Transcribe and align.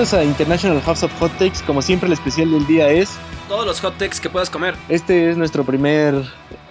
Bienvenidos 0.00 0.18
a 0.18 0.24
International 0.24 0.80
House 0.80 1.02
of 1.02 1.12
Hot 1.18 1.30
Takes. 1.32 1.62
Como 1.66 1.82
siempre, 1.82 2.06
el 2.06 2.14
especial 2.14 2.50
del 2.50 2.66
día 2.66 2.88
es. 2.88 3.18
Todos 3.48 3.66
los 3.66 3.82
hot 3.82 3.98
takes 3.98 4.18
que 4.18 4.30
puedas 4.30 4.48
comer. 4.48 4.74
Este 4.88 5.28
es 5.28 5.36
nuestro 5.36 5.62
primer 5.62 6.24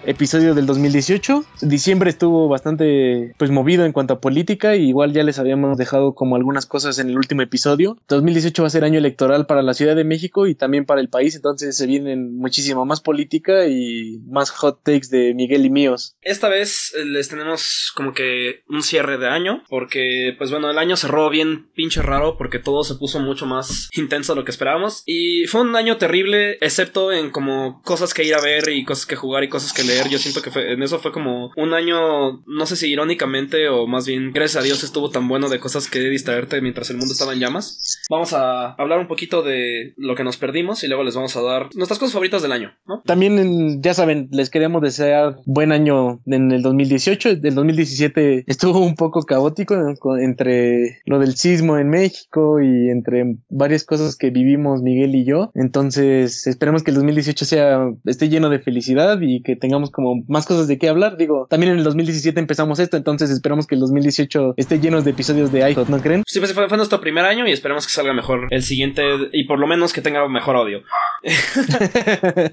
episodio 0.06 0.56
del 0.56 0.66
2018. 0.66 1.46
Diciembre 1.62 2.10
estuvo 2.10 2.48
bastante 2.48 3.34
pues 3.38 3.52
movido 3.52 3.86
en 3.86 3.92
cuanto 3.92 4.16
a 4.16 4.22
política 4.22 4.76
y 4.76 4.90
igual 4.90 5.14
ya 5.14 5.24
les 5.24 5.40
habíamos 5.40 5.78
dejado 5.78 6.14
como 6.14 6.36
algunas 6.36 6.66
cosas 6.66 7.00
en 7.00 7.10
el 7.10 7.18
último 7.18 7.42
episodio. 7.42 7.98
2018 8.08 8.64
va 8.64 8.68
a 8.68 8.72
ser 8.72 8.84
año 8.84 9.00
electoral 9.00 9.46
para 9.46 9.62
la 9.62 9.74
Ciudad 9.74 9.96
de 9.96 10.04
México 10.04 10.48
y 10.48 10.56
también 10.56 10.86
para 10.86 11.02
el 11.02 11.10
país, 11.10 11.36
entonces 11.36 11.76
se 11.76 11.88
vienen 11.88 12.36
muchísimo 12.36 12.86
más 12.86 13.02
política 13.02 13.68
y 13.68 14.20
más 14.28 14.50
hot 14.52 14.84
takes 14.84 15.08
de 15.10 15.34
Miguel 15.34 15.66
y 15.66 15.70
míos. 15.70 16.16
Esta 16.22 16.50
vez 16.50 16.94
eh, 16.96 17.06
les 17.06 17.30
tenemos 17.30 17.92
como 17.96 18.14
que 18.14 18.64
un 18.68 18.84
cierre 18.84 19.18
de 19.18 19.28
año 19.28 19.64
porque 19.70 20.34
pues 20.38 20.52
bueno, 20.52 20.70
el 20.70 20.78
año 20.78 20.96
cerró 20.96 21.30
bien 21.30 21.70
pinche 21.74 22.02
raro 22.02 22.38
porque 22.38 22.60
todo 22.60 22.84
se 22.84 22.96
puso 22.96 23.20
mucho 23.20 23.46
más 23.46 23.90
intenso 23.94 24.34
de 24.34 24.40
lo 24.40 24.46
que 24.46 24.52
esperábamos 24.52 25.04
y 25.06 25.46
fue 25.48 25.62
un 25.62 25.76
año 25.76 25.98
terrible 25.98 26.58
excepto 26.62 27.12
en 27.12 27.32
como 27.32 27.82
cosas 27.84 28.14
que 28.14 28.24
ir 28.24 28.36
a 28.36 28.42
ver 28.42 28.70
y 28.70 28.84
cosas 28.86 29.06
que 29.06 29.16
jugar 29.16 29.44
y 29.44 29.50
cosas 29.50 29.74
que 29.74 29.89
yo 30.10 30.18
siento 30.18 30.42
que 30.42 30.50
en 30.72 30.84
eso 30.84 31.00
fue 31.00 31.12
como 31.12 31.52
un 31.56 31.74
año, 31.74 32.44
no 32.46 32.66
sé 32.66 32.76
si 32.76 32.92
irónicamente 32.92 33.70
o 33.70 33.88
más 33.88 34.06
bien, 34.08 34.32
gracias 34.34 34.62
a 34.62 34.66
Dios 34.66 34.84
estuvo 34.84 35.10
tan 35.10 35.28
bueno 35.28 35.50
de 35.50 35.60
cosas 35.60 35.90
que 35.90 36.00
distraerte 36.00 36.62
mientras 36.62 36.90
el 36.90 36.98
mundo 36.98 37.14
estaba 37.14 37.34
en 37.34 37.40
llamas. 37.40 38.00
Vamos 38.10 38.34
a 38.34 38.74
hablar 38.74 39.00
un 39.00 39.08
poquito 39.08 39.42
de 39.42 39.94
lo 39.98 40.16
que 40.16 40.24
nos 40.24 40.38
perdimos 40.38 40.84
y 40.84 40.88
luego 40.88 41.04
les 41.04 41.16
vamos 41.16 41.36
a 41.36 41.42
dar 41.42 41.70
nuestras 41.76 42.00
cosas 42.00 42.14
favoritas 42.14 42.42
del 42.42 42.52
año. 42.52 42.74
También, 43.06 43.82
ya 43.82 43.94
saben, 43.94 44.30
les 44.32 44.50
queremos 44.50 44.82
desear 44.82 45.38
buen 45.46 45.72
año 45.72 46.22
en 46.26 46.52
el 46.52 46.62
2018. 46.62 47.30
El 47.44 47.56
2017 47.56 48.44
estuvo 48.48 48.80
un 48.80 48.96
poco 48.96 49.24
caótico 49.24 49.76
entre 50.18 51.00
lo 51.06 51.20
del 51.20 51.36
sismo 51.36 51.78
en 51.78 51.90
México 51.90 52.62
y 52.62 52.90
entre 52.90 53.38
varias 53.50 53.84
cosas 53.84 54.16
que 54.16 54.30
vivimos 54.30 54.82
Miguel 54.82 55.16
y 55.16 55.26
yo. 55.26 55.52
Entonces, 55.56 56.48
esperemos 56.48 56.84
que 56.84 56.92
el 56.92 56.96
2018 56.96 57.46
sea, 57.46 57.92
esté 58.06 58.30
lleno 58.30 58.50
de 58.50 58.60
felicidad 58.60 59.20
y 59.22 59.42
que 59.42 59.56
tengamos 59.56 59.79
como 59.90 60.24
más 60.28 60.46
cosas 60.46 60.68
de 60.68 60.78
qué 60.78 60.90
hablar. 60.90 61.18
Digo, 61.18 61.48
también 61.50 61.72
en 61.72 61.80
el 61.80 61.84
2017 61.84 62.40
empezamos 62.40 62.80
esto, 62.80 62.98
entonces 62.98 63.30
esperamos 63.30 63.68
que 63.68 63.76
el 63.76 63.82
2018 63.82 64.56
esté 64.58 64.80
lleno 64.80 65.02
de 65.02 65.12
episodios 65.12 65.52
de 65.52 65.70
iHot, 65.72 65.88
¿no 65.88 66.00
creen? 66.00 66.24
Sí, 66.28 66.40
pues 66.40 66.54
fue, 66.54 66.68
fue 66.68 66.78
nuestro 66.78 67.00
primer 67.00 67.26
año 67.26 67.48
y 67.48 67.52
esperemos 67.52 67.88
que 67.88 67.94
salga 67.94 68.14
mejor 68.14 68.48
el 68.50 68.64
siguiente 68.64 69.04
y 69.32 69.46
por 69.46 69.60
lo 69.60 69.68
menos 69.68 69.94
que 69.94 70.02
tenga 70.02 70.28
mejor 70.28 70.58
audio. 70.58 70.82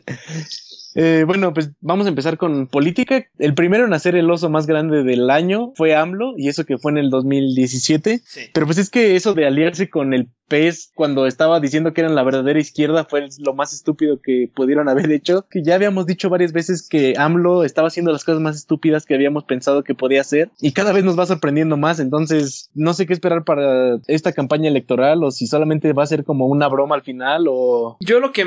Eh, 0.99 1.25
bueno, 1.27 1.53
pues 1.53 1.73
vamos 1.83 2.07
a 2.07 2.09
empezar 2.09 2.39
con 2.39 2.69
política. 2.69 3.27
El 3.39 3.53
primero 3.53 3.85
en 3.85 3.93
hacer 3.93 4.17
el 4.17 4.31
oso 4.31 4.49
más 4.49 4.67
grande 4.67 5.03
del 5.05 5.29
año 5.29 5.73
fue 5.75 5.95
AMLO, 5.95 6.33
y 6.39 6.49
eso 6.49 6.65
que 6.65 6.79
fue 6.79 6.91
en 6.91 6.97
el 6.97 7.11
2017. 7.11 8.23
Sí. 8.25 8.41
Pero 8.55 8.65
pues 8.65 8.79
es 8.79 8.89
que 8.89 9.15
eso 9.15 9.35
de 9.35 9.47
aliarse 9.47 9.91
con 9.91 10.15
el 10.15 10.31
PES 10.49 10.93
cuando 10.95 11.27
estaba 11.27 11.61
diciendo 11.61 11.93
que 11.93 12.01
eran 12.01 12.15
la 12.15 12.23
verdadera 12.23 12.59
izquierda 12.59 13.05
fue 13.05 13.27
lo 13.39 13.55
más 13.55 13.73
estúpido 13.73 14.21
que 14.23 14.51
pudieron 14.55 14.89
haber 14.89 15.11
hecho. 15.11 15.47
Que 15.51 15.63
ya 15.63 15.75
habíamos 15.75 16.07
dicho 16.07 16.29
varias 16.29 16.53
veces 16.53 16.87
que 16.89 17.15
AMLO 17.17 17.65
estaba 17.65 17.89
haciendo 17.89 18.13
las 18.13 18.25
cosas 18.25 18.41
más 18.41 18.57
estúpidas 18.57 19.07
que 19.07 19.15
habíamos 19.15 19.45
pensado 19.45 19.85
que 19.85 19.95
podía 19.95 20.21
hacer. 20.21 20.51
Y 20.61 20.73
cada 20.73 20.93
vez 20.93 21.05
nos 21.05 21.19
va 21.19 21.27
sorprendiendo 21.27 21.77
más. 21.77 22.01
Entonces, 22.01 22.71
no 22.75 22.95
sé 22.95 23.07
qué 23.07 23.13
esperar 23.13 23.45
para 23.45 23.99
esta 24.07 24.33
campaña 24.33 24.69
electoral 24.69 25.23
o 25.25 25.31
si 25.31 25.47
solamente 25.47 25.93
va 25.93 26.03
a 26.03 26.07
ser 26.07 26.25
como 26.25 26.47
una 26.47 26.69
broma 26.69 26.95
al 26.95 27.03
final 27.03 27.47
o... 27.49 27.97
Yo 28.01 28.21
lo 28.21 28.33
que 28.33 28.47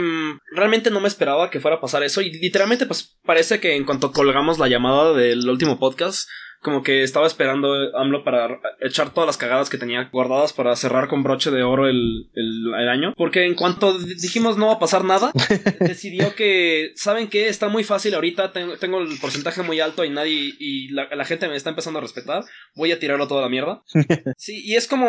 realmente 0.56 0.92
no 0.92 1.00
me 1.00 1.08
esperaba 1.08 1.50
que 1.50 1.60
fuera 1.60 1.78
a 1.78 1.82
pasar 1.82 2.04
eso 2.04 2.22
y 2.22 2.32
literalmente 2.32 2.86
pues 2.86 3.18
parece 3.26 3.60
que 3.60 3.76
en 3.76 3.86
cuanto 3.86 4.12
colgamos 4.12 4.60
la 4.60 4.68
llamada 4.68 5.14
del 5.14 5.48
último 5.50 5.80
podcast, 5.80 6.28
como 6.62 6.84
que 6.84 7.04
estaba 7.04 7.26
esperando 7.26 7.74
AMLO 7.98 8.24
para 8.24 8.60
echar 8.82 9.14
todas 9.14 9.28
las 9.28 9.38
cagadas 9.38 9.70
que 9.70 9.78
tenía 9.78 10.10
guardadas 10.12 10.52
para 10.52 10.76
cerrar 10.76 11.08
con 11.08 11.24
broche 11.24 11.52
de 11.52 11.64
oro 11.64 11.88
el, 11.88 12.30
el, 12.34 12.90
año. 12.90 13.14
Porque 13.16 13.46
en 13.46 13.56
cuanto 13.56 13.98
dijimos 13.98 14.58
no 14.58 14.68
va 14.68 14.74
a 14.74 14.80
pasar 14.80 15.06
nada, 15.06 15.32
decidió 15.80 16.36
que, 16.36 16.92
¿saben 16.96 17.30
qué? 17.30 17.48
Está 17.48 17.70
muy 17.70 17.84
fácil 17.84 18.14
ahorita, 18.14 18.52
tengo, 18.52 18.78
tengo 18.78 19.00
el 19.00 19.18
porcentaje 19.20 19.62
muy 19.62 19.80
alto 19.80 20.04
y 20.04 20.10
nadie, 20.10 20.54
y 20.60 20.90
la, 20.90 21.08
la, 21.16 21.26
gente 21.26 21.48
me 21.48 21.56
está 21.56 21.70
empezando 21.70 22.00
a 22.00 22.02
respetar, 22.02 22.44
voy 22.76 22.92
a 22.92 23.00
tirarlo 23.00 23.28
toda 23.28 23.42
la 23.42 23.50
mierda. 23.50 23.84
Sí, 24.38 24.62
y 24.64 24.76
es 24.76 24.88
como, 24.88 25.08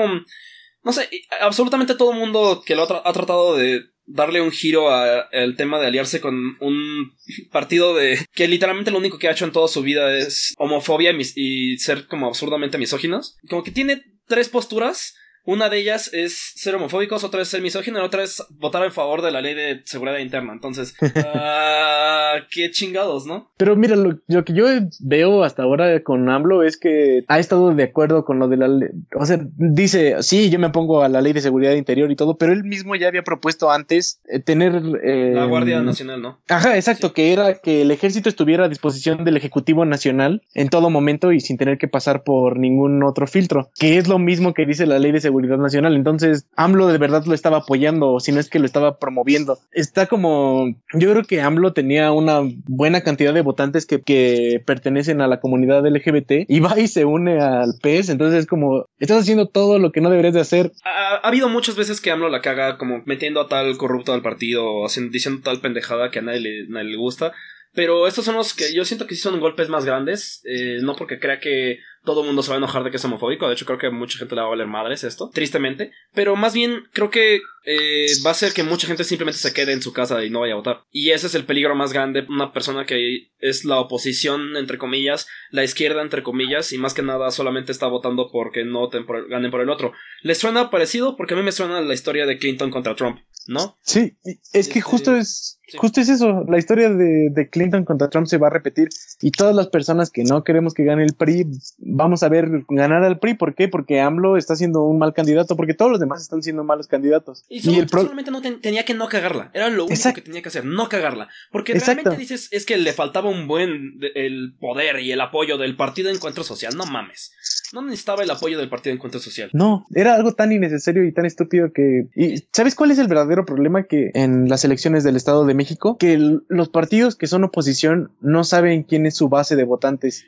no 0.83 0.93
sé, 0.93 1.09
absolutamente 1.41 1.95
todo 1.95 2.13
el 2.13 2.19
mundo 2.19 2.63
que 2.65 2.75
lo 2.75 2.83
ha, 2.83 3.09
ha 3.09 3.13
tratado 3.13 3.57
de 3.57 3.85
darle 4.13 4.41
un 4.41 4.51
giro 4.51 4.91
al 4.91 5.57
tema 5.57 5.79
de 5.79 5.87
aliarse 5.87 6.21
con 6.21 6.57
un 6.61 7.13
partido 7.51 7.95
de 7.95 8.19
que 8.35 8.49
literalmente 8.49 8.91
lo 8.91 8.99
único 8.99 9.19
que 9.19 9.29
ha 9.29 9.33
hecho 9.33 9.45
en 9.45 9.53
toda 9.53 9.69
su 9.69 9.83
vida 9.83 10.17
es 10.17 10.55
homofobia 10.59 11.13
y 11.35 11.79
ser 11.79 12.07
como 12.07 12.27
absurdamente 12.27 12.79
misóginos. 12.79 13.39
Como 13.49 13.63
que 13.63 13.71
tiene 13.71 14.03
tres 14.27 14.49
posturas 14.49 15.15
una 15.51 15.69
de 15.69 15.79
ellas 15.79 16.11
es 16.13 16.53
ser 16.55 16.77
homofóbicos, 16.77 17.25
otra 17.25 17.43
es 17.43 17.49
ser 17.49 17.61
misógino 17.61 17.99
y 17.99 18.03
otra 18.03 18.23
es 18.23 18.41
votar 18.51 18.85
en 18.85 18.93
favor 18.93 19.21
de 19.21 19.33
la 19.33 19.41
ley 19.41 19.55
de 19.55 19.83
seguridad 19.85 20.19
interna. 20.19 20.53
Entonces, 20.53 20.95
uh, 21.03 21.09
qué 22.53 22.71
chingados, 22.71 23.27
¿no? 23.27 23.51
Pero 23.57 23.75
mira, 23.75 23.97
lo, 23.97 24.21
lo, 24.29 24.45
que 24.45 24.53
yo 24.53 24.67
veo 25.01 25.43
hasta 25.43 25.65
ahora 25.65 26.05
con 26.05 26.29
AMLO 26.29 26.63
es 26.63 26.77
que 26.77 27.25
ha 27.27 27.41
estado 27.41 27.75
de 27.75 27.83
acuerdo 27.83 28.25
con 28.25 28.39
lo 28.39 28.47
de 28.47 28.59
la 28.59 28.69
ley. 28.69 28.91
O 29.17 29.27
sea, 29.27 29.41
dice, 29.57 30.23
sí, 30.23 30.51
yo 30.51 30.61
me 30.61 30.71
pongo 30.71 31.03
a 31.03 31.09
la 31.09 31.21
ley 31.21 31.33
de 31.33 31.41
seguridad 31.41 31.73
interior 31.73 32.13
y 32.13 32.17
todo, 32.17 32.39
pero 32.39 32.53
él 32.53 32.63
mismo 32.63 32.95
ya 32.95 33.09
había 33.09 33.25
propuesto 33.25 33.73
antes 33.73 34.21
eh, 34.29 34.39
tener... 34.39 34.81
Eh, 35.03 35.33
la 35.35 35.47
Guardia 35.47 35.83
Nacional, 35.83 36.23
¿no? 36.23 36.39
Ajá, 36.49 36.77
exacto, 36.77 37.09
sí. 37.09 37.15
que 37.15 37.33
era 37.33 37.55
que 37.55 37.83
el 37.83 37.91
ejército 37.91 38.29
estuviera 38.29 38.67
a 38.67 38.69
disposición 38.69 39.25
del 39.25 39.37
Ejecutivo 39.37 39.85
Nacional 39.85 40.43
en 40.55 40.69
todo 40.69 40.91
momento 40.91 41.33
y 41.33 41.41
sin 41.41 41.59
tener 41.59 41.77
que 41.77 41.89
pasar 41.89 42.23
por 42.23 42.57
ningún 42.57 43.03
otro 43.03 43.27
filtro, 43.27 43.69
que 43.77 43.99
es 43.99 44.07
lo 44.07 44.21
mismo 44.21 44.55
que 44.55 44.65
dice 44.65 44.87
la 44.87 45.01
ley 45.01 45.11
de 45.11 45.21
seguridad 45.21 45.40
nacional. 45.41 45.95
Entonces, 45.95 46.47
AMLO 46.57 46.89
de 46.89 46.99
verdad 46.99 47.25
lo 47.27 47.35
estaba 47.35 47.59
apoyando, 47.59 48.21
si 48.21 48.33
no 48.33 48.41
es 48.41 48.49
que 48.49 48.59
lo 48.59 48.67
estaba 48.67 48.99
promoviendo. 48.99 49.59
Está 49.73 50.07
como, 50.07 50.75
yo 50.95 51.11
creo 51.11 51.25
que 51.25 51.41
AMLO 51.41 51.73
tenía 51.73 52.13
una 52.13 52.41
buena 52.67 53.03
cantidad 53.03 53.35
de 53.35 53.43
votantes 53.43 53.87
que, 53.87 54.03
que 54.03 54.63
pertenecen 54.65 55.21
a 55.21 55.29
la 55.29 55.41
comunidad 55.41 55.87
LGBT 55.87 56.47
y 56.49 56.61
va 56.61 56.79
y 56.79 56.89
se 56.89 57.05
une 57.05 57.41
al 57.41 57.75
PES. 57.83 58.11
Entonces, 58.11 58.41
es 58.41 58.47
como, 58.47 58.87
estás 58.99 59.23
haciendo 59.23 59.47
todo 59.49 59.79
lo 59.79 59.93
que 59.93 60.01
no 60.01 60.11
deberías 60.11 60.35
de 60.35 60.41
hacer. 60.41 60.73
Ha, 60.85 61.17
ha 61.17 61.29
habido 61.29 61.49
muchas 61.49 61.77
veces 61.77 62.01
que 62.01 62.11
AMLO 62.11 62.29
la 62.29 62.43
caga 62.43 62.79
como 62.79 63.03
metiendo 63.07 63.41
a 63.41 63.49
tal 63.49 63.77
corrupto 63.77 64.13
al 64.13 64.23
partido 64.23 64.65
o 64.65 64.87
haciendo, 64.87 65.13
diciendo 65.13 65.43
tal 65.45 65.61
pendejada 65.61 66.11
que 66.11 66.21
a 66.21 66.23
nadie 66.23 66.41
le, 66.41 66.69
nadie 66.69 66.91
le 66.91 66.97
gusta. 66.97 67.33
Pero 67.73 68.09
estos 68.09 68.25
son 68.25 68.35
los 68.35 68.55
que 68.55 68.75
yo 68.75 68.85
siento 68.85 69.07
que 69.07 69.15
sí 69.15 69.21
son 69.21 69.39
golpes 69.39 69.69
más 69.69 69.85
grandes. 69.85 70.43
Eh, 70.45 70.79
no 70.83 70.97
porque 70.97 71.21
crea 71.21 71.39
que 71.39 71.79
todo 72.05 72.23
el 72.23 72.27
mundo 72.27 72.43
se 72.43 72.51
va 72.51 72.57
a 72.57 72.59
enojar 72.59 72.85
de 72.85 72.91
que 72.91 72.97
es 72.97 73.05
homofóbico. 73.05 73.47
De 73.47 73.55
hecho, 73.55 73.67
creo 73.67 73.79
que 73.79 73.91
mucha 73.91 74.19
gente 74.19 74.35
le 74.35 74.41
va 74.41 74.47
a 74.47 74.51
valer 74.51 74.67
madres 74.67 75.05
esto, 75.05 75.31
tristemente. 75.33 75.93
Pero 76.15 76.37
más 76.37 76.55
bien, 76.55 76.85
creo 76.93 77.11
que 77.11 77.41
eh, 77.65 78.07
va 78.25 78.31
a 78.31 78.35
ser 78.35 78.53
que 78.53 78.63
mucha 78.63 78.87
gente 78.87 79.05
simplemente 79.05 79.39
se 79.39 79.53
quede 79.53 79.73
en 79.73 79.83
su 79.83 79.93
casa 79.93 80.25
y 80.25 80.31
no 80.31 80.41
vaya 80.41 80.55
a 80.55 80.57
votar. 80.57 80.85
Y 80.91 81.11
ese 81.11 81.27
es 81.27 81.35
el 81.35 81.45
peligro 81.45 81.75
más 81.75 81.93
grande. 81.93 82.25
Una 82.29 82.53
persona 82.53 82.87
que 82.87 83.29
es 83.41 83.65
la 83.65 83.79
oposición, 83.79 84.57
entre 84.57 84.79
comillas, 84.79 85.27
la 85.51 85.65
izquierda, 85.65 86.03
entre 86.03 86.23
comillas, 86.23 86.73
y 86.73 86.79
más 86.79 86.95
que 86.95 87.03
nada 87.03 87.31
solamente 87.31 87.73
está 87.73 87.87
votando 87.87 88.31
porque 88.31 88.65
no 88.65 88.89
por, 89.07 89.29
ganen 89.29 89.51
por 89.51 89.61
el 89.61 89.71
otro. 89.71 89.93
¿Les 90.23 90.39
suena 90.39 90.71
parecido? 90.71 91.17
Porque 91.17 91.35
a 91.35 91.37
mí 91.37 91.43
me 91.43 91.53
suena 91.53 91.81
la 91.81 91.95
historia 91.95 92.27
de 92.27 92.39
Clinton 92.39 92.71
contra 92.71 92.95
Trump, 92.95 93.21
¿no? 93.47 93.79
Sí, 93.83 94.17
es 94.53 94.69
que 94.69 94.81
justo 94.81 95.17
es. 95.17 95.59
Sí. 95.67 95.79
Justo 95.79 96.01
es 96.01 96.09
eso, 96.09 96.45
la 96.49 96.59
historia 96.59 96.91
de, 96.91 97.29
de, 97.31 97.49
Clinton 97.49 97.85
contra 97.85 98.11
Trump 98.11 98.27
se 98.27 98.39
va 98.39 98.49
a 98.49 98.51
repetir 98.51 98.89
y 99.21 99.31
todas 99.31 99.55
las 99.55 99.69
personas 99.69 100.11
que 100.11 100.25
no 100.25 100.43
queremos 100.43 100.75
que 100.75 100.83
gane 100.83 101.05
el 101.05 101.15
PRI, 101.15 101.47
vamos 101.91 102.23
a 102.23 102.29
ver 102.29 102.65
ganar 102.69 103.05
al 103.05 103.19
PRI. 103.19 103.35
¿Por 103.35 103.55
qué? 103.55 103.69
Porque 103.69 104.01
AMLO 104.01 104.37
está 104.37 104.57
siendo 104.57 104.83
un 104.85 104.99
mal 104.99 105.13
candidato, 105.13 105.57
porque 105.57 105.75
todos 105.75 105.91
los 105.91 106.01
demás 106.01 106.23
están 106.23 106.43
siendo 106.43 106.65
malos 106.65 106.87
candidatos. 106.87 107.45
Y, 107.49 107.61
solo, 107.61 107.77
y 107.77 107.81
el 107.81 107.87
pro... 107.87 108.03
solamente 108.03 108.31
no 108.31 108.41
ten, 108.41 108.61
tenía 108.61 108.85
que 108.85 108.95
no 108.95 109.09
cagarla, 109.09 109.51
era 109.55 109.69
lo 109.69 109.85
único 109.85 109.95
Exacto. 109.95 110.21
que 110.21 110.27
tenía 110.27 110.43
que 110.43 110.49
hacer, 110.49 110.65
no 110.65 110.89
cagarla. 110.89 111.29
Porque 111.51 111.73
Exacto. 111.73 112.03
realmente 112.03 112.21
dices, 112.21 112.49
es 112.51 112.67
que 112.67 112.77
le 112.77 112.93
faltaba 112.93 113.29
un 113.29 113.47
buen 113.47 114.01
el 114.15 114.55
poder 114.59 115.01
y 115.01 115.13
el 115.13 115.21
apoyo 115.21 115.59
del 115.59 115.77
Partido 115.77 116.09
de 116.09 116.17
Encuentro 116.17 116.45
Social, 116.45 116.77
no 116.77 116.87
mames. 116.87 117.33
No 117.73 117.83
necesitaba 117.83 118.23
el 118.23 118.31
apoyo 118.31 118.59
del 118.59 118.69
Partido 118.69 118.93
de 118.93 118.97
Encuentro 118.97 119.21
Social. 119.21 119.51
No, 119.53 119.87
era 119.95 120.15
algo 120.15 120.33
tan 120.33 120.53
innecesario 120.53 121.05
y 121.05 121.13
tan 121.13 121.27
estúpido 121.27 121.73
que... 121.73 122.09
¿Y 122.15 122.45
sabes 122.53 122.75
cuál 122.75 122.91
es 122.91 122.99
el 122.99 123.09
verdadero 123.09 123.45
problema 123.45 123.85
que 123.85 124.11
en 124.15 124.49
las 124.49 124.65
elecciones 124.65 125.05
del 125.05 125.17
Estado 125.17 125.45
de 125.45 125.55
México? 125.55 125.97
Que 125.99 126.15
el, 126.15 126.43
los 126.49 126.69
partidos 126.69 127.17
que 127.17 127.27
son 127.27 127.45
oposición 127.45 128.11
no 128.21 128.45
saben 128.45 128.83
quién 128.83 129.07
es 129.07 129.17
su 129.17 129.29
base 129.29 129.57
de 129.57 129.65
votantes. 129.65 130.27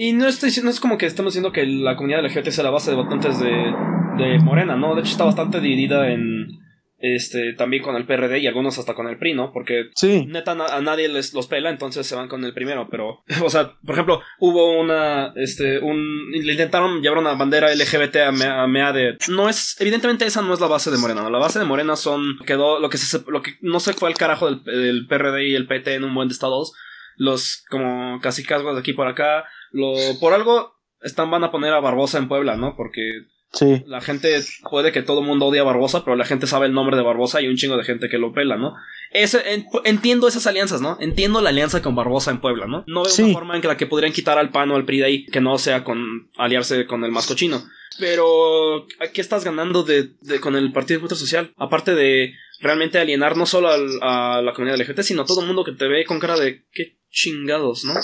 Y 0.00 0.12
no 0.12 0.28
estoy 0.28 0.52
no 0.62 0.70
es 0.70 0.78
como 0.78 0.96
que 0.96 1.06
estamos 1.06 1.32
diciendo 1.32 1.50
que 1.50 1.66
la 1.66 1.96
comunidad 1.96 2.24
LGBT 2.24 2.50
sea 2.50 2.62
la 2.62 2.70
base 2.70 2.92
de 2.92 2.96
votantes 2.96 3.40
de, 3.40 3.74
de 4.16 4.38
Morena, 4.38 4.76
¿no? 4.76 4.94
De 4.94 5.00
hecho 5.00 5.10
está 5.10 5.24
bastante 5.24 5.60
dividida 5.60 6.12
en 6.12 6.46
este 6.98 7.52
también 7.54 7.82
con 7.82 7.96
el 7.96 8.06
PRD 8.06 8.38
y 8.38 8.46
algunos 8.46 8.78
hasta 8.78 8.94
con 8.94 9.08
el 9.08 9.18
PRI, 9.18 9.34
¿no? 9.34 9.50
Porque 9.52 9.90
sí. 9.96 10.24
neta 10.28 10.52
a, 10.52 10.76
a, 10.76 10.80
nadie 10.82 11.08
les 11.08 11.34
los 11.34 11.48
pela, 11.48 11.70
entonces 11.70 12.06
se 12.06 12.14
van 12.14 12.28
con 12.28 12.44
el 12.44 12.54
primero, 12.54 12.86
pero 12.88 13.24
o 13.44 13.50
sea, 13.50 13.72
por 13.84 13.96
ejemplo, 13.96 14.22
hubo 14.38 14.78
una 14.78 15.32
este 15.34 15.80
un 15.80 16.30
le 16.30 16.52
intentaron 16.52 17.02
llevar 17.02 17.18
una 17.18 17.34
bandera 17.34 17.74
LGBT 17.74 18.16
a 18.18 18.68
MEA 18.68 18.92
de 18.92 19.18
no 19.28 19.48
es 19.48 19.80
evidentemente 19.80 20.26
esa 20.26 20.42
no 20.42 20.54
es 20.54 20.60
la 20.60 20.68
base 20.68 20.92
de 20.92 20.98
Morena, 20.98 21.22
¿no? 21.22 21.30
la 21.30 21.40
base 21.40 21.58
de 21.58 21.64
Morena 21.64 21.96
son 21.96 22.38
quedó 22.46 22.78
lo 22.78 22.88
que 22.88 22.98
se 22.98 23.18
lo 23.26 23.42
que 23.42 23.56
no 23.62 23.80
se 23.80 23.94
fue 23.94 24.08
al 24.08 24.16
carajo 24.16 24.48
del, 24.48 24.62
del 24.62 25.06
PRD 25.08 25.48
y 25.48 25.54
el 25.56 25.66
PT 25.66 25.94
en 25.94 26.04
un 26.04 26.14
buen 26.14 26.28
de 26.28 26.34
estados, 26.34 26.72
los 27.16 27.64
como 27.68 28.20
casi 28.20 28.44
casgos 28.44 28.74
de 28.74 28.80
aquí 28.80 28.92
por 28.92 29.08
acá, 29.08 29.44
lo 29.72 29.94
por 30.20 30.32
algo 30.32 30.74
están 31.02 31.30
van 31.30 31.44
a 31.44 31.50
poner 31.50 31.72
a 31.72 31.80
Barbosa 31.80 32.18
en 32.18 32.28
Puebla, 32.28 32.56
¿no? 32.56 32.74
Porque 32.76 33.22
Sí. 33.52 33.82
La 33.86 34.00
gente, 34.00 34.38
puede 34.68 34.92
que 34.92 35.02
todo 35.02 35.20
el 35.20 35.26
mundo 35.26 35.46
odie 35.46 35.60
a 35.60 35.64
Barbosa, 35.64 36.04
pero 36.04 36.16
la 36.16 36.26
gente 36.26 36.46
sabe 36.46 36.66
el 36.66 36.74
nombre 36.74 36.96
de 36.96 37.02
Barbosa 37.02 37.40
y 37.40 37.48
un 37.48 37.56
chingo 37.56 37.76
de 37.78 37.84
gente 37.84 38.08
que 38.08 38.18
lo 38.18 38.32
pela, 38.32 38.56
¿no? 38.56 38.74
entiendo 39.84 40.28
esas 40.28 40.46
alianzas, 40.46 40.82
¿no? 40.82 40.98
Entiendo 41.00 41.40
la 41.40 41.48
alianza 41.48 41.80
con 41.80 41.94
Barbosa 41.94 42.30
en 42.30 42.40
Puebla, 42.40 42.66
¿no? 42.66 42.84
No 42.86 43.04
veo 43.04 43.24
una 43.24 43.32
forma 43.32 43.54
en 43.56 43.62
que 43.62 43.68
la 43.68 43.78
que 43.78 43.86
podrían 43.86 44.12
quitar 44.12 44.36
al 44.36 44.50
PAN 44.50 44.70
o 44.70 44.76
al 44.76 44.84
PRI 44.84 44.98
de 44.98 45.04
ahí 45.04 45.26
que 45.26 45.40
no 45.40 45.56
sea 45.56 45.82
con 45.82 46.30
aliarse 46.36 46.86
con 46.86 47.04
el 47.04 47.10
más 47.10 47.26
cochino. 47.26 47.64
Pero, 47.98 48.86
¿qué 49.14 49.22
estás 49.22 49.44
ganando 49.44 49.82
de, 49.82 50.10
con 50.42 50.56
el 50.56 50.70
Partido 50.72 50.88
de 50.88 50.94
Encuentro 50.96 51.16
Social? 51.16 51.52
Aparte 51.56 51.94
de 51.94 52.34
realmente 52.60 52.98
alienar 52.98 53.36
no 53.36 53.46
solo 53.46 53.70
a 53.70 54.42
la 54.42 54.52
comunidad 54.52 54.78
LGBT, 54.78 55.00
sino 55.00 55.22
a 55.22 55.26
todo 55.26 55.40
el 55.40 55.46
mundo 55.46 55.64
que 55.64 55.72
te 55.72 55.88
ve 55.88 56.04
con 56.04 56.20
cara 56.20 56.38
de 56.38 56.66
qué 56.72 56.98
chingados, 57.10 57.84
¿no? 57.84 57.94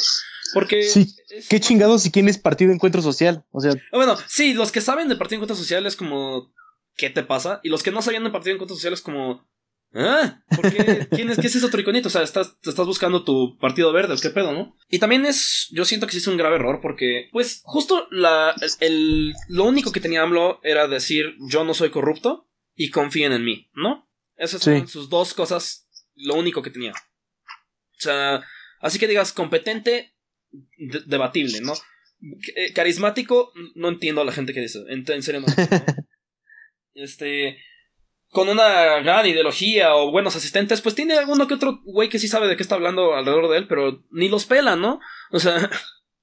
Porque. 0.52 0.82
Sí, 0.82 1.14
qué 1.48 1.60
chingados 1.60 2.04
y 2.06 2.10
quién 2.10 2.28
es 2.28 2.38
Partido 2.38 2.72
Encuentro 2.72 3.02
Social. 3.02 3.44
O 3.50 3.60
sea. 3.60 3.72
Ah, 3.72 3.96
bueno, 3.96 4.16
sí, 4.28 4.54
los 4.54 4.72
que 4.72 4.80
saben 4.80 5.08
del 5.08 5.18
Partido 5.18 5.36
Encuentro 5.36 5.56
Social 5.56 5.86
es 5.86 5.96
como. 5.96 6.52
¿Qué 6.96 7.10
te 7.10 7.24
pasa? 7.24 7.60
Y 7.62 7.70
los 7.70 7.82
que 7.82 7.90
no 7.90 8.02
sabían 8.02 8.22
del 8.22 8.32
Partido 8.32 8.54
Encuentro 8.54 8.76
Social 8.76 8.92
es 8.92 9.00
como. 9.00 9.48
¿Ah? 9.94 10.42
¿Por 10.54 10.72
qué? 10.72 11.06
¿Quién 11.10 11.30
es, 11.30 11.38
¿Qué 11.38 11.46
es 11.46 11.54
ese 11.54 11.68
triconito? 11.68 12.08
O 12.08 12.10
sea, 12.10 12.22
estás, 12.22 12.60
te 12.60 12.70
estás 12.70 12.86
buscando 12.86 13.22
tu 13.22 13.56
partido 13.58 13.92
verde, 13.92 14.16
¿qué 14.20 14.30
pedo, 14.30 14.52
no? 14.52 14.76
Y 14.88 14.98
también 14.98 15.24
es, 15.24 15.68
yo 15.70 15.84
siento 15.84 16.06
que 16.06 16.12
sí 16.12 16.18
es 16.18 16.26
un 16.26 16.36
grave 16.36 16.56
error 16.56 16.80
porque, 16.82 17.28
pues, 17.30 17.60
justo 17.62 18.08
la, 18.10 18.56
el, 18.80 19.32
lo 19.48 19.64
único 19.64 19.92
que 19.92 20.00
tenía 20.00 20.22
AMLO 20.22 20.58
era 20.64 20.88
decir, 20.88 21.36
yo 21.48 21.62
no 21.62 21.74
soy 21.74 21.90
corrupto 21.90 22.48
y 22.74 22.90
confíen 22.90 23.32
en 23.32 23.44
mí, 23.44 23.70
¿no? 23.72 24.10
Esas 24.36 24.62
son 24.62 24.88
sus 24.88 25.08
dos 25.08 25.32
cosas, 25.32 25.88
lo 26.16 26.34
único 26.34 26.60
que 26.60 26.70
tenía. 26.70 26.90
O 26.92 28.00
sea, 28.00 28.42
así 28.80 28.98
que 28.98 29.06
digas, 29.06 29.32
competente, 29.32 30.13
debatible, 31.06 31.60
¿no? 31.60 31.74
Eh, 32.56 32.72
carismático, 32.72 33.52
no 33.74 33.88
entiendo 33.88 34.20
a 34.20 34.24
la 34.24 34.32
gente 34.32 34.52
que 34.54 34.60
dice, 34.60 34.80
en, 34.88 35.22
serio 35.22 35.40
no. 35.40 35.46
este 36.94 37.58
con 38.34 38.48
una 38.48 38.98
gran 38.98 39.24
ideología 39.26 39.94
o 39.94 40.10
buenos 40.10 40.34
asistentes, 40.34 40.80
pues 40.80 40.96
tiene 40.96 41.14
alguno 41.14 41.46
que 41.46 41.54
otro 41.54 41.80
güey 41.84 42.08
que 42.08 42.18
sí 42.18 42.26
sabe 42.26 42.48
de 42.48 42.56
qué 42.56 42.64
está 42.64 42.74
hablando 42.74 43.14
alrededor 43.14 43.48
de 43.48 43.58
él, 43.58 43.68
pero 43.68 44.04
ni 44.10 44.28
los 44.28 44.44
pela, 44.44 44.74
¿no? 44.74 45.00
O 45.30 45.38
sea. 45.38 45.70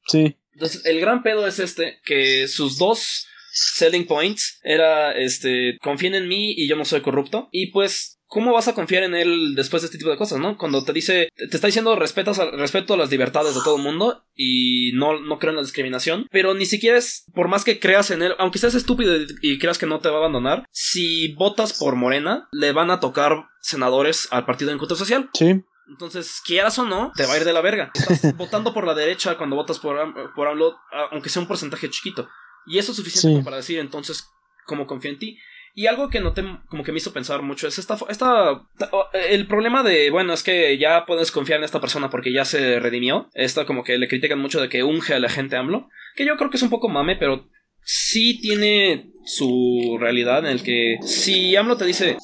Sí. 0.07 0.36
Entonces, 0.54 0.86
el 0.86 1.00
gran 1.00 1.24
pedo 1.24 1.48
es 1.48 1.60
este, 1.60 2.01
que 2.04 2.50
sus 2.50 2.78
dos 2.78 3.28
selling 3.51 4.07
points 4.07 4.60
era, 4.63 5.13
este, 5.13 5.78
confíen 5.81 6.16
en 6.16 6.28
mí 6.28 6.51
y 6.51 6.68
yo 6.68 6.75
no 6.75 6.83
soy 6.86 7.01
corrupto. 7.01 7.48
Y 7.51 7.68
pues 7.68 8.20
¿cómo 8.31 8.54
vas 8.54 8.69
a 8.69 8.74
confiar 8.74 9.04
en 9.04 9.13
él 9.13 9.56
después 9.56 9.81
de 9.81 9.88
este 9.88 9.98
tipo 9.98 10.10
de 10.10 10.16
cosas, 10.16 10.39
no? 10.39 10.57
Cuando 10.57 10.86
te 10.86 10.94
dice, 10.94 11.28
te 11.36 11.54
está 11.54 11.68
diciendo 11.68 11.98
respetas 11.98 12.38
respeto 12.38 12.94
a 12.94 12.98
las 12.98 13.12
libertades 13.12 13.54
de 13.54 13.62
todo 13.62 13.75
el 13.75 13.83
mundo 13.83 14.24
y 14.36 14.94
no, 14.94 15.19
no 15.19 15.38
creo 15.38 15.50
en 15.50 15.57
la 15.57 15.63
discriminación, 15.63 16.28
pero 16.31 16.54
ni 16.54 16.66
siquiera 16.66 16.98
es, 16.98 17.25
por 17.36 17.50
más 17.50 17.66
que 17.66 17.78
creas 17.78 18.10
en 18.10 18.22
él, 18.22 18.33
aunque 18.39 18.57
seas 18.57 18.74
estúpido 18.74 19.13
y, 19.42 19.60
creas 19.60 19.78
que 19.78 19.86
no 19.86 20.00
te 20.00 20.07
va 20.07 20.16
a 20.16 20.19
abandonar, 20.19 20.66
si 20.72 21.33
votas 21.33 21.74
por 21.74 21.98
Morena, 21.98 22.48
le 22.54 22.72
van 22.72 22.89
a 22.89 23.01
tocar 23.01 23.50
senadores 23.60 24.30
al 24.31 24.45
Partido 24.45 24.69
de 24.69 24.75
Encuentro 24.75 24.95
Social. 24.95 25.30
Sí. 25.33 25.62
Entonces, 25.89 26.42
quieras 26.45 26.80
o 26.80 26.86
no, 26.86 27.12
te 27.13 27.25
va 27.25 27.33
a 27.33 27.38
ir 27.38 27.44
de 27.44 27.51
la 27.51 27.60
verga. 27.60 27.92
Estás 27.94 28.33
votando 28.38 28.74
por 28.74 28.88
la 28.88 28.94
derecha 28.94 29.38
cuando 29.38 29.57
votas 29.57 29.78
por, 29.80 30.33
por 30.33 30.48
AMLO, 30.48 30.78
aunque 31.12 31.28
sea 31.28 31.42
un 31.42 31.50
porcentaje 31.50 31.89
chiquito. 31.89 32.30
Y 32.66 32.78
eso 32.78 32.92
es 32.92 32.98
suficiente 32.98 33.44
para 33.44 33.57
decir 33.57 33.78
entonces 33.78 34.30
cómo 34.66 34.88
confío 34.88 35.12
en 35.12 35.19
ti. 35.19 35.38
Y 35.73 35.88
algo 35.88 36.09
que 36.09 36.19
noté 36.19 36.44
como 36.68 36.83
que 36.83 36.91
me 36.91 36.97
hizo 36.97 37.13
pensar 37.13 37.41
mucho 37.41 37.68
es 37.68 37.77
esta, 37.77 37.97
esta, 38.09 38.68
el 39.13 39.47
problema 39.47 39.83
de, 39.83 40.09
bueno, 40.09 40.33
es 40.33 40.44
que 40.44 40.77
ya 40.77 41.06
puedes 41.06 41.31
confiar 41.31 41.59
en 41.59 41.63
esta 41.63 41.81
persona 41.81 42.09
porque 42.09 42.33
ya 42.33 42.45
se 42.45 42.79
redimió. 42.79 43.29
Esto 43.33 43.65
como 43.65 43.83
que 43.83 43.97
le 43.97 44.07
critican 44.07 44.39
mucho 44.39 44.62
de 44.62 44.69
que 44.69 44.83
unge 44.83 45.13
a 45.13 45.19
la 45.19 45.29
gente 45.29 45.56
AMLO, 45.56 45.88
que 46.15 46.25
yo 46.25 46.35
creo 46.38 46.50
que 46.50 46.57
es 46.57 46.63
un 46.63 46.69
poco 46.69 46.89
mame, 46.89 47.15
pero 47.15 47.50
sí 47.83 48.39
tiene 48.41 49.12
su 49.25 49.97
realidad 50.00 50.39
en 50.39 50.51
el 50.51 50.63
que 50.63 50.97
si 51.03 51.56
AMLO 51.56 51.77
te 51.77 51.85
dice, 51.85 52.18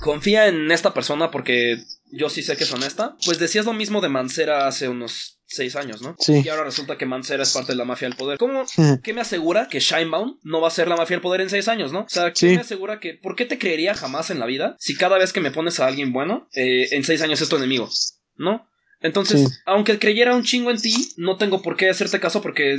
confía 0.00 0.48
en 0.48 0.70
esta 0.70 0.94
persona 0.94 1.30
porque 1.30 1.78
yo 2.10 2.28
sí 2.30 2.42
sé 2.42 2.56
que 2.56 2.64
es 2.64 2.72
honesta, 2.72 3.16
pues 3.24 3.38
decías 3.38 3.66
lo 3.66 3.72
mismo 3.72 4.00
de 4.00 4.08
Mancera 4.08 4.66
hace 4.66 4.88
unos 4.88 5.38
seis 5.48 5.76
años, 5.76 6.02
¿no? 6.02 6.14
Sí. 6.18 6.42
Y 6.44 6.48
ahora 6.48 6.64
resulta 6.64 6.98
que 6.98 7.06
Mancera 7.06 7.42
es 7.42 7.52
parte 7.52 7.72
de 7.72 7.76
la 7.76 7.84
mafia 7.84 8.08
del 8.08 8.16
poder. 8.16 8.38
¿Cómo? 8.38 8.64
¿Qué 9.02 9.14
me 9.14 9.22
asegura 9.22 9.68
que 9.68 9.80
Shinebound 9.80 10.38
no 10.42 10.60
va 10.60 10.68
a 10.68 10.72
ser 10.72 10.88
la 10.88 10.96
mafia 10.96 11.16
del 11.16 11.22
poder 11.22 11.40
en 11.40 11.50
seis 11.50 11.68
años, 11.68 11.92
¿no? 11.92 12.00
O 12.00 12.08
sea, 12.08 12.32
¿qué 12.32 12.54
me 12.54 12.60
asegura 12.60 13.00
que... 13.00 13.14
¿Por 13.14 13.34
qué 13.34 13.46
te 13.46 13.58
creería 13.58 13.94
jamás 13.94 14.30
en 14.30 14.38
la 14.38 14.46
vida 14.46 14.76
si 14.78 14.96
cada 14.96 15.18
vez 15.18 15.32
que 15.32 15.40
me 15.40 15.50
pones 15.50 15.80
a 15.80 15.86
alguien 15.86 16.12
bueno, 16.12 16.48
eh, 16.54 16.88
en 16.92 17.02
seis 17.02 17.22
años 17.22 17.40
es 17.40 17.48
tu 17.48 17.56
enemigo? 17.56 17.88
¿No? 18.36 18.68
Entonces, 19.00 19.62
aunque 19.64 19.98
creyera 19.98 20.34
un 20.34 20.42
chingo 20.42 20.70
en 20.70 20.80
ti, 20.80 21.12
no 21.16 21.36
tengo 21.36 21.62
por 21.62 21.76
qué 21.76 21.88
hacerte 21.88 22.18
caso 22.18 22.42
porque 22.42 22.78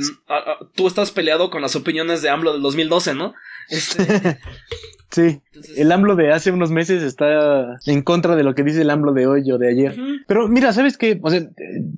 tú 0.74 0.86
estás 0.86 1.10
peleado 1.10 1.48
con 1.48 1.62
las 1.62 1.76
opiniones 1.76 2.20
de 2.20 2.28
AMLO 2.28 2.52
del 2.52 2.62
2012, 2.62 3.14
¿no? 3.14 3.32
Este, 3.70 4.38
Sí, 5.10 5.40
el 5.76 5.90
AMLO 5.90 6.14
de 6.14 6.32
hace 6.32 6.52
unos 6.52 6.70
meses 6.70 7.02
está 7.02 7.78
en 7.84 8.02
contra 8.02 8.36
de 8.36 8.44
lo 8.44 8.54
que 8.54 8.62
dice 8.62 8.82
el 8.82 8.90
AMLO 8.90 9.12
de 9.12 9.26
hoy 9.26 9.50
o 9.50 9.58
de 9.58 9.68
ayer. 9.68 9.96
Pero 10.26 10.48
mira, 10.48 10.72
¿sabes 10.72 10.96
qué? 10.96 11.18
O 11.22 11.30
sea, 11.30 11.40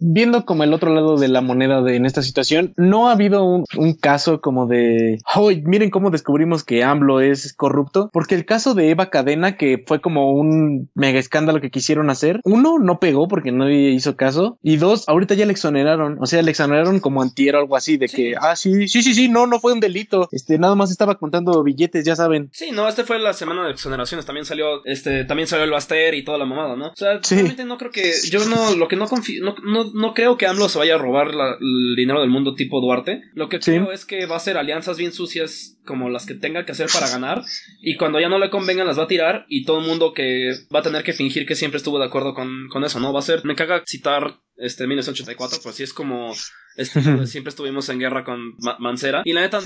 viendo 0.01 0.47
como 0.47 0.65
el 0.65 0.73
otro 0.73 0.95
lado 0.95 1.19
de 1.19 1.29
la 1.29 1.43
moneda 1.43 1.83
de, 1.83 1.97
en 1.97 2.07
esta 2.07 2.23
situación, 2.23 2.73
no 2.77 3.09
ha 3.09 3.13
habido 3.13 3.45
un, 3.45 3.93
caso 4.01 4.41
como 4.41 4.67
de, 4.67 5.19
hoy 5.37 5.63
miren 5.63 5.91
cómo 5.91 6.11
descubrimos 6.11 6.65
que 6.65 6.83
AMLO 6.83 7.21
es 7.21 7.53
corrupto, 7.53 8.09
porque 8.13 8.35
el 8.35 8.47
caso 8.47 8.75
de 8.75 8.91
Eva 8.91 9.11
Cadena, 9.11 9.57
que 9.57 9.83
fue 9.87 10.01
como 10.01 10.33
un 10.33 10.91
mega 10.95 11.19
escándalo 11.19 11.61
que 11.61 11.71
quisieron 11.71 12.09
hacer, 12.09 12.41
uno, 12.45 12.79
no 12.79 12.99
pegó 12.99 13.29
porque 13.29 13.53
no 13.53 13.71
hizo 13.71 14.17
caso, 14.17 14.59
y 14.63 14.79
dos, 14.79 15.09
ahorita 15.09 15.35
ya 15.35 15.45
le 15.45 15.53
exoneraron, 15.53 16.17
o 16.21 16.27
sea, 16.27 16.43
le 16.43 16.51
exoneraron 16.51 17.01
como 17.01 17.21
antier 17.21 17.55
o 17.55 17.59
algo 17.59 17.77
así, 17.77 17.99
de 17.99 18.09
que, 18.09 18.35
ah, 18.41 18.57
sí, 18.57 18.89
sí, 18.89 19.03
sí, 19.03 19.15
sí, 19.15 19.29
no, 19.29 19.47
no 19.47 19.61
fue 19.61 19.75
un 19.75 19.81
delito, 19.81 20.29
este, 20.33 20.59
nada 20.59 20.75
más 20.75 20.91
estaba 20.91 21.19
contando 21.19 21.63
billetes, 21.63 22.05
ya 22.05 22.17
saben. 22.17 22.49
Sí, 22.53 22.71
no, 22.73 22.89
este 23.03 23.15
fue 23.15 23.19
la 23.19 23.33
semana 23.33 23.65
de 23.65 23.73
exoneraciones. 23.73 24.25
También 24.25 24.47
salió, 24.47 24.85
este, 24.85 25.25
también 25.25 25.49
salió 25.49 25.65
el 25.65 25.71
Baster 25.71 26.15
y 26.15 26.23
toda 26.23 26.39
la 26.39 26.47
mamada, 26.47 26.77
¿no? 26.77 26.89
O 26.89 26.97
sea, 26.97 27.21
realmente 27.29 27.65
no 27.65 27.77
creo 27.77 27.91
que, 27.91 28.13
yo 28.31 28.45
no, 28.45 28.77
lo 28.77 28.87
que 28.87 28.95
no 28.95 29.09
confío, 29.09 29.45
no, 29.45 29.57
no, 29.65 29.91
no, 29.93 30.15
creo 30.15 30.37
que 30.37 30.47
AMLO 30.47 30.69
se 30.69 30.79
vaya 30.79 30.95
a 30.95 30.99
robar 30.99 31.33
el 31.61 31.97
dinero 31.97 32.21
del 32.21 32.31
mundo 32.31 32.55
tipo 32.55 32.81
Duarte. 32.81 33.23
Lo 33.35 33.49
que 33.49 33.59
creo 33.59 33.91
es 33.91 34.05
que 34.05 34.27
va 34.27 34.35
a 34.35 34.39
hacer 34.39 34.57
alianzas 34.57 34.97
bien 34.97 35.13
sucias 35.13 35.79
como 35.85 36.11
las 36.11 36.27
que 36.27 36.35
tenga 36.35 36.65
que 36.65 36.73
hacer 36.73 36.89
para 36.93 37.11
ganar. 37.11 37.43
Y 37.81 37.97
cuando 37.97 38.21
ya 38.21 38.29
no 38.29 38.39
le 38.39 38.51
convengan 38.51 38.87
las 38.87 38.99
va 38.99 39.05
a 39.05 39.09
tirar. 39.09 39.47
Y 39.49 39.65
todo 39.65 39.81
el 39.81 39.87
mundo 39.87 40.13
que 40.15 40.53
va 40.73 40.79
a 40.79 40.83
tener 40.83 41.03
que 41.03 41.13
fingir 41.13 41.45
que 41.45 41.57
siempre 41.57 41.79
estuvo 41.79 41.99
de 41.99 42.07
acuerdo 42.07 42.35
con, 42.35 42.69
con 42.69 42.85
eso, 42.85 43.01
¿no? 43.01 43.13
Va 43.13 43.19
a 43.19 43.23
ser, 43.23 43.45
me 43.45 43.57
caga 43.57 43.83
citar 43.85 44.39
este 44.63 44.87
1984, 44.87 45.59
pues 45.63 45.77
sí 45.77 45.83
es 45.83 45.93
como 45.93 46.33
este, 46.77 47.27
siempre 47.27 47.51
estuvimos 47.51 47.89
en 47.89 47.99
guerra 47.99 48.25
con 48.25 48.57
Mancera. 48.79 49.23
Y 49.25 49.33
la 49.33 49.43
neta, 49.43 49.61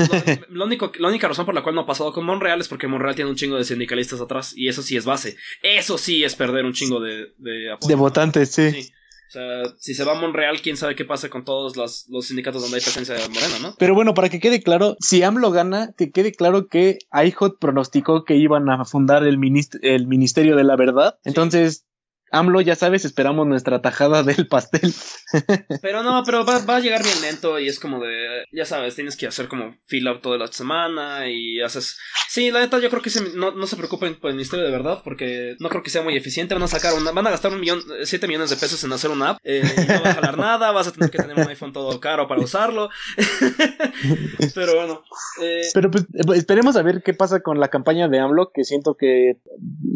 lo, 0.49 0.65
único, 0.65 0.91
la 0.99 1.09
única 1.09 1.29
razón 1.29 1.47
por 1.47 1.55
la 1.55 1.63
cual 1.63 1.75
no 1.75 1.83
ha 1.83 1.87
pasado 1.87 2.13
con 2.13 2.25
Monreal 2.25 2.61
es 2.61 2.69
porque 2.69 2.89
Monreal 2.89 3.15
tiene 3.15 3.31
un 3.31 3.37
chingo 3.37 3.57
de 3.57 3.65
sindicalistas 3.65 4.21
atrás. 4.21 4.55
Y 4.57 4.69
eso 4.69 4.83
sí 4.83 4.97
es 4.97 5.05
base. 5.05 5.37
Eso 5.63 5.99
sí 5.99 6.25
es 6.25 6.35
perder 6.35 6.65
un 6.65 6.73
chingo 6.73 7.01
de, 7.01 7.33
de 7.39 7.77
De 7.87 7.95
votantes, 7.95 8.51
sí. 8.51 8.93
O 9.29 9.31
sea, 9.31 9.75
si 9.79 9.95
se 9.95 10.05
va 10.05 10.17
a 10.17 10.21
Monreal, 10.21 10.61
quién 10.63 10.77
sabe 10.77 10.95
qué 10.95 11.05
pasa 11.05 11.29
con 11.29 11.45
todos 11.45 11.77
los, 11.77 12.07
los 12.09 12.27
sindicatos 12.27 12.63
donde 12.63 12.77
hay 12.77 12.83
presencia 12.83 13.15
de 13.15 13.29
morena, 13.29 13.59
¿no? 13.61 13.75
Pero 13.77 13.95
bueno, 13.95 14.15
para 14.15 14.29
que 14.29 14.39
quede 14.39 14.63
claro, 14.63 14.97
si 15.01 15.25
AMLO 15.25 15.51
gana, 15.51 15.93
que 15.99 16.13
quede 16.13 16.33
claro 16.33 16.69
que 16.69 16.99
IHOT 17.13 17.59
pronosticó 17.59 18.25
que 18.25 18.37
iban 18.37 18.71
a 18.71 18.85
fundar 18.85 19.27
el, 19.27 19.39
el 19.83 20.07
Ministerio 20.07 20.55
de 20.55 20.63
la 20.63 20.77
Verdad. 20.77 21.19
Entonces, 21.25 21.87
AMLO, 22.31 22.61
ya 22.61 22.75
sabes, 22.75 23.05
esperamos 23.05 23.47
nuestra 23.47 23.81
tajada 23.83 24.23
del 24.23 24.47
pastel. 24.49 24.93
pero 25.83 26.03
no, 26.03 26.23
pero 26.25 26.45
va, 26.45 26.57
a 26.57 26.81
llegar 26.81 27.03
bien 27.03 27.21
lento 27.23 27.59
y 27.59 27.69
es 27.69 27.79
como 27.79 28.01
de, 28.01 28.45
ya 28.53 28.65
sabes, 28.65 28.95
tienes 28.95 29.17
que 29.17 29.27
hacer 29.27 29.49
como 29.49 29.75
fila 29.87 30.21
toda 30.21 30.39
la 30.39 30.47
semana 30.49 31.29
y 31.29 31.61
haces... 31.61 31.99
Sí, 32.29 32.51
la 32.51 32.61
neta 32.61 32.79
yo 32.79 32.91
creo 32.91 33.03
que 33.03 33.11
no, 33.35 33.67
se 33.67 33.77
preocupen 33.77 34.17
por 34.17 34.31
el 34.31 34.37
ministerio 34.37 34.65
de 34.65 34.71
verdad 34.71 35.01
porque 35.05 35.57
no 35.61 35.69
creo 35.69 35.83
que 35.83 35.91
sea 35.91 36.03
muy 36.03 36.17
eficiente. 36.17 36.55
Van 36.55 36.63
a 36.63 36.69
sacar 36.69 36.95
una, 36.95 37.13
van 37.13 37.27
a 37.27 37.31
gastar 37.31 37.53
un 37.53 37.61
millón, 37.61 37.81
siete 38.05 38.27
millones 38.27 38.51
de 38.51 38.57
pesos 38.57 38.83
en 38.85 38.93
hacer 38.93 39.11
una 39.11 39.31
app 39.31 39.39
eh, 39.45 39.63
y 39.65 39.93
no 39.93 40.03
va 40.03 40.11
a 40.11 40.15
jalar 40.15 40.39
nada, 40.39 40.73
vas 40.73 40.89
a 40.89 40.93
tener 40.93 41.11
que 41.11 41.19
tener 41.19 41.39
un 41.39 41.49
iPhone 41.49 41.73
todo 41.73 41.99
caro 42.01 42.27
para 42.29 42.41
usarlo. 42.41 42.91
pero 44.55 44.77
bueno. 44.77 45.03
Eh, 45.43 45.63
pero 45.73 45.91
pues 45.91 46.07
esperemos 46.35 46.77
a 46.77 46.83
ver 46.83 47.03
qué 47.03 47.15
pasa 47.15 47.41
con 47.41 47.61
la 47.61 47.69
campaña 47.69 48.09
de 48.09 48.19
AMLO 48.19 48.51
que 48.53 48.65
siento 48.65 48.97
que 48.97 49.39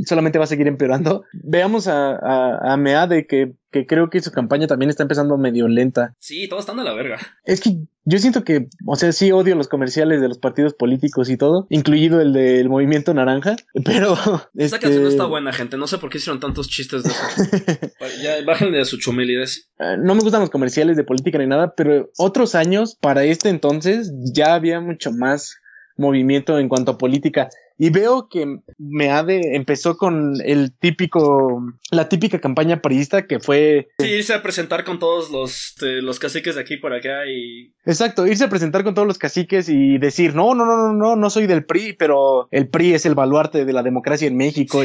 solamente 0.06 0.38
va 0.38 0.44
a 0.44 0.48
seguir 0.48 0.66
empeorando. 0.66 1.24
Veamos 1.32 1.88
a, 1.88 2.12
a, 2.14 2.29
Mea 2.76 3.06
de 3.06 3.26
que, 3.26 3.52
que, 3.70 3.86
creo 3.86 4.10
que 4.10 4.20
su 4.20 4.32
campaña 4.32 4.66
también 4.66 4.90
está 4.90 5.02
empezando 5.02 5.36
medio 5.38 5.68
lenta. 5.68 6.14
Sí, 6.18 6.48
todos 6.48 6.62
están 6.62 6.76
de 6.76 6.84
la 6.84 6.92
verga. 6.92 7.18
Es 7.44 7.60
que 7.60 7.76
yo 8.04 8.18
siento 8.18 8.44
que, 8.44 8.68
o 8.86 8.96
sea, 8.96 9.12
sí 9.12 9.30
odio 9.32 9.54
los 9.54 9.68
comerciales 9.68 10.20
de 10.20 10.28
los 10.28 10.38
partidos 10.38 10.74
políticos 10.74 11.30
y 11.30 11.36
todo, 11.36 11.66
incluido 11.70 12.20
el 12.20 12.32
del 12.32 12.68
movimiento 12.68 13.14
naranja, 13.14 13.56
pero... 13.84 14.16
Esta 14.56 14.78
canción 14.78 15.02
no 15.02 15.08
está 15.08 15.26
buena, 15.26 15.52
gente. 15.52 15.76
No 15.76 15.86
sé 15.86 15.98
por 15.98 16.10
qué 16.10 16.18
hicieron 16.18 16.40
tantos 16.40 16.68
chistes 16.68 17.02
de 17.04 17.10
eso. 17.10 17.92
ya, 18.22 18.42
bájenle 18.44 18.78
de 18.78 18.84
su 18.84 18.98
chumilidez. 18.98 19.70
Ah, 19.78 19.96
no 19.96 20.14
me 20.14 20.22
gustan 20.22 20.40
los 20.40 20.50
comerciales 20.50 20.96
de 20.96 21.04
política 21.04 21.38
ni 21.38 21.46
nada, 21.46 21.74
pero 21.76 22.10
otros 22.18 22.54
años, 22.54 22.96
para 23.00 23.24
este 23.24 23.48
entonces, 23.48 24.12
ya 24.34 24.54
había 24.54 24.80
mucho 24.80 25.12
más 25.12 25.56
movimiento 25.96 26.58
en 26.58 26.68
cuanto 26.68 26.92
a 26.92 26.98
política. 26.98 27.48
Y 27.82 27.88
veo 27.88 28.28
que 28.28 28.58
Meade 28.76 29.56
empezó 29.56 29.96
con 29.96 30.34
el 30.44 30.70
típico, 30.78 31.62
la 31.90 32.10
típica 32.10 32.38
campaña 32.38 32.82
priista 32.82 33.26
que 33.26 33.40
fue... 33.40 33.88
Sí, 33.98 34.06
irse 34.06 34.34
a 34.34 34.42
presentar 34.42 34.84
con 34.84 34.98
todos 34.98 35.30
los, 35.30 35.68
este, 35.68 36.02
los 36.02 36.18
caciques 36.18 36.56
de 36.56 36.60
aquí 36.60 36.76
por 36.76 36.92
acá 36.92 37.26
y... 37.26 37.72
Exacto, 37.86 38.26
irse 38.26 38.44
a 38.44 38.50
presentar 38.50 38.84
con 38.84 38.92
todos 38.92 39.08
los 39.08 39.16
caciques 39.16 39.70
y 39.70 39.96
decir, 39.96 40.34
no, 40.34 40.54
no, 40.54 40.66
no, 40.66 40.76
no, 40.76 40.92
no, 40.92 41.16
no 41.16 41.30
soy 41.30 41.46
del 41.46 41.64
PRI, 41.64 41.94
pero 41.94 42.48
el 42.50 42.68
PRI 42.68 42.92
es 42.92 43.06
el 43.06 43.14
baluarte 43.14 43.64
de 43.64 43.72
la 43.72 43.82
democracia 43.82 44.28
en 44.28 44.36
México. 44.36 44.82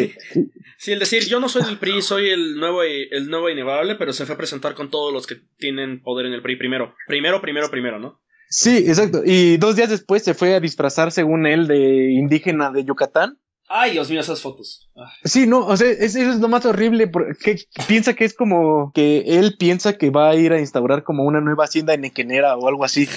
Sí, 0.77 0.93
el 0.93 0.99
decir, 0.99 1.25
yo 1.25 1.41
no 1.41 1.49
soy 1.49 1.63
del 1.63 1.77
PRI, 1.77 2.01
soy 2.01 2.29
el 2.29 2.55
nuevo, 2.55 2.81
el 2.83 3.27
nuevo 3.27 3.49
inevable, 3.49 3.95
pero 3.95 4.13
se 4.13 4.25
fue 4.25 4.35
a 4.35 4.37
presentar 4.37 4.73
con 4.73 4.89
todos 4.89 5.11
los 5.11 5.27
que 5.27 5.35
tienen 5.57 6.01
poder 6.01 6.27
en 6.27 6.33
el 6.33 6.41
PRI 6.41 6.55
primero. 6.55 6.95
Primero, 7.07 7.41
primero, 7.41 7.69
primero, 7.69 7.99
¿no? 7.99 8.21
Sí, 8.49 8.77
exacto. 8.77 9.21
Y 9.25 9.57
dos 9.57 9.75
días 9.75 9.89
después 9.89 10.23
se 10.23 10.33
fue 10.33 10.55
a 10.55 10.59
disfrazar, 10.59 11.11
según 11.11 11.45
él, 11.45 11.67
de 11.67 12.11
indígena 12.11 12.71
de 12.71 12.85
Yucatán. 12.85 13.39
Ay, 13.67 13.93
Dios 13.93 14.09
mío, 14.11 14.19
esas 14.19 14.41
fotos. 14.41 14.89
Ah. 14.95 15.11
Sí, 15.23 15.47
no, 15.47 15.65
o 15.65 15.75
sea, 15.75 15.89
eso 15.89 16.19
es 16.19 16.39
lo 16.39 16.47
más 16.47 16.65
horrible, 16.65 17.07
porque 17.07 17.57
piensa 17.87 18.13
que 18.13 18.25
es 18.25 18.35
como 18.35 18.91
que 18.93 19.23
él 19.25 19.55
piensa 19.57 19.97
que 19.97 20.11
va 20.11 20.29
a 20.29 20.35
ir 20.35 20.53
a 20.53 20.59
instaurar 20.59 21.03
como 21.03 21.23
una 21.23 21.41
nueva 21.41 21.65
hacienda 21.65 21.93
en 21.95 22.05
Equenera 22.05 22.55
o 22.57 22.67
algo 22.67 22.85
así. 22.85 23.09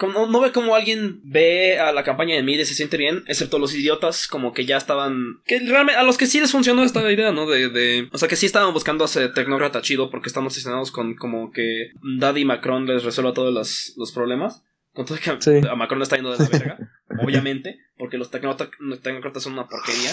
No 0.00 0.40
ve 0.40 0.52
como 0.52 0.74
alguien 0.74 1.20
ve 1.24 1.78
a 1.80 1.90
la 1.90 2.04
campaña 2.04 2.36
de 2.36 2.42
Mide 2.42 2.66
se 2.66 2.74
siente 2.74 2.98
bien, 2.98 3.24
excepto 3.26 3.58
los 3.58 3.74
idiotas 3.74 4.28
como 4.28 4.52
que 4.52 4.66
ya 4.66 4.76
estaban... 4.76 5.40
Que 5.46 5.58
realmente 5.58 5.98
a 5.98 6.02
los 6.02 6.18
que 6.18 6.26
sí 6.26 6.38
les 6.38 6.52
funcionó 6.52 6.84
esta 6.84 7.10
idea, 7.10 7.32
¿no? 7.32 7.46
De, 7.46 7.70
de... 7.70 8.08
O 8.12 8.18
sea, 8.18 8.28
que 8.28 8.36
sí 8.36 8.44
estaban 8.44 8.74
buscando 8.74 9.04
hacer 9.04 9.32
tecnócrata 9.32 9.80
chido 9.80 10.10
porque 10.10 10.28
estamos 10.28 10.52
obsesionados 10.52 10.90
con 10.90 11.14
como 11.16 11.50
que 11.50 11.92
Daddy 12.18 12.44
Macron 12.44 12.86
les 12.86 13.04
resuelva 13.04 13.32
todos 13.32 13.54
los, 13.54 13.94
los 13.96 14.12
problemas. 14.12 14.62
Con 14.96 15.06
todo 15.06 15.18
que 15.18 15.68
a 15.68 15.74
Macron 15.76 15.98
le 15.98 16.04
está 16.04 16.16
yendo 16.16 16.32
de 16.32 16.42
la 16.42 16.48
verga, 16.48 16.78
obviamente, 17.22 17.78
porque 17.96 18.16
los 18.18 18.30
tecnócratas 18.30 19.42
son 19.42 19.52
una 19.52 19.68
porquería. 19.68 20.10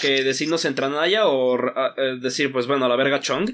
Que 0.00 0.24
decirnos 0.24 0.64
entranaya 0.64 1.26
o 1.26 1.56
eh, 1.96 2.18
decir, 2.20 2.52
pues 2.52 2.66
bueno, 2.66 2.84
a 2.84 2.88
la 2.88 2.96
verga 2.96 3.20
Chong. 3.20 3.50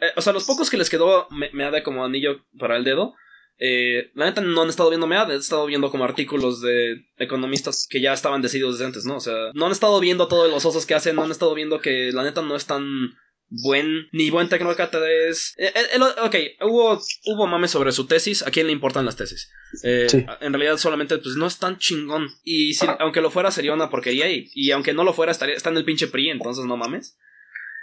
Eh, 0.00 0.10
o 0.16 0.22
sea, 0.22 0.32
los 0.32 0.44
pocos 0.44 0.70
que 0.70 0.78
les 0.78 0.90
quedó 0.90 1.28
me, 1.30 1.50
me 1.52 1.70
da 1.70 1.82
como 1.82 2.04
anillo 2.04 2.44
para 2.58 2.76
el 2.76 2.84
dedo 2.84 3.14
eh, 3.58 4.10
la 4.14 4.26
neta 4.26 4.40
no 4.40 4.62
han 4.62 4.68
estado 4.68 4.88
viendo 4.88 5.06
MEAD, 5.06 5.30
he 5.30 5.36
estado 5.36 5.66
viendo 5.66 5.90
como 5.90 6.04
artículos 6.04 6.60
de 6.60 7.06
economistas 7.18 7.86
que 7.88 8.00
ya 8.00 8.12
estaban 8.12 8.42
decididos 8.42 8.74
desde 8.74 8.86
antes, 8.86 9.04
¿no? 9.04 9.16
O 9.16 9.20
sea, 9.20 9.34
no 9.54 9.66
han 9.66 9.72
estado 9.72 10.00
viendo 10.00 10.26
todos 10.26 10.50
los 10.50 10.64
osos 10.64 10.86
que 10.86 10.94
hacen, 10.94 11.14
no 11.14 11.22
han 11.22 11.30
estado 11.30 11.54
viendo 11.54 11.80
que 11.80 12.10
la 12.12 12.24
neta 12.24 12.42
no 12.42 12.56
es 12.56 12.66
tan 12.66 13.14
buen, 13.62 14.08
ni 14.12 14.30
buen 14.30 14.48
tecnócrata 14.48 14.98
es... 15.10 15.54
Eh, 15.58 15.72
eh, 15.74 15.98
ok, 16.22 16.36
hubo, 16.62 17.00
hubo 17.26 17.46
mames 17.46 17.70
sobre 17.70 17.92
su 17.92 18.06
tesis, 18.06 18.42
¿a 18.42 18.50
quién 18.50 18.66
le 18.66 18.72
importan 18.72 19.04
las 19.04 19.16
tesis? 19.16 19.50
En 19.82 20.52
realidad 20.52 20.76
solamente 20.76 21.18
pues 21.18 21.36
no 21.36 21.46
es 21.46 21.58
tan 21.58 21.78
chingón. 21.78 22.28
Y 22.42 22.74
si, 22.74 22.86
aunque 22.98 23.20
lo 23.20 23.30
fuera 23.30 23.50
sería 23.50 23.72
una 23.72 23.90
porquería 23.90 24.30
y, 24.30 24.50
y 24.54 24.70
aunque 24.70 24.94
no 24.94 25.04
lo 25.04 25.12
fuera 25.12 25.32
estaría, 25.32 25.54
está 25.54 25.70
en 25.70 25.76
el 25.76 25.84
pinche 25.84 26.06
PRI, 26.06 26.30
entonces 26.30 26.64
no 26.64 26.76
mames. 26.76 27.16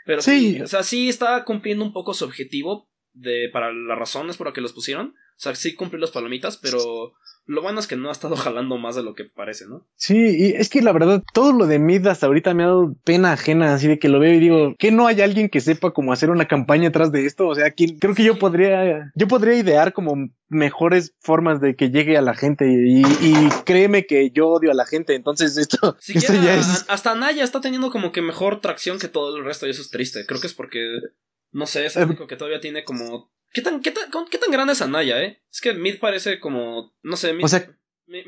Pero 0.05 0.21
sí. 0.21 0.59
o 0.61 0.67
sea, 0.67 0.83
sí 0.83 1.09
está 1.09 1.43
cumpliendo 1.43 1.85
un 1.85 1.93
poco 1.93 2.13
su 2.13 2.25
objetivo 2.25 2.89
de, 3.13 3.49
para 3.51 3.71
las 3.71 3.97
razones 3.97 4.37
por 4.37 4.47
las 4.47 4.53
que 4.53 4.61
los 4.61 4.73
pusieron. 4.73 5.07
O 5.07 5.39
sea, 5.43 5.55
sí 5.55 5.75
cumplió 5.75 5.99
las 5.99 6.11
palomitas, 6.11 6.57
pero 6.57 7.13
lo 7.45 7.61
bueno 7.61 7.79
es 7.79 7.87
que 7.87 7.95
no 7.95 8.09
ha 8.09 8.11
estado 8.11 8.35
jalando 8.37 8.77
más 8.77 8.95
de 8.95 9.03
lo 9.03 9.13
que 9.13 9.25
parece, 9.25 9.67
¿no? 9.67 9.87
Sí, 9.95 10.17
y 10.17 10.53
es 10.53 10.69
que 10.69 10.81
la 10.81 10.91
verdad, 10.91 11.23
todo 11.33 11.51
lo 11.51 11.67
de 11.67 11.79
Mid 11.79 12.05
hasta 12.07 12.27
ahorita 12.27 12.53
me 12.53 12.63
ha 12.63 12.67
dado 12.67 12.95
pena 13.03 13.33
ajena, 13.33 13.73
así 13.73 13.87
de 13.87 13.99
que 13.99 14.09
lo 14.09 14.19
veo 14.19 14.33
y 14.33 14.39
digo, 14.39 14.75
que 14.77 14.91
no 14.91 15.07
hay 15.07 15.21
alguien 15.21 15.49
que 15.49 15.61
sepa 15.61 15.91
cómo 15.91 16.13
hacer 16.13 16.29
una 16.29 16.47
campaña 16.47 16.89
atrás 16.89 17.11
de 17.11 17.25
esto? 17.25 17.47
O 17.47 17.55
sea, 17.55 17.73
creo 17.73 18.15
que 18.15 18.23
yo 18.23 18.37
podría, 18.39 19.11
yo 19.15 19.27
podría 19.27 19.55
idear 19.55 19.93
como 19.93 20.29
mejores 20.47 21.15
formas 21.19 21.61
de 21.61 21.75
que 21.75 21.89
llegue 21.89 22.17
a 22.17 22.21
la 22.21 22.35
gente 22.35 22.67
y, 22.69 23.01
créeme 23.65 24.05
que 24.05 24.31
yo 24.31 24.49
odio 24.49 24.71
a 24.71 24.75
la 24.75 24.85
gente, 24.85 25.15
entonces 25.15 25.57
esto, 25.57 25.97
ya 26.07 26.55
es... 26.55 26.85
Hasta 26.89 27.15
Naya 27.15 27.43
está 27.43 27.61
teniendo 27.61 27.89
como 27.89 28.11
que 28.11 28.21
mejor 28.21 28.59
tracción 28.59 28.99
que 28.99 29.07
todo 29.07 29.37
el 29.37 29.45
resto 29.45 29.65
y 29.65 29.71
eso 29.71 29.81
es 29.81 29.89
triste. 29.89 30.25
Creo 30.25 30.41
que 30.41 30.47
es 30.47 30.53
porque, 30.53 30.79
no 31.51 31.65
sé, 31.65 31.85
es 31.85 31.95
el 31.95 32.05
único 32.05 32.27
que 32.27 32.35
todavía 32.35 32.59
tiene 32.59 32.83
como 32.83 33.31
¿Qué 33.53 33.61
tan, 33.61 33.81
qué 33.81 33.91
tan, 33.91 34.09
qué 34.29 34.37
tan 34.37 34.51
grande 34.51 34.73
es 34.73 34.81
Anaya, 34.81 35.21
eh? 35.21 35.41
Es 35.51 35.61
que 35.61 35.73
Mid 35.73 35.99
parece 35.99 36.39
como. 36.39 36.93
No 37.03 37.17
sé, 37.17 37.33
Mid, 37.33 37.43
O 37.43 37.47
sea, 37.47 37.67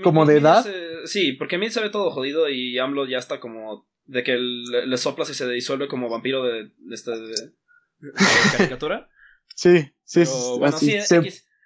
¿como 0.03 0.25
de 0.25 0.37
edad? 0.37 0.65
sí, 1.05 1.33
porque 1.33 1.57
Mid 1.57 1.69
se 1.69 1.81
ve 1.81 1.89
todo 1.89 2.11
jodido 2.11 2.49
y 2.49 2.77
AMLO 2.77 3.07
ya 3.07 3.17
está 3.17 3.39
como. 3.39 3.87
De 4.05 4.23
que 4.23 4.37
le, 4.37 4.97
soplas 4.97 5.29
y 5.29 5.33
se 5.33 5.47
disuelve 5.47 5.87
como 5.87 6.09
vampiro 6.09 6.43
de, 6.43 6.71
de, 6.77 6.95
este, 6.95 7.11
de, 7.11 7.33
caricatura. 8.57 9.09
sí, 9.55 9.93
sí, 10.03 10.23
bueno, 10.59 10.77
sí 10.77 10.99
se, 10.99 11.21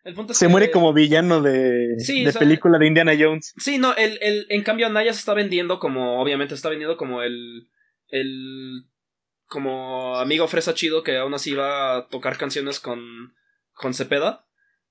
el 0.07 0.13
punto 0.13 0.31
es 0.31 0.37
se 0.37 0.47
muere 0.47 0.71
como 0.71 0.93
villano 0.93 1.41
de, 1.41 1.97
de 1.97 2.33
película 2.37 2.77
de 2.79 2.87
Indiana 2.87 3.13
Jones. 3.19 3.53
Sí, 3.57 3.77
no, 3.77 3.93
el, 3.95 4.17
el, 4.21 4.45
en 4.49 4.63
cambio 4.63 4.87
Anaya 4.87 5.11
se 5.11 5.19
está 5.19 5.33
vendiendo 5.33 5.79
como, 5.79 6.21
obviamente 6.21 6.53
está 6.53 6.69
vendiendo 6.69 6.95
como 6.95 7.23
el, 7.23 7.67
el, 8.07 8.85
como 9.47 10.17
amigo 10.17 10.47
fresa 10.47 10.73
chido 10.73 11.03
que 11.03 11.17
aún 11.17 11.33
así 11.33 11.55
va 11.55 11.97
a 11.97 12.07
tocar 12.07 12.37
canciones 12.37 12.79
con, 12.79 13.33
con 13.77 13.93
Cepeda. 13.93 14.45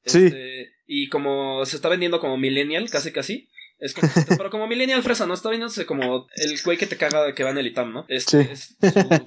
Sí. 0.05 0.26
Este, 0.26 0.73
y 0.87 1.09
como 1.09 1.64
se 1.66 1.76
está 1.76 1.88
vendiendo 1.88 2.21
como 2.21 2.37
millennial, 2.37 2.88
casi 2.90 3.12
casi. 3.12 3.49
Es 3.78 3.93
como, 3.93 4.09
pero 4.38 4.50
como 4.50 4.66
millennial 4.66 5.02
fresa, 5.02 5.26
¿no? 5.26 5.35
Está 5.35 5.50
vendiéndose 5.50 5.85
como 5.85 6.28
el 6.35 6.59
güey 6.64 6.78
que 6.78 6.87
te 6.87 6.97
caga 6.97 7.35
que 7.35 7.45
va 7.45 7.50
en 7.50 7.59
el 7.59 7.66
ITAM, 7.66 7.93
¿no? 7.93 8.07
Es, 8.09 8.33
es, 8.33 8.76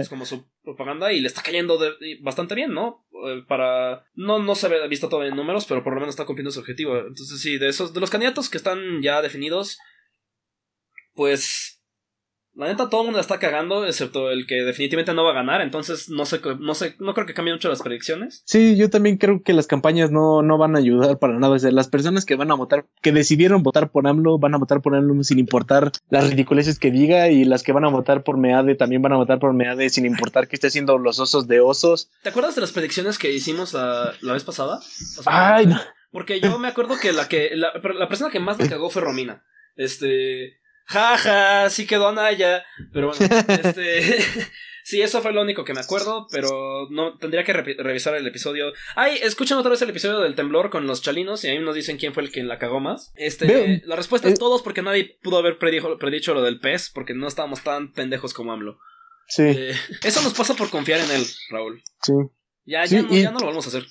como 0.10 0.26
su 0.26 0.46
propaganda 0.64 1.14
y 1.14 1.20
le 1.20 1.28
está 1.28 1.44
cayendo 1.44 1.80
bastante 2.22 2.56
bien, 2.56 2.74
¿no? 2.74 3.06
Eh, 3.28 3.44
para... 3.48 4.06
No, 4.16 4.40
no 4.40 4.56
se 4.56 4.68
ha 4.68 4.88
visto 4.88 5.10
todo 5.10 5.24
en 5.24 5.36
números, 5.36 5.66
pero 5.68 5.84
por 5.84 5.94
lo 5.94 6.00
menos 6.00 6.14
está 6.14 6.26
cumpliendo 6.26 6.52
su 6.52 6.62
objetivo. 6.62 6.98
Entonces 6.98 7.40
sí, 7.40 7.58
de 7.58 7.68
esos, 7.70 7.94
de 7.94 8.00
los 8.00 8.10
candidatos 8.10 8.50
que 8.50 8.58
están 8.58 9.04
ya 9.04 9.22
definidos, 9.22 9.78
pues 11.14 11.79
la 12.56 12.68
neta, 12.68 12.90
todo 12.90 13.02
el 13.02 13.06
mundo 13.06 13.18
la 13.18 13.22
está 13.22 13.40
cagando, 13.40 13.86
excepto 13.86 14.32
el 14.32 14.46
que 14.46 14.64
definitivamente 14.64 15.14
no 15.14 15.24
va 15.24 15.32
a 15.32 15.36
ganar. 15.36 15.62
Entonces, 15.62 16.10
no 16.10 16.26
sé, 16.26 16.42
no 16.60 16.74
sé, 16.76 16.96
no 17.00 17.14
creo 17.14 17.26
que 17.26 17.34
cambie 17.34 17.54
mucho 17.54 17.70
las 17.70 17.82
predicciones. 17.82 18.44
Sí, 18.46 18.76
yo 18.76 18.90
también 18.90 19.18
creo 19.18 19.42
que 19.44 19.54
las 19.54 19.68
campañas 19.68 20.12
no, 20.12 20.42
no 20.42 20.58
van 20.58 20.76
a 20.76 20.80
ayudar 20.80 21.20
para 21.20 21.40
nada. 21.40 21.54
O 21.54 21.60
sea, 21.60 21.72
las 21.72 21.88
personas 21.88 22.26
que 22.26 22.36
van 22.36 22.52
a 22.52 22.56
votar, 22.56 22.86
que 23.02 23.12
decidieron 23.12 23.64
votar 23.64 23.92
por 23.92 24.08
AMLO, 24.08 24.40
van 24.40 24.56
a 24.56 24.58
votar 24.58 24.82
por 24.82 24.96
AMLO 24.96 25.24
sin 25.24 25.40
importar 25.40 25.92
las 26.10 26.30
ridiculeces 26.30 26.80
que 26.80 26.92
diga. 26.92 27.30
Y 27.30 27.46
las 27.46 27.64
que 27.64 27.72
van 27.72 27.86
a 27.86 27.90
votar 27.90 28.24
por 28.24 28.38
MEADE 28.38 28.76
también 28.76 29.02
van 29.02 29.14
a 29.14 29.18
votar 29.18 29.40
por 29.40 29.54
MEADE 29.54 29.90
sin 29.90 30.06
importar 30.06 30.48
que 30.48 30.56
esté 30.56 30.68
haciendo 30.68 30.98
los 30.98 31.20
osos 31.20 31.48
de 31.48 31.62
osos. 31.62 32.10
¿Te 32.24 32.30
acuerdas 32.30 32.56
de 32.56 32.62
las 32.62 32.72
predicciones 32.72 33.18
que 33.18 33.32
hicimos 33.32 33.74
la, 33.74 34.14
vez 34.22 34.44
pasada? 34.44 34.82
Ay, 35.26 35.68
no. 35.68 35.80
Porque 36.12 36.42
yo 36.42 36.58
me 36.60 36.68
acuerdo 36.68 36.98
que 37.00 37.14
la 37.14 37.30
que 37.30 37.52
la, 37.54 37.72
la 37.98 38.10
persona 38.10 38.32
que 38.32 38.40
más 38.40 38.58
me 38.58 38.68
cagó 38.68 38.90
fue 38.90 39.02
Romina. 39.02 39.46
Este, 39.76 40.59
jaja, 40.90 41.70
sí 41.70 41.86
quedó 41.86 42.08
Anaya. 42.08 42.66
Pero 42.92 43.10
bueno, 43.10 43.26
este. 43.48 44.02
sí, 44.84 45.02
eso 45.02 45.22
fue 45.22 45.32
lo 45.32 45.42
único 45.42 45.64
que 45.64 45.74
me 45.74 45.82
acuerdo, 45.82 46.28
pero 46.32 46.88
no 46.90 47.18
tendría 47.18 47.44
que 47.44 47.54
revisar 47.54 48.16
el 48.16 48.28
episodio. 48.28 48.74
Ay, 48.96 49.20
escuchan 49.22 49.58
otra 49.58 49.72
vez 49.72 49.82
el 49.82 49.92
episodio 49.92 50.20
del 50.20 50.36
temblor 50.36 50.70
con 50.70 50.88
los 50.88 51.02
chalinos 51.02 51.44
y 51.44 51.50
ahí 51.50 51.60
nos 51.60 51.76
dicen 51.76 51.98
quién 51.98 52.14
fue 52.14 52.24
el 52.24 52.32
que 52.32 52.44
la 52.44 52.58
cagó 52.58 52.80
más. 52.80 53.12
Este, 53.16 53.82
la 53.86 53.96
respuesta 53.96 54.28
es 54.28 54.34
eh, 54.34 54.40
todos 54.40 54.62
porque 54.62 54.82
nadie 54.82 55.18
pudo 55.22 55.38
haber 55.38 55.58
predicho 55.58 56.34
lo 56.34 56.42
del 56.42 56.60
pez 56.60 56.90
porque 56.94 57.14
no 57.14 57.28
estábamos 57.28 57.64
tan 57.64 57.94
pendejos 57.94 58.34
como 58.34 58.52
AMLO. 58.52 58.80
Sí. 59.28 59.44
Eh, 59.46 59.76
eso 60.04 60.24
nos 60.24 60.34
pasa 60.34 60.56
por 60.56 60.72
confiar 60.72 61.00
en 61.02 61.12
él, 61.12 61.24
Raúl. 61.52 61.84
Sí. 62.02 62.14
Ya, 62.66 62.86
ya, 62.86 63.02
no, 63.02 63.10
ya 63.10 63.32
no 63.32 63.40
lo 63.40 63.48
vamos 63.48 63.66
a 63.66 63.70
hacer. 63.70 63.86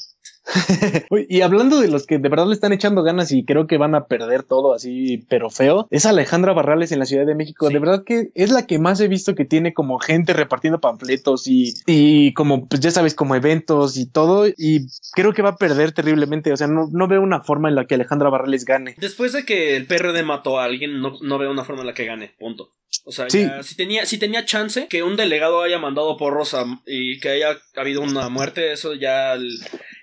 y 1.28 1.40
hablando 1.42 1.80
de 1.80 1.88
los 1.88 2.06
que 2.06 2.18
de 2.18 2.28
verdad 2.28 2.46
le 2.46 2.54
están 2.54 2.72
echando 2.72 3.02
ganas 3.02 3.32
y 3.32 3.44
creo 3.44 3.66
que 3.66 3.78
van 3.78 3.94
a 3.94 4.06
perder 4.06 4.42
todo 4.42 4.74
así, 4.74 5.24
pero 5.28 5.50
feo, 5.50 5.86
es 5.90 6.06
Alejandra 6.06 6.52
Barrales 6.52 6.92
en 6.92 6.98
la 6.98 7.06
Ciudad 7.06 7.26
de 7.26 7.34
México. 7.34 7.68
De 7.68 7.78
verdad 7.78 8.04
que 8.04 8.30
es 8.34 8.50
la 8.50 8.66
que 8.66 8.78
más 8.78 9.00
he 9.00 9.08
visto 9.08 9.34
que 9.34 9.44
tiene 9.44 9.74
como 9.74 9.98
gente 9.98 10.32
repartiendo 10.32 10.80
panfletos 10.80 11.46
y, 11.46 11.74
y 11.86 12.32
como, 12.34 12.66
pues 12.66 12.80
ya 12.80 12.90
sabes, 12.90 13.14
como 13.14 13.34
eventos 13.34 13.96
y 13.96 14.06
todo. 14.06 14.46
Y 14.46 14.86
creo 15.12 15.32
que 15.32 15.42
va 15.42 15.50
a 15.50 15.56
perder 15.56 15.92
terriblemente. 15.92 16.52
O 16.52 16.56
sea, 16.56 16.66
no, 16.66 16.88
no 16.90 17.08
veo 17.08 17.22
una 17.22 17.42
forma 17.42 17.68
en 17.68 17.74
la 17.74 17.86
que 17.86 17.94
Alejandra 17.94 18.30
Barrales 18.30 18.64
gane. 18.64 18.94
Después 18.98 19.32
de 19.32 19.44
que 19.44 19.76
el 19.76 19.86
PRD 19.86 20.22
mató 20.22 20.58
a 20.58 20.64
alguien, 20.64 21.00
no, 21.00 21.14
no 21.20 21.38
veo 21.38 21.50
una 21.50 21.64
forma 21.64 21.82
en 21.82 21.88
la 21.88 21.94
que 21.94 22.04
gane. 22.04 22.34
Punto. 22.38 22.72
O 23.04 23.12
sea, 23.12 23.28
si 23.28 23.76
tenía, 23.76 24.06
si 24.06 24.18
tenía 24.18 24.46
chance 24.46 24.86
que 24.88 25.02
un 25.02 25.16
delegado 25.16 25.62
haya 25.62 25.78
mandado 25.78 26.16
por 26.16 26.32
Rosa 26.32 26.64
y 26.86 27.20
que 27.20 27.28
haya 27.28 27.58
habido 27.76 28.00
una 28.00 28.28
muerte, 28.30 28.72
eso 28.72 28.94
ya. 28.94 29.34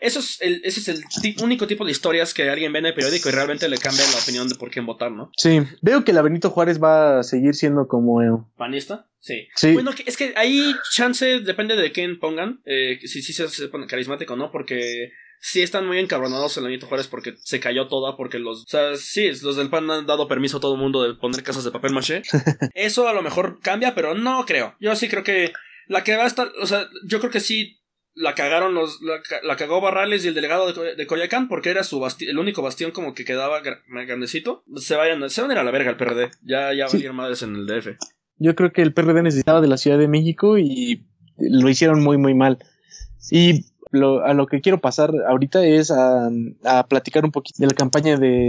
eso 0.01 0.19
es 0.19 0.34
el, 0.41 0.61
ese 0.63 0.79
es 0.79 0.87
el 0.87 1.03
único 1.41 1.67
tipo 1.67 1.85
de 1.85 1.91
historias 1.91 2.33
que 2.33 2.49
alguien 2.49 2.71
ve 2.73 2.79
en 2.79 2.87
el 2.87 2.93
periódico 2.93 3.29
y 3.29 3.31
realmente 3.31 3.69
le 3.69 3.77
cambia 3.77 4.05
la 4.11 4.19
opinión 4.19 4.47
de 4.47 4.55
por 4.55 4.71
quién 4.71 4.85
votar, 4.85 5.11
¿no? 5.11 5.31
Sí, 5.37 5.61
veo 5.81 6.03
que 6.03 6.13
la 6.13 6.21
Benito 6.21 6.49
Juárez 6.49 6.81
va 6.81 7.19
a 7.19 7.23
seguir 7.23 7.55
siendo 7.55 7.87
como. 7.87 8.21
Eh, 8.21 8.29
¿Panista? 8.57 9.07
Sí. 9.19 9.47
sí. 9.55 9.73
Bueno, 9.73 9.91
es 10.05 10.17
que 10.17 10.33
ahí 10.35 10.75
chance 10.91 11.39
depende 11.39 11.75
de 11.75 11.91
quién 11.91 12.19
pongan, 12.19 12.61
eh, 12.65 12.99
si 13.03 13.21
sí 13.21 13.33
se, 13.33 13.67
pone 13.69 13.87
carismático 13.87 14.33
o 14.33 14.37
no, 14.37 14.51
porque 14.51 15.11
sí 15.39 15.61
están 15.61 15.85
muy 15.85 15.99
encabronados 15.99 16.57
en 16.57 16.63
la 16.63 16.69
Benito 16.69 16.87
Juárez 16.87 17.07
porque 17.07 17.35
se 17.37 17.59
cayó 17.59 17.87
toda, 17.87 18.17
porque 18.17 18.39
los, 18.39 18.63
o 18.63 18.67
sea, 18.67 18.95
sí, 18.95 19.29
los 19.41 19.55
del 19.55 19.69
PAN 19.69 19.89
han 19.89 20.05
dado 20.05 20.27
permiso 20.27 20.57
a 20.57 20.59
todo 20.59 20.75
el 20.75 20.81
mundo 20.81 21.03
de 21.03 21.15
poner 21.15 21.43
casas 21.43 21.63
de 21.63 21.71
papel 21.71 21.93
maché. 21.93 22.21
Eso 22.75 23.07
a 23.07 23.13
lo 23.13 23.21
mejor 23.21 23.59
cambia, 23.61 23.95
pero 23.95 24.15
no 24.15 24.45
creo. 24.45 24.75
Yo 24.79 24.95
sí 24.95 25.07
creo 25.07 25.23
que 25.23 25.53
la 25.87 26.03
que 26.03 26.15
va 26.15 26.23
a 26.23 26.27
estar, 26.27 26.51
o 26.61 26.65
sea, 26.65 26.87
yo 27.07 27.19
creo 27.19 27.31
que 27.31 27.39
sí 27.39 27.79
la 28.15 28.33
cagaron 28.33 28.73
los, 28.73 29.01
la, 29.01 29.55
cagó 29.57 29.81
Barrales 29.81 30.23
y 30.23 30.29
el 30.29 30.33
delegado 30.33 30.71
de, 30.71 30.95
de 30.95 31.07
Coyacán 31.07 31.47
porque 31.47 31.69
era 31.69 31.83
su 31.83 32.05
el 32.21 32.39
único 32.39 32.61
bastión 32.61 32.91
como 32.91 33.13
que 33.13 33.25
quedaba 33.25 33.61
grandecito. 33.61 34.63
Se 34.77 34.95
vayan, 34.95 35.29
se 35.29 35.41
van 35.41 35.51
a 35.51 35.53
ir 35.53 35.59
a 35.59 35.63
la 35.63 35.71
verga 35.71 35.91
el 35.91 35.97
PRD. 35.97 36.31
Ya, 36.41 36.73
ya 36.73 36.87
valieron 36.87 37.17
madres 37.17 37.43
en 37.43 37.55
el 37.55 37.67
DF. 37.67 37.97
Yo 38.37 38.55
creo 38.55 38.71
que 38.71 38.81
el 38.81 38.93
PRD 38.93 39.21
necesitaba 39.21 39.61
de 39.61 39.67
la 39.67 39.77
Ciudad 39.77 39.97
de 39.97 40.07
México 40.07 40.57
y 40.57 41.05
lo 41.37 41.69
hicieron 41.69 42.01
muy, 42.01 42.17
muy 42.17 42.33
mal. 42.33 42.57
Y 43.31 43.65
a 43.95 44.33
lo 44.33 44.47
que 44.47 44.61
quiero 44.61 44.79
pasar 44.79 45.11
ahorita 45.27 45.65
es 45.65 45.91
a, 45.91 46.29
platicar 46.87 47.25
un 47.25 47.31
poquito 47.31 47.57
de 47.59 47.67
la 47.67 47.73
campaña 47.73 48.17
de, 48.17 48.47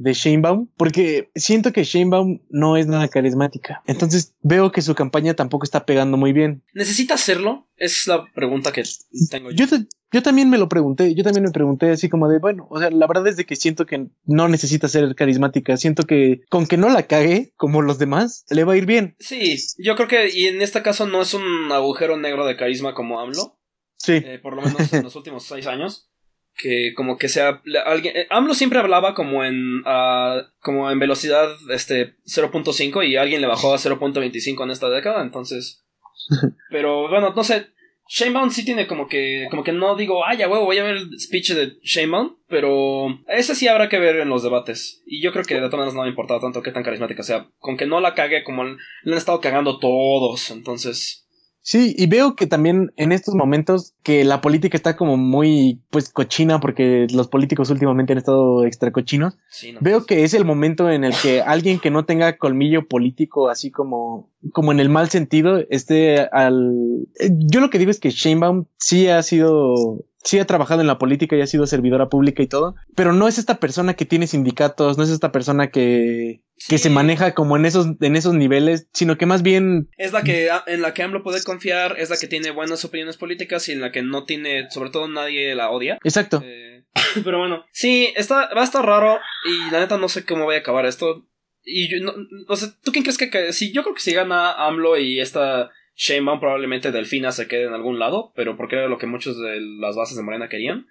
de 0.00 0.12
Sheinbaum, 0.12 0.68
porque 0.76 1.30
siento 1.34 1.72
que 1.72 1.84
Sheinbaum 1.84 2.40
no 2.50 2.76
es 2.76 2.86
nada 2.86 3.08
carismática. 3.08 3.82
Entonces 3.86 4.34
veo 4.42 4.72
que 4.72 4.82
su 4.82 4.94
campaña 4.94 5.34
tampoco 5.34 5.64
está 5.64 5.86
pegando 5.86 6.16
muy 6.16 6.32
bien. 6.32 6.62
¿Necesita 6.74 7.14
hacerlo? 7.14 7.66
Es 7.76 8.06
la 8.06 8.24
pregunta 8.34 8.72
que 8.72 8.82
tengo 9.30 9.50
yo. 9.50 9.66
Yo, 10.12 10.22
también 10.22 10.48
me 10.48 10.56
lo 10.56 10.68
pregunté, 10.68 11.14
yo 11.14 11.24
también 11.24 11.44
me 11.44 11.50
pregunté 11.50 11.90
así 11.90 12.08
como 12.08 12.28
de, 12.28 12.38
bueno, 12.38 12.66
o 12.70 12.78
sea, 12.78 12.90
la 12.90 13.06
verdad 13.06 13.26
es 13.26 13.36
de 13.36 13.44
que 13.44 13.56
siento 13.56 13.84
que 13.84 14.06
no 14.24 14.48
necesita 14.48 14.88
ser 14.88 15.14
carismática, 15.14 15.76
siento 15.76 16.04
que 16.04 16.42
con 16.48 16.66
que 16.66 16.78
no 16.78 16.88
la 16.88 17.02
cague 17.02 17.52
como 17.56 17.82
los 17.82 17.98
demás, 17.98 18.46
le 18.48 18.64
va 18.64 18.74
a 18.74 18.76
ir 18.76 18.86
bien. 18.86 19.16
Sí, 19.18 19.58
yo 19.78 19.94
creo 19.96 20.08
que, 20.08 20.30
y 20.32 20.46
en 20.46 20.62
este 20.62 20.82
caso 20.82 21.06
no 21.06 21.20
es 21.20 21.34
un 21.34 21.70
agujero 21.70 22.16
negro 22.16 22.46
de 22.46 22.56
carisma 22.56 22.94
como 22.94 23.20
AMLO, 23.20 23.58
Sí. 23.98 24.14
Eh, 24.14 24.38
por 24.42 24.54
lo 24.54 24.62
menos 24.62 24.92
en 24.92 25.02
los 25.02 25.16
últimos 25.16 25.44
seis 25.44 25.66
años. 25.66 26.10
Que 26.56 26.94
como 26.94 27.18
que 27.18 27.28
sea. 27.28 27.62
Alguien. 27.84 28.16
Eh, 28.16 28.26
AMLO 28.30 28.54
siempre 28.54 28.78
hablaba 28.78 29.14
como 29.14 29.44
en. 29.44 29.80
Uh, 29.80 30.42
como 30.60 30.90
en 30.90 30.98
velocidad 30.98 31.48
este 31.70 32.16
0.5 32.24 33.06
y 33.06 33.16
alguien 33.16 33.42
le 33.42 33.46
bajó 33.46 33.74
a 33.74 33.78
0.25 33.78 34.64
en 34.64 34.70
esta 34.70 34.88
década. 34.88 35.22
Entonces. 35.22 35.84
pero 36.70 37.08
bueno, 37.08 37.34
no 37.36 37.44
sé. 37.44 37.66
Shanebound 38.08 38.52
sí 38.52 38.64
tiene 38.64 38.86
como 38.86 39.08
que. 39.08 39.48
Como 39.50 39.64
que 39.64 39.72
no 39.72 39.96
digo, 39.96 40.24
ay, 40.24 40.38
ya 40.38 40.48
huevo, 40.48 40.64
voy 40.64 40.78
a 40.78 40.84
ver 40.84 40.96
el 40.96 41.20
speech 41.20 41.52
de 41.52 41.78
Shanebound. 41.82 42.36
Pero. 42.48 43.18
Ese 43.26 43.54
sí 43.54 43.68
habrá 43.68 43.88
que 43.88 43.98
ver 43.98 44.16
en 44.16 44.28
los 44.28 44.42
debates. 44.42 45.02
Y 45.06 45.20
yo 45.20 45.32
creo 45.32 45.44
que 45.44 45.54
de 45.54 45.60
todas 45.60 45.74
maneras 45.74 45.94
no 45.94 46.02
me 46.02 46.06
ha 46.06 46.10
importado 46.10 46.40
tanto 46.40 46.62
qué 46.62 46.70
tan 46.70 46.84
carismática 46.84 47.22
sea. 47.22 47.50
Con 47.58 47.76
que 47.76 47.86
no 47.86 48.00
la 48.00 48.14
cague 48.14 48.44
como 48.44 48.64
le 48.64 48.76
han 49.04 49.18
estado 49.18 49.40
cagando 49.40 49.78
todos. 49.78 50.50
Entonces. 50.50 51.25
Sí, 51.68 51.96
y 51.98 52.06
veo 52.06 52.36
que 52.36 52.46
también 52.46 52.92
en 52.96 53.10
estos 53.10 53.34
momentos 53.34 53.92
que 54.04 54.24
la 54.24 54.40
política 54.40 54.76
está 54.76 54.94
como 54.94 55.16
muy 55.16 55.80
pues 55.90 56.10
cochina 56.10 56.60
porque 56.60 57.08
los 57.10 57.26
políticos 57.26 57.70
últimamente 57.70 58.12
han 58.12 58.18
estado 58.18 58.64
extra 58.64 58.92
cochinos. 58.92 59.36
veo 59.80 60.06
que 60.06 60.22
es 60.22 60.32
el 60.34 60.44
momento 60.44 60.88
en 60.88 61.02
el 61.02 61.12
que 61.20 61.42
alguien 61.42 61.80
que 61.80 61.90
no 61.90 62.04
tenga 62.04 62.38
colmillo 62.38 62.86
político 62.86 63.48
así 63.48 63.72
como 63.72 64.30
como 64.52 64.70
en 64.70 64.78
el 64.78 64.88
mal 64.88 65.10
sentido 65.10 65.58
esté 65.68 66.20
al 66.30 67.08
eh, 67.18 67.30
yo 67.32 67.58
lo 67.58 67.68
que 67.68 67.80
digo 67.80 67.90
es 67.90 67.98
que 67.98 68.10
Sheinbaum 68.10 68.66
sí 68.78 69.08
ha 69.08 69.20
sido 69.24 70.04
sí 70.26 70.38
ha 70.38 70.44
trabajado 70.44 70.80
en 70.80 70.86
la 70.86 70.98
política 70.98 71.36
y 71.36 71.40
ha 71.40 71.46
sido 71.46 71.66
servidora 71.66 72.08
pública 72.08 72.42
y 72.42 72.48
todo, 72.48 72.74
pero 72.94 73.12
no 73.12 73.28
es 73.28 73.38
esta 73.38 73.58
persona 73.60 73.94
que 73.94 74.04
tiene 74.04 74.26
sindicatos, 74.26 74.98
no 74.98 75.04
es 75.04 75.10
esta 75.10 75.30
persona 75.32 75.70
que, 75.70 76.42
que 76.68 76.78
se 76.78 76.90
maneja 76.90 77.32
como 77.32 77.56
en 77.56 77.64
esos, 77.64 77.86
en 78.00 78.16
esos 78.16 78.34
niveles, 78.34 78.88
sino 78.92 79.16
que 79.16 79.26
más 79.26 79.42
bien... 79.42 79.88
Es 79.96 80.12
la 80.12 80.22
que, 80.22 80.50
en 80.66 80.82
la 80.82 80.94
que 80.94 81.02
AMLO 81.04 81.22
puede 81.22 81.42
confiar, 81.44 81.96
es 81.98 82.10
la 82.10 82.16
que 82.16 82.26
tiene 82.26 82.50
buenas 82.50 82.84
opiniones 82.84 83.16
políticas 83.16 83.68
y 83.68 83.72
en 83.72 83.80
la 83.80 83.92
que 83.92 84.02
no 84.02 84.24
tiene, 84.24 84.68
sobre 84.70 84.90
todo 84.90 85.08
nadie 85.08 85.54
la 85.54 85.70
odia. 85.70 85.98
Exacto. 86.02 86.42
Eh, 86.44 86.84
pero 87.24 87.38
bueno, 87.38 87.64
sí, 87.70 88.12
está, 88.16 88.52
va 88.54 88.62
a 88.62 88.64
estar 88.64 88.84
raro 88.84 89.20
y 89.44 89.70
la 89.70 89.78
neta 89.78 89.96
no 89.96 90.08
sé 90.08 90.24
cómo 90.24 90.44
voy 90.44 90.56
a 90.56 90.58
acabar 90.58 90.86
esto. 90.86 91.24
Y 91.62 91.88
yo, 91.88 92.04
no, 92.04 92.14
no 92.48 92.56
sé, 92.56 92.72
¿tú 92.82 92.90
quién 92.90 93.04
crees 93.04 93.18
que... 93.18 93.52
Sí, 93.52 93.72
yo 93.72 93.82
creo 93.82 93.94
que 93.94 94.00
si 94.00 94.12
gana 94.12 94.52
AMLO 94.52 94.98
y 94.98 95.20
esta 95.20 95.70
Sheinbaum 95.96 96.40
probablemente 96.40 96.92
Delfina 96.92 97.32
se 97.32 97.48
quede 97.48 97.64
en 97.64 97.72
algún 97.72 97.98
lado, 97.98 98.32
pero 98.36 98.56
porque 98.56 98.76
era 98.76 98.88
lo 98.88 98.98
que 98.98 99.06
muchos 99.06 99.40
de 99.40 99.60
las 99.60 99.96
bases 99.96 100.16
de 100.16 100.22
Morena 100.22 100.48
querían. 100.48 100.86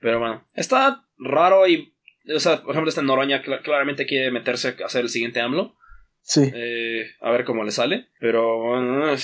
Pero 0.00 0.18
bueno, 0.18 0.44
está 0.54 1.04
raro 1.18 1.66
y, 1.68 1.92
o 2.34 2.40
sea, 2.40 2.62
por 2.62 2.70
ejemplo, 2.70 2.88
este 2.88 3.02
Noroña 3.02 3.42
claramente 3.42 4.06
quiere 4.06 4.30
meterse 4.30 4.76
a 4.82 4.86
hacer 4.86 5.02
el 5.02 5.10
siguiente 5.10 5.40
AMLO. 5.40 5.76
Sí. 6.22 6.50
Eh, 6.54 7.06
a 7.20 7.30
ver 7.30 7.44
cómo 7.44 7.64
le 7.64 7.70
sale. 7.70 8.08
Pero 8.20 8.58
bueno, 8.58 9.14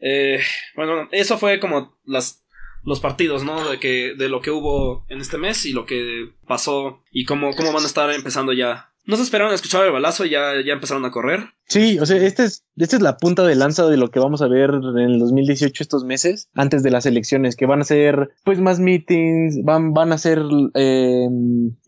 eh, 0.00 0.40
bueno, 0.74 1.08
eso 1.12 1.38
fue 1.38 1.60
como 1.60 1.98
las 2.04 2.42
los 2.84 3.00
partidos, 3.00 3.44
¿no? 3.44 3.70
De 3.70 3.78
que 3.78 4.14
de 4.16 4.28
lo 4.28 4.40
que 4.40 4.50
hubo 4.50 5.06
en 5.08 5.20
este 5.20 5.38
mes 5.38 5.64
y 5.66 5.72
lo 5.72 5.86
que 5.86 6.30
pasó 6.46 7.04
y 7.12 7.24
cómo, 7.24 7.54
cómo 7.54 7.72
van 7.72 7.84
a 7.84 7.86
estar 7.86 8.10
empezando 8.10 8.52
ya 8.52 8.91
no 9.04 9.16
se 9.16 9.22
esperaron 9.22 9.52
a 9.52 9.56
escuchar 9.56 9.84
el 9.84 9.92
balazo 9.92 10.24
y 10.24 10.30
ya, 10.30 10.52
ya 10.64 10.72
empezaron 10.72 11.04
a 11.04 11.10
correr. 11.10 11.50
Sí, 11.72 11.98
o 11.98 12.04
sea, 12.04 12.18
esta 12.18 12.44
es, 12.44 12.66
esta 12.76 12.96
es 12.96 13.02
la 13.02 13.16
punta 13.16 13.44
de 13.44 13.54
lanza 13.54 13.86
de 13.86 13.96
lo 13.96 14.10
que 14.10 14.20
vamos 14.20 14.42
a 14.42 14.46
ver 14.46 14.70
en 14.70 14.98
el 14.98 15.18
2018 15.18 15.82
estos 15.82 16.04
meses, 16.04 16.50
antes 16.54 16.82
de 16.82 16.90
las 16.90 17.06
elecciones, 17.06 17.56
que 17.56 17.64
van 17.64 17.80
a 17.80 17.84
ser 17.84 18.30
pues 18.44 18.60
más 18.60 18.78
meetings, 18.78 19.62
van, 19.64 19.94
van 19.94 20.12
a 20.12 20.18
ser 20.18 20.42
eh, 20.74 21.28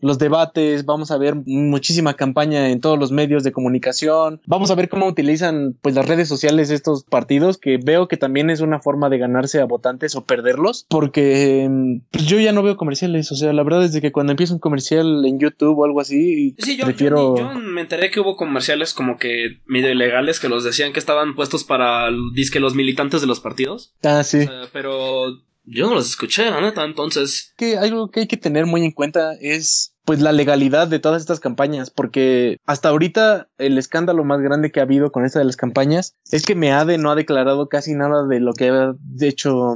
los 0.01 0.17
debates, 0.17 0.85
vamos 0.85 1.11
a 1.11 1.19
ver 1.19 1.35
muchísima 1.45 2.15
campaña 2.15 2.69
en 2.69 2.81
todos 2.81 2.97
los 2.97 3.11
medios 3.11 3.43
de 3.43 3.51
comunicación, 3.51 4.41
vamos 4.47 4.71
a 4.71 4.75
ver 4.75 4.89
cómo 4.89 5.05
utilizan 5.05 5.77
pues 5.81 5.93
las 5.93 6.07
redes 6.07 6.27
sociales 6.27 6.71
estos 6.71 7.03
partidos, 7.03 7.59
que 7.59 7.77
veo 7.77 8.07
que 8.07 8.17
también 8.17 8.49
es 8.49 8.61
una 8.61 8.79
forma 8.79 9.09
de 9.09 9.19
ganarse 9.19 9.61
a 9.61 9.65
votantes 9.65 10.15
o 10.15 10.25
perderlos, 10.25 10.87
porque 10.89 11.69
pues, 12.09 12.25
yo 12.25 12.39
ya 12.39 12.53
no 12.53 12.63
veo 12.63 12.75
comerciales, 12.75 13.31
o 13.31 13.35
sea, 13.35 13.53
la 13.53 13.61
verdad 13.61 13.83
es 13.83 13.99
que 14.01 14.11
cuando 14.11 14.31
empieza 14.31 14.53
un 14.53 14.59
comercial 14.59 15.25
en 15.25 15.37
YouTube 15.37 15.77
o 15.77 15.85
algo 15.85 16.01
así, 16.01 16.55
sí, 16.57 16.75
yo, 16.75 16.87
prefiero... 17.09 17.37
yo 17.37 17.53
me 17.59 17.81
enteré 17.81 18.11
que 18.11 18.19
hubo 18.19 18.35
comerciales 18.35 18.93
como 18.93 19.17
que 19.17 19.61
medio 19.65 19.91
ilegales 19.91 20.39
que 20.39 20.49
los 20.49 20.63
decían 20.63 20.93
que 20.93 20.99
estaban 20.99 21.35
puestos 21.35 21.63
para 21.63 22.09
disque 22.33 22.59
los 22.59 22.75
militantes 22.75 23.21
de 23.21 23.27
los 23.27 23.39
partidos. 23.39 23.93
Ah, 24.03 24.23
sí. 24.23 24.47
pero 24.71 25.37
yo 25.65 25.87
no 25.87 25.95
los 25.95 26.07
escuché, 26.07 26.49
la 26.49 26.61
neta, 26.61 26.83
entonces. 26.83 27.53
Que 27.57 27.77
algo 27.77 28.11
que 28.11 28.21
hay 28.21 28.27
que 28.27 28.37
tener 28.37 28.65
muy 28.65 28.83
en 28.85 28.91
cuenta 28.91 29.33
es 29.39 29.95
pues 30.05 30.21
la 30.21 30.31
legalidad 30.31 30.87
de 30.87 30.99
todas 30.99 31.21
estas 31.21 31.39
campañas, 31.39 31.89
porque 31.89 32.59
hasta 32.65 32.89
ahorita 32.89 33.49
el 33.57 33.77
escándalo 33.77 34.23
más 34.23 34.39
grande 34.39 34.71
que 34.71 34.79
ha 34.79 34.83
habido 34.83 35.11
con 35.11 35.25
esta 35.25 35.39
de 35.39 35.45
las 35.45 35.57
campañas 35.57 36.15
es 36.31 36.45
que 36.45 36.53
Meade 36.53 36.99
no 36.99 37.09
ha 37.09 37.15
declarado 37.15 37.69
casi 37.69 37.95
nada 37.95 38.27
de 38.27 38.39
lo 38.39 38.53
que 38.53 38.69
ha 38.69 38.93
hecho. 39.21 39.75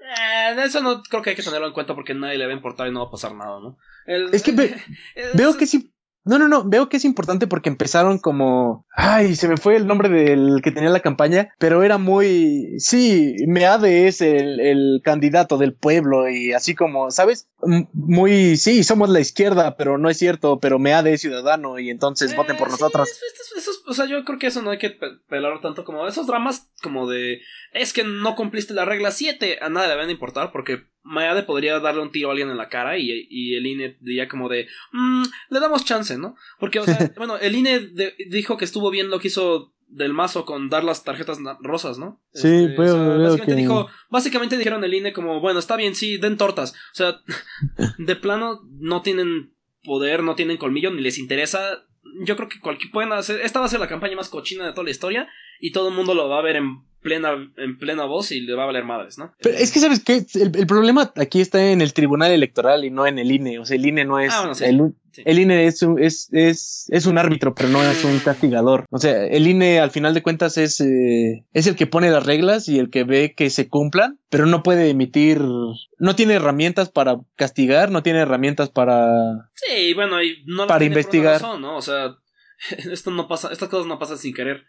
Eh, 0.00 0.56
eso 0.64 0.80
no 0.80 1.02
creo 1.02 1.20
que 1.20 1.30
hay 1.30 1.36
que 1.36 1.42
tenerlo 1.42 1.66
en 1.66 1.74
cuenta 1.74 1.94
porque 1.94 2.14
nadie 2.14 2.38
le 2.38 2.46
va 2.46 2.52
a 2.52 2.56
importar 2.56 2.88
y 2.88 2.92
no 2.92 3.00
va 3.00 3.08
a 3.08 3.10
pasar 3.10 3.34
nada, 3.34 3.60
¿no? 3.60 3.76
es 4.06 4.42
que 4.42 4.52
veo 5.34 5.54
que 5.58 5.66
sí 5.66 5.92
no, 6.28 6.38
no, 6.38 6.48
no, 6.48 6.64
veo 6.64 6.88
que 6.88 6.98
es 6.98 7.04
importante 7.04 7.46
porque 7.46 7.70
empezaron 7.70 8.18
como, 8.18 8.86
ay, 8.94 9.34
se 9.34 9.48
me 9.48 9.56
fue 9.56 9.76
el 9.76 9.86
nombre 9.86 10.08
del 10.10 10.60
que 10.62 10.70
tenía 10.70 10.90
la 10.90 11.00
campaña, 11.00 11.54
pero 11.58 11.82
era 11.82 11.96
muy, 11.96 12.78
sí, 12.78 13.34
Meade 13.46 14.06
es 14.06 14.20
el, 14.20 14.60
el 14.60 15.00
candidato 15.02 15.56
del 15.56 15.74
pueblo 15.74 16.28
y 16.28 16.52
así 16.52 16.74
como, 16.74 17.10
¿sabes? 17.10 17.48
Muy, 17.94 18.56
sí, 18.58 18.84
somos 18.84 19.08
la 19.08 19.20
izquierda, 19.20 19.76
pero 19.76 19.96
no 19.96 20.10
es 20.10 20.18
cierto, 20.18 20.60
pero 20.60 20.78
Meade 20.78 21.14
es 21.14 21.22
ciudadano 21.22 21.78
y 21.78 21.88
entonces 21.88 22.36
voten 22.36 22.58
por 22.58 22.68
eh, 22.68 22.72
nosotros. 22.72 23.08
o 23.86 23.94
sea, 23.94 24.04
yo 24.04 24.24
creo 24.24 24.38
que 24.38 24.48
eso 24.48 24.60
no 24.60 24.70
hay 24.70 24.78
que 24.78 24.96
pelar 25.28 25.60
tanto 25.60 25.84
como 25.84 26.06
esos 26.06 26.26
dramas 26.26 26.70
como 26.82 27.08
de, 27.08 27.40
es 27.72 27.92
que 27.94 28.04
no 28.04 28.36
cumpliste 28.36 28.74
la 28.74 28.84
regla 28.84 29.12
7, 29.12 29.58
a 29.62 29.68
nadie 29.70 29.88
le 29.88 29.96
van 29.96 30.08
a 30.08 30.12
importar 30.12 30.52
porque 30.52 30.84
Mayade 31.08 31.42
podría 31.42 31.80
darle 31.80 32.02
un 32.02 32.12
tiro 32.12 32.28
a 32.28 32.32
alguien 32.32 32.50
en 32.50 32.56
la 32.56 32.68
cara 32.68 32.98
y, 32.98 33.26
y 33.30 33.54
el 33.56 33.66
INE 33.66 33.96
diría 34.00 34.28
como 34.28 34.48
de, 34.48 34.68
mmm, 34.92 35.24
le 35.50 35.60
damos 35.60 35.84
chance, 35.84 36.16
¿no? 36.18 36.36
Porque, 36.60 36.80
o 36.80 36.84
sea, 36.84 36.98
bueno, 37.16 37.36
el 37.38 37.54
INE 37.54 37.90
dijo 38.28 38.56
que 38.56 38.64
estuvo 38.64 38.90
bien 38.90 39.10
lo 39.10 39.18
que 39.18 39.28
hizo 39.28 39.72
del 39.88 40.12
mazo 40.12 40.44
con 40.44 40.68
dar 40.68 40.84
las 40.84 41.02
tarjetas 41.02 41.38
rosas, 41.60 41.98
¿no? 41.98 42.20
Sí, 42.34 42.48
este, 42.48 42.74
pues, 42.76 42.92
básicamente 42.92 43.54
dijo, 43.54 43.88
básicamente 44.10 44.58
dijeron 44.58 44.84
el 44.84 44.94
INE 44.94 45.12
como, 45.12 45.40
bueno, 45.40 45.58
está 45.58 45.76
bien, 45.76 45.94
sí, 45.94 46.18
den 46.18 46.36
tortas. 46.36 46.72
O 46.72 46.94
sea, 46.94 47.20
de 47.98 48.16
plano 48.16 48.60
no 48.78 49.02
tienen 49.02 49.54
poder, 49.84 50.22
no 50.22 50.34
tienen 50.34 50.58
colmillo, 50.58 50.90
ni 50.90 51.00
les 51.00 51.18
interesa. 51.18 51.86
Yo 52.20 52.36
creo 52.36 52.48
que 52.48 52.60
cualquier 52.60 52.92
pueden 52.92 53.12
hacer, 53.12 53.40
esta 53.40 53.60
va 53.60 53.66
a 53.66 53.70
ser 53.70 53.80
la 53.80 53.88
campaña 53.88 54.16
más 54.16 54.28
cochina 54.28 54.66
de 54.66 54.72
toda 54.72 54.84
la 54.84 54.90
historia 54.90 55.28
y 55.60 55.72
todo 55.72 55.88
el 55.88 55.94
mundo 55.94 56.14
lo 56.14 56.28
va 56.28 56.38
a 56.38 56.42
ver 56.42 56.56
en 56.56 56.82
plena, 57.00 57.30
en 57.56 57.78
plena 57.78 58.04
voz 58.04 58.32
y 58.32 58.40
le 58.40 58.54
va 58.54 58.64
a 58.64 58.66
valer 58.66 58.84
madres, 58.84 59.18
¿no? 59.18 59.32
Pero 59.40 59.56
es 59.56 59.72
que, 59.72 59.80
¿sabes 59.80 60.02
qué? 60.02 60.24
El, 60.34 60.66
problema 60.66 61.12
aquí 61.16 61.40
está 61.40 61.70
en 61.70 61.80
el 61.80 61.92
Tribunal 61.92 62.32
Electoral 62.32 62.84
y 62.84 62.90
no 62.90 63.06
en 63.06 63.18
el 63.18 63.30
INE. 63.30 63.58
O 63.58 63.64
sea, 63.64 63.76
el 63.76 63.86
INE 63.86 64.04
no 64.04 64.18
es. 64.18 64.32
Ah, 64.32 64.52
el, 64.60 64.94
el, 65.24 65.38
INE 65.38 65.66
es 65.66 65.82
un, 65.82 66.02
es, 66.02 66.28
es, 66.32 66.86
es, 66.90 67.06
un 67.06 67.18
árbitro, 67.18 67.54
pero 67.54 67.68
no 67.68 67.82
es 67.82 68.04
un 68.04 68.18
castigador. 68.18 68.86
O 68.90 68.98
sea, 68.98 69.26
el 69.26 69.46
INE 69.46 69.80
al 69.80 69.90
final 69.90 70.14
de 70.14 70.22
cuentas 70.22 70.58
es, 70.58 70.80
eh, 70.80 71.44
es 71.52 71.66
el 71.66 71.76
que 71.76 71.86
pone 71.86 72.10
las 72.10 72.26
reglas 72.26 72.68
y 72.68 72.78
el 72.78 72.90
que 72.90 73.04
ve 73.04 73.34
que 73.36 73.50
se 73.50 73.68
cumplan, 73.68 74.18
pero 74.28 74.46
no 74.46 74.62
puede 74.62 74.90
emitir. 74.90 75.40
No 75.98 76.16
tiene 76.16 76.34
herramientas 76.34 76.90
para 76.90 77.18
castigar, 77.36 77.90
no 77.90 78.02
tiene 78.02 78.20
herramientas 78.20 78.70
para. 78.70 79.50
Sí, 79.54 79.94
bueno, 79.94 80.22
y 80.22 80.42
no 80.46 80.66
para 80.66 80.84
investigar. 80.84 81.40
¿no? 81.42 81.76
O 81.76 81.82
sea, 81.82 82.16
esto 82.92 83.10
no 83.10 83.28
pasa, 83.28 83.52
estas 83.52 83.68
cosas 83.68 83.86
no 83.86 83.98
pasan 83.98 84.18
sin 84.18 84.34
querer. 84.34 84.66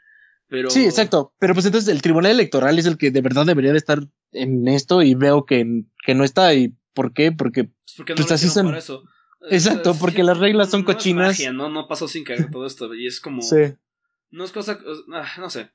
Sí, 0.69 0.85
exacto. 0.85 1.33
Pero 1.39 1.53
pues 1.53 1.65
entonces 1.65 1.93
el 1.93 2.01
Tribunal 2.01 2.31
Electoral 2.31 2.79
es 2.79 2.85
el 2.85 2.97
que 2.97 3.11
de 3.11 3.21
verdad 3.21 3.45
debería 3.45 3.71
de 3.71 3.77
estar 3.77 3.99
en 4.31 4.67
esto 4.67 5.01
y 5.01 5.13
veo 5.13 5.45
que, 5.45 5.83
que 6.05 6.15
no 6.15 6.23
está. 6.23 6.53
¿Y 6.53 6.73
por 6.93 7.13
qué? 7.13 7.31
Porque, 7.31 7.65
pues 7.65 7.93
porque 7.97 8.13
no 8.13 8.17
pues 8.17 8.31
así 8.31 8.49
son... 8.49 8.73
eso. 8.73 9.03
Exacto, 9.49 9.95
porque 9.95 10.23
las 10.23 10.37
reglas 10.37 10.69
son 10.69 10.83
cochinas. 10.83 11.39
¿no? 11.53 11.69
no 11.69 11.87
pasó 11.87 12.07
sin 12.07 12.23
caer 12.23 12.49
todo 12.51 12.65
esto. 12.65 12.93
Y 12.93 13.07
es 13.07 13.19
como. 13.19 13.41
Sí. 13.41 13.73
No 14.31 14.43
es 14.43 14.51
cosa. 14.51 14.79
Ah, 15.13 15.27
no 15.37 15.49
sé. 15.49 15.71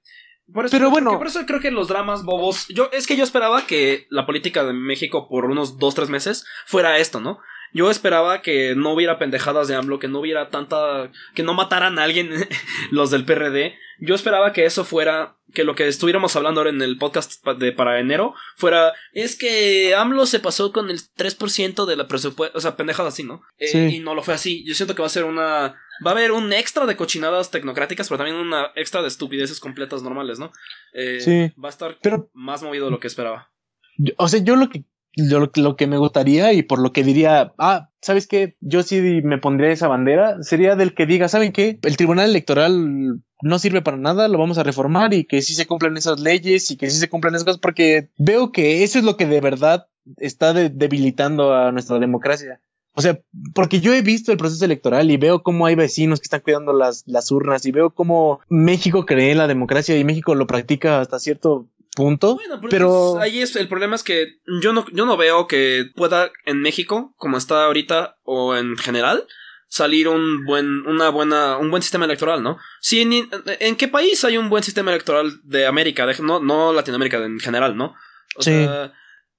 Por 0.53 0.67
eso, 0.67 0.77
Pero 0.77 0.91
bueno. 0.91 1.17
Por 1.17 1.27
eso 1.27 1.45
creo 1.47 1.61
que 1.61 1.71
los 1.71 1.89
dramas 1.89 2.25
bobos. 2.25 2.67
Yo, 2.69 2.91
es 2.93 3.07
que 3.07 3.17
yo 3.17 3.25
esperaba 3.25 3.67
que 3.67 4.07
la 4.11 4.27
política 4.27 4.65
de 4.65 4.75
México 4.75 5.29
por 5.29 5.47
unos 5.47 5.79
dos, 5.79 5.95
tres 5.95 6.11
meses 6.11 6.45
fuera 6.67 6.99
esto, 6.99 7.21
¿no? 7.21 7.39
Yo 7.75 7.91
esperaba 7.91 8.41
que 8.41 8.77
no 8.77 8.93
hubiera 8.93 9.19
pendejadas 9.19 9.67
de 9.67 9.75
AMLO, 9.75 9.99
que 9.99 10.07
no 10.07 10.21
hubiera 10.21 10.49
tanta. 10.49 11.11
que 11.35 11.43
no 11.43 11.55
mataran 11.55 11.99
a 11.99 12.05
alguien 12.05 12.31
los 12.93 13.11
del 13.11 13.25
PRD. 13.25 13.75
Yo 13.99 14.15
esperaba 14.15 14.53
que 14.53 14.65
eso 14.65 14.85
fuera. 14.85 15.37
que 15.53 15.65
lo 15.65 15.75
que 15.75 15.89
estuviéramos 15.89 16.37
hablando 16.37 16.61
ahora 16.61 16.71
en 16.71 16.83
el 16.83 16.99
podcast 16.99 17.45
de 17.45 17.73
para 17.73 17.99
enero 17.99 18.35
fuera. 18.57 18.93
Es 19.13 19.37
que 19.37 19.93
AMLO 19.97 20.25
se 20.27 20.39
pasó 20.39 20.73
con 20.73 20.89
el 20.89 21.01
3% 21.01 21.85
de 21.85 21.97
la 21.97 22.07
presupuesto. 22.07 22.57
O 22.57 22.61
sea, 22.61 22.77
pendejadas 22.77 23.15
así, 23.15 23.25
¿no? 23.25 23.43
Eh, 23.59 23.91
y 23.95 23.99
no 23.99 24.15
lo 24.15 24.23
fue 24.23 24.35
así. 24.35 24.65
Yo 24.65 24.75
siento 24.75 24.95
que 24.95 25.03
va 25.03 25.07
a 25.07 25.11
ser 25.11 25.25
una. 25.25 25.75
Va 26.07 26.11
a 26.11 26.15
haber 26.15 26.31
un 26.31 26.53
extra 26.53 26.87
de 26.87 26.97
cochinadas 26.97 27.51
tecnocráticas, 27.51 28.09
pero 28.09 28.19
también 28.19 28.37
una 28.37 28.71
extra 28.77 29.03
de 29.03 29.09
estupideces 29.09 29.59
completas 29.59 30.01
normales, 30.03 30.39
¿no? 30.39 30.53
Eh, 30.93 31.21
sí. 31.21 31.53
Va 31.61 31.69
a 31.69 31.71
estar 31.71 31.99
más 32.33 32.63
movido 32.63 32.85
de 32.85 32.93
lo 32.93 33.01
que 33.01 33.09
esperaba. 33.09 33.51
o 34.17 34.29
sea, 34.29 34.41
yo 34.45 34.55
lo 34.55 34.71
que 34.71 34.85
yo 35.17 35.51
lo, 35.55 35.77
que 35.77 35.87
me 35.87 35.99
gustaría 35.99 36.53
y 36.53 36.63
por 36.63 36.79
lo 36.79 36.93
que 36.93 37.05
diría, 37.05 37.53
ah, 37.59 37.91
¿sabes 38.01 38.27
qué? 38.27 38.57
Yo 38.61 38.83
sí 38.83 39.01
me 39.23 39.39
pondría 39.39 39.71
esa 39.71 39.89
bandera, 39.89 40.43
sería 40.43 40.77
del 40.77 40.95
que 40.95 41.07
diga, 41.07 41.29
¿saben 41.29 41.53
qué? 41.53 41.79
El 41.83 41.97
Tribunal 41.97 42.31
Electoral 42.31 43.21
no 43.43 43.59
sirve 43.59 43.83
para 43.83 43.97
nada, 43.97 44.29
lo 44.29 44.39
vamos 44.39 44.59
a 44.59 44.63
reformar 44.63 45.15
y 45.15 45.25
que 45.25 45.43
sí 45.43 45.55
se 45.55 45.67
cumplan 45.67 45.97
esas 45.97 46.21
leyes 46.21 46.71
y 46.71 46.77
que 46.77 46.91
sí 46.91 46.99
se 46.99 47.09
cumplan 47.09 47.35
esas 47.35 47.45
cosas, 47.45 47.61
porque 47.61 48.09
veo 48.19 48.53
que 48.53 48.85
eso 48.85 48.99
es 48.99 49.05
lo 49.05 49.17
que 49.17 49.27
de 49.27 49.41
verdad 49.41 49.87
está 50.17 50.53
debilitando 50.53 51.55
a 51.55 51.73
nuestra 51.73 51.99
democracia. 51.99 52.61
O 52.97 53.01
sea, 53.01 53.19
porque 53.55 53.81
yo 53.81 53.93
he 53.93 54.03
visto 54.03 54.31
el 54.31 54.39
proceso 54.39 54.65
electoral 54.65 55.11
y 55.11 55.17
veo 55.17 55.43
cómo 55.43 55.67
hay 55.67 55.75
vecinos 55.75 56.21
que 56.21 56.27
están 56.27 56.43
cuidando 56.43 56.73
las, 56.73 57.03
las 57.07 57.33
urnas 57.33 57.67
y 57.67 57.73
veo 57.73 57.91
cómo 57.91 58.39
México 58.49 59.05
cree 59.05 59.33
en 59.33 59.39
la 59.39 59.49
democracia 59.49 59.99
y 59.99 60.05
México 60.05 60.37
lo 60.37 60.47
practica 60.47 61.01
hasta 61.01 61.19
cierto 61.19 61.67
punto. 61.95 62.39
pero 62.71 63.21
ahí 63.21 63.41
es 63.41 63.57
el 63.57 63.69
problema 63.69 63.97
es 63.97 64.03
que 64.03 64.39
yo 64.61 64.73
no, 64.73 64.85
yo 64.93 65.07
no 65.07 65.17
veo 65.17 65.47
que 65.47 65.87
pueda 65.95 66.31
en 66.45 66.61
México, 66.61 67.15
como 67.17 67.37
está 67.37 67.65
ahorita, 67.65 68.17
o 68.25 68.57
en 68.57 68.77
general, 68.77 69.27
salir 69.69 70.09
un 70.09 70.45
buen, 70.45 70.87
una 70.87 71.09
buena, 71.09 71.59
un 71.59 71.71
buen 71.71 71.83
sistema 71.83 72.05
electoral, 72.05 72.43
¿no? 72.43 72.59
Si 72.81 73.01
en, 73.01 73.29
en 73.61 73.77
qué 73.77 73.89
país 73.89 74.25
hay 74.25 74.39
un 74.39 74.49
buen 74.49 74.63
sistema 74.63 74.91
electoral 74.91 75.41
de 75.43 75.67
América, 75.67 76.07
no, 76.21 76.41
no 76.41 76.73
Latinoamérica 76.73 77.19
en 77.25 77.41
general, 77.41 77.77
¿no? 77.77 77.95
O 78.37 78.43
sea, 78.43 78.93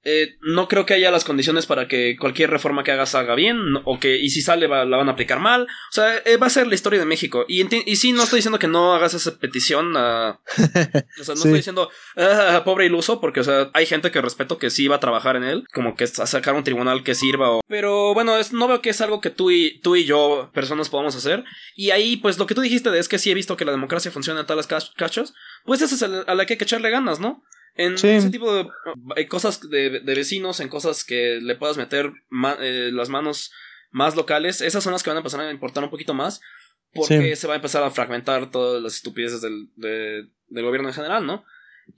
eh, 0.05 0.37
no 0.41 0.67
creo 0.67 0.85
que 0.85 0.93
haya 0.93 1.09
las 1.09 1.23
condiciones 1.23 1.65
para 1.65 1.87
que 1.87 2.15
cualquier 2.17 2.51
reforma 2.51 2.83
que 2.83 2.91
hagas 2.91 3.09
salga 3.09 3.33
bien, 3.33 3.57
o 3.85 3.99
que, 3.99 4.17
y 4.17 4.29
si 4.29 4.41
sale 4.41 4.67
la 4.67 4.85
van 4.85 5.09
a 5.09 5.13
aplicar 5.13 5.39
mal. 5.39 5.63
O 5.63 5.91
sea, 5.91 6.17
eh, 6.25 6.37
va 6.37 6.47
a 6.47 6.51
ser 6.51 6.67
la 6.67 6.75
historia 6.75 6.99
de 6.99 7.07
México. 7.07 7.45
Y, 7.47 7.65
y 7.89 7.95
sí, 7.95 8.11
no 8.11 8.23
estoy 8.23 8.37
diciendo 8.37 8.59
que 8.59 8.67
no 8.67 8.93
hagas 8.93 9.15
esa 9.15 9.37
petición 9.39 9.97
a... 9.97 10.39
o 10.57 11.23
sea, 11.23 11.33
no 11.33 11.33
estoy 11.33 11.53
diciendo, 11.53 11.89
ah, 12.17 12.61
pobre 12.63 12.85
iluso, 12.85 13.19
porque, 13.19 13.39
o 13.39 13.43
sea, 13.43 13.71
hay 13.73 13.87
gente 13.87 14.11
que 14.11 14.21
respeto 14.21 14.59
que 14.59 14.69
sí 14.69 14.87
va 14.87 14.97
a 14.97 14.99
trabajar 14.99 15.35
en 15.37 15.43
él, 15.43 15.67
como 15.73 15.95
que 15.95 16.03
a 16.03 16.07
sacar 16.07 16.53
un 16.53 16.63
tribunal 16.63 17.03
que 17.03 17.15
sirva. 17.15 17.49
O... 17.49 17.61
Pero 17.67 18.13
bueno, 18.13 18.37
es, 18.37 18.53
no 18.53 18.67
veo 18.67 18.81
que 18.81 18.91
es 18.91 19.01
algo 19.01 19.21
que 19.21 19.31
tú 19.31 19.49
y, 19.49 19.79
tú 19.81 19.95
y 19.95 20.05
yo, 20.05 20.51
personas, 20.53 20.89
podamos 20.89 21.15
hacer. 21.15 21.43
Y 21.75 21.89
ahí, 21.89 22.17
pues 22.17 22.37
lo 22.37 22.45
que 22.45 22.53
tú 22.53 22.61
dijiste 22.61 22.95
es 22.97 23.09
que 23.09 23.17
sí 23.17 23.31
he 23.31 23.33
visto 23.33 23.57
que 23.57 23.65
la 23.65 23.71
democracia 23.71 24.11
funciona 24.11 24.45
en 24.47 24.55
las 24.55 24.67
cachos, 24.67 25.33
pues 25.65 25.81
esa 25.81 25.95
es 25.95 26.03
a 26.03 26.35
la 26.35 26.45
que 26.45 26.53
hay 26.53 26.57
que 26.57 26.63
echarle 26.63 26.91
ganas, 26.91 27.19
¿no? 27.19 27.43
En 27.75 27.93
ese 27.93 28.29
tipo 28.29 28.53
de 28.53 28.67
eh, 29.17 29.27
cosas 29.27 29.69
de, 29.69 30.01
vecinos, 30.05 30.59
en 30.59 30.69
cosas 30.69 31.03
que 31.03 31.39
le 31.41 31.55
puedas 31.55 31.77
meter 31.77 32.11
eh, 32.61 32.89
las 32.93 33.09
manos 33.09 33.51
más 33.91 34.15
locales, 34.15 34.61
esas 34.61 34.83
son 34.83 34.93
las 34.93 35.03
que 35.03 35.09
van 35.09 35.17
a 35.17 35.19
empezar 35.19 35.41
a 35.41 35.51
importar 35.51 35.83
un 35.83 35.89
poquito 35.89 36.13
más. 36.13 36.41
Porque 36.93 37.35
se 37.35 37.47
va 37.47 37.53
a 37.53 37.57
empezar 37.57 37.83
a 37.83 37.91
fragmentar 37.91 38.49
todas 38.49 38.81
las 38.81 38.95
estupideces 38.95 39.41
del, 39.41 39.67
del 39.75 40.63
gobierno 40.63 40.87
en 40.87 40.93
general, 40.93 41.25
¿no? 41.25 41.43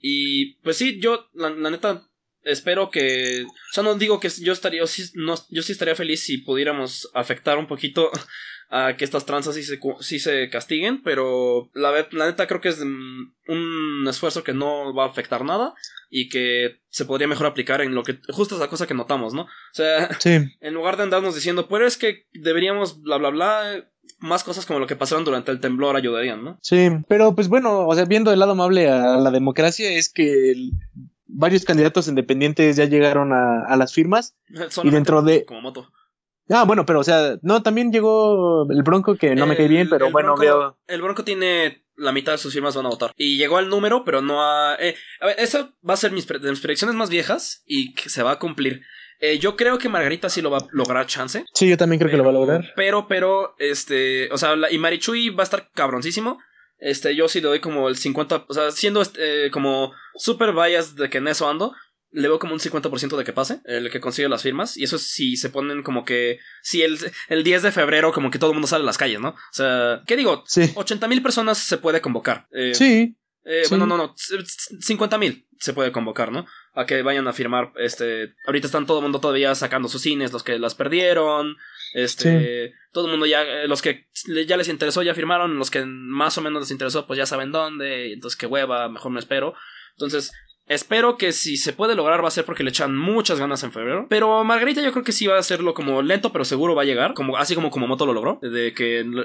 Y 0.00 0.54
pues 0.56 0.76
sí, 0.76 1.00
yo, 1.00 1.28
la, 1.34 1.50
neta, 1.50 2.08
espero 2.42 2.90
que. 2.90 3.44
O 3.44 3.72
sea, 3.72 3.82
no 3.82 3.94
digo 3.94 4.20
que 4.20 4.28
yo 4.28 4.52
estaría. 4.52 4.86
sí, 4.86 5.04
no, 5.14 5.34
yo 5.50 5.62
sí 5.62 5.72
estaría 5.72 5.94
feliz 5.94 6.22
si 6.22 6.38
pudiéramos 6.38 7.08
afectar 7.14 7.58
un 7.58 7.66
poquito 7.66 8.10
a 8.70 8.96
que 8.96 9.04
estas 9.04 9.24
tranzas 9.24 9.54
sí 9.54 9.62
se, 9.62 9.78
sí 10.00 10.18
se 10.18 10.50
castiguen, 10.50 11.02
pero 11.02 11.70
la, 11.74 12.06
la 12.10 12.26
neta 12.26 12.46
creo 12.46 12.60
que 12.60 12.68
es 12.68 12.80
un 12.80 14.06
esfuerzo 14.08 14.44
que 14.44 14.52
no 14.52 14.94
va 14.94 15.04
a 15.04 15.08
afectar 15.08 15.44
nada 15.44 15.74
y 16.10 16.28
que 16.28 16.80
se 16.88 17.04
podría 17.04 17.28
mejor 17.28 17.46
aplicar 17.46 17.80
en 17.80 17.94
lo 17.94 18.02
que 18.02 18.18
justo 18.28 18.56
esa 18.56 18.68
cosa 18.68 18.86
que 18.86 18.94
notamos, 18.94 19.34
¿no? 19.34 19.42
O 19.42 19.74
sea, 19.74 20.08
en 20.24 20.74
lugar 20.74 20.96
de 20.96 21.04
andarnos 21.04 21.34
diciendo, 21.34 21.68
pero 21.68 21.86
es 21.86 21.96
que 21.96 22.22
deberíamos 22.32 23.02
bla 23.02 23.18
bla 23.18 23.30
bla, 23.30 23.88
más 24.18 24.44
cosas 24.44 24.66
como 24.66 24.80
lo 24.80 24.86
que 24.86 24.96
pasaron 24.96 25.24
durante 25.24 25.50
el 25.50 25.60
temblor 25.60 25.96
ayudarían, 25.96 26.44
¿no? 26.44 26.58
Sí, 26.62 26.88
pero 27.08 27.34
pues 27.34 27.48
bueno, 27.48 27.86
o 27.86 27.94
sea, 27.94 28.04
viendo 28.04 28.32
el 28.32 28.38
lado 28.38 28.52
amable 28.52 28.88
a 28.88 29.16
la 29.16 29.30
democracia 29.30 29.90
es 29.90 30.08
que 30.08 30.54
varios 31.26 31.64
candidatos 31.64 32.08
independientes 32.08 32.76
ya 32.76 32.86
llegaron 32.86 33.32
a, 33.32 33.64
a 33.66 33.76
las 33.76 33.92
firmas 33.92 34.34
y 34.82 34.90
dentro 34.90 35.22
de 35.22 35.44
como 35.44 35.60
moto. 35.60 35.90
Ah, 36.50 36.64
bueno, 36.64 36.86
pero 36.86 37.00
o 37.00 37.04
sea, 37.04 37.38
no, 37.42 37.62
también 37.62 37.92
llegó 37.92 38.66
el 38.70 38.82
Bronco 38.82 39.16
que 39.16 39.34
no 39.34 39.46
me 39.46 39.56
cae 39.56 39.68
bien, 39.68 39.88
pero 39.88 40.10
bueno, 40.10 40.36
veo. 40.36 40.78
El 40.86 41.02
Bronco 41.02 41.24
tiene 41.24 41.84
la 41.98 42.12
mitad 42.12 42.32
de 42.32 42.38
sus 42.38 42.54
firmas 42.54 42.74
van 42.74 42.86
a 42.86 42.90
votar. 42.90 43.12
Y 43.16 43.36
llegó 43.36 43.58
al 43.58 43.68
número, 43.68 44.04
pero 44.04 44.22
no 44.22 44.42
a. 44.42 44.76
Eh, 44.76 44.94
a 45.20 45.26
ver, 45.26 45.36
eso 45.38 45.74
va 45.88 45.94
a 45.94 45.98
ser 45.98 46.12
mis, 46.12 46.26
de 46.26 46.50
mis 46.50 46.60
predicciones 46.60 46.96
más 46.96 47.10
viejas 47.10 47.62
y 47.66 47.94
que 47.94 48.08
se 48.08 48.22
va 48.22 48.32
a 48.32 48.38
cumplir. 48.38 48.82
Eh, 49.20 49.38
yo 49.38 49.56
creo 49.56 49.78
que 49.78 49.88
Margarita 49.88 50.30
sí 50.30 50.40
lo 50.40 50.50
va 50.50 50.58
a 50.58 50.66
lograr 50.70 51.06
chance. 51.06 51.44
Sí, 51.52 51.68
yo 51.68 51.76
también 51.76 51.98
creo 51.98 52.10
que 52.10 52.16
lo 52.16 52.24
va 52.24 52.30
a 52.30 52.34
lograr. 52.34 52.72
Pero, 52.76 53.08
pero, 53.08 53.54
este. 53.58 54.32
O 54.32 54.38
sea, 54.38 54.54
y 54.70 54.78
Marichuy 54.78 55.30
va 55.30 55.42
a 55.42 55.44
estar 55.44 55.70
cabroncísimo. 55.74 56.38
Este, 56.78 57.16
yo 57.16 57.26
sí 57.26 57.40
le 57.40 57.48
doy 57.48 57.60
como 57.60 57.88
el 57.88 57.96
50. 57.96 58.46
O 58.48 58.54
sea, 58.54 58.70
siendo 58.70 59.02
este, 59.02 59.50
como 59.50 59.92
super 60.14 60.52
bias 60.52 60.94
de 60.94 61.10
que 61.10 61.18
en 61.18 61.28
eso 61.28 61.48
ando 61.48 61.74
le 62.10 62.28
veo 62.28 62.38
como 62.38 62.54
un 62.54 62.60
50% 62.60 63.16
de 63.16 63.24
que 63.24 63.32
pase, 63.32 63.60
el 63.64 63.90
que 63.90 64.00
consigue 64.00 64.28
las 64.28 64.42
firmas. 64.42 64.76
Y 64.76 64.84
eso 64.84 64.96
es 64.96 65.02
si 65.02 65.36
se 65.36 65.50
ponen 65.50 65.82
como 65.82 66.04
que. 66.04 66.38
Si 66.62 66.82
el, 66.82 66.98
el 67.28 67.44
10 67.44 67.62
de 67.62 67.72
febrero, 67.72 68.12
como 68.12 68.30
que 68.30 68.38
todo 68.38 68.50
el 68.50 68.54
mundo 68.54 68.68
sale 68.68 68.82
a 68.82 68.86
las 68.86 68.98
calles, 68.98 69.20
¿no? 69.20 69.30
O 69.30 69.52
sea, 69.52 70.02
¿qué 70.06 70.16
digo? 70.16 70.44
Sí. 70.46 70.72
80 70.74 71.06
mil 71.08 71.22
personas 71.22 71.58
se 71.58 71.78
puede 71.78 72.00
convocar. 72.00 72.46
Eh, 72.52 72.74
sí. 72.74 73.16
Eh, 73.44 73.62
bueno, 73.68 73.86
no, 73.86 73.96
no. 73.96 74.14
50 74.16 75.18
mil 75.18 75.46
se 75.58 75.72
puede 75.72 75.92
convocar, 75.92 76.32
¿no? 76.32 76.46
A 76.74 76.86
que 76.86 77.02
vayan 77.02 77.28
a 77.28 77.32
firmar. 77.32 77.72
Este. 77.76 78.34
Ahorita 78.46 78.66
están 78.66 78.86
todo 78.86 78.98
el 78.98 79.04
mundo 79.04 79.20
todavía 79.20 79.54
sacando 79.54 79.88
sus 79.88 80.02
cines, 80.02 80.32
los 80.32 80.42
que 80.42 80.58
las 80.58 80.74
perdieron. 80.74 81.56
Este. 81.94 82.74
Todo 82.92 83.06
el 83.06 83.10
mundo 83.10 83.26
ya. 83.26 83.42
Eh, 83.42 83.68
los 83.68 83.82
que 83.82 84.08
ya 84.46 84.56
les 84.56 84.68
interesó 84.68 85.02
ya 85.02 85.14
firmaron. 85.14 85.58
Los 85.58 85.70
que 85.70 85.84
más 85.84 86.38
o 86.38 86.42
menos 86.42 86.62
les 86.62 86.70
interesó, 86.70 87.06
pues 87.06 87.18
ya 87.18 87.26
saben 87.26 87.52
dónde. 87.52 88.12
Entonces, 88.12 88.38
qué 88.38 88.46
hueva, 88.46 88.88
mejor 88.88 89.12
me 89.12 89.20
espero. 89.20 89.54
Entonces, 89.92 90.32
Espero 90.68 91.16
que 91.16 91.32
si 91.32 91.56
se 91.56 91.72
puede 91.72 91.94
lograr 91.94 92.22
va 92.22 92.28
a 92.28 92.32
ser 92.32 92.44
porque 92.44 92.62
le 92.62 92.70
echan 92.70 92.96
muchas 92.96 93.38
ganas 93.38 93.62
en 93.62 93.72
febrero. 93.72 94.06
Pero 94.08 94.44
Margarita 94.44 94.82
yo 94.82 94.92
creo 94.92 95.04
que 95.04 95.12
sí 95.12 95.26
va 95.26 95.36
a 95.36 95.40
hacerlo 95.40 95.74
como 95.74 96.02
lento, 96.02 96.32
pero 96.32 96.44
seguro 96.44 96.74
va 96.74 96.82
a 96.82 96.86
llegar. 96.86 97.14
Como, 97.14 97.36
así 97.36 97.54
como 97.54 97.70
como 97.70 97.86
Moto 97.86 98.06
lo 98.06 98.12
logró. 98.12 98.38
De 98.42 98.74
que 98.74 99.00
el, 99.00 99.24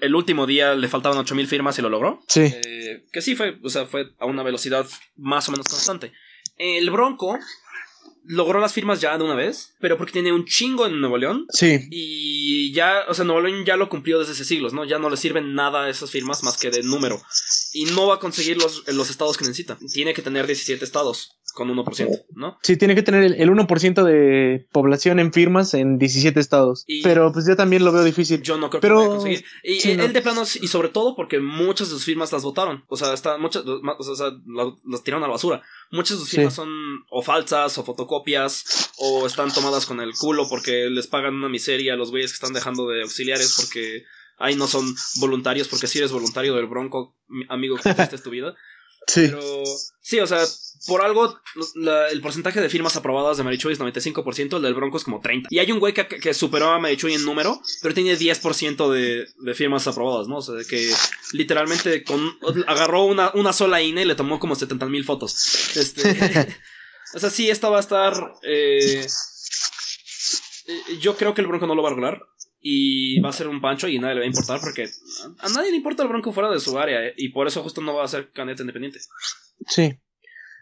el 0.00 0.14
último 0.14 0.46
día 0.46 0.74
le 0.74 0.88
faltaban 0.88 1.18
8000 1.18 1.46
firmas 1.46 1.78
y 1.78 1.82
lo 1.82 1.88
logró. 1.88 2.20
Sí. 2.28 2.42
Eh, 2.42 3.04
que 3.12 3.22
sí 3.22 3.36
fue, 3.36 3.58
o 3.62 3.68
sea, 3.68 3.86
fue 3.86 4.12
a 4.18 4.26
una 4.26 4.42
velocidad 4.42 4.86
más 5.16 5.48
o 5.48 5.52
menos 5.52 5.68
constante. 5.68 6.12
El 6.56 6.90
Bronco 6.90 7.38
logró 8.24 8.60
las 8.60 8.72
firmas 8.72 9.00
ya 9.00 9.16
de 9.16 9.24
una 9.24 9.34
vez, 9.34 9.74
pero 9.80 9.96
porque 9.96 10.12
tiene 10.12 10.32
un 10.32 10.44
chingo 10.44 10.86
en 10.86 11.00
Nuevo 11.00 11.18
León. 11.18 11.46
Sí. 11.50 11.88
Y 11.90 12.72
ya, 12.72 13.04
o 13.08 13.14
sea, 13.14 13.24
Nuevo 13.24 13.40
León 13.40 13.64
ya 13.64 13.76
lo 13.76 13.88
cumplió 13.88 14.18
desde 14.18 14.32
hace 14.32 14.44
siglos, 14.44 14.72
¿no? 14.72 14.84
Ya 14.84 14.98
no 14.98 15.10
le 15.10 15.16
sirven 15.16 15.54
nada 15.54 15.88
esas 15.88 16.10
firmas 16.10 16.42
más 16.42 16.56
que 16.56 16.70
de 16.70 16.82
número. 16.82 17.20
Y 17.72 17.84
no 17.86 18.06
va 18.06 18.16
a 18.16 18.20
conseguir 18.20 18.56
los, 18.56 18.86
los 18.88 19.10
estados 19.10 19.36
que 19.36 19.44
necesita. 19.44 19.78
Tiene 19.92 20.14
que 20.14 20.22
tener 20.22 20.46
17 20.46 20.84
estados 20.84 21.36
con 21.52 21.68
1%, 21.68 22.24
¿no? 22.34 22.58
Sí, 22.62 22.76
tiene 22.76 22.94
que 22.94 23.02
tener 23.02 23.24
el, 23.24 23.50
1% 23.50 24.04
de 24.04 24.66
población 24.72 25.18
en 25.18 25.32
firmas 25.32 25.74
en 25.74 25.98
17 25.98 26.38
estados. 26.40 26.84
pero 27.02 27.32
pues 27.32 27.46
yo 27.46 27.56
también 27.56 27.84
lo 27.84 27.92
veo 27.92 28.04
difícil. 28.04 28.42
Yo 28.42 28.56
no 28.56 28.70
creo 28.70 28.80
pero, 28.80 29.02
que 29.02 29.08
conseguir. 29.08 29.44
Y 29.62 29.90
él 29.90 30.12
de 30.12 30.22
plano, 30.22 30.42
y 30.42 30.68
sobre 30.68 30.88
todo 30.88 31.14
porque 31.14 31.40
muchas 31.40 31.88
de 31.88 31.94
sus 31.94 32.04
firmas 32.04 32.32
las 32.32 32.42
votaron. 32.42 32.84
O 32.88 32.96
sea, 32.96 33.12
está, 33.12 33.38
muchas, 33.38 33.64
o 33.64 34.16
sea, 34.16 34.32
las 34.84 35.02
tiraron 35.02 35.24
a 35.24 35.28
la 35.28 35.32
basura. 35.32 35.62
Muchas 35.90 36.16
de 36.16 36.20
sus 36.22 36.30
firmas 36.30 36.54
son 36.54 36.68
o 37.10 37.22
falsas 37.22 37.78
o 37.78 37.84
fotocopias 37.84 38.92
o 38.98 39.26
están 39.26 39.52
tomadas 39.52 39.86
con 39.86 40.00
el 40.00 40.12
culo 40.14 40.48
porque 40.48 40.88
les 40.90 41.06
pagan 41.06 41.34
una 41.34 41.48
miseria 41.48 41.94
a 41.94 41.96
los 41.96 42.10
güeyes 42.10 42.32
que 42.32 42.36
están 42.36 42.52
dejando 42.52 42.88
de 42.88 43.02
auxiliares 43.02 43.54
porque 43.56 44.04
ahí 44.38 44.56
no 44.56 44.66
son 44.66 44.94
voluntarios 45.20 45.68
porque 45.68 45.86
si 45.86 45.98
eres 45.98 46.12
voluntario 46.12 46.54
del 46.54 46.66
Bronco, 46.66 47.16
amigo, 47.48 47.76
que 47.76 48.18
tu 48.18 48.30
vida. 48.30 48.54
Sí. 49.06 49.28
Pero 49.28 49.64
sí, 50.00 50.20
o 50.20 50.26
sea, 50.26 50.44
por 50.86 51.02
algo 51.02 51.38
el 52.10 52.20
porcentaje 52.20 52.60
de 52.60 52.68
firmas 52.68 52.96
aprobadas 52.96 53.36
de 53.36 53.44
Marichuy 53.44 53.72
es 53.72 53.80
95%, 53.80 54.56
el 54.56 54.62
del 54.62 54.74
Bronco 54.74 54.96
es 54.96 55.04
como 55.04 55.20
30%. 55.20 55.46
Y 55.50 55.58
hay 55.58 55.70
un 55.70 55.78
güey 55.78 55.94
que, 55.94 56.34
superó 56.34 56.70
a 56.70 56.78
Marichuy 56.78 57.14
en 57.14 57.24
número, 57.24 57.60
pero 57.82 57.94
tiene 57.94 58.18
10% 58.18 58.90
de, 58.90 59.26
de 59.38 59.54
firmas 59.54 59.86
aprobadas, 59.86 60.28
¿no? 60.28 60.38
O 60.38 60.42
sea, 60.42 60.56
que 60.68 60.92
literalmente 61.32 62.02
con, 62.04 62.36
agarró 62.66 63.04
una, 63.04 63.30
una 63.34 63.52
sola 63.52 63.80
INE 63.80 64.02
y 64.02 64.06
le 64.06 64.14
tomó 64.14 64.38
como 64.38 64.54
70 64.54 64.86
mil 64.86 65.04
fotos. 65.04 65.76
Este, 65.76 66.02
o 67.14 67.18
sea, 67.18 67.30
sí, 67.30 67.50
esta 67.50 67.68
va 67.68 67.76
a 67.78 67.80
estar... 67.80 68.34
Eh, 68.42 69.06
eh, 70.66 70.98
yo 71.00 71.16
creo 71.16 71.34
que 71.34 71.40
el 71.40 71.46
Bronco 71.46 71.66
no 71.66 71.74
lo 71.74 71.82
va 71.82 71.90
a 71.90 71.92
lograr 71.92 72.22
y 72.62 73.20
va 73.20 73.30
a 73.30 73.32
ser 73.32 73.48
un 73.48 73.60
pancho 73.60 73.88
y 73.88 73.98
nadie 73.98 74.14
le 74.14 74.20
va 74.20 74.24
a 74.24 74.28
importar 74.28 74.60
porque 74.60 74.88
a 75.40 75.48
nadie 75.50 75.70
le 75.70 75.76
importa 75.76 76.04
el 76.04 76.08
Bronco 76.08 76.32
fuera 76.32 76.50
de 76.50 76.60
su 76.60 76.78
área 76.78 77.04
eh, 77.04 77.14
y 77.16 77.30
por 77.30 77.46
eso 77.46 77.62
justo 77.62 77.80
no 77.80 77.94
va 77.94 78.04
a 78.04 78.08
ser 78.08 78.30
candidato 78.30 78.62
independiente. 78.62 79.00
Sí. 79.66 79.98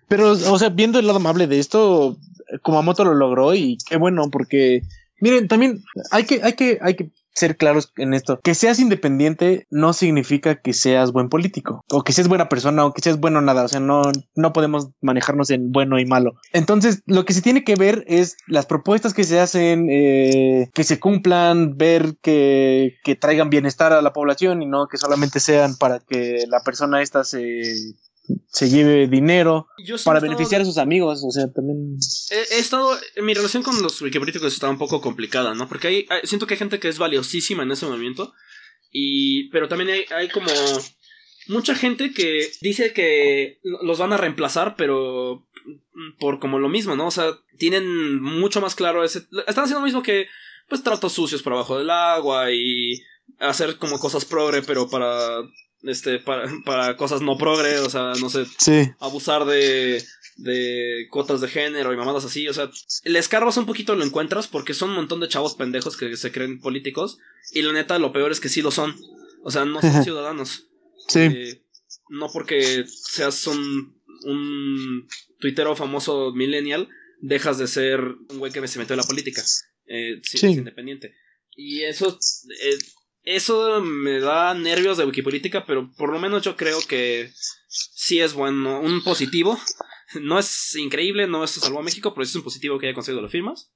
Pero, 0.08 0.30
o 0.30 0.58
sea, 0.58 0.70
viendo 0.70 0.98
el 0.98 1.06
lado 1.06 1.18
amable 1.18 1.46
de 1.46 1.58
esto, 1.58 2.18
Kumamoto 2.62 3.04
lo 3.04 3.14
logró 3.14 3.54
y 3.54 3.78
qué 3.86 3.96
bueno, 3.96 4.28
porque 4.30 4.82
Miren, 5.20 5.48
también 5.48 5.84
hay 6.10 6.24
que, 6.24 6.42
hay 6.42 6.54
que, 6.54 6.78
hay 6.80 6.94
que 6.96 7.10
ser 7.40 7.56
claros 7.56 7.92
en 7.96 8.14
esto. 8.14 8.38
Que 8.42 8.54
seas 8.54 8.78
independiente 8.78 9.66
no 9.70 9.92
significa 9.92 10.56
que 10.56 10.72
seas 10.72 11.12
buen 11.12 11.28
político 11.28 11.84
o 11.90 12.04
que 12.04 12.12
seas 12.12 12.28
buena 12.28 12.48
persona 12.48 12.84
o 12.84 12.92
que 12.92 13.02
seas 13.02 13.18
bueno 13.18 13.40
nada. 13.40 13.64
O 13.64 13.68
sea, 13.68 13.80
no, 13.80 14.02
no 14.36 14.52
podemos 14.52 14.90
manejarnos 15.00 15.50
en 15.50 15.72
bueno 15.72 15.98
y 15.98 16.06
malo. 16.06 16.34
Entonces, 16.52 17.02
lo 17.06 17.24
que 17.24 17.32
se 17.32 17.42
tiene 17.42 17.64
que 17.64 17.74
ver 17.74 18.04
es 18.06 18.36
las 18.46 18.66
propuestas 18.66 19.14
que 19.14 19.24
se 19.24 19.40
hacen, 19.40 19.88
eh, 19.90 20.70
que 20.74 20.84
se 20.84 21.00
cumplan, 21.00 21.76
ver 21.76 22.16
que, 22.22 22.96
que 23.02 23.16
traigan 23.16 23.50
bienestar 23.50 23.92
a 23.92 24.02
la 24.02 24.12
población 24.12 24.62
y 24.62 24.66
no 24.66 24.86
que 24.86 24.98
solamente 24.98 25.40
sean 25.40 25.76
para 25.76 25.98
que 25.98 26.44
la 26.48 26.60
persona 26.60 27.02
esta 27.02 27.24
se 27.24 27.94
se 28.48 28.70
lleve 28.70 29.08
dinero 29.08 29.68
para 30.04 30.20
beneficiar 30.20 30.60
a 30.60 30.64
sus 30.64 30.78
amigos, 30.78 31.22
o 31.24 31.30
sea, 31.30 31.52
también... 31.52 31.98
He, 32.30 32.58
estado, 32.58 32.96
mi 33.22 33.34
relación 33.34 33.62
con 33.62 33.82
los 33.82 34.00
wikipolíticos 34.00 34.52
está 34.52 34.68
un 34.68 34.78
poco 34.78 35.00
complicada, 35.00 35.54
¿no? 35.54 35.68
Porque 35.68 35.88
hay, 35.88 36.06
siento 36.24 36.46
que 36.46 36.54
hay 36.54 36.58
gente 36.58 36.78
que 36.78 36.88
es 36.88 36.98
valiosísima 36.98 37.62
en 37.62 37.72
ese 37.72 37.86
movimiento, 37.86 38.32
y, 38.90 39.48
pero 39.50 39.68
también 39.68 39.90
hay, 39.90 40.04
hay 40.14 40.28
como 40.28 40.50
mucha 41.48 41.74
gente 41.74 42.12
que 42.12 42.50
dice 42.60 42.92
que 42.92 43.60
los 43.62 43.98
van 43.98 44.12
a 44.12 44.16
reemplazar, 44.16 44.76
pero 44.76 45.46
por 46.18 46.38
como 46.38 46.58
lo 46.58 46.68
mismo, 46.68 46.96
¿no? 46.96 47.06
O 47.06 47.10
sea, 47.10 47.38
tienen 47.58 48.20
mucho 48.22 48.60
más 48.60 48.74
claro 48.74 49.04
ese... 49.04 49.20
Están 49.46 49.64
haciendo 49.64 49.80
lo 49.80 49.86
mismo 49.86 50.02
que, 50.02 50.26
pues, 50.68 50.82
tratos 50.82 51.12
sucios 51.12 51.42
por 51.42 51.52
abajo 51.52 51.78
del 51.78 51.90
agua 51.90 52.52
y 52.52 53.02
hacer 53.38 53.76
como 53.76 53.98
cosas 53.98 54.24
progre, 54.24 54.62
pero 54.62 54.88
para 54.88 55.42
este, 55.82 56.18
para, 56.18 56.50
para 56.64 56.96
cosas 56.96 57.22
no 57.22 57.38
progre, 57.38 57.78
o 57.78 57.90
sea, 57.90 58.12
no 58.20 58.30
sé, 58.30 58.46
abusar 58.98 59.44
de, 59.44 60.02
de 60.36 61.06
cuotas 61.10 61.40
de 61.40 61.48
género 61.48 61.92
y 61.92 61.96
mamadas 61.96 62.24
así, 62.24 62.48
o 62.48 62.54
sea, 62.54 62.70
el 63.04 63.16
escarbas 63.16 63.56
un 63.56 63.66
poquito 63.66 63.94
lo 63.94 64.04
encuentras 64.04 64.48
porque 64.48 64.74
son 64.74 64.90
un 64.90 64.96
montón 64.96 65.20
de 65.20 65.28
chavos 65.28 65.54
pendejos 65.54 65.96
que 65.96 66.16
se 66.16 66.32
creen 66.32 66.60
políticos 66.60 67.18
y 67.52 67.62
la 67.62 67.72
neta 67.72 67.98
lo 67.98 68.12
peor 68.12 68.32
es 68.32 68.40
que 68.40 68.48
sí 68.48 68.62
lo 68.62 68.70
son, 68.70 68.96
o 69.42 69.50
sea, 69.50 69.64
no 69.64 69.80
son 69.80 70.04
ciudadanos. 70.04 70.68
Sí. 71.08 71.20
Eh, 71.20 71.62
no 72.08 72.30
porque 72.32 72.84
seas 72.86 73.46
un, 73.46 74.00
un 74.24 75.08
tuitero 75.38 75.76
famoso 75.76 76.32
millennial, 76.32 76.88
dejas 77.20 77.58
de 77.58 77.66
ser 77.66 78.00
un 78.00 78.38
güey 78.38 78.52
que 78.52 78.66
se 78.66 78.78
metió 78.78 78.94
en 78.94 79.00
la 79.00 79.06
política. 79.06 79.42
Eh, 79.86 80.20
sí, 80.22 80.36
Es 80.36 80.42
independiente. 80.44 81.14
Y 81.56 81.82
eso 81.82 82.18
eh, 82.62 82.78
eso 83.22 83.80
me 83.82 84.20
da 84.20 84.54
nervios 84.54 84.96
de 84.96 85.04
Wikipolítica, 85.04 85.64
pero 85.66 85.90
por 85.96 86.10
lo 86.12 86.18
menos 86.18 86.42
yo 86.42 86.56
creo 86.56 86.78
que 86.88 87.30
sí 87.68 88.20
es 88.20 88.34
bueno, 88.34 88.80
un 88.80 89.02
positivo. 89.02 89.58
No 90.20 90.38
es 90.38 90.74
increíble, 90.76 91.26
no 91.26 91.44
es 91.44 91.52
salvo 91.52 91.78
a 91.78 91.84
México, 91.84 92.12
pero 92.12 92.24
es 92.24 92.34
un 92.34 92.42
positivo 92.42 92.78
que 92.78 92.86
haya 92.86 92.94
conseguido 92.94 93.22
las 93.22 93.30
firmas. 93.30 93.72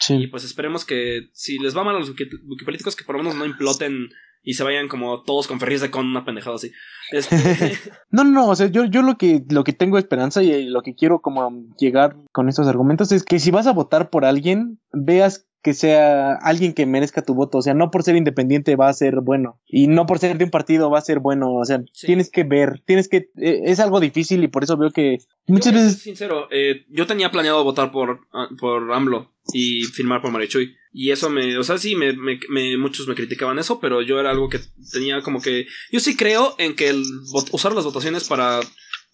Sí. 0.00 0.14
Y 0.14 0.26
pues 0.26 0.44
esperemos 0.44 0.84
que 0.84 1.30
si 1.32 1.58
les 1.58 1.76
va 1.76 1.84
mal 1.84 1.96
a 1.96 1.98
los 1.98 2.10
wikipolíticos, 2.10 2.96
que 2.96 3.04
por 3.04 3.16
lo 3.16 3.22
menos 3.22 3.36
no 3.36 3.46
imploten 3.46 4.10
y 4.42 4.54
se 4.54 4.64
vayan 4.64 4.88
como 4.88 5.22
todos 5.22 5.46
con 5.46 5.60
ferries 5.60 5.80
de 5.80 5.90
con 5.90 6.06
una 6.06 6.24
pendejada 6.24 6.56
así. 6.56 6.72
Este... 7.12 7.36
no, 8.10 8.24
no, 8.24 8.48
o 8.48 8.56
sea, 8.56 8.66
yo, 8.66 8.84
yo 8.84 9.02
lo 9.02 9.16
que 9.16 9.42
lo 9.48 9.64
que 9.64 9.72
tengo 9.72 9.98
esperanza 9.98 10.42
y 10.42 10.64
lo 10.66 10.82
que 10.82 10.94
quiero 10.94 11.20
como 11.20 11.68
llegar 11.78 12.16
con 12.32 12.48
estos 12.48 12.66
argumentos 12.66 13.12
es 13.12 13.24
que 13.24 13.38
si 13.38 13.50
vas 13.50 13.66
a 13.66 13.72
votar 13.72 14.10
por 14.10 14.24
alguien, 14.24 14.80
veas 14.92 15.46
que 15.62 15.74
sea 15.74 16.34
alguien 16.34 16.74
que 16.74 16.86
merezca 16.86 17.22
tu 17.22 17.34
voto. 17.34 17.58
O 17.58 17.62
sea, 17.62 17.72
no 17.72 17.90
por 17.90 18.02
ser 18.02 18.16
independiente 18.16 18.74
va 18.76 18.88
a 18.88 18.94
ser 18.94 19.20
bueno. 19.20 19.60
Y 19.66 19.86
no 19.86 20.06
por 20.06 20.18
ser 20.18 20.36
de 20.36 20.44
un 20.44 20.50
partido 20.50 20.90
va 20.90 20.98
a 20.98 21.02
ser 21.02 21.20
bueno. 21.20 21.54
O 21.54 21.64
sea, 21.64 21.82
tienes 22.00 22.30
que 22.30 22.42
ver, 22.42 22.82
tienes 22.84 23.08
que... 23.08 23.30
Eh, 23.36 23.62
es 23.64 23.78
algo 23.78 24.00
difícil 24.00 24.42
y 24.42 24.48
por 24.48 24.64
eso 24.64 24.76
veo 24.76 24.90
que 24.90 25.18
muchas 25.46 25.72
veces... 25.72 26.02
Sincero, 26.02 26.48
eh, 26.50 26.84
yo 26.88 27.06
tenía 27.06 27.30
planeado 27.30 27.62
votar 27.62 27.92
por, 27.92 28.26
ah, 28.32 28.48
por 28.58 28.92
AMLO 28.92 29.32
y 29.52 29.84
firmar 29.84 30.20
por 30.20 30.32
Marichuy. 30.32 30.76
Y 30.92 31.10
eso 31.10 31.30
me, 31.30 31.56
o 31.56 31.62
sea, 31.62 31.78
sí, 31.78 31.94
me, 31.94 32.12
me, 32.12 32.76
muchos 32.76 33.06
me 33.06 33.14
criticaban 33.14 33.58
eso, 33.58 33.80
pero 33.80 34.02
yo 34.02 34.18
era 34.18 34.30
algo 34.30 34.48
que 34.48 34.60
tenía 34.92 35.22
como 35.22 35.40
que... 35.40 35.66
Yo 35.92 36.00
sí 36.00 36.16
creo 36.16 36.56
en 36.58 36.74
que 36.74 36.88
el, 36.88 37.04
usar 37.52 37.72
las 37.72 37.84
votaciones 37.84 38.24
para 38.24 38.60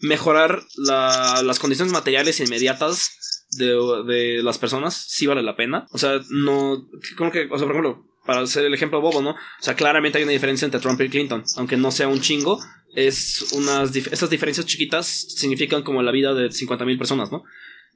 mejorar 0.00 0.62
la, 0.76 1.42
las 1.44 1.58
condiciones 1.58 1.92
materiales 1.92 2.40
inmediatas 2.40 3.37
de, 3.58 3.74
de 4.06 4.42
las 4.42 4.58
personas 4.58 4.94
sí 4.94 5.26
vale 5.26 5.42
la 5.42 5.56
pena. 5.56 5.86
O 5.92 5.98
sea, 5.98 6.20
no. 6.30 6.88
Como 7.16 7.30
que, 7.30 7.48
o 7.50 7.58
sea, 7.58 7.66
por 7.66 7.76
ejemplo, 7.76 8.06
para 8.24 8.40
hacer 8.40 8.64
el 8.64 8.74
ejemplo 8.74 9.00
bobo, 9.00 9.22
¿no? 9.22 9.30
O 9.30 9.36
sea, 9.60 9.74
claramente 9.74 10.18
hay 10.18 10.24
una 10.24 10.32
diferencia 10.32 10.66
entre 10.66 10.80
Trump 10.80 11.00
y 11.00 11.08
Clinton. 11.08 11.44
Aunque 11.56 11.76
no 11.76 11.90
sea 11.90 12.08
un 12.08 12.20
chingo, 12.20 12.60
es 12.94 13.52
unas. 13.52 13.94
Estas 13.94 14.30
diferencias 14.30 14.66
chiquitas 14.66 15.06
significan 15.06 15.82
como 15.82 16.02
la 16.02 16.12
vida 16.12 16.34
de 16.34 16.50
50 16.50 16.84
mil 16.84 16.98
personas, 16.98 17.32
¿no? 17.32 17.44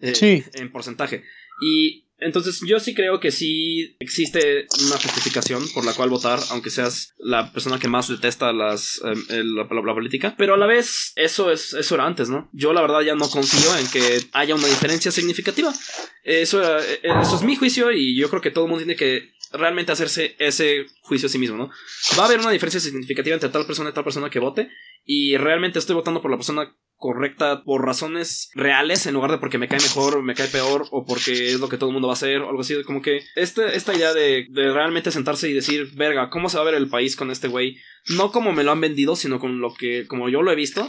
Eh, 0.00 0.14
sí. 0.14 0.44
En 0.54 0.72
porcentaje. 0.72 1.24
Y 1.62 2.06
entonces 2.24 2.60
yo 2.66 2.80
sí 2.80 2.94
creo 2.94 3.20
que 3.20 3.30
sí 3.30 3.96
existe 4.00 4.66
una 4.86 4.96
justificación 4.96 5.62
por 5.74 5.84
la 5.84 5.92
cual 5.92 6.10
votar, 6.10 6.38
aunque 6.50 6.70
seas 6.70 7.14
la 7.18 7.52
persona 7.52 7.78
que 7.78 7.88
más 7.88 8.08
detesta 8.08 8.52
las, 8.52 9.00
em, 9.04 9.44
la, 9.54 9.68
política, 9.68 10.34
pero 10.38 10.54
a 10.54 10.56
la 10.56 10.66
vez 10.66 11.12
eso, 11.16 11.50
es, 11.50 11.74
eso 11.74 11.94
era 11.94 12.06
antes, 12.06 12.28
¿no? 12.28 12.48
Yo 12.52 12.72
la 12.72 12.80
verdad 12.80 13.00
ya 13.02 13.14
no 13.14 13.28
confío 13.28 13.76
en 13.76 13.88
que 13.88 14.20
haya 14.32 14.54
una 14.54 14.66
diferencia 14.66 15.10
significativa. 15.10 15.72
Eso, 16.24 16.62
eh, 16.62 17.00
eso 17.02 17.36
es 17.36 17.42
mi 17.42 17.56
juicio 17.56 17.92
y 17.92 18.18
yo 18.18 18.30
creo 18.30 18.40
que 18.40 18.50
todo 18.50 18.64
el 18.64 18.70
mundo 18.70 18.84
tiene 18.84 18.96
que 18.96 19.32
realmente 19.52 19.92
hacerse 19.92 20.34
ese 20.38 20.86
juicio 21.02 21.26
a 21.26 21.30
sí 21.30 21.38
mismo, 21.38 21.56
¿no? 21.56 21.70
Va 22.18 22.22
a 22.22 22.26
haber 22.26 22.40
una 22.40 22.50
diferencia 22.50 22.80
significativa 22.80 23.34
entre 23.34 23.50
tal 23.50 23.66
persona 23.66 23.90
y 23.90 23.92
tal 23.92 24.04
persona 24.04 24.30
que 24.30 24.38
vote 24.38 24.70
y 25.04 25.36
realmente 25.36 25.78
estoy 25.78 25.94
votando 25.94 26.22
por 26.22 26.30
la 26.30 26.36
persona 26.36 26.74
correcta 27.02 27.64
por 27.64 27.84
razones 27.84 28.48
reales 28.54 29.06
en 29.06 29.14
lugar 29.14 29.32
de 29.32 29.38
porque 29.38 29.58
me 29.58 29.66
cae 29.66 29.80
mejor 29.80 30.16
o 30.16 30.22
me 30.22 30.36
cae 30.36 30.46
peor 30.46 30.86
o 30.92 31.04
porque 31.04 31.50
es 31.50 31.58
lo 31.58 31.68
que 31.68 31.76
todo 31.76 31.90
el 31.90 31.94
mundo 31.94 32.06
va 32.06 32.12
a 32.12 32.14
hacer 32.14 32.40
o 32.40 32.48
algo 32.48 32.60
así. 32.60 32.80
Como 32.84 33.02
que 33.02 33.24
este, 33.34 33.76
esta 33.76 33.92
idea 33.92 34.14
de, 34.14 34.46
realmente 34.54 35.10
sentarse 35.10 35.50
y 35.50 35.52
decir, 35.52 35.90
verga, 35.96 36.30
¿cómo 36.30 36.48
se 36.48 36.58
va 36.58 36.62
a 36.62 36.66
ver 36.66 36.76
el 36.76 36.88
país 36.88 37.16
con 37.16 37.32
este 37.32 37.48
güey? 37.48 37.76
No 38.06 38.30
como 38.30 38.52
me 38.52 38.62
lo 38.62 38.70
han 38.70 38.80
vendido, 38.80 39.16
sino 39.16 39.40
con 39.40 39.60
lo 39.60 39.74
que, 39.74 40.06
como 40.06 40.28
yo 40.28 40.42
lo 40.42 40.52
he 40.52 40.54
visto. 40.54 40.88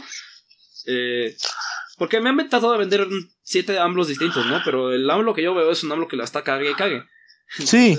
Eh, 0.86 1.34
porque 1.98 2.20
me 2.20 2.30
han 2.30 2.36
tratado 2.48 2.72
de 2.72 2.78
vender 2.78 3.08
siete 3.42 3.80
AMLOs 3.80 4.06
distintos, 4.06 4.46
¿no? 4.46 4.60
Pero 4.64 4.92
el 4.92 5.10
AMLO 5.10 5.34
que 5.34 5.42
yo 5.42 5.52
veo 5.52 5.72
es 5.72 5.82
un 5.82 5.90
AMLO 5.90 6.06
que 6.06 6.16
la 6.16 6.24
está 6.24 6.44
cague 6.44 6.70
y 6.70 6.74
cague. 6.74 7.02
sí. 7.48 7.98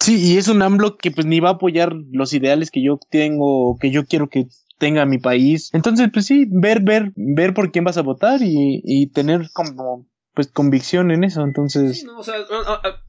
Sí, 0.00 0.32
y 0.32 0.38
es 0.38 0.48
un 0.48 0.62
AMLO 0.62 0.96
que 0.96 1.10
pues 1.10 1.26
ni 1.26 1.40
va 1.40 1.50
a 1.50 1.52
apoyar 1.52 1.94
los 2.10 2.32
ideales 2.32 2.70
que 2.70 2.82
yo 2.82 2.98
tengo, 3.10 3.78
que 3.80 3.90
yo 3.90 4.04
quiero 4.04 4.28
que 4.28 4.46
tenga 4.78 5.04
mi 5.06 5.18
país. 5.18 5.70
Entonces, 5.72 6.08
pues 6.12 6.26
sí, 6.26 6.46
ver, 6.50 6.80
ver, 6.80 7.12
ver 7.16 7.54
por 7.54 7.70
quién 7.70 7.84
vas 7.84 7.96
a 7.96 8.02
votar 8.02 8.42
y, 8.42 8.82
y 8.84 9.08
tener 9.08 9.50
como, 9.52 10.06
pues, 10.34 10.48
convicción 10.48 11.10
en 11.10 11.24
eso. 11.24 11.42
Entonces. 11.42 12.00
Sí, 12.00 12.06
no, 12.06 12.18
o 12.18 12.22
sea, 12.22 12.36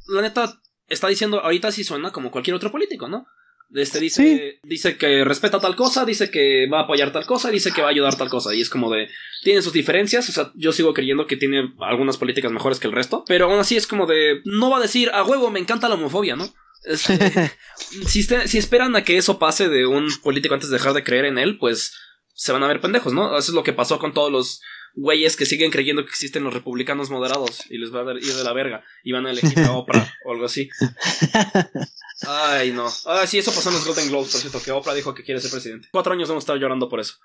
la 0.08 0.22
neta 0.22 0.60
está 0.88 1.08
diciendo, 1.08 1.40
ahorita 1.40 1.72
sí 1.72 1.84
suena 1.84 2.12
como 2.12 2.32
cualquier 2.32 2.56
otro 2.56 2.72
político, 2.72 3.08
¿no? 3.08 3.26
Este 3.74 4.00
dice, 4.00 4.60
dice 4.64 4.96
que 4.96 5.26
respeta 5.26 5.60
tal 5.60 5.76
cosa, 5.76 6.06
dice 6.06 6.30
que 6.30 6.70
va 6.72 6.82
a 6.82 6.84
apoyar 6.84 7.12
tal 7.12 7.26
cosa, 7.26 7.50
dice 7.50 7.72
que 7.72 7.82
va 7.82 7.88
a 7.88 7.92
ayudar 7.92 8.16
tal 8.16 8.30
cosa. 8.30 8.54
Y 8.54 8.62
es 8.62 8.70
como 8.70 8.92
de, 8.92 9.10
tiene 9.44 9.62
sus 9.62 9.74
diferencias, 9.74 10.30
o 10.30 10.32
sea, 10.32 10.52
yo 10.56 10.72
sigo 10.72 10.94
creyendo 10.94 11.26
que 11.26 11.36
tiene 11.36 11.74
algunas 11.80 12.18
políticas 12.18 12.52
mejores 12.52 12.80
que 12.80 12.88
el 12.88 12.94
resto, 12.94 13.24
pero 13.28 13.46
aún 13.46 13.60
así 13.60 13.76
es 13.76 13.88
como 13.88 14.06
de, 14.06 14.42
no 14.46 14.70
va 14.70 14.78
a 14.78 14.82
decir, 14.82 15.10
a 15.10 15.24
huevo, 15.24 15.50
me 15.50 15.60
encanta 15.60 15.90
la 15.90 15.96
homofobia, 15.96 16.36
¿no? 16.36 16.46
si, 18.08 18.24
si 18.24 18.58
esperan 18.58 18.96
a 18.96 19.04
que 19.04 19.18
eso 19.18 19.40
pase 19.40 19.70
de 19.70 19.86
un 19.86 20.08
político 20.24 20.54
antes 20.54 20.70
de 20.70 20.78
dejar 20.78 20.94
de 20.94 21.04
creer 21.04 21.26
en 21.26 21.38
él, 21.38 21.58
pues 21.58 21.94
se 22.34 22.52
van 22.52 22.64
a 22.64 22.68
ver 22.68 22.82
pendejos, 22.82 23.14
¿no? 23.14 23.38
Eso 23.38 23.52
es 23.52 23.56
lo 23.56 23.64
que 23.64 23.74
pasó 23.74 23.98
con 23.98 24.14
todos 24.14 24.32
los 24.32 24.62
güeyes 24.96 25.36
que 25.36 25.46
siguen 25.46 25.72
creyendo 25.72 26.04
que 26.04 26.10
existen 26.10 26.44
los 26.44 26.54
republicanos 26.54 27.10
moderados 27.10 27.70
y 27.70 27.78
les 27.78 27.94
va 27.94 28.02
a 28.02 28.14
ir 28.14 28.34
de 28.34 28.44
la 28.44 28.54
verga 28.54 28.84
y 29.04 29.12
van 29.12 29.26
a 29.26 29.32
elegir 29.32 29.60
a 29.60 29.74
Oprah 29.74 30.14
o 30.26 30.32
algo 30.32 30.46
así. 30.46 30.70
Ay, 32.28 32.72
no. 32.72 32.88
Ah, 33.06 33.28
sí, 33.28 33.38
eso 33.38 33.52
pasó 33.52 33.70
en 33.70 33.76
los 33.76 33.86
Golden 33.86 34.08
Globes, 34.08 34.32
por 34.32 34.42
cierto, 34.42 34.62
que 34.64 34.72
Oprah 34.72 34.94
dijo 34.94 35.14
que 35.14 35.24
quiere 35.24 35.42
ser 35.42 35.52
presidente. 35.52 35.90
Cuatro 35.92 36.14
años 36.14 36.30
hemos 36.30 36.44
estado 36.44 36.58
llorando 36.58 36.88
por 36.88 37.02
eso. 37.02 37.16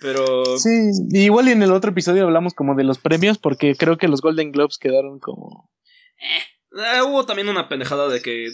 Pero. 0.00 0.58
Sí, 0.58 0.90
igual 1.12 1.48
y 1.48 1.52
en 1.52 1.62
el 1.62 1.72
otro 1.72 1.92
episodio 1.92 2.24
hablamos 2.24 2.54
como 2.54 2.74
de 2.74 2.84
los 2.84 2.98
premios, 2.98 3.38
porque 3.38 3.76
creo 3.76 3.98
que 3.98 4.08
los 4.08 4.20
Golden 4.20 4.50
Globes 4.50 4.78
quedaron 4.78 5.20
como. 5.20 5.70
Eh, 6.72 7.02
hubo 7.02 7.24
también 7.24 7.48
una 7.48 7.68
pendejada 7.68 8.08
de 8.08 8.20
que 8.20 8.48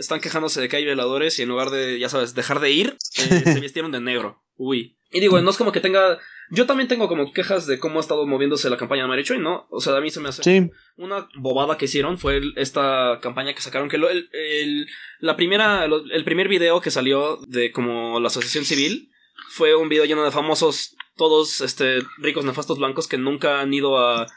están 0.00 0.20
quejándose 0.20 0.60
de 0.60 0.68
que 0.68 0.76
hay 0.76 0.84
violadores 0.84 1.38
y 1.38 1.42
en 1.42 1.48
lugar 1.48 1.70
de, 1.70 1.98
ya 1.98 2.08
sabes, 2.08 2.34
dejar 2.34 2.58
de 2.60 2.70
ir, 2.70 2.96
eh, 3.18 3.42
se 3.44 3.60
vistieron 3.60 3.92
de 3.92 4.00
negro. 4.00 4.42
Uy. 4.56 4.96
Y 5.12 5.20
digo, 5.20 5.40
no 5.40 5.50
es 5.50 5.56
como 5.56 5.72
que 5.72 5.80
tenga. 5.80 6.18
Yo 6.50 6.66
también 6.66 6.88
tengo 6.88 7.08
como 7.08 7.32
quejas 7.32 7.66
de 7.66 7.78
cómo 7.78 7.98
ha 7.98 8.00
estado 8.00 8.26
moviéndose 8.26 8.70
la 8.70 8.76
campaña 8.76 9.02
de 9.02 9.08
Marichuy, 9.08 9.38
¿no? 9.38 9.66
O 9.70 9.80
sea, 9.80 9.96
a 9.96 10.00
mí 10.00 10.10
se 10.10 10.20
me 10.20 10.28
hace. 10.28 10.42
Sí. 10.42 10.70
Una 10.96 11.28
bobada 11.36 11.76
que 11.76 11.84
hicieron 11.84 12.18
fue 12.18 12.40
esta 12.56 13.18
campaña 13.20 13.54
que 13.54 13.60
sacaron. 13.60 13.88
Que 13.88 13.96
el, 13.96 14.86
la 15.18 15.36
primera, 15.36 15.84
el 15.84 16.24
primer 16.24 16.48
video 16.48 16.80
que 16.80 16.90
salió 16.90 17.38
de 17.48 17.72
como 17.72 18.20
la 18.20 18.28
asociación 18.28 18.64
civil 18.64 19.10
fue 19.48 19.74
un 19.74 19.88
video 19.88 20.04
lleno 20.04 20.24
de 20.24 20.30
famosos, 20.30 20.96
todos 21.16 21.60
este, 21.60 22.02
ricos, 22.18 22.44
nefastos 22.44 22.78
blancos 22.78 23.08
que 23.08 23.18
nunca 23.18 23.60
han 23.60 23.74
ido 23.74 23.98
a 23.98 24.28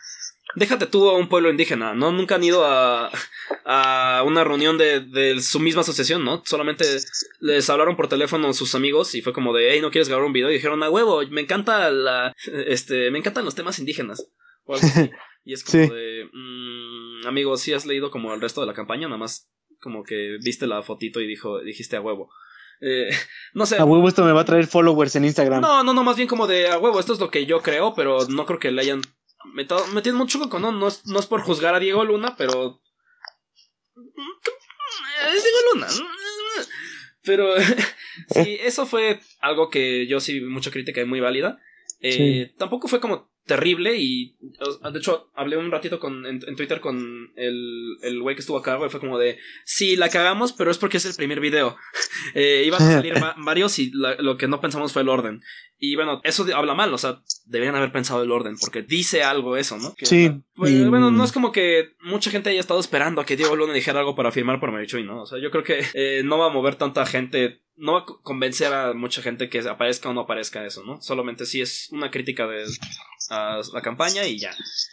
déjate 0.55 0.87
tú 0.87 1.09
a 1.09 1.17
un 1.17 1.29
pueblo 1.29 1.49
indígena, 1.49 1.93
¿no? 1.93 2.11
Nunca 2.11 2.35
han 2.35 2.43
ido 2.43 2.65
a, 2.65 3.11
a 3.65 4.23
una 4.25 4.43
reunión 4.43 4.77
de, 4.77 4.99
de, 4.99 5.41
su 5.41 5.59
misma 5.59 5.81
asociación, 5.81 6.23
¿no? 6.23 6.43
Solamente 6.45 6.85
les 7.39 7.69
hablaron 7.69 7.95
por 7.95 8.07
teléfono 8.07 8.53
sus 8.53 8.75
amigos 8.75 9.15
y 9.15 9.21
fue 9.21 9.33
como 9.33 9.53
de, 9.53 9.71
hey, 9.71 9.81
¿no 9.81 9.91
quieres 9.91 10.09
grabar 10.09 10.25
un 10.25 10.33
video? 10.33 10.49
Y 10.49 10.55
dijeron, 10.55 10.83
a 10.83 10.89
huevo, 10.89 11.21
me 11.29 11.41
encanta 11.41 11.89
la, 11.91 12.33
este, 12.67 13.11
me 13.11 13.19
encantan 13.19 13.45
los 13.45 13.55
temas 13.55 13.79
indígenas. 13.79 14.27
O 14.65 14.75
algo 14.75 14.87
así. 14.87 15.11
Y 15.45 15.51
es 15.51 15.63
como 15.65 15.93
de, 15.93 16.29
mmm, 16.31 17.27
amigo, 17.27 17.57
si 17.57 17.73
has 17.73 17.85
leído 17.85 18.09
como 18.11 18.33
el 18.33 18.39
resto 18.39 18.61
de 18.61 18.67
la 18.67 18.73
campaña, 18.73 19.07
nada 19.07 19.17
más 19.17 19.49
como 19.81 20.03
que 20.03 20.37
viste 20.41 20.67
la 20.67 20.81
fotito 20.83 21.19
y 21.19 21.27
dijo, 21.27 21.59
dijiste 21.59 21.97
a 21.97 22.01
huevo. 22.01 22.29
Eh, 22.79 23.09
no 23.53 23.65
sé. 23.65 23.77
A 23.77 23.83
huevo 23.83 24.07
esto 24.07 24.23
me 24.23 24.31
va 24.31 24.41
a 24.41 24.45
traer 24.45 24.67
followers 24.67 25.15
en 25.17 25.25
Instagram. 25.25 25.61
No, 25.61 25.83
no, 25.83 25.93
no, 25.93 26.03
más 26.03 26.15
bien 26.15 26.29
como 26.29 26.47
de 26.47 26.69
a 26.69 26.79
huevo, 26.79 26.97
esto 26.97 27.11
es 27.11 27.19
lo 27.19 27.29
que 27.29 27.45
yo 27.45 27.61
creo, 27.61 27.93
pero 27.93 28.25
no 28.29 28.45
creo 28.45 28.59
que 28.59 28.71
le 28.71 28.81
hayan 28.81 29.01
metido, 29.45 29.85
metido 29.87 30.15
mucho 30.15 30.39
coco, 30.39 30.59
¿no? 30.59 30.71
No 30.71 30.87
es, 30.87 31.05
no 31.05 31.19
es 31.19 31.25
por 31.25 31.41
juzgar 31.41 31.75
a 31.75 31.79
Diego 31.79 32.03
Luna, 32.03 32.35
pero... 32.37 32.81
Es 33.95 35.43
Diego 35.43 35.57
Luna. 35.73 35.87
Pero 37.23 37.55
sí, 38.29 38.57
eso 38.61 38.85
fue 38.85 39.19
algo 39.39 39.69
que 39.69 40.07
yo 40.07 40.19
sí 40.19 40.39
vi 40.39 40.45
mucha 40.45 40.71
crítica 40.71 41.01
y 41.01 41.05
muy 41.05 41.19
válida. 41.19 41.59
Eh, 41.99 42.53
Tampoco 42.57 42.87
fue 42.87 42.99
como 42.99 43.32
terrible 43.45 43.97
y 43.97 44.35
de 44.91 44.99
hecho 44.99 45.29
hablé 45.35 45.57
un 45.57 45.71
ratito 45.71 45.99
con, 45.99 46.25
en, 46.25 46.39
Twitter 46.55 46.79
con 46.79 47.31
el, 47.35 47.97
el 48.01 48.21
güey 48.21 48.35
que 48.35 48.41
estuvo 48.41 48.57
acá, 48.57 48.75
güey, 48.75 48.89
fue 48.89 48.99
como 48.99 49.19
de, 49.19 49.37
sí, 49.65 49.95
la 49.95 50.09
cagamos, 50.09 50.53
pero 50.53 50.71
es 50.71 50.77
porque 50.77 50.97
es 50.97 51.05
el 51.05 51.15
primer 51.15 51.39
video. 51.39 51.75
eh, 52.33 52.63
iban 52.65 52.81
a 52.81 52.91
salir 52.91 53.13
varios 53.37 53.79
y 53.79 53.91
lo 53.93 54.37
que 54.37 54.47
no 54.47 54.61
pensamos 54.61 54.93
fue 54.93 55.01
el 55.01 55.09
orden. 55.09 55.41
Y 55.77 55.95
bueno, 55.95 56.21
eso 56.23 56.45
habla 56.55 56.75
mal, 56.75 56.93
o 56.93 56.97
sea, 56.97 57.21
deberían 57.45 57.75
haber 57.75 57.91
pensado 57.91 58.23
el 58.23 58.31
orden, 58.31 58.55
porque 58.57 58.83
dice 58.83 59.23
algo 59.23 59.57
eso, 59.57 59.77
¿no? 59.77 59.93
sí. 60.01 60.31
Pues, 60.53 60.89
bueno, 60.89 61.11
no 61.11 61.25
es 61.25 61.33
como 61.33 61.51
que 61.51 61.95
mucha 62.01 62.31
gente 62.31 62.49
haya 62.49 62.61
estado 62.61 62.79
esperando 62.79 63.19
a 63.19 63.25
que 63.25 63.35
Diego 63.35 63.55
Luna 63.55 63.73
dijera 63.73 63.99
algo 63.99 64.15
para 64.15 64.31
firmar 64.31 64.61
por 64.61 64.71
Marichuy, 64.71 65.03
¿no? 65.03 65.23
O 65.23 65.25
sea, 65.25 65.39
yo 65.39 65.51
creo 65.51 65.63
que 65.63 65.83
eh, 65.93 66.21
no 66.23 66.37
va 66.37 66.45
a 66.45 66.53
mover 66.53 66.75
tanta 66.75 67.05
gente 67.05 67.63
no 67.75 67.93
va 67.93 67.99
a 67.99 68.05
convencer 68.05 68.71
a 68.73 68.93
mucha 68.93 69.21
gente 69.21 69.49
que 69.49 69.59
aparezca 69.59 70.09
o 70.09 70.13
no 70.13 70.21
aparezca 70.21 70.65
eso, 70.65 70.83
¿no? 70.83 71.01
Solamente 71.01 71.45
si 71.45 71.61
es 71.61 71.89
una 71.91 72.11
crítica 72.11 72.47
de 72.47 72.65
la 73.29 73.81
campaña 73.81 74.25
y 74.25 74.39
ya. 74.39 74.51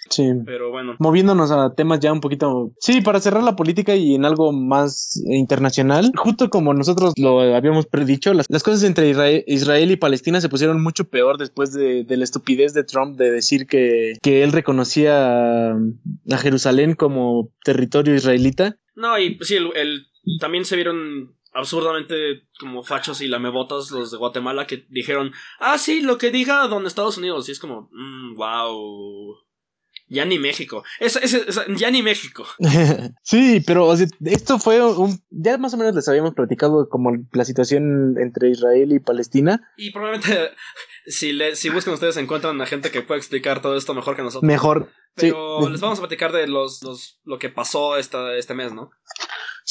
Sí. 0.08 0.30
Pero 0.44 0.70
bueno. 0.70 0.96
Moviéndonos 0.98 1.50
a 1.50 1.74
temas 1.74 2.00
ya 2.00 2.12
un 2.12 2.20
poquito. 2.20 2.72
Sí, 2.80 3.00
para 3.00 3.20
cerrar 3.20 3.42
la 3.42 3.56
política 3.56 3.94
y 3.94 4.14
en 4.14 4.24
algo 4.24 4.52
más 4.52 5.20
internacional, 5.26 6.12
justo 6.16 6.50
como 6.50 6.74
nosotros 6.74 7.14
lo 7.16 7.40
habíamos 7.54 7.86
predicho, 7.86 8.34
las, 8.34 8.46
cosas 8.48 8.82
entre 8.84 9.10
Israel, 9.46 9.90
y 9.90 9.96
Palestina 9.96 10.40
se 10.40 10.48
pusieron 10.48 10.82
mucho 10.82 11.08
peor 11.08 11.38
después 11.38 11.72
de, 11.72 12.04
la 12.08 12.24
estupidez 12.24 12.74
de 12.74 12.84
Trump 12.84 13.16
de 13.16 13.30
decir 13.30 13.66
que, 13.66 14.18
que 14.22 14.42
él 14.42 14.52
reconocía 14.52 15.70
a, 15.70 16.38
Jerusalén 16.38 16.94
como 16.94 17.52
territorio 17.64 18.14
israelita. 18.14 18.76
No, 18.94 19.18
y 19.18 19.38
sí, 19.42 19.56
el, 19.56 20.06
también 20.40 20.64
se 20.64 20.76
vieron 20.76 21.34
absurdamente 21.52 22.46
como 22.58 22.82
fachos 22.82 23.20
y 23.20 23.28
lamebotas 23.28 23.90
los 23.90 24.10
de 24.10 24.18
Guatemala 24.18 24.66
que 24.66 24.86
dijeron, 24.88 25.32
ah, 25.58 25.78
sí, 25.78 26.00
lo 26.00 26.18
que 26.18 26.30
diga 26.30 26.66
don 26.68 26.86
Estados 26.86 27.18
Unidos. 27.18 27.48
Y 27.48 27.52
es 27.52 27.58
como, 27.58 27.90
wow. 28.36 29.34
Mm, 29.34 29.50
ya 30.10 30.24
ni 30.24 30.40
México. 30.40 30.82
ya 31.76 31.90
ni 31.90 32.02
México. 32.02 32.44
sí, 33.22 33.62
pero 33.64 33.94
esto 34.24 34.58
fue 34.58 34.82
un. 34.82 35.22
Ya 35.30 35.56
más 35.56 35.72
o 35.72 35.76
menos 35.76 35.94
les 35.94 36.08
habíamos 36.08 36.34
platicado 36.34 36.88
como 36.88 37.12
la 37.32 37.44
situación 37.44 38.16
entre 38.18 38.50
Israel 38.50 38.92
y 38.92 38.98
Palestina. 38.98 39.72
Y 39.76 39.92
probablemente, 39.92 40.50
si, 41.06 41.32
le, 41.32 41.54
si 41.54 41.70
buscan 41.70 41.94
ustedes, 41.94 42.16
encuentran 42.16 42.60
a 42.60 42.66
gente 42.66 42.90
que 42.90 43.02
puede 43.02 43.18
explicar 43.18 43.62
todo 43.62 43.76
esto 43.76 43.94
mejor 43.94 44.16
que 44.16 44.22
nosotros. 44.22 44.46
Mejor. 44.46 44.90
Pero 45.14 45.68
les 45.68 45.80
vamos 45.80 45.98
a 45.98 46.02
platicar 46.02 46.32
de 46.32 46.48
los, 46.48 46.82
los, 46.82 47.20
lo 47.24 47.38
que 47.38 47.48
pasó 47.48 47.96
esta, 47.96 48.34
este 48.36 48.54
mes, 48.54 48.72
¿no? 48.72 48.90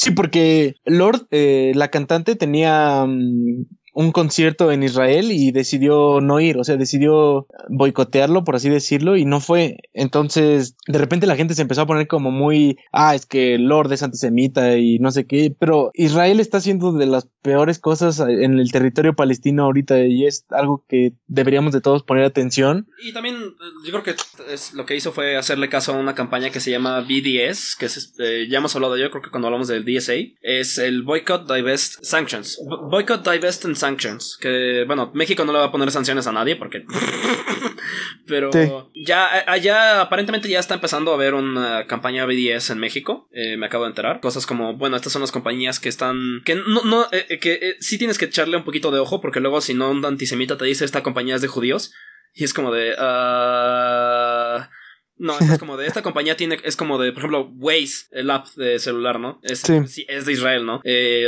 Sí, 0.00 0.12
porque 0.12 0.76
Lord, 0.86 1.26
eh, 1.30 1.72
la 1.74 1.88
cantante, 1.90 2.34
tenía 2.34 3.04
mm, 3.06 3.66
un 3.92 4.12
concierto 4.12 4.70
en 4.72 4.82
Israel 4.82 5.32
y 5.32 5.52
decidió 5.52 6.20
no 6.20 6.40
ir, 6.40 6.58
o 6.58 6.64
sea, 6.64 6.76
decidió 6.76 7.46
boicotearlo, 7.68 8.44
por 8.44 8.56
así 8.56 8.68
decirlo, 8.68 9.16
y 9.16 9.24
no 9.24 9.40
fue. 9.40 9.78
Entonces, 9.92 10.76
de 10.86 10.98
repente 10.98 11.26
la 11.26 11.36
gente 11.36 11.54
se 11.54 11.62
empezó 11.62 11.82
a 11.82 11.86
poner 11.86 12.06
como 12.06 12.30
muy, 12.30 12.78
ah, 12.92 13.14
es 13.14 13.26
que 13.26 13.58
Lord 13.58 13.92
es 13.92 14.02
antisemita 14.02 14.76
y 14.76 14.98
no 14.98 15.10
sé 15.10 15.26
qué, 15.26 15.54
pero 15.58 15.90
Israel 15.94 16.40
está 16.40 16.58
haciendo 16.58 16.92
de 16.92 17.06
las 17.06 17.28
peores 17.42 17.78
cosas 17.78 18.20
en 18.20 18.58
el 18.58 18.70
territorio 18.70 19.14
palestino 19.14 19.64
ahorita 19.64 20.04
y 20.04 20.26
es 20.26 20.44
algo 20.50 20.84
que 20.88 21.12
deberíamos 21.26 21.72
de 21.72 21.80
todos 21.80 22.02
poner 22.02 22.24
atención. 22.24 22.88
Y 23.02 23.12
también 23.12 23.36
yo 23.84 23.90
creo 23.90 24.02
que 24.02 24.14
es, 24.52 24.74
lo 24.74 24.86
que 24.86 24.96
hizo 24.96 25.12
fue 25.12 25.36
hacerle 25.36 25.68
caso 25.68 25.94
a 25.94 25.98
una 25.98 26.14
campaña 26.14 26.50
que 26.50 26.60
se 26.60 26.70
llama 26.70 27.00
BDS, 27.00 27.76
que 27.78 27.86
es, 27.86 28.14
eh, 28.18 28.46
ya 28.48 28.58
hemos 28.58 28.74
hablado 28.74 28.96
yo 28.96 29.10
creo 29.10 29.22
que 29.22 29.30
cuando 29.30 29.48
hablamos 29.48 29.68
del 29.68 29.84
DSA, 29.84 30.14
es 30.42 30.78
el 30.78 31.02
Boycott, 31.02 31.50
Divest, 31.50 32.02
Sanctions. 32.02 32.60
Boycott, 32.90 33.26
Divest 33.28 33.64
and 33.64 33.76
Sanctions, 33.80 34.38
que 34.40 34.84
bueno, 34.86 35.10
México 35.14 35.44
no 35.44 35.52
le 35.52 35.58
va 35.58 35.66
a 35.66 35.72
poner 35.72 35.90
sanciones 35.90 36.26
a 36.26 36.32
nadie 36.32 36.56
porque... 36.56 36.84
Pero 38.26 38.50
ya 38.94 39.44
allá 39.50 40.00
aparentemente 40.02 40.48
ya 40.48 40.60
está 40.60 40.74
empezando 40.74 41.10
a 41.10 41.14
haber 41.14 41.34
una 41.34 41.86
campaña 41.86 42.26
BDS 42.26 42.70
en 42.70 42.78
México, 42.78 43.28
eh, 43.32 43.56
me 43.56 43.66
acabo 43.66 43.84
de 43.84 43.90
enterar. 43.90 44.20
Cosas 44.20 44.46
como, 44.46 44.76
bueno, 44.76 44.96
estas 44.96 45.12
son 45.12 45.22
las 45.22 45.32
compañías 45.32 45.80
que 45.80 45.88
están... 45.88 46.42
que 46.44 46.54
no... 46.54 46.82
no 46.84 47.06
eh, 47.10 47.38
que 47.40 47.54
eh, 47.54 47.76
sí 47.80 47.98
tienes 47.98 48.18
que 48.18 48.26
echarle 48.26 48.56
un 48.56 48.64
poquito 48.64 48.90
de 48.90 49.00
ojo 49.00 49.20
porque 49.20 49.40
luego 49.40 49.60
si 49.60 49.74
no 49.74 49.90
un 49.90 50.04
antisemita 50.04 50.56
te 50.56 50.64
dice 50.64 50.84
esta 50.84 51.02
compañía 51.02 51.34
es 51.36 51.42
de 51.42 51.48
judíos 51.48 51.92
y 52.34 52.44
es 52.44 52.54
como 52.54 52.72
de... 52.72 52.92
Uh... 52.92 54.79
No, 55.20 55.38
es 55.38 55.58
como 55.58 55.76
de 55.76 55.86
esta 55.86 56.00
compañía 56.00 56.34
tiene, 56.34 56.58
es 56.64 56.76
como 56.76 56.98
de, 56.98 57.12
por 57.12 57.18
ejemplo, 57.18 57.52
Waze, 57.58 58.06
el 58.10 58.30
app 58.30 58.46
de 58.56 58.78
celular, 58.78 59.20
¿no? 59.20 59.38
Es, 59.42 59.60
sí. 59.60 60.06
es 60.08 60.24
de 60.24 60.32
Israel, 60.32 60.64
¿no? 60.64 60.80
Eh, 60.82 61.26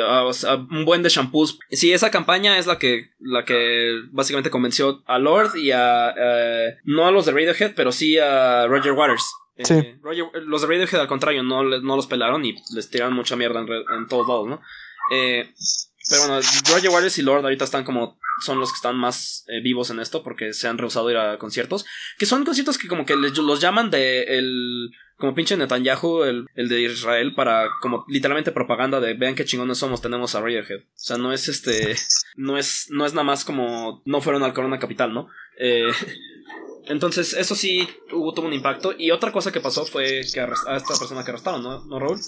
un 0.71 0.87
buen 0.87 1.03
de 1.03 1.11
shampoos. 1.11 1.59
Sí, 1.71 1.93
esa 1.93 2.11
campaña 2.11 2.57
es 2.57 2.67
la 2.67 2.79
que, 2.79 3.11
la 3.21 3.45
que 3.45 4.01
básicamente 4.11 4.49
convenció 4.49 5.03
a 5.07 5.19
Lord 5.19 5.57
y 5.57 5.73
a, 5.73 6.15
no 6.85 7.07
a 7.07 7.11
los 7.11 7.27
de 7.27 7.33
Radiohead, 7.33 7.75
pero 7.77 7.93
sí 7.93 8.17
a 8.17 8.67
Roger 8.67 8.93
Waters. 8.93 9.31
Sí. 9.59 9.95
los 10.47 10.63
de 10.63 10.67
Radiohead 10.67 11.03
al 11.03 11.09
contrario, 11.09 11.43
no, 11.43 11.63
no 11.63 11.97
los 11.97 12.07
pelaron 12.07 12.47
y 12.47 12.57
les 12.75 12.89
tiraron 12.89 13.13
mucha 13.13 13.37
mierda 13.37 13.61
en, 13.61 13.69
en 13.69 14.09
todos 14.09 14.27
lados, 14.27 14.49
¿no? 14.49 14.63
Eh, 15.13 15.53
pero 16.09 16.27
bueno, 16.27 16.41
Roger 16.71 16.91
Waters 16.91 17.19
y 17.19 17.23
Lord 17.23 17.45
ahorita 17.45 17.65
están 17.65 17.85
como. 17.85 18.19
Son 18.45 18.59
los 18.59 18.73
que 18.73 18.77
están 18.77 18.97
más 18.97 19.45
eh, 19.49 19.61
vivos 19.61 19.91
en 19.91 20.01
esto 20.01 20.23
porque 20.23 20.53
se 20.53 20.67
han 20.67 20.79
rehusado 20.79 21.11
ir 21.11 21.17
a 21.17 21.39
conciertos. 21.39 21.85
Que 22.19 22.27
son 22.27 22.45
conciertos 22.45 22.79
que 22.79 22.89
como 22.89 23.07
que 23.07 23.17
los 23.17 23.61
llaman 23.61 23.91
de 23.91 24.23
el. 24.39 24.91
Como 25.17 25.35
pinche 25.35 25.57
Netanyahu, 25.57 26.25
el, 26.25 26.47
el 26.57 26.69
de 26.69 26.83
Israel, 26.83 27.35
para 27.37 27.69
como 27.81 28.05
literalmente 28.09 28.51
propaganda 28.51 28.99
de 28.99 29.15
vean 29.15 29.37
qué 29.37 29.45
chingones 29.45 29.79
somos, 29.79 30.03
tenemos 30.03 30.35
a 30.35 30.41
Radiohead. 30.41 30.81
O 30.81 30.89
sea, 30.97 31.19
no 31.19 31.33
es 31.33 31.49
este. 31.49 31.95
No 32.35 32.59
es, 32.59 32.87
no 32.91 33.07
es 33.07 33.13
nada 33.13 33.25
más 33.25 33.45
como. 33.45 34.03
No 34.05 34.21
fueron 34.21 34.43
al 34.43 34.55
Corona 34.55 34.81
Capital, 34.81 35.15
¿no? 35.15 35.29
Eh, 35.59 35.93
entonces, 36.87 37.35
eso 37.35 37.55
sí 37.55 37.89
hubo, 38.11 38.35
tuvo 38.35 38.47
un 38.47 38.53
impacto. 38.53 38.95
Y 38.99 39.11
otra 39.13 39.31
cosa 39.31 39.53
que 39.53 39.61
pasó 39.61 39.87
fue 39.87 40.23
que 40.33 40.41
a 40.41 40.77
esta 40.77 40.99
persona 40.99 41.25
que 41.25 41.31
arrestaron, 41.31 41.63
¿no, 41.63 41.85
¿No 41.85 41.99
Raúl? 41.99 42.19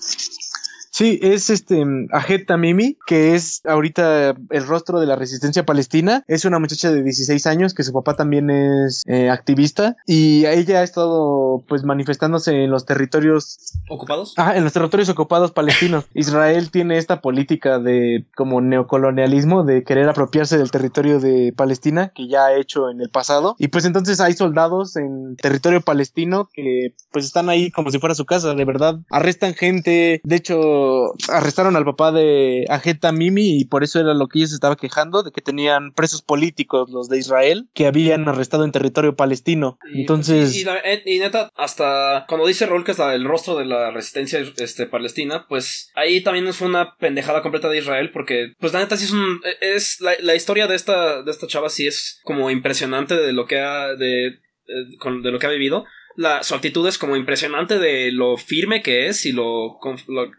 Sí, 0.94 1.18
es 1.22 1.50
este 1.50 1.84
Ajet 2.12 2.46
Tamimi, 2.46 2.96
que 3.04 3.34
es 3.34 3.62
ahorita 3.64 4.36
el 4.50 4.64
rostro 4.64 5.00
de 5.00 5.06
la 5.06 5.16
resistencia 5.16 5.66
palestina. 5.66 6.22
Es 6.28 6.44
una 6.44 6.60
muchacha 6.60 6.92
de 6.92 7.02
16 7.02 7.48
años 7.48 7.74
que 7.74 7.82
su 7.82 7.92
papá 7.92 8.14
también 8.14 8.48
es 8.48 9.02
eh, 9.08 9.28
activista 9.28 9.96
y 10.06 10.46
ella 10.46 10.78
ha 10.78 10.82
estado 10.84 11.64
pues 11.66 11.82
manifestándose 11.82 12.62
en 12.62 12.70
los 12.70 12.86
territorios 12.86 13.72
ocupados. 13.90 14.34
Ah, 14.36 14.56
en 14.56 14.62
los 14.62 14.72
territorios 14.72 15.08
ocupados 15.08 15.50
palestinos. 15.50 16.04
Israel 16.14 16.70
tiene 16.70 16.96
esta 16.98 17.20
política 17.20 17.80
de 17.80 18.24
como 18.36 18.60
neocolonialismo 18.60 19.64
de 19.64 19.82
querer 19.82 20.08
apropiarse 20.08 20.58
del 20.58 20.70
territorio 20.70 21.18
de 21.18 21.52
Palestina 21.56 22.12
que 22.14 22.28
ya 22.28 22.44
ha 22.44 22.56
hecho 22.56 22.88
en 22.88 23.00
el 23.00 23.10
pasado 23.10 23.56
y 23.58 23.66
pues 23.66 23.84
entonces 23.84 24.20
hay 24.20 24.34
soldados 24.34 24.94
en 24.94 25.34
territorio 25.34 25.80
palestino 25.80 26.48
que 26.52 26.94
pues 27.10 27.24
están 27.24 27.48
ahí 27.48 27.72
como 27.72 27.90
si 27.90 27.98
fuera 27.98 28.14
su 28.14 28.26
casa, 28.26 28.54
de 28.54 28.64
verdad. 28.64 29.00
Arrestan 29.10 29.54
gente, 29.54 30.20
de 30.22 30.36
hecho 30.36 30.83
arrestaron 31.28 31.76
al 31.76 31.84
papá 31.84 32.12
de 32.12 32.66
Ajeta 32.68 33.12
Mimi 33.12 33.60
y 33.60 33.64
por 33.64 33.84
eso 33.84 34.00
era 34.00 34.14
lo 34.14 34.28
que 34.28 34.38
ellos 34.38 34.52
estaba 34.52 34.76
quejando, 34.76 35.22
de 35.22 35.30
que 35.30 35.40
tenían 35.40 35.92
presos 35.92 36.22
políticos 36.22 36.90
los 36.90 37.08
de 37.08 37.18
Israel 37.18 37.68
que 37.74 37.86
habían 37.86 38.28
arrestado 38.28 38.64
en 38.64 38.72
territorio 38.72 39.16
palestino. 39.16 39.78
Entonces... 39.94 40.64
Eh, 40.84 41.02
y, 41.06 41.18
neta, 41.18 41.50
hasta 41.56 42.24
cuando 42.28 42.46
dice 42.46 42.66
Raúl 42.66 42.84
que 42.84 42.92
es 42.92 42.98
el 42.98 43.24
rostro 43.24 43.56
de 43.56 43.64
la 43.64 43.90
resistencia 43.90 44.40
este, 44.58 44.86
palestina, 44.86 45.46
pues 45.48 45.90
ahí 45.94 46.22
también 46.22 46.52
fue 46.52 46.68
una 46.68 46.96
pendejada 46.96 47.42
completa 47.42 47.68
de 47.68 47.78
Israel 47.78 48.10
porque 48.12 48.52
pues 48.58 48.72
la 48.72 48.80
neta 48.80 48.96
sí 48.96 49.04
es 49.04 49.12
un... 49.12 49.40
Es 49.60 50.00
la, 50.00 50.34
historia 50.34 50.66
de 50.66 50.74
esta, 50.74 51.22
de 51.22 51.30
esta 51.30 51.46
chava 51.46 51.68
sí 51.68 51.86
es 51.86 52.20
como 52.24 52.50
impresionante 52.50 53.14
de 53.14 53.32
lo 53.32 53.46
que 53.46 53.60
ha... 53.60 53.94
de, 53.94 54.26
eh, 54.26 55.20
de 55.22 55.30
lo 55.30 55.38
que 55.38 55.46
ha 55.46 55.50
vivido 55.50 55.84
la, 56.16 56.42
su 56.42 56.54
actitud 56.54 56.86
es 56.88 56.98
como 56.98 57.16
impresionante 57.16 57.78
de 57.78 58.12
lo 58.12 58.36
firme 58.36 58.82
que 58.82 59.08
es 59.08 59.26
y 59.26 59.32
lo, 59.32 59.78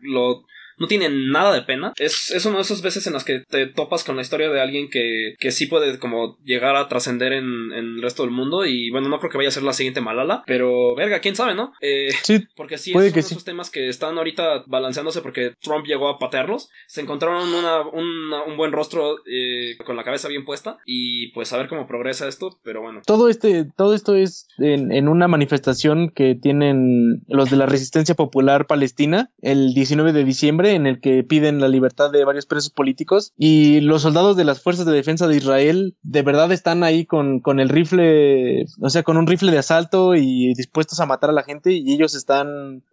lo, 0.01 0.45
no 0.77 0.87
tiene 0.87 1.09
nada 1.09 1.53
de 1.53 1.61
pena. 1.61 1.93
Es, 1.97 2.31
es 2.31 2.45
una 2.45 2.57
de 2.57 2.61
esas 2.61 2.81
veces 2.81 3.07
en 3.07 3.13
las 3.13 3.23
que 3.23 3.39
te 3.39 3.67
topas 3.67 4.03
con 4.03 4.15
la 4.15 4.21
historia 4.21 4.49
de 4.49 4.61
alguien 4.61 4.89
que, 4.89 5.35
que 5.39 5.51
sí 5.51 5.67
puede 5.67 5.97
como 5.99 6.37
llegar 6.43 6.75
a 6.75 6.87
trascender 6.87 7.33
en, 7.33 7.71
en, 7.71 7.95
el 7.95 8.01
resto 8.01 8.23
del 8.23 8.31
mundo. 8.31 8.65
Y 8.65 8.89
bueno, 8.91 9.09
no 9.09 9.19
creo 9.19 9.31
que 9.31 9.37
vaya 9.37 9.49
a 9.49 9.53
ser 9.53 9.63
la 9.63 9.73
siguiente 9.73 10.01
Malala, 10.01 10.43
pero 10.45 10.95
verga, 10.95 11.19
quién 11.19 11.35
sabe, 11.35 11.55
¿no? 11.55 11.73
Eh, 11.81 12.09
sí. 12.23 12.45
Porque 12.55 12.77
sí, 12.77 12.91
es 12.91 12.95
uno 12.95 13.03
de 13.03 13.19
esos 13.19 13.43
temas 13.43 13.69
que 13.69 13.89
están 13.89 14.17
ahorita 14.17 14.63
balanceándose 14.67 15.21
porque 15.21 15.53
Trump 15.61 15.85
llegó 15.85 16.09
a 16.09 16.19
patearlos. 16.19 16.69
Se 16.87 17.01
encontraron 17.01 17.53
una, 17.53 17.81
un 17.81 18.57
buen 18.57 18.71
rostro 18.71 19.17
eh, 19.25 19.77
con 19.85 19.95
la 19.95 20.03
cabeza 20.03 20.27
bien 20.27 20.45
puesta. 20.45 20.77
Y 20.85 21.31
pues 21.31 21.53
a 21.53 21.57
ver 21.57 21.67
cómo 21.67 21.87
progresa 21.87 22.27
esto, 22.27 22.59
pero 22.63 22.81
bueno. 22.81 23.01
Todo 23.05 23.29
este, 23.29 23.65
todo 23.75 23.93
esto 23.93 24.15
es 24.15 24.47
en, 24.57 24.91
en 24.91 25.07
una 25.07 25.27
manifestación 25.27 26.09
que 26.09 26.35
tienen 26.35 27.23
los 27.27 27.49
de 27.49 27.57
la 27.57 27.65
resistencia 27.65 28.15
popular 28.15 28.67
palestina 28.67 29.29
el 29.41 29.73
19 29.73 30.13
de 30.13 30.23
diciembre 30.23 30.64
en 30.73 30.87
el 30.87 30.99
que 30.99 31.23
piden 31.23 31.59
la 31.59 31.67
libertad 31.67 32.11
de 32.11 32.25
varios 32.25 32.45
presos 32.45 32.71
políticos 32.71 33.33
y 33.37 33.81
los 33.81 34.01
soldados 34.01 34.35
de 34.35 34.45
las 34.45 34.61
fuerzas 34.61 34.85
de 34.85 34.93
defensa 34.93 35.27
de 35.27 35.37
Israel 35.37 35.95
de 36.01 36.21
verdad 36.21 36.51
están 36.51 36.83
ahí 36.83 37.05
con, 37.05 37.39
con 37.39 37.59
el 37.59 37.69
rifle, 37.69 38.65
o 38.81 38.89
sea, 38.89 39.03
con 39.03 39.17
un 39.17 39.27
rifle 39.27 39.51
de 39.51 39.59
asalto 39.59 40.15
y 40.15 40.53
dispuestos 40.53 40.99
a 40.99 41.05
matar 41.05 41.29
a 41.29 41.33
la 41.33 41.43
gente 41.43 41.73
y 41.73 41.93
ellos 41.93 42.15
están... 42.15 42.83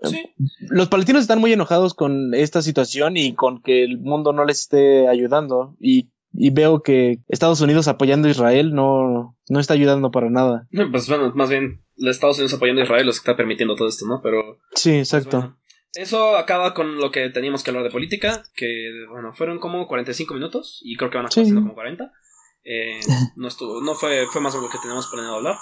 Los 0.61 0.89
palestinos 0.89 1.23
están 1.23 1.41
muy 1.41 1.53
enojados 1.53 1.95
con 1.95 2.35
esta 2.35 2.63
situación 2.63 3.17
y 3.17 3.35
con 3.35 3.63
que 3.63 3.85
el 3.85 3.99
mundo 3.99 4.33
no 4.33 4.45
les 4.45 4.61
esté 4.61 5.09
ayudando 5.09 5.77
y 5.81 6.09
y 6.35 6.51
veo 6.51 6.83
que 6.83 7.19
Estados 7.29 7.61
Unidos 7.61 7.89
apoyando 7.89 8.29
a 8.29 8.31
Israel 8.31 8.75
no, 8.75 9.37
no 9.49 9.61
está 9.61 9.75
ayudando 9.75 10.11
para 10.11 10.31
nada. 10.31 10.67
Pues 10.91 11.09
bueno, 11.09 11.33
más 11.35 11.51
bien 11.51 11.83
Estados 11.99 12.39
Unidos 12.39 12.55
apoyando 12.55 12.81
a 12.81 12.85
Israel 12.85 13.07
los 13.07 13.17
que 13.17 13.31
está 13.31 13.37
permitiendo 13.37 13.75
todo 13.77 13.89
esto, 13.89 14.07
¿no? 14.07 14.21
Pero... 14.23 14.59
Sí, 14.75 14.93
exacto. 14.93 15.41
Pues 15.41 15.53
eso 15.95 16.37
acaba 16.37 16.75
con 16.75 16.99
lo 16.99 17.11
que 17.11 17.29
teníamos 17.31 17.63
que 17.63 17.71
hablar 17.71 17.85
de 17.85 17.91
política, 17.91 18.43
que 18.55 19.07
bueno, 19.11 19.33
fueron 19.35 19.59
como 19.59 19.87
45 19.87 20.35
minutos 20.35 20.81
y 20.83 20.97
creo 20.97 21.11
que 21.11 21.19
van 21.19 21.27
a 21.27 21.29
estar 21.29 21.45
siendo 21.45 21.63
como 21.63 21.75
40. 21.75 22.13
Eh, 22.65 23.01
no 23.37 23.49
estuvo, 23.49 23.81
no 23.83 23.95
fue, 23.95 24.27
fue 24.27 24.41
más 24.41 24.55
de 24.55 24.61
lo 24.61 24.71
que 24.71 24.79
teníamos 24.79 25.09
planeado 25.09 25.37
hablar. 25.37 25.57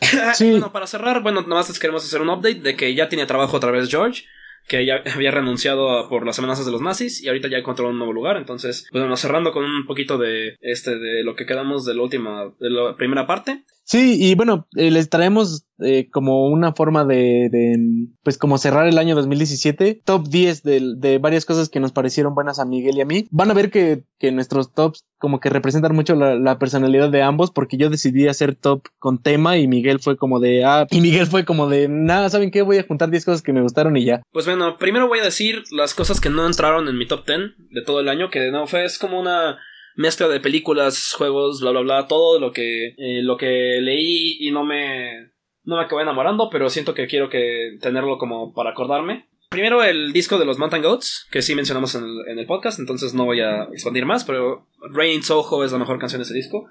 Sí. 0.34 0.50
bueno, 0.50 0.72
para 0.72 0.88
cerrar, 0.88 1.22
bueno, 1.22 1.42
nada 1.42 1.54
más 1.54 1.68
les 1.68 1.78
queremos 1.78 2.04
hacer 2.04 2.20
un 2.20 2.28
update 2.28 2.60
de 2.60 2.76
que 2.76 2.94
ya 2.94 3.08
tiene 3.08 3.26
trabajo 3.26 3.56
otra 3.56 3.70
vez 3.70 3.88
George 3.88 4.24
que 4.66 4.84
ya 4.84 5.02
había 5.14 5.30
renunciado 5.30 6.08
por 6.08 6.26
las 6.26 6.38
amenazas 6.38 6.66
de 6.66 6.72
los 6.72 6.80
nazis 6.80 7.22
y 7.22 7.28
ahorita 7.28 7.48
ya 7.48 7.58
encontró 7.58 7.88
un 7.88 7.98
nuevo 7.98 8.12
lugar. 8.12 8.36
Entonces, 8.36 8.86
pues 8.90 9.02
bueno, 9.02 9.16
cerrando 9.16 9.52
con 9.52 9.64
un 9.64 9.86
poquito 9.86 10.18
de 10.18 10.56
este 10.60 10.98
de 10.98 11.22
lo 11.22 11.36
que 11.36 11.46
quedamos 11.46 11.84
de 11.84 11.94
la 11.94 12.02
última, 12.02 12.52
de 12.58 12.70
la 12.70 12.96
primera 12.96 13.26
parte. 13.26 13.64
Sí, 13.84 14.16
y 14.18 14.34
bueno, 14.34 14.66
eh, 14.76 14.90
les 14.90 15.10
traemos 15.10 15.66
eh, 15.78 16.08
como 16.10 16.48
una 16.48 16.72
forma 16.72 17.04
de, 17.04 17.48
de, 17.50 17.76
pues 18.22 18.38
como 18.38 18.56
cerrar 18.56 18.86
el 18.86 18.96
año 18.96 19.14
2017, 19.14 20.00
top 20.04 20.26
10 20.26 20.62
de, 20.62 21.18
varias 21.20 21.44
cosas 21.44 21.68
que 21.68 21.80
nos 21.80 21.92
parecieron 21.92 22.34
buenas 22.34 22.58
a 22.58 22.64
Miguel 22.64 22.96
y 22.96 23.02
a 23.02 23.04
mí. 23.04 23.26
Van 23.30 23.50
a 23.50 23.54
ver 23.54 23.70
que, 23.70 24.04
que 24.18 24.32
nuestros 24.32 24.72
tops 24.72 25.04
como 25.18 25.38
que 25.38 25.50
representan 25.50 25.94
mucho 25.94 26.14
la, 26.14 26.34
la, 26.34 26.58
personalidad 26.58 27.10
de 27.10 27.22
ambos, 27.22 27.50
porque 27.50 27.76
yo 27.76 27.90
decidí 27.90 28.26
hacer 28.26 28.54
top 28.54 28.84
con 28.98 29.22
tema 29.22 29.58
y 29.58 29.68
Miguel 29.68 30.00
fue 30.00 30.16
como 30.16 30.40
de, 30.40 30.64
ah, 30.64 30.86
y 30.90 31.02
Miguel 31.02 31.26
fue 31.26 31.44
como 31.44 31.68
de, 31.68 31.88
nada, 31.88 32.30
¿saben 32.30 32.50
qué? 32.50 32.62
Voy 32.62 32.78
a 32.78 32.86
juntar 32.86 33.10
10 33.10 33.24
cosas 33.26 33.42
que 33.42 33.52
me 33.52 33.60
gustaron 33.60 33.96
y 33.98 34.04
ya. 34.06 34.22
Pues 34.32 34.46
bueno, 34.46 34.78
primero 34.78 35.08
voy 35.08 35.18
a 35.18 35.24
decir 35.24 35.62
las 35.70 35.92
cosas 35.92 36.20
que 36.20 36.30
no 36.30 36.46
entraron 36.46 36.88
en 36.88 36.96
mi 36.96 37.06
top 37.06 37.26
10 37.26 37.38
de 37.70 37.82
todo 37.82 38.00
el 38.00 38.08
año, 38.08 38.30
que 38.30 38.50
no 38.50 38.66
fue, 38.66 38.84
es 38.84 38.98
como 38.98 39.20
una 39.20 39.58
mezcla 39.96 40.28
de 40.28 40.40
películas, 40.40 41.14
juegos, 41.16 41.60
bla, 41.60 41.70
bla, 41.70 41.80
bla, 41.80 42.06
todo 42.06 42.38
lo 42.40 42.52
que, 42.52 42.94
eh, 42.96 43.22
lo 43.22 43.36
que 43.36 43.78
leí 43.80 44.36
y 44.40 44.50
no 44.50 44.64
me, 44.64 45.32
no 45.64 45.76
me 45.76 46.02
enamorando, 46.02 46.48
pero 46.50 46.70
siento 46.70 46.94
que 46.94 47.06
quiero 47.06 47.28
que 47.28 47.76
tenerlo 47.80 48.18
como 48.18 48.52
para 48.52 48.70
acordarme. 48.70 49.28
Primero 49.50 49.84
el 49.84 50.12
disco 50.12 50.38
de 50.38 50.44
los 50.44 50.58
Mountain 50.58 50.82
Goats, 50.82 51.28
que 51.30 51.42
sí 51.42 51.54
mencionamos 51.54 51.94
en 51.94 52.04
el, 52.04 52.28
en 52.28 52.38
el 52.38 52.46
podcast, 52.46 52.78
entonces 52.78 53.14
no 53.14 53.24
voy 53.24 53.40
a 53.40 53.64
expandir 53.64 54.04
más, 54.04 54.24
pero 54.24 54.66
Rain 54.90 55.22
Soho 55.22 55.64
es 55.64 55.72
la 55.72 55.78
mejor 55.78 55.98
canción 55.98 56.20
de 56.20 56.24
ese 56.24 56.34
disco 56.34 56.66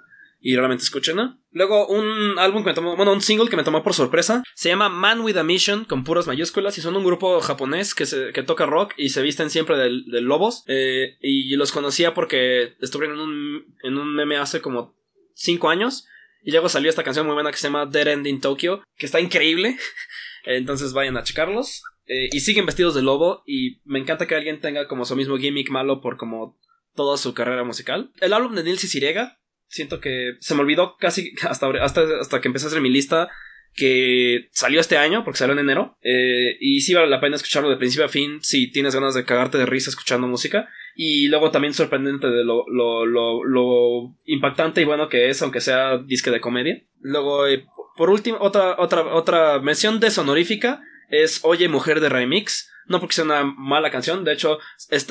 y 0.45 0.57
realmente 0.57 0.83
escuchen, 0.83 1.15
¿no? 1.15 1.39
Luego 1.51 1.87
un 1.87 2.37
álbum 2.37 2.63
que 2.63 2.71
me 2.71 2.73
tomó, 2.73 2.97
bueno, 2.97 3.13
un 3.13 3.21
single 3.21 3.49
que 3.49 3.55
me 3.55 3.63
tomó 3.63 3.81
por 3.81 3.93
sorpresa, 3.93 4.43
se 4.53 4.67
llama 4.67 4.89
Man 4.89 5.21
with 5.21 5.37
a 5.37 5.43
Mission, 5.43 5.85
con 5.85 6.03
puras 6.03 6.27
mayúsculas, 6.27 6.77
y 6.77 6.81
son 6.81 6.97
un 6.97 7.05
grupo 7.05 7.39
japonés 7.39 7.95
que, 7.95 8.05
se, 8.05 8.33
que 8.33 8.43
toca 8.43 8.65
rock 8.65 8.93
y 8.97 9.09
se 9.09 9.21
visten 9.21 9.49
siempre 9.49 9.77
de, 9.77 10.21
lobos, 10.21 10.65
eh, 10.67 11.17
y 11.21 11.55
los 11.55 11.71
conocía 11.71 12.13
porque 12.13 12.75
estuvieron 12.81 13.19
en 13.19 13.23
un, 13.23 13.75
en 13.83 13.97
un 13.97 14.13
meme 14.13 14.35
hace 14.35 14.59
como 14.59 14.97
5 15.35 15.69
años, 15.69 16.07
y 16.43 16.51
luego 16.51 16.67
salió 16.67 16.89
esta 16.89 17.03
canción 17.03 17.25
muy 17.25 17.35
buena 17.35 17.51
que 17.51 17.57
se 17.57 17.67
llama 17.67 17.85
Dead 17.85 18.09
End 18.09 18.27
in 18.27 18.41
Tokyo, 18.41 18.83
que 18.97 19.05
está 19.05 19.21
increíble, 19.21 19.77
entonces 20.43 20.91
vayan 20.91 21.15
a 21.15 21.23
checarlos. 21.23 21.83
Eh, 22.05 22.27
y 22.33 22.41
siguen 22.41 22.65
vestidos 22.65 22.95
de 22.95 23.01
lobo 23.01 23.43
y 23.47 23.79
me 23.85 23.97
encanta 23.97 24.27
que 24.27 24.35
alguien 24.35 24.59
tenga 24.59 24.89
como 24.89 25.05
su 25.05 25.15
mismo 25.15 25.37
gimmick 25.37 25.69
malo 25.69 26.01
por 26.01 26.17
como 26.17 26.59
toda 26.95 27.15
su 27.15 27.33
carrera 27.33 27.63
musical. 27.63 28.11
El 28.19 28.33
álbum 28.33 28.53
de 28.53 28.63
Neil 28.63 28.77
Siriega 28.77 29.39
siento 29.67 29.99
que 29.99 30.33
se 30.39 30.55
me 30.55 30.61
olvidó 30.61 30.97
casi 30.97 31.33
hasta, 31.47 31.67
hasta, 31.81 32.01
hasta 32.19 32.41
que 32.41 32.47
empecé 32.47 32.65
a 32.65 32.69
hacer 32.69 32.81
mi 32.81 32.89
lista 32.89 33.29
que 33.75 34.49
salió 34.51 34.79
este 34.79 34.97
año, 34.97 35.23
porque 35.23 35.39
salió 35.39 35.53
en 35.53 35.59
enero, 35.59 35.97
eh, 36.03 36.57
y 36.59 36.81
sí 36.81 36.93
vale 36.93 37.07
la 37.07 37.19
pena 37.19 37.35
escucharlo 37.35 37.69
de 37.69 37.77
principio 37.77 38.05
a 38.05 38.09
fin 38.09 38.39
si 38.41 38.71
tienes 38.71 38.93
ganas 38.93 39.15
de 39.15 39.25
cagarte 39.25 39.57
de 39.57 39.65
risa 39.65 39.89
escuchando 39.89 40.27
música, 40.27 40.69
y 40.95 41.27
luego 41.27 41.49
también 41.49 41.73
sorprendente 41.73 42.27
de 42.27 42.43
lo, 42.43 42.65
lo, 42.67 43.05
lo, 43.05 43.43
lo 43.43 44.15
impactante 44.25 44.81
y 44.81 44.85
bueno 44.85 45.09
que 45.09 45.29
es, 45.29 45.41
aunque 45.41 45.61
sea 45.61 45.97
disque 45.97 46.29
de 46.29 46.41
comedia. 46.41 46.83
Luego, 47.01 47.47
eh, 47.47 47.65
por 47.97 48.09
último, 48.09 48.37
otra, 48.41 48.75
otra, 48.77 49.13
otra 49.13 49.59
mención 49.59 49.99
desonorífica 49.99 50.81
es 51.09 51.39
Oye 51.43 51.67
Mujer 51.67 51.99
de 51.99 52.09
Remix, 52.09 52.71
no 52.87 52.99
porque 52.99 53.15
sea 53.15 53.25
una 53.25 53.43
mala 53.43 53.91
canción, 53.91 54.23
de 54.23 54.33
hecho, 54.33 54.59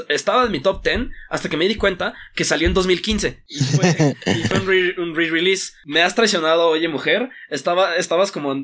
estaba 0.09 0.45
en 0.45 0.53
mi 0.53 0.61
top 0.61 0.83
10 0.83 1.09
hasta 1.31 1.49
que 1.49 1.57
me 1.57 1.69
di 1.69 1.77
cuenta 1.77 2.15
que 2.35 2.45
salió 2.45 2.69
en 2.69 2.75
2015. 2.75 3.45
Y 3.49 3.59
fue, 3.61 4.95
un 4.99 5.15
re-release. 5.15 5.73
me 5.85 6.03
has 6.03 6.15
traicionado, 6.15 6.69
oye 6.69 6.89
mujer. 6.89 7.31
Estaba, 7.49 7.97
estabas 7.97 8.33
como... 8.33 8.55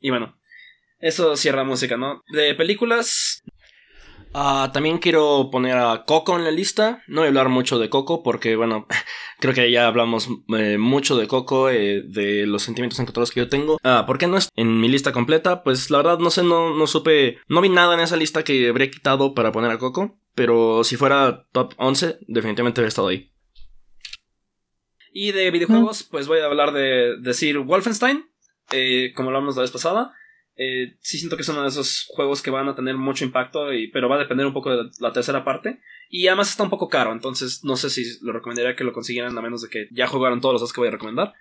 Y 0.00 0.10
bueno, 0.10 0.36
eso 0.98 1.36
cierra 1.36 1.64
música, 1.64 1.96
¿no? 1.96 2.22
De 2.32 2.54
películas, 2.54 3.42
Ah, 4.36 4.70
también 4.72 4.98
quiero 4.98 5.48
poner 5.52 5.76
a 5.76 6.04
Coco 6.04 6.36
en 6.36 6.42
la 6.42 6.50
lista. 6.50 7.04
No 7.06 7.20
voy 7.20 7.26
a 7.26 7.28
hablar 7.28 7.48
mucho 7.50 7.78
de 7.78 7.88
Coco 7.88 8.24
porque, 8.24 8.56
bueno, 8.56 8.88
creo 9.38 9.54
que 9.54 9.70
ya 9.70 9.86
hablamos 9.86 10.28
eh, 10.58 10.76
mucho 10.76 11.16
de 11.16 11.28
Coco, 11.28 11.70
eh, 11.70 12.02
de 12.02 12.44
los 12.44 12.64
sentimientos 12.64 12.98
encontrados 12.98 13.30
que 13.30 13.38
yo 13.38 13.48
tengo. 13.48 13.78
Ah, 13.84 14.04
¿por 14.08 14.18
qué 14.18 14.26
no 14.26 14.36
es 14.36 14.48
en 14.56 14.80
mi 14.80 14.88
lista 14.88 15.12
completa? 15.12 15.62
Pues 15.62 15.88
la 15.88 15.98
verdad 15.98 16.18
no 16.18 16.30
sé, 16.30 16.42
no, 16.42 16.74
no 16.74 16.86
supe, 16.88 17.38
no 17.46 17.60
vi 17.60 17.68
nada 17.68 17.94
en 17.94 18.00
esa 18.00 18.16
lista 18.16 18.42
que 18.42 18.68
habría 18.68 18.90
quitado 18.90 19.34
para 19.34 19.52
poner 19.52 19.70
a 19.70 19.78
Coco. 19.78 20.18
Pero 20.34 20.82
si 20.82 20.96
fuera 20.96 21.46
top 21.52 21.74
11, 21.76 22.18
definitivamente 22.26 22.80
habría 22.80 22.88
estado 22.88 23.06
ahí. 23.06 23.30
Y 25.12 25.30
de 25.30 25.52
videojuegos, 25.52 26.02
pues 26.02 26.26
voy 26.26 26.40
a 26.40 26.46
hablar 26.46 26.72
de 26.72 27.18
decir 27.20 27.60
Wolfenstein, 27.60 28.28
eh, 28.72 29.12
como 29.14 29.28
hablamos 29.28 29.54
la 29.54 29.62
vez 29.62 29.70
pasada. 29.70 30.12
Eh, 30.56 30.96
sí 31.00 31.18
siento 31.18 31.36
que 31.36 31.42
es 31.42 31.48
uno 31.48 31.62
de 31.62 31.68
esos 31.68 32.06
juegos 32.08 32.40
que 32.42 32.50
van 32.50 32.68
a 32.68 32.74
tener 32.74 32.96
mucho 32.96 33.24
impacto, 33.24 33.72
y, 33.72 33.88
pero 33.88 34.08
va 34.08 34.16
a 34.16 34.20
depender 34.20 34.46
un 34.46 34.52
poco 34.52 34.70
de 34.70 34.90
la, 35.00 35.12
tercera 35.12 35.44
parte. 35.44 35.80
Y 36.08 36.28
además 36.28 36.50
está 36.50 36.62
un 36.62 36.70
poco 36.70 36.88
caro, 36.88 37.12
entonces 37.12 37.64
no 37.64 37.76
sé 37.76 37.90
si 37.90 38.04
lo 38.22 38.32
recomendaría 38.32 38.76
que 38.76 38.84
lo 38.84 38.92
consiguieran 38.92 39.36
a 39.36 39.42
menos 39.42 39.62
de 39.62 39.68
que 39.68 39.88
ya 39.90 40.06
jugaron 40.06 40.40
todos 40.40 40.54
los 40.54 40.60
dos 40.60 40.72
que 40.72 40.80
voy 40.80 40.88
a 40.88 40.92
recomendar. 40.92 41.32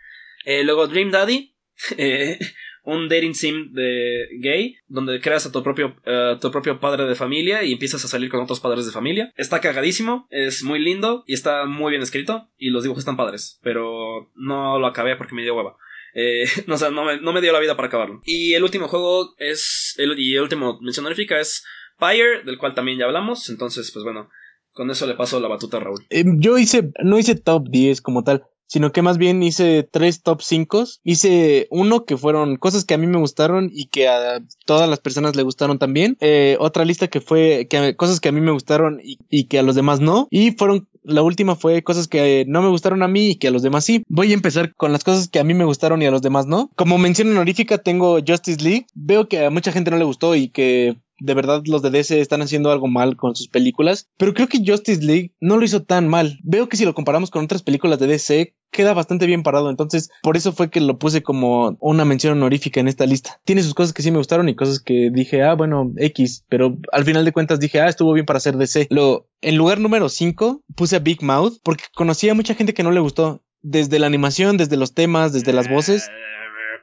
Eh, 0.45 0.63
luego 0.63 0.87
Dream 0.87 1.11
Daddy, 1.11 1.55
eh, 1.97 2.39
un 2.83 3.07
dating 3.07 3.35
sim 3.35 3.71
de 3.73 4.27
gay, 4.39 4.77
donde 4.87 5.21
creas 5.21 5.45
a 5.45 5.51
tu 5.51 5.63
propio, 5.63 5.95
tu 6.41 6.51
propio 6.51 6.79
padre 6.79 7.05
de 7.05 7.15
familia 7.15 7.63
y 7.63 7.71
empiezas 7.71 8.03
a 8.03 8.07
salir 8.07 8.29
con 8.29 8.41
otros 8.41 8.59
padres 8.59 8.85
de 8.85 8.91
familia. 8.91 9.31
Está 9.37 9.61
cagadísimo, 9.61 10.27
es 10.31 10.63
muy 10.63 10.79
lindo 10.79 11.23
y 11.27 11.33
está 11.33 11.65
muy 11.65 11.91
bien 11.91 12.01
escrito 12.01 12.49
y 12.57 12.71
los 12.71 12.83
dibujos 12.83 13.01
están 13.01 13.15
padres, 13.15 13.59
pero 13.63 14.31
no 14.35 14.79
lo 14.79 14.87
acabé 14.87 15.15
porque 15.15 15.35
me 15.35 15.43
dio 15.43 15.55
hueva. 15.55 15.77
Eh, 16.13 16.45
no, 16.67 16.75
o 16.75 16.91
no 16.91 17.33
me, 17.33 17.41
dio 17.41 17.53
la 17.53 17.59
vida 17.59 17.75
para 17.75 17.87
acabarlo. 17.87 18.21
Y 18.25 18.53
el 18.53 18.63
último 18.63 18.87
juego 18.87 19.33
es. 19.37 19.95
El, 19.97 20.17
y 20.19 20.35
el 20.35 20.41
último 20.41 20.79
mención 20.81 21.05
honorífica 21.05 21.39
es 21.39 21.63
Pyre, 21.99 22.43
del 22.45 22.57
cual 22.57 22.75
también 22.75 22.97
ya 22.97 23.05
hablamos. 23.05 23.49
Entonces, 23.49 23.91
pues 23.91 24.03
bueno, 24.03 24.29
con 24.71 24.89
eso 24.91 25.07
le 25.07 25.15
paso 25.15 25.39
la 25.39 25.47
batuta 25.47 25.77
a 25.77 25.79
Raúl. 25.81 26.05
Eh, 26.09 26.23
yo 26.37 26.57
hice. 26.57 26.91
No 27.03 27.17
hice 27.17 27.35
top 27.35 27.69
10 27.69 28.01
como 28.01 28.23
tal 28.23 28.43
sino 28.73 28.91
que 28.91 29.03
más 29.03 29.19
bien 29.19 29.43
hice 29.43 29.83
tres 29.83 30.23
top 30.23 30.41
5. 30.41 30.85
Hice 31.03 31.67
uno 31.69 32.05
que 32.05 32.17
fueron 32.17 32.55
cosas 32.55 32.85
que 32.85 32.95
a 32.95 32.97
mí 32.97 33.05
me 33.05 33.19
gustaron 33.19 33.69
y 33.71 33.85
que 33.85 34.07
a 34.07 34.41
todas 34.65 34.89
las 34.89 34.99
personas 34.99 35.35
le 35.35 35.43
gustaron 35.43 35.77
también. 35.77 36.17
Eh, 36.21 36.57
otra 36.59 36.83
lista 36.83 37.07
que 37.07 37.21
fue 37.21 37.67
que, 37.69 37.95
cosas 37.95 38.19
que 38.19 38.29
a 38.29 38.31
mí 38.31 38.41
me 38.41 38.51
gustaron 38.51 38.99
y, 39.03 39.43
que 39.45 39.59
a 39.59 39.61
los 39.61 39.75
demás 39.75 39.99
no. 39.99 40.27
Y 40.31 40.53
fueron 40.53 40.87
la 41.03 41.21
última 41.21 41.55
fue 41.55 41.83
cosas 41.83 42.07
que 42.07 42.45
no 42.47 42.61
me 42.61 42.69
gustaron 42.69 43.03
a 43.03 43.07
mí 43.07 43.31
y 43.31 43.35
que 43.35 43.47
a 43.47 43.51
los 43.51 43.61
demás 43.61 43.85
sí. 43.85 44.03
Voy 44.07 44.31
a 44.31 44.35
empezar 44.35 44.75
con 44.75 44.91
las 44.91 45.03
cosas 45.03 45.27
que 45.27 45.39
a 45.39 45.43
mí 45.43 45.53
me 45.53 45.65
gustaron 45.65 46.01
y 46.01 46.05
a 46.05 46.11
los 46.11 46.21
demás 46.21 46.47
no. 46.47 46.71
Como 46.75 46.97
mención 46.97 47.29
honorífica 47.29 47.77
tengo 47.77 48.19
Justice 48.25 48.63
League. 48.63 48.87
Veo 48.93 49.27
que 49.27 49.45
a 49.45 49.49
mucha 49.49 49.71
gente 49.71 49.91
no 49.91 49.97
le 49.97 50.05
gustó 50.05 50.35
y 50.35 50.49
que 50.49 50.97
de 51.19 51.33
verdad 51.33 51.63
los 51.65 51.81
de 51.81 51.89
DC 51.89 52.19
están 52.19 52.41
haciendo 52.41 52.71
algo 52.71 52.87
mal 52.87 53.15
con 53.15 53.35
sus 53.35 53.47
películas, 53.47 54.09
pero 54.17 54.33
creo 54.33 54.47
que 54.47 54.63
Justice 54.65 55.03
League 55.03 55.31
no 55.39 55.57
lo 55.57 55.63
hizo 55.63 55.83
tan 55.83 56.07
mal. 56.07 56.39
Veo 56.43 56.67
que 56.67 56.77
si 56.77 56.85
lo 56.85 56.93
comparamos 56.93 57.31
con 57.31 57.45
otras 57.45 57.63
películas 57.63 57.99
de 57.99 58.07
DC, 58.07 58.53
queda 58.73 58.93
bastante 58.93 59.25
bien 59.25 59.43
parado, 59.43 59.69
entonces 59.69 60.09
por 60.21 60.35
eso 60.35 60.51
fue 60.51 60.69
que 60.69 60.81
lo 60.81 60.97
puse 60.97 61.23
como 61.23 61.77
una 61.79 62.03
mención 62.03 62.33
honorífica 62.33 62.81
en 62.81 62.89
esta 62.89 63.05
lista. 63.05 63.39
Tiene 63.45 63.63
sus 63.63 63.73
cosas 63.73 63.93
que 63.93 64.01
sí 64.01 64.11
me 64.11 64.17
gustaron 64.17 64.49
y 64.49 64.55
cosas 64.55 64.81
que 64.81 65.09
dije, 65.13 65.43
ah, 65.43 65.53
bueno, 65.53 65.93
X, 65.95 66.43
pero 66.49 66.77
al 66.91 67.05
final 67.05 67.23
de 67.23 67.31
cuentas 67.31 67.61
dije, 67.61 67.79
ah, 67.79 67.87
estuvo 67.87 68.11
bien 68.11 68.25
para 68.25 68.41
ser 68.41 68.57
DC. 68.57 68.87
Lo, 68.89 69.29
en 69.41 69.55
lugar 69.55 69.79
número 69.79 70.09
5 70.09 70.63
puse 70.75 70.97
a 70.97 70.99
Big 70.99 71.23
Mouth 71.23 71.59
porque 71.63 71.85
conocía 71.95 72.33
a 72.33 72.35
mucha 72.35 72.55
gente 72.55 72.73
que 72.73 72.83
no 72.83 72.91
le 72.91 72.99
gustó 72.99 73.41
desde 73.61 73.97
la 73.97 74.07
animación, 74.07 74.57
desde 74.57 74.75
los 74.75 74.93
temas, 74.93 75.31
desde 75.31 75.53
las 75.53 75.69
voces. 75.69 76.11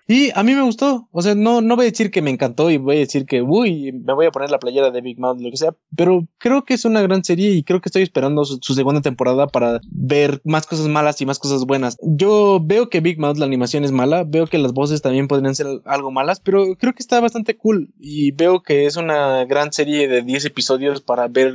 Y 0.07 0.31
a 0.35 0.43
mí 0.43 0.55
me 0.55 0.63
gustó. 0.63 1.09
O 1.13 1.23
sea, 1.23 1.35
no, 1.35 1.61
no 1.61 1.77
voy 1.77 1.87
a 1.87 1.91
decir 1.91 2.11
que 2.11 2.23
me 2.23 2.31
encantó 2.31 2.71
y 2.71 2.79
voy 2.79 2.97
a 2.97 3.01
decir 3.01 3.27
que, 3.27 3.43
uy, 3.43 3.93
me 3.93 4.13
voy 4.13 4.27
a 4.27 4.31
poner 4.31 4.51
la 4.51 4.59
playera 4.59 4.91
de 4.91 5.01
Big 5.01 5.19
Mouth, 5.19 5.41
lo 5.41 5.51
que 5.51 5.57
sea. 5.57 5.75
Pero 5.97 6.27
creo 6.39 6.65
que 6.65 6.75
es 6.75 6.85
una 6.85 7.01
gran 7.03 7.23
serie 7.25 7.51
y 7.51 7.63
creo 7.63 7.81
que 7.81 7.89
estoy 7.89 8.03
esperando 8.03 8.45
su, 8.45 8.59
segunda 8.75 9.01
temporada 9.01 9.47
para 9.47 9.81
ver 9.91 10.41
más 10.45 10.67
cosas 10.67 10.89
malas 10.89 11.21
y 11.21 11.27
más 11.27 11.39
cosas 11.39 11.65
buenas. 11.65 11.97
Yo 12.03 12.61
veo 12.63 12.89
que 12.89 13.01
Big 13.01 13.19
Mouth, 13.19 13.37
la 13.37 13.47
animación 13.47 13.85
es 13.85 13.93
mala. 13.93 14.25
Veo 14.25 14.47
que 14.47 14.59
las 14.59 14.73
voces 14.73 15.03
también 15.03 15.29
podrían 15.29 15.55
ser 15.55 15.67
algo 15.85 16.11
malas, 16.11 16.41
pero 16.41 16.77
creo 16.77 16.93
que 16.93 17.03
está 17.03 17.21
bastante 17.21 17.57
cool. 17.57 17.93
Y 17.99 18.33
veo 18.33 18.63
que 18.63 18.87
es 18.87 18.97
una 18.97 19.45
gran 19.45 19.73
serie 19.73 20.09
de 20.09 20.23
10 20.23 20.47
episodios 20.47 21.01
para 21.01 21.29
ver 21.29 21.55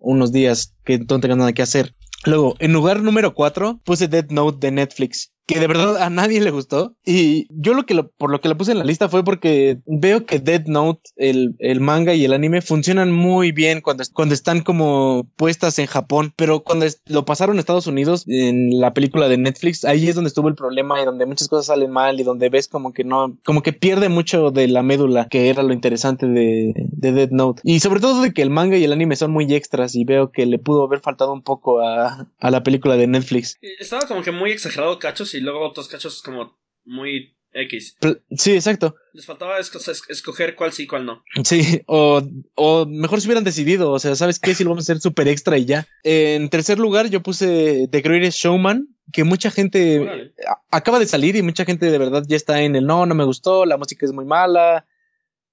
unos 0.00 0.32
días 0.32 0.74
que 0.84 0.98
no 0.98 1.20
tengan 1.20 1.38
nada 1.38 1.52
que 1.52 1.62
hacer. 1.62 1.94
Luego, 2.24 2.56
en 2.58 2.72
lugar 2.72 3.02
número 3.02 3.34
4, 3.34 3.80
puse 3.84 4.08
Dead 4.08 4.28
Note 4.30 4.58
de 4.58 4.72
Netflix 4.72 5.32
que 5.46 5.60
de 5.60 5.66
verdad 5.66 6.02
a 6.02 6.10
nadie 6.10 6.40
le 6.40 6.50
gustó. 6.50 6.96
Y 7.04 7.46
yo 7.50 7.74
lo 7.74 7.86
que 7.86 7.94
lo, 7.94 8.08
por 8.08 8.30
lo 8.30 8.40
que 8.40 8.48
lo 8.48 8.56
puse 8.56 8.72
en 8.72 8.78
la 8.78 8.84
lista 8.84 9.08
fue 9.08 9.24
porque 9.24 9.78
veo 9.86 10.26
que 10.26 10.40
Dead 10.40 10.66
Note, 10.66 11.10
el, 11.16 11.54
el 11.60 11.80
manga 11.80 12.14
y 12.14 12.24
el 12.24 12.32
anime 12.32 12.62
funcionan 12.62 13.12
muy 13.12 13.52
bien 13.52 13.80
cuando, 13.80 14.02
cuando 14.12 14.34
están 14.34 14.62
como 14.62 15.26
puestas 15.36 15.78
en 15.78 15.86
Japón, 15.86 16.32
pero 16.36 16.60
cuando 16.60 16.86
lo 17.06 17.24
pasaron 17.24 17.56
a 17.56 17.60
Estados 17.60 17.86
Unidos 17.86 18.24
en 18.26 18.80
la 18.80 18.92
película 18.92 19.28
de 19.28 19.38
Netflix, 19.38 19.84
ahí 19.84 20.08
es 20.08 20.16
donde 20.16 20.28
estuvo 20.28 20.48
el 20.48 20.56
problema 20.56 21.00
y 21.00 21.04
donde 21.04 21.26
muchas 21.26 21.48
cosas 21.48 21.66
salen 21.66 21.90
mal 21.90 22.18
y 22.18 22.24
donde 22.24 22.48
ves 22.48 22.66
como 22.66 22.92
que 22.92 23.04
no, 23.04 23.36
como 23.44 23.62
que 23.62 23.72
pierde 23.72 24.08
mucho 24.08 24.50
de 24.50 24.66
la 24.66 24.82
médula, 24.82 25.28
que 25.28 25.48
era 25.48 25.62
lo 25.62 25.72
interesante 25.72 26.26
de, 26.26 26.74
de 26.76 27.12
Dead 27.12 27.30
Note. 27.30 27.62
Y 27.64 27.80
sobre 27.80 28.00
todo 28.00 28.20
de 28.22 28.32
que 28.32 28.42
el 28.42 28.50
manga 28.50 28.76
y 28.76 28.84
el 28.84 28.92
anime 28.92 29.14
son 29.14 29.30
muy 29.30 29.52
extras 29.54 29.94
y 29.94 30.04
veo 30.04 30.32
que 30.32 30.44
le 30.46 30.58
pudo 30.58 30.84
haber 30.84 31.00
faltado 31.00 31.32
un 31.32 31.42
poco 31.42 31.80
a, 31.80 32.26
a 32.40 32.50
la 32.50 32.62
película 32.64 32.96
de 32.96 33.06
Netflix. 33.06 33.58
Estaba 33.78 34.06
como 34.08 34.22
que 34.22 34.32
muy 34.32 34.50
exagerado 34.50 34.98
cachos 34.98 35.35
y 35.36 35.40
luego 35.40 35.66
otros 35.66 35.88
cachos 35.88 36.22
como 36.22 36.58
muy 36.84 37.36
X. 37.52 37.96
Sí, 38.36 38.52
exacto. 38.52 38.96
Les 39.12 39.24
faltaba 39.24 39.58
escoger 39.58 40.54
cuál 40.54 40.72
sí 40.72 40.84
y 40.84 40.86
cuál 40.86 41.06
no. 41.06 41.22
Sí, 41.44 41.82
o, 41.86 42.22
o 42.54 42.86
mejor 42.86 43.20
si 43.20 43.28
hubieran 43.28 43.44
decidido, 43.44 43.90
o 43.92 43.98
sea, 43.98 44.14
¿sabes 44.14 44.38
qué? 44.38 44.54
Si 44.54 44.64
lo 44.64 44.70
vamos 44.70 44.84
a 44.84 44.92
hacer 44.92 45.00
súper 45.00 45.28
extra 45.28 45.56
y 45.56 45.64
ya. 45.64 45.86
En 46.02 46.48
tercer 46.50 46.78
lugar, 46.78 47.08
yo 47.08 47.22
puse 47.22 47.88
The 47.90 48.00
Greatest 48.00 48.38
Showman, 48.38 48.88
que 49.12 49.24
mucha 49.24 49.50
gente 49.50 50.32
acaba 50.70 50.98
de 50.98 51.06
salir 51.06 51.36
y 51.36 51.42
mucha 51.42 51.64
gente 51.64 51.90
de 51.90 51.98
verdad 51.98 52.24
ya 52.26 52.36
está 52.36 52.62
en 52.62 52.76
el 52.76 52.86
no, 52.86 53.06
no 53.06 53.14
me 53.14 53.24
gustó, 53.24 53.64
la 53.64 53.78
música 53.78 54.04
es 54.04 54.12
muy 54.12 54.24
mala. 54.24 54.86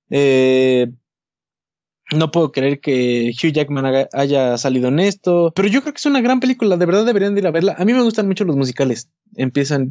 Eh, 0.10 0.92
no 2.14 2.32
puedo 2.32 2.52
creer 2.52 2.80
que 2.80 3.32
Hugh 3.32 3.52
Jackman 3.52 4.08
haya 4.14 4.58
salido 4.58 4.88
en 4.88 5.00
esto, 5.00 5.52
pero 5.56 5.68
yo 5.68 5.82
creo 5.82 5.94
que 5.94 6.00
es 6.00 6.06
una 6.06 6.22
gran 6.22 6.40
película, 6.40 6.78
de 6.78 6.86
verdad 6.86 7.06
deberían 7.06 7.38
ir 7.38 7.48
a 7.48 7.52
verla. 7.52 7.76
A 7.78 7.86
mí 7.86 7.94
me 7.94 8.02
gustan 8.02 8.28
mucho 8.28 8.46
los 8.46 8.56
musicales 8.56 9.10
empiezan, 9.36 9.90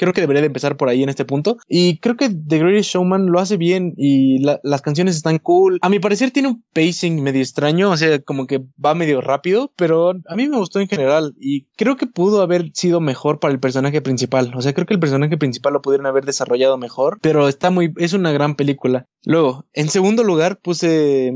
creo 0.00 0.14
que 0.14 0.22
debería 0.22 0.40
de 0.40 0.46
empezar 0.46 0.78
por 0.78 0.88
ahí 0.88 1.02
en 1.02 1.10
este 1.10 1.26
punto. 1.26 1.58
Y 1.68 1.98
creo 1.98 2.16
que 2.16 2.30
The 2.30 2.58
Greatest 2.58 2.94
Showman 2.94 3.26
lo 3.26 3.38
hace 3.38 3.58
bien 3.58 3.92
y 3.98 4.38
las 4.38 4.80
canciones 4.80 5.14
están 5.14 5.38
cool. 5.38 5.78
A 5.82 5.90
mi 5.90 5.98
parecer 5.98 6.30
tiene 6.30 6.48
un 6.48 6.64
pacing 6.72 7.22
medio 7.22 7.42
extraño, 7.42 7.90
o 7.90 7.96
sea, 7.98 8.18
como 8.20 8.46
que 8.46 8.62
va 8.82 8.94
medio 8.94 9.20
rápido, 9.20 9.72
pero 9.76 10.12
a 10.26 10.36
mí 10.36 10.48
me 10.48 10.56
gustó 10.56 10.80
en 10.80 10.88
general 10.88 11.34
y 11.38 11.66
creo 11.76 11.98
que 11.98 12.06
pudo 12.06 12.40
haber 12.40 12.70
sido 12.72 13.00
mejor 13.00 13.40
para 13.40 13.52
el 13.52 13.60
personaje 13.60 14.00
principal. 14.00 14.52
O 14.56 14.62
sea, 14.62 14.72
creo 14.72 14.86
que 14.86 14.94
el 14.94 15.00
personaje 15.00 15.36
principal 15.36 15.74
lo 15.74 15.82
pudieron 15.82 16.06
haber 16.06 16.24
desarrollado 16.24 16.78
mejor, 16.78 17.18
pero 17.20 17.46
está 17.46 17.68
muy, 17.68 17.92
es 17.98 18.14
una 18.14 18.32
gran 18.32 18.54
película. 18.54 19.06
Luego, 19.26 19.66
en 19.74 19.90
segundo 19.90 20.24
lugar 20.24 20.60
puse 20.60 21.28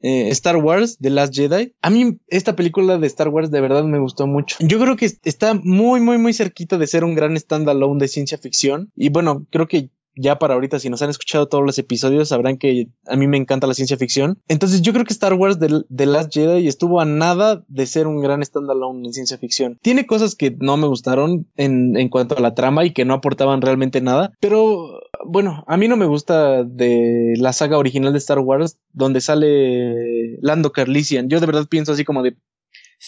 eh, 0.00 0.28
Star 0.28 0.58
Wars, 0.58 0.98
The 1.00 1.10
Last 1.10 1.34
Jedi. 1.34 1.74
A 1.82 1.90
mí 1.90 2.18
esta 2.28 2.54
película 2.54 2.98
de 2.98 3.06
Star 3.08 3.30
Wars 3.30 3.50
de 3.50 3.60
verdad 3.60 3.82
me 3.82 3.98
gustó 3.98 4.28
mucho. 4.28 4.56
Yo 4.60 4.78
creo 4.78 4.96
que 4.96 5.10
está 5.24 5.54
muy, 5.54 6.00
muy, 6.00 6.18
muy 6.18 6.32
cerquita 6.32 6.78
de 6.78 6.86
ser 6.86 7.02
un 7.02 7.16
gran 7.16 7.36
standalone 7.36 7.98
de 7.98 8.11
ciencia 8.12 8.38
ficción. 8.38 8.90
Y 8.94 9.08
bueno, 9.08 9.46
creo 9.50 9.66
que 9.66 9.90
ya 10.14 10.38
para 10.38 10.54
ahorita, 10.54 10.78
si 10.78 10.90
nos 10.90 11.02
han 11.02 11.10
escuchado 11.10 11.48
todos 11.48 11.64
los 11.64 11.78
episodios, 11.78 12.28
sabrán 12.28 12.58
que 12.58 12.88
a 13.06 13.16
mí 13.16 13.26
me 13.26 13.38
encanta 13.38 13.66
la 13.66 13.74
ciencia 13.74 13.96
ficción. 13.96 14.38
Entonces 14.48 14.82
yo 14.82 14.92
creo 14.92 15.04
que 15.04 15.12
Star 15.12 15.34
Wars 15.34 15.58
The, 15.58 16.06
Last 16.06 16.32
Jedi 16.32 16.68
estuvo 16.68 17.00
a 17.00 17.04
nada 17.04 17.64
de 17.68 17.86
ser 17.86 18.06
un 18.06 18.20
gran 18.20 18.44
standalone 18.44 19.06
en 19.06 19.12
ciencia 19.12 19.38
ficción. 19.38 19.78
Tiene 19.82 20.06
cosas 20.06 20.34
que 20.34 20.54
no 20.58 20.76
me 20.76 20.86
gustaron 20.86 21.46
en, 21.56 21.96
en 21.96 22.08
cuanto 22.08 22.36
a 22.36 22.40
la 22.40 22.54
trama 22.54 22.84
y 22.84 22.92
que 22.92 23.04
no 23.04 23.14
aportaban 23.14 23.62
realmente 23.62 24.00
nada, 24.00 24.32
pero 24.40 25.00
bueno, 25.24 25.64
a 25.66 25.76
mí 25.76 25.88
no 25.88 25.96
me 25.96 26.06
gusta 26.06 26.64
de 26.64 27.34
la 27.36 27.52
saga 27.52 27.78
original 27.78 28.12
de 28.12 28.18
Star 28.18 28.40
Wars 28.40 28.78
donde 28.92 29.20
sale 29.20 30.36
Lando 30.40 30.72
Carlisian. 30.72 31.28
Yo 31.28 31.40
de 31.40 31.46
verdad 31.46 31.66
pienso 31.68 31.92
así 31.92 32.04
como 32.04 32.22
de 32.22 32.36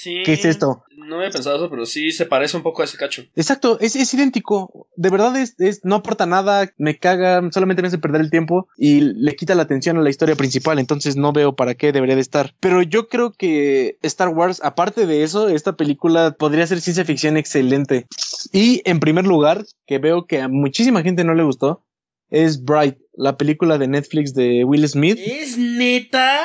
¿Qué 0.02 0.32
es 0.32 0.44
esto? 0.44 0.82
No 1.06 1.16
había 1.16 1.30
pensado 1.30 1.56
eso, 1.56 1.70
pero 1.70 1.86
sí 1.86 2.10
se 2.12 2.26
parece 2.26 2.56
un 2.56 2.62
poco 2.62 2.82
a 2.82 2.84
ese 2.84 2.96
cacho. 2.96 3.24
Exacto, 3.36 3.78
es, 3.80 3.96
es 3.96 4.12
idéntico. 4.14 4.88
De 4.96 5.10
verdad 5.10 5.36
es, 5.36 5.54
es, 5.58 5.84
no 5.84 5.96
aporta 5.96 6.26
nada, 6.26 6.72
me 6.78 6.98
caga, 6.98 7.42
solamente 7.52 7.82
me 7.82 7.88
hace 7.88 7.98
perder 7.98 8.20
el 8.20 8.30
tiempo 8.30 8.68
y 8.76 9.00
le 9.00 9.36
quita 9.36 9.54
la 9.54 9.62
atención 9.62 9.98
a 9.98 10.02
la 10.02 10.10
historia 10.10 10.36
principal, 10.36 10.78
entonces 10.78 11.16
no 11.16 11.32
veo 11.32 11.54
para 11.54 11.74
qué 11.74 11.92
debería 11.92 12.14
de 12.16 12.22
estar. 12.22 12.54
Pero 12.60 12.82
yo 12.82 13.08
creo 13.08 13.32
que 13.32 13.98
Star 14.02 14.28
Wars, 14.28 14.60
aparte 14.64 15.06
de 15.06 15.22
eso, 15.22 15.48
esta 15.48 15.76
película 15.76 16.32
podría 16.38 16.66
ser 16.66 16.80
ciencia 16.80 17.04
ficción 17.04 17.36
excelente. 17.36 18.06
Y 18.52 18.82
en 18.84 19.00
primer 19.00 19.26
lugar, 19.26 19.64
que 19.86 19.98
veo 19.98 20.26
que 20.26 20.40
a 20.40 20.48
muchísima 20.48 21.02
gente 21.02 21.24
no 21.24 21.34
le 21.34 21.44
gustó, 21.44 21.84
es 22.30 22.64
Bright, 22.64 22.98
la 23.12 23.36
película 23.36 23.78
de 23.78 23.88
Netflix 23.88 24.34
de 24.34 24.64
Will 24.64 24.88
Smith. 24.88 25.18
¿Es 25.18 25.56
neta? 25.56 26.40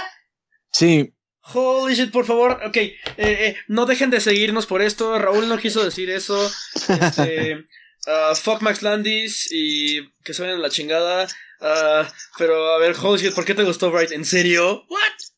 Sí, 0.71 1.13
Holy 1.53 1.95
shit, 1.95 2.11
por 2.11 2.25
favor. 2.25 2.59
Ok, 2.65 2.77
eh, 2.77 2.97
eh, 3.17 3.55
no 3.67 3.85
dejen 3.85 4.09
de 4.09 4.21
seguirnos 4.21 4.65
por 4.65 4.81
esto. 4.81 5.17
Raúl 5.17 5.47
no 5.47 5.57
quiso 5.57 5.83
decir 5.83 6.09
eso. 6.09 6.49
Este, 6.87 7.65
uh, 8.07 8.35
fuck 8.41 8.61
Max 8.61 8.81
Landis 8.81 9.47
y 9.51 10.07
que 10.23 10.33
se 10.33 10.43
vayan 10.43 10.57
a 10.57 10.61
la 10.61 10.69
chingada. 10.69 11.27
Uh, 11.61 12.05
pero 12.37 12.73
a 12.73 12.79
ver, 12.79 12.95
holy 13.01 13.21
shit, 13.21 13.33
¿por 13.33 13.45
qué 13.45 13.55
te 13.55 13.63
gustó 13.63 13.91
Bright? 13.91 14.11
¿En 14.11 14.25
serio? 14.25 14.83
¿What? 14.89 15.29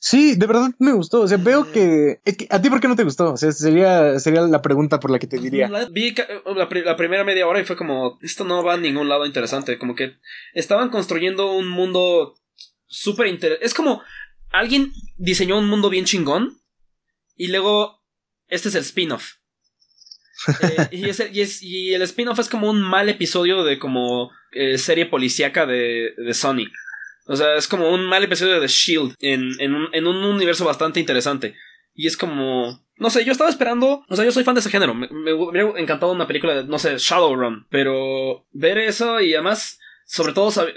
Sí, 0.00 0.36
de 0.36 0.46
verdad 0.46 0.70
me 0.78 0.92
gustó. 0.92 1.22
O 1.22 1.28
sea, 1.28 1.38
veo 1.38 1.64
mm. 1.64 1.72
que, 1.72 2.20
¿A 2.50 2.62
ti 2.62 2.70
por 2.70 2.80
qué 2.80 2.88
no 2.88 2.96
te 2.96 3.04
gustó? 3.04 3.32
O 3.32 3.36
sea, 3.36 3.50
sería, 3.52 4.18
sería 4.20 4.42
la 4.42 4.62
pregunta 4.62 5.00
por 5.00 5.10
la 5.10 5.18
que 5.18 5.26
te 5.26 5.38
diría. 5.38 5.68
vi 5.90 6.14
la, 6.46 6.68
la, 6.84 6.96
primera 6.96 7.24
media 7.24 7.46
hora 7.46 7.60
y 7.60 7.64
fue 7.64 7.76
como, 7.76 8.18
esto 8.22 8.44
no 8.44 8.62
va 8.62 8.74
a 8.74 8.78
ningún 8.78 9.08
lado 9.08 9.26
interesante. 9.26 9.78
Como 9.78 9.94
que 9.94 10.16
estaban 10.54 10.90
construyendo 10.90 11.52
un 11.52 11.68
mundo 11.68 12.36
súper 12.86 13.26
interesante. 13.26 13.64
Es 13.64 13.74
como, 13.74 14.02
alguien 14.50 14.92
diseñó 15.16 15.58
un 15.58 15.68
mundo 15.68 15.90
bien 15.90 16.04
chingón 16.04 16.60
y 17.36 17.48
luego 17.48 18.02
este 18.48 18.68
es 18.68 18.74
el 18.74 18.82
spin-off. 18.82 19.34
Eh, 20.62 20.88
y, 21.62 21.92
el 21.94 22.02
spin-off 22.02 22.38
es 22.38 22.48
como 22.48 22.70
un 22.70 22.80
mal 22.80 23.08
episodio 23.08 23.64
de 23.64 23.78
como 23.78 24.30
eh, 24.52 24.78
serie 24.78 25.06
policíaca 25.06 25.66
de, 25.66 26.14
de, 26.16 26.34
Sony. 26.34 26.70
O 27.26 27.36
sea, 27.36 27.56
es 27.56 27.66
como 27.66 27.90
un 27.90 28.06
mal 28.06 28.22
episodio 28.22 28.60
de 28.60 28.68
Shield 28.68 29.14
en, 29.20 29.60
en, 29.60 29.74
un, 29.74 29.88
en, 29.92 30.06
un, 30.06 30.16
universo 30.16 30.64
bastante 30.64 31.00
interesante. 31.00 31.56
Y 31.94 32.06
es 32.06 32.16
como... 32.16 32.86
No 32.96 33.10
sé, 33.10 33.24
yo 33.24 33.32
estaba 33.32 33.50
esperando... 33.50 34.04
O 34.08 34.16
sea, 34.16 34.24
yo 34.24 34.32
soy 34.32 34.44
fan 34.44 34.54
de 34.54 34.60
ese 34.60 34.70
género. 34.70 34.94
Me, 34.94 35.08
me 35.08 35.32
hubiera 35.32 35.78
encantado 35.78 36.12
una 36.12 36.28
película 36.28 36.54
de, 36.54 36.64
no 36.64 36.78
sé, 36.78 36.96
Shadowrun. 36.98 37.66
Pero 37.68 38.46
ver 38.52 38.78
eso 38.78 39.20
y 39.20 39.34
además 39.34 39.78
sobre 40.08 40.32
todo 40.32 40.50
eh, 40.66 40.72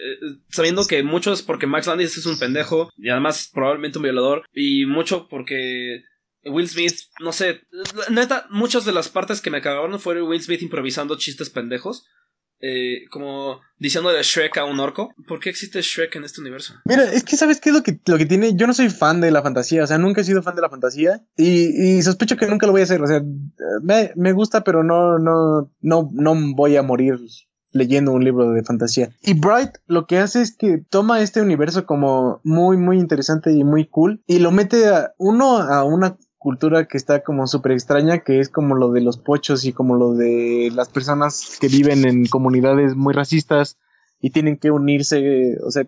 sabiendo 0.50 0.86
que 0.86 1.02
mucho 1.04 1.32
es 1.32 1.42
porque 1.42 1.66
Max 1.66 1.88
Landis 1.88 2.18
es 2.18 2.26
un 2.26 2.38
pendejo 2.38 2.90
y 2.98 3.10
además 3.10 3.50
probablemente 3.54 3.98
un 3.98 4.04
violador. 4.04 4.44
Y 4.54 4.86
mucho 4.86 5.28
porque 5.30 6.04
Will 6.44 6.68
Smith, 6.68 6.96
no 7.22 7.32
sé, 7.32 7.62
neta, 8.10 8.46
muchas 8.50 8.84
de 8.84 8.92
las 8.92 9.08
partes 9.08 9.40
que 9.40 9.50
me 9.50 9.62
cagaron 9.62 10.00
fueron 10.02 10.28
Will 10.28 10.42
Smith 10.44 10.62
improvisando 10.62 11.18
chistes 11.18 11.50
pendejos. 11.50 12.06
Eh, 12.64 13.06
como 13.10 13.60
diciendo 13.80 14.12
de 14.12 14.22
Shrek 14.22 14.56
a 14.58 14.66
un 14.66 14.80
orco. 14.80 15.16
¿Por 15.28 15.40
qué 15.40 15.50
existe 15.50 15.82
Shrek 15.82 16.16
en 16.18 16.26
este 16.26 16.42
universo? 16.42 16.76
Mira, 16.86 17.12
es 17.12 17.24
que 17.24 17.36
sabes 17.36 17.60
qué 17.60 17.70
es 17.70 17.76
lo 17.76 17.82
que, 17.82 18.00
lo 18.06 18.20
que 18.20 18.28
tiene. 18.28 18.56
Yo 18.56 18.68
no 18.68 18.74
soy 18.76 18.92
fan 18.92 19.20
de 19.20 19.32
la 19.32 19.42
fantasía, 19.42 19.84
o 19.84 19.88
sea, 19.88 19.98
nunca 19.98 20.22
he 20.22 20.26
sido 20.26 20.44
fan 20.44 20.56
de 20.56 20.62
la 20.62 20.70
fantasía 20.70 21.26
y, 21.36 21.98
y 21.98 22.02
sospecho 22.04 22.38
que 22.38 22.46
nunca 22.46 22.68
lo 22.68 22.74
voy 22.74 22.82
a 22.82 22.84
hacer. 22.84 23.02
O 23.02 23.08
sea, 23.08 23.24
me, 23.82 24.12
me 24.16 24.34
gusta, 24.34 24.64
pero 24.64 24.84
no, 24.84 25.18
no, 25.18 25.72
no, 25.82 26.10
no 26.14 26.36
voy 26.54 26.76
a 26.76 26.84
morir 26.84 27.16
leyendo 27.72 28.12
un 28.12 28.24
libro 28.24 28.52
de 28.52 28.64
fantasía. 28.64 29.12
Y 29.22 29.34
Bright 29.34 29.78
lo 29.88 30.06
que 30.06 30.18
hace 30.18 30.42
es 30.42 30.56
que 30.56 30.84
toma 30.90 31.22
este 31.22 31.42
universo 31.42 31.86
como 31.86 32.42
muy, 32.44 32.78
muy 32.78 32.98
interesante 32.98 33.52
y 33.52 33.64
muy 33.64 33.86
cool 33.86 34.22
y 34.28 34.40
lo 34.40 34.52
mete 34.52 34.88
a 34.88 35.14
uno 35.18 35.58
a 35.58 35.84
una 35.84 36.18
cultura 36.38 36.88
que 36.88 36.98
está 36.98 37.24
como 37.24 37.46
súper 37.46 37.74
extraña, 37.74 38.20
que 38.20 38.40
es 38.40 38.50
como 38.50 38.74
lo 38.76 38.92
de 38.92 39.02
los 39.02 39.18
pochos 39.18 39.64
y 39.64 39.74
como 39.74 39.96
lo 39.96 40.14
de 40.14 40.72
las 40.74 40.90
personas 40.90 41.58
que 41.60 41.68
viven 41.68 42.04
en 42.06 42.26
comunidades 42.26 42.96
muy 42.96 43.14
racistas 43.14 43.78
y 44.20 44.32
tienen 44.32 44.58
que 44.58 44.72
unirse, 44.72 45.58
o 45.64 45.70
sea, 45.70 45.86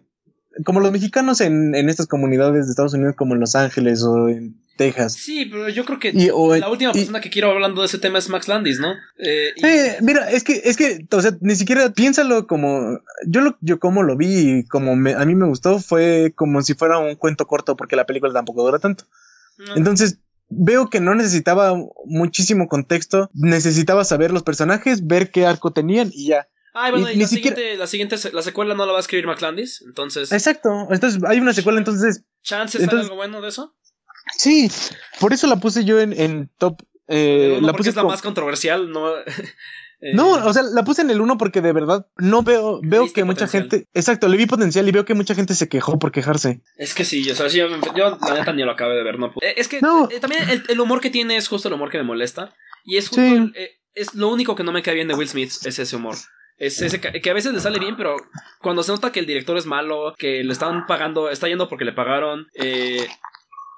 como 0.63 0.79
los 0.79 0.91
mexicanos 0.91 1.41
en, 1.41 1.73
en 1.73 1.89
estas 1.89 2.05
comunidades 2.05 2.65
de 2.65 2.71
Estados 2.71 2.93
Unidos, 2.93 3.15
como 3.15 3.34
en 3.34 3.39
Los 3.39 3.55
Ángeles 3.55 4.03
o 4.03 4.29
en 4.29 4.62
Texas. 4.76 5.13
Sí, 5.13 5.45
pero 5.45 5.69
yo 5.69 5.86
creo 5.86 5.99
que 5.99 6.13
la 6.13 6.69
última 6.69 6.91
persona 6.93 7.21
que 7.21 7.30
quiero 7.30 7.51
hablando 7.51 7.82
de 7.82 7.88
ese 7.88 7.99
tema 7.99 8.19
es 8.19 8.30
Max 8.30 8.47
Landis, 8.47 8.80
¿no? 8.80 8.95
Eh, 9.19 9.53
mira, 10.01 10.30
es 10.32 10.43
que, 10.43 10.61
es 10.65 10.78
que, 10.78 11.05
o 11.11 11.21
sea, 11.21 11.32
ni 11.41 11.55
siquiera 11.55 11.91
piénsalo 11.91 12.47
como, 12.47 12.99
yo 13.28 13.41
lo, 13.41 13.57
yo 13.61 13.80
como 13.80 14.03
lo 14.03 14.17
vi 14.17 14.59
y 14.59 14.65
como 14.65 14.91
a 14.91 15.26
mí 15.26 15.36
me 15.36 15.47
gustó 15.47 15.80
fue 15.80 16.34
como 16.36 16.61
si 16.61 16.74
fuera 16.74 16.97
un 16.97 17.15
cuento 17.15 17.45
corto 17.45 17.76
porque 17.76 17.95
la 17.95 18.05
película 18.05 18.34
tampoco 18.34 18.63
dura 18.63 18.80
tanto. 18.80 19.05
Entonces, 19.76 20.19
veo 20.49 20.89
que 20.89 20.99
no 20.99 21.15
necesitaba 21.15 21.76
muchísimo 22.05 22.67
contexto, 22.67 23.30
necesitaba 23.34 24.03
saber 24.03 24.32
los 24.32 24.43
personajes, 24.43 25.05
ver 25.05 25.32
qué 25.32 25.45
arco 25.45 25.71
tenían 25.71 26.09
y 26.13 26.28
ya. 26.28 26.47
Ah, 26.74 26.89
bueno, 26.89 27.09
y, 27.11 27.17
la, 27.17 27.28
siguiente, 27.28 27.78
la 27.78 27.86
siguiente, 27.86 28.15
la 28.32 28.41
secuela 28.41 28.74
no 28.74 28.88
la 28.88 28.93
va 28.93 28.97
a 28.97 29.01
escribir 29.01 29.28
McLandis, 29.28 29.84
entonces. 29.86 30.32
Exacto, 30.32 30.88
entonces 30.89 31.21
hay 31.28 31.39
una 31.39 31.53
secuela, 31.53 31.78
entonces. 31.78 32.24
¿Chances 32.41 32.82
entonces, 32.82 33.05
algo 33.05 33.15
bueno 33.15 33.41
de 33.41 33.49
eso? 33.49 33.76
Sí, 34.38 34.69
por 35.19 35.34
eso 35.34 35.47
la 35.47 35.57
puse 35.57 35.86
yo 35.86 35.99
en, 35.99 36.13
en 36.13 36.49
top. 36.57 36.81
Eh, 37.07 37.59
la 37.61 37.73
puse 37.73 37.89
es 37.89 37.95
la 37.95 38.03
más 38.03 38.21
controversial, 38.21 38.91
no. 38.91 39.11
Eh, 40.05 40.13
no, 40.13 40.34
o 40.34 40.51
sea, 40.51 40.63
la 40.63 40.84
puse 40.84 41.01
en 41.01 41.11
el 41.11 41.21
uno 41.21 41.38
porque 41.38 41.61
de 41.61 41.71
verdad 41.71 42.07
no 42.17 42.43
veo, 42.43 42.81
veo 42.84 43.13
que 43.13 43.23
mucha 43.23 43.47
gente. 43.47 43.88
Exacto, 43.93 44.27
le 44.27 44.36
vi 44.36 44.45
potencial 44.45 44.86
y 44.86 44.91
veo 44.91 45.05
que 45.05 45.13
mucha 45.13 45.34
gente 45.34 45.55
se 45.55 45.69
quejó 45.69 45.97
por 45.97 46.11
quejarse. 46.11 46.59
Es 46.75 46.93
que 46.93 47.05
sí, 47.05 47.31
o 47.31 47.34
sea, 47.34 47.47
yo, 47.47 47.69
la 47.69 48.34
neta 48.34 48.51
ni 48.51 48.63
lo 48.63 48.71
acabé 48.71 48.97
de 48.97 49.03
ver, 49.03 49.17
no. 49.17 49.27
Eh, 49.39 49.53
es 49.55 49.69
que 49.69 49.77
eh, 49.77 50.19
también 50.19 50.43
el, 50.67 50.79
humor 50.81 50.99
que 50.99 51.09
tiene 51.09 51.38
es 51.38 51.47
justo 51.47 51.69
el 51.69 51.75
humor 51.75 51.89
que 51.89 51.99
me 51.99 52.03
molesta. 52.03 52.53
Y 52.84 52.97
es 52.97 53.07
justo. 53.07 53.23
es 53.93 54.13
lo 54.13 54.27
único 54.27 54.55
que 54.55 54.65
no 54.65 54.73
me 54.73 54.81
cae 54.81 54.93
bien 54.93 55.07
de 55.07 55.13
Will 55.13 55.29
Smith, 55.29 55.53
es 55.63 55.79
ese 55.79 55.95
humor. 55.95 56.17
Es 56.57 56.81
ese 56.81 56.99
que 56.99 57.29
a 57.29 57.34
veces 57.34 57.53
le 57.53 57.61
sale 57.61 57.79
bien, 57.79 57.95
pero 57.95 58.17
cuando 58.61 58.84
se 58.84 58.91
nota 58.91 59.11
que 59.11 59.21
el 59.21 59.25
director 59.25 59.57
es 59.57 59.65
malo, 59.65 60.13
que 60.17 60.43
le 60.43 60.51
están 60.53 60.86
pagando, 60.86 61.29
está 61.29 61.47
yendo 61.47 61.67
porque 61.67 61.86
le 61.86 61.93
pagaron, 61.93 62.47
eh, 62.55 63.07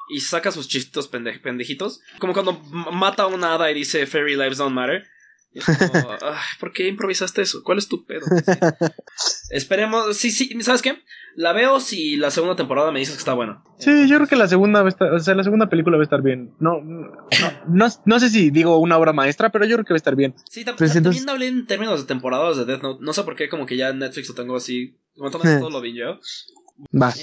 y 0.09 0.19
saca 0.19 0.51
sus 0.51 0.67
chistos 0.67 1.07
pendejitos. 1.07 2.01
Como 2.19 2.33
cuando 2.33 2.53
mata 2.53 3.23
a 3.23 3.27
una 3.27 3.53
hada 3.53 3.71
y 3.71 3.73
dice 3.73 4.05
Fairy 4.05 4.35
Lives 4.35 4.57
Don't 4.57 4.73
Matter. 4.73 5.07
¿por 6.59 6.73
qué 6.73 6.87
improvisaste 6.87 7.41
eso? 7.41 7.63
¿Cuál 7.63 7.77
es 7.77 7.87
tu 7.87 8.05
pedo? 8.05 8.25
Esperemos, 9.49 10.17
sí, 10.17 10.29
sí, 10.29 10.49
¿sabes 10.61 10.81
qué? 10.81 11.01
La 11.35 11.53
veo 11.53 11.79
si 11.79 12.15
la 12.17 12.31
segunda 12.31 12.55
temporada 12.55 12.91
me 12.91 12.99
dices 12.99 13.15
que 13.15 13.19
está 13.19 13.33
buena. 13.33 13.63
Sí, 13.77 14.07
yo 14.07 14.17
creo 14.17 14.27
que 14.27 14.35
la 14.35 14.47
segunda 14.47 14.81
va 14.81 14.87
a 14.87 14.89
estar, 14.89 15.13
o 15.13 15.19
sea, 15.19 15.35
la 15.35 15.43
segunda 15.43 15.69
película 15.69 15.97
va 15.97 16.03
a 16.03 16.05
estar 16.05 16.21
bien. 16.21 16.53
No, 16.59 16.81
no, 16.81 17.87
no, 18.05 18.19
sé 18.19 18.29
si 18.29 18.49
digo 18.51 18.77
una 18.79 18.97
obra 18.97 19.13
maestra, 19.13 19.49
pero 19.49 19.65
yo 19.65 19.75
creo 19.75 19.85
que 19.85 19.93
va 19.93 19.97
a 19.97 20.03
estar 20.03 20.15
bien. 20.15 20.35
Sí, 20.49 20.65
pues 20.77 20.93
también 20.93 21.29
hablé 21.29 21.47
en 21.47 21.65
términos 21.65 22.01
de 22.01 22.07
temporadas 22.07 22.57
de 22.57 22.65
Death 22.65 22.81
Note. 22.81 23.03
No 23.03 23.13
sé 23.13 23.23
por 23.23 23.35
qué, 23.35 23.49
como 23.49 23.65
que 23.65 23.77
ya 23.77 23.89
en 23.89 23.99
Netflix 23.99 24.29
lo 24.29 24.35
tengo 24.35 24.55
así. 24.55 24.97
Como 25.15 25.31
todo 25.31 25.41
lo 25.69 25.81
vi 25.81 25.93
yo. 25.93 26.19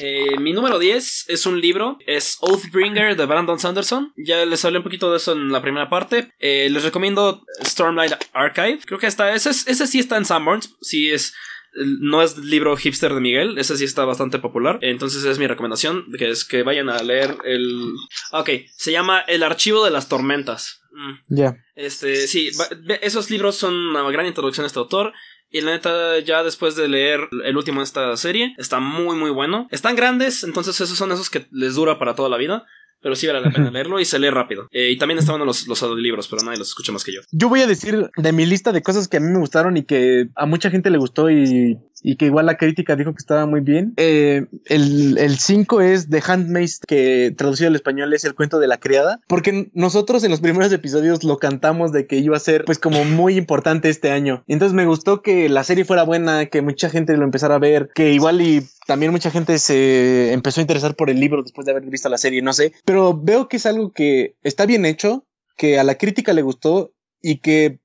Eh, 0.01 0.39
mi 0.39 0.53
número 0.53 0.79
10 0.79 1.27
es 1.29 1.47
un 1.47 1.61
libro, 1.61 1.99
es 2.07 2.39
Oathbringer 2.41 3.17
de 3.17 3.27
Brandon 3.27 3.59
Sanderson. 3.59 4.13
Ya 4.17 4.45
les 4.45 4.65
hablé 4.65 4.79
un 4.79 4.85
poquito 4.85 5.11
de 5.11 5.19
eso 5.19 5.33
en 5.33 5.53
la 5.53 5.63
primera 5.63 5.91
parte. 5.91 6.33
Eh, 6.39 6.69
les 6.71 6.83
recomiendo 6.83 7.45
Stormlight 7.65 8.15
Archive. 8.33 8.81
Creo 8.87 8.99
que 8.99 9.07
está, 9.07 9.35
ese, 9.35 9.51
ese 9.51 9.87
sí 9.87 9.99
está 9.99 10.17
en 10.17 10.25
Sanborns. 10.25 10.75
Sí 10.81 11.11
es 11.11 11.35
no 11.75 12.23
es 12.23 12.37
libro 12.37 12.77
hipster 12.77 13.15
de 13.15 13.21
Miguel, 13.21 13.59
ese 13.59 13.77
sí 13.77 13.85
está 13.85 14.05
bastante 14.05 14.39
popular. 14.39 14.79
Entonces 14.83 15.25
es 15.25 15.39
mi 15.39 15.47
recomendación, 15.47 16.07
que 16.19 16.31
es 16.31 16.45
que 16.45 16.63
vayan 16.63 16.89
a 16.89 17.03
leer 17.03 17.37
el... 17.45 17.95
Ok, 18.33 18.51
se 18.77 18.93
llama 18.93 19.21
El 19.21 19.43
Archivo 19.43 19.85
de 19.85 19.91
las 19.91 20.09
Tormentas. 20.09 20.83
Mm. 20.93 21.35
Ya. 21.35 21.57
Este, 21.75 22.27
sí, 22.27 22.51
esos 23.01 23.31
libros 23.31 23.57
son 23.57 23.75
una 23.75 24.09
gran 24.11 24.27
introducción 24.27 24.65
a 24.65 24.67
este 24.67 24.79
autor. 24.79 25.15
Y 25.53 25.61
la 25.61 25.73
neta, 25.73 26.19
ya 26.21 26.43
después 26.43 26.77
de 26.77 26.89
leer 26.89 27.29
el 27.45 27.59
último 27.59 27.81
de 27.81 27.85
esta 27.85 28.17
serie, 28.17 28.55
está 28.57 28.81
muy, 28.81 29.17
muy 29.17 29.31
bueno. 29.31 29.69
Están 29.71 29.97
grandes, 29.97 30.45
entonces 30.45 30.81
esos 30.81 30.97
son 30.97 31.13
esos 31.13 31.29
que 31.29 31.47
les 31.51 31.75
dura 31.75 31.99
para 31.99 32.15
toda 32.15 32.31
la 32.31 32.39
vida. 32.39 32.67
Pero 33.03 33.17
sí 33.17 33.27
vale 33.27 33.41
la 33.41 33.51
pena 33.51 33.71
leerlo 33.73 34.01
y 34.01 34.05
se 34.05 34.19
lee 34.19 34.31
rápido. 34.31 34.69
Eh, 34.71 34.91
y 34.91 34.99
también 34.99 35.19
estaban 35.19 35.45
los, 35.45 35.67
los 35.67 35.83
audiolibros, 35.83 36.29
pero 36.29 36.43
nadie 36.43 36.59
los 36.59 36.69
escucha 36.69 36.93
más 36.93 37.05
que 37.05 37.13
yo. 37.13 37.21
Yo 37.31 37.49
voy 37.49 37.61
a 37.61 37.67
decir 37.67 38.11
de 38.17 38.33
mi 38.33 38.47
lista 38.47 38.73
de 38.73 38.83
cosas 38.83 39.09
que 39.09 39.19
a 39.19 39.21
mí 39.21 39.31
me 39.31 39.39
gustaron 39.39 39.77
y 39.77 39.85
que 39.85 40.29
a 40.37 40.47
mucha 40.47 40.71
gente 40.71 40.91
le 40.91 40.99
gustó 40.99 41.31
y 41.31 41.79
y 42.03 42.17
que 42.17 42.27
igual 42.27 42.47
la 42.47 42.57
crítica 42.57 42.97
dijo 42.97 43.13
que 43.13 43.19
estaba 43.21 43.47
muy 43.47 43.61
bien. 43.61 43.95
Eh, 43.97 44.47
el 44.67 45.39
5 45.39 45.81
es 45.81 46.11
The 46.11 46.23
Handmaid, 46.27 46.71
que 46.87 47.33
traducido 47.37 47.69
al 47.69 47.77
español 47.77 48.13
es 48.13 48.25
el 48.25 48.35
cuento 48.35 48.59
de 48.59 48.67
la 48.67 48.79
criada, 48.79 49.21
porque 49.29 49.71
nosotros 49.75 50.25
en 50.25 50.31
los 50.31 50.41
primeros 50.41 50.73
episodios 50.73 51.25
lo 51.25 51.39
cantamos 51.39 51.93
de 51.93 52.07
que 52.07 52.17
iba 52.17 52.37
a 52.37 52.41
ser 52.41 52.65
pues 52.65 52.79
como 52.79 53.05
muy 53.05 53.37
importante 53.37 53.89
este 53.89 54.11
año. 54.11 54.43
Entonces 54.49 54.75
me 54.75 54.87
gustó 54.87 55.23
que 55.23 55.49
la 55.49 55.65
serie 55.65 55.85
fuera 55.85 56.03
buena, 56.03 56.47
que 56.47 56.63
mucha 56.63 56.91
gente 56.91 57.17
lo 57.17 57.25
empezara 57.25 57.55
a 57.55 57.61
ver, 57.61 57.91
que 57.95 58.13
igual 58.13 58.41
y 58.43 58.67
también 58.87 59.13
mucha 59.13 59.31
gente 59.31 59.59
se 59.59 60.33
empezó 60.33 60.61
a 60.61 60.63
interesar 60.63 60.97
por 60.97 61.09
el 61.09 61.21
libro 61.21 61.43
después 61.43 61.65
de 61.65 61.73
haber 61.73 61.85
visto 61.85 62.09
la 62.09 62.19
serie, 62.19 62.43
no 62.43 62.53
sé, 62.53 62.73
pero 62.85 62.91
veo 63.14 63.49
que 63.49 63.57
es 63.57 63.66
algo 63.66 63.93
que 63.93 64.36
está 64.43 64.66
bien 64.66 64.84
hecho, 64.84 65.26
que 65.57 65.78
a 65.78 65.84
la 65.84 65.97
crítica 65.97 66.32
le 66.32 66.43
gustó 66.43 66.93
y 67.20 67.38
que 67.38 67.80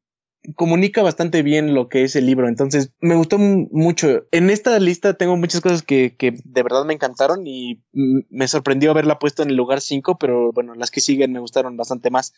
comunica 0.56 1.02
bastante 1.02 1.44
bien 1.44 1.74
lo 1.74 1.90
que 1.90 2.04
es 2.04 2.16
el 2.16 2.26
libro. 2.26 2.48
Entonces, 2.48 2.92
me 3.00 3.16
gustó 3.16 3.38
mucho. 3.38 4.26
En 4.32 4.50
esta 4.50 4.80
lista 4.80 5.16
tengo 5.16 5.36
muchas 5.36 5.62
cosas 5.62 5.82
que, 5.84 6.16
que 6.16 6.36
de 6.44 6.64
verdad 6.64 6.86
me 6.86 6.94
encantaron 6.94 7.46
y 7.46 7.82
me 7.92 8.48
sorprendió 8.48 8.92
haberla 8.92 9.20
puesto 9.20 9.44
en 9.44 9.50
el 9.50 9.56
lugar 9.56 9.82
5, 9.82 10.18
pero 10.18 10.52
bueno, 10.54 10.76
las 10.76 10.92
que 10.92 11.02
siguen 11.02 11.34
me 11.34 11.40
gustaron 11.40 11.76
bastante 11.78 12.10
más. 12.10 12.34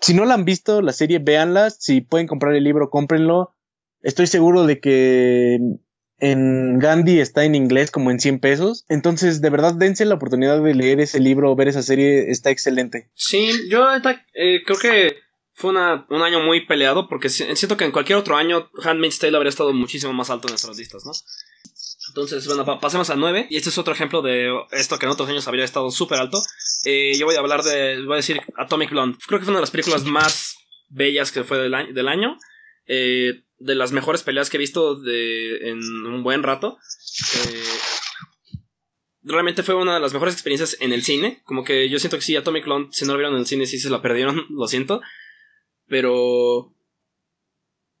Si 0.00 0.14
no 0.14 0.24
la 0.24 0.34
han 0.34 0.44
visto, 0.44 0.82
la 0.82 0.92
serie, 0.92 1.18
véanla. 1.18 1.70
Si 1.70 2.00
pueden 2.00 2.26
comprar 2.26 2.54
el 2.54 2.64
libro, 2.64 2.90
cómprenlo. 2.90 3.54
Estoy 4.02 4.26
seguro 4.26 4.66
de 4.66 4.80
que 4.80 5.58
en 6.18 6.78
Gandhi 6.78 7.20
está 7.20 7.44
en 7.44 7.54
inglés 7.54 7.90
como 7.90 8.10
en 8.10 8.20
100 8.20 8.38
pesos. 8.40 8.84
Entonces, 8.88 9.40
de 9.40 9.50
verdad, 9.50 9.74
dense 9.74 10.04
la 10.04 10.14
oportunidad 10.14 10.62
de 10.62 10.74
leer 10.74 11.00
ese 11.00 11.20
libro 11.20 11.50
o 11.50 11.56
ver 11.56 11.68
esa 11.68 11.82
serie. 11.82 12.30
Está 12.30 12.50
excelente. 12.50 13.10
Sí, 13.14 13.68
yo 13.68 13.86
eh, 13.94 14.62
creo 14.64 14.78
que 14.78 15.16
fue 15.52 15.70
un 15.70 16.22
año 16.22 16.40
muy 16.40 16.66
peleado 16.66 17.08
porque 17.08 17.28
siento 17.28 17.76
que 17.76 17.84
en 17.84 17.92
cualquier 17.92 18.18
otro 18.18 18.36
año 18.36 18.70
Handmaid's 18.82 19.18
Tale 19.18 19.36
habría 19.36 19.50
estado 19.50 19.72
muchísimo 19.72 20.12
más 20.12 20.30
alto 20.30 20.48
en 20.48 20.52
nuestras 20.52 20.76
listas, 20.76 21.04
¿no? 21.06 21.12
Entonces, 22.08 22.46
bueno, 22.46 22.80
pasemos 22.80 23.10
a 23.10 23.16
9. 23.16 23.48
Y 23.50 23.56
este 23.56 23.70
es 23.70 23.78
otro 23.78 23.92
ejemplo 23.92 24.22
de 24.22 24.52
esto 24.72 24.98
que 24.98 25.06
en 25.06 25.12
otros 25.12 25.28
años 25.28 25.46
habría 25.48 25.64
estado 25.64 25.90
súper 25.90 26.18
alto. 26.18 26.40
Eh, 26.84 27.12
yo 27.18 27.26
voy 27.26 27.34
a 27.34 27.40
hablar 27.40 27.62
de, 27.62 28.02
voy 28.04 28.14
a 28.14 28.16
decir 28.16 28.40
Atomic 28.56 28.90
Blonde. 28.90 29.18
Creo 29.26 29.40
que 29.40 29.44
fue 29.44 29.52
una 29.52 29.58
de 29.58 29.62
las 29.62 29.70
películas 29.70 30.04
más 30.04 30.56
bellas 30.88 31.32
que 31.32 31.44
fue 31.44 31.58
del 31.58 31.74
año. 31.74 31.92
Del 31.92 32.08
año. 32.08 32.38
Eh, 32.86 33.43
de 33.58 33.74
las 33.74 33.92
mejores 33.92 34.22
peleas 34.22 34.50
que 34.50 34.56
he 34.56 34.60
visto 34.60 34.96
de, 34.96 35.70
en 35.70 35.78
un 36.06 36.22
buen 36.22 36.42
rato. 36.42 36.78
Eh, 37.36 37.64
realmente 39.22 39.62
fue 39.62 39.74
una 39.74 39.94
de 39.94 40.00
las 40.00 40.12
mejores 40.12 40.34
experiencias 40.34 40.76
en 40.80 40.92
el 40.92 41.02
cine. 41.02 41.42
Como 41.44 41.64
que 41.64 41.88
yo 41.88 41.98
siento 41.98 42.16
que 42.16 42.24
sí, 42.24 42.36
Atomic 42.36 42.64
Blonde, 42.64 42.88
si 42.92 43.04
no 43.04 43.12
lo 43.12 43.18
vieron 43.18 43.34
en 43.34 43.40
el 43.40 43.46
cine, 43.46 43.66
sí 43.66 43.78
se 43.78 43.90
la 43.90 44.02
perdieron, 44.02 44.46
lo 44.50 44.66
siento 44.66 45.00
pero 45.86 46.73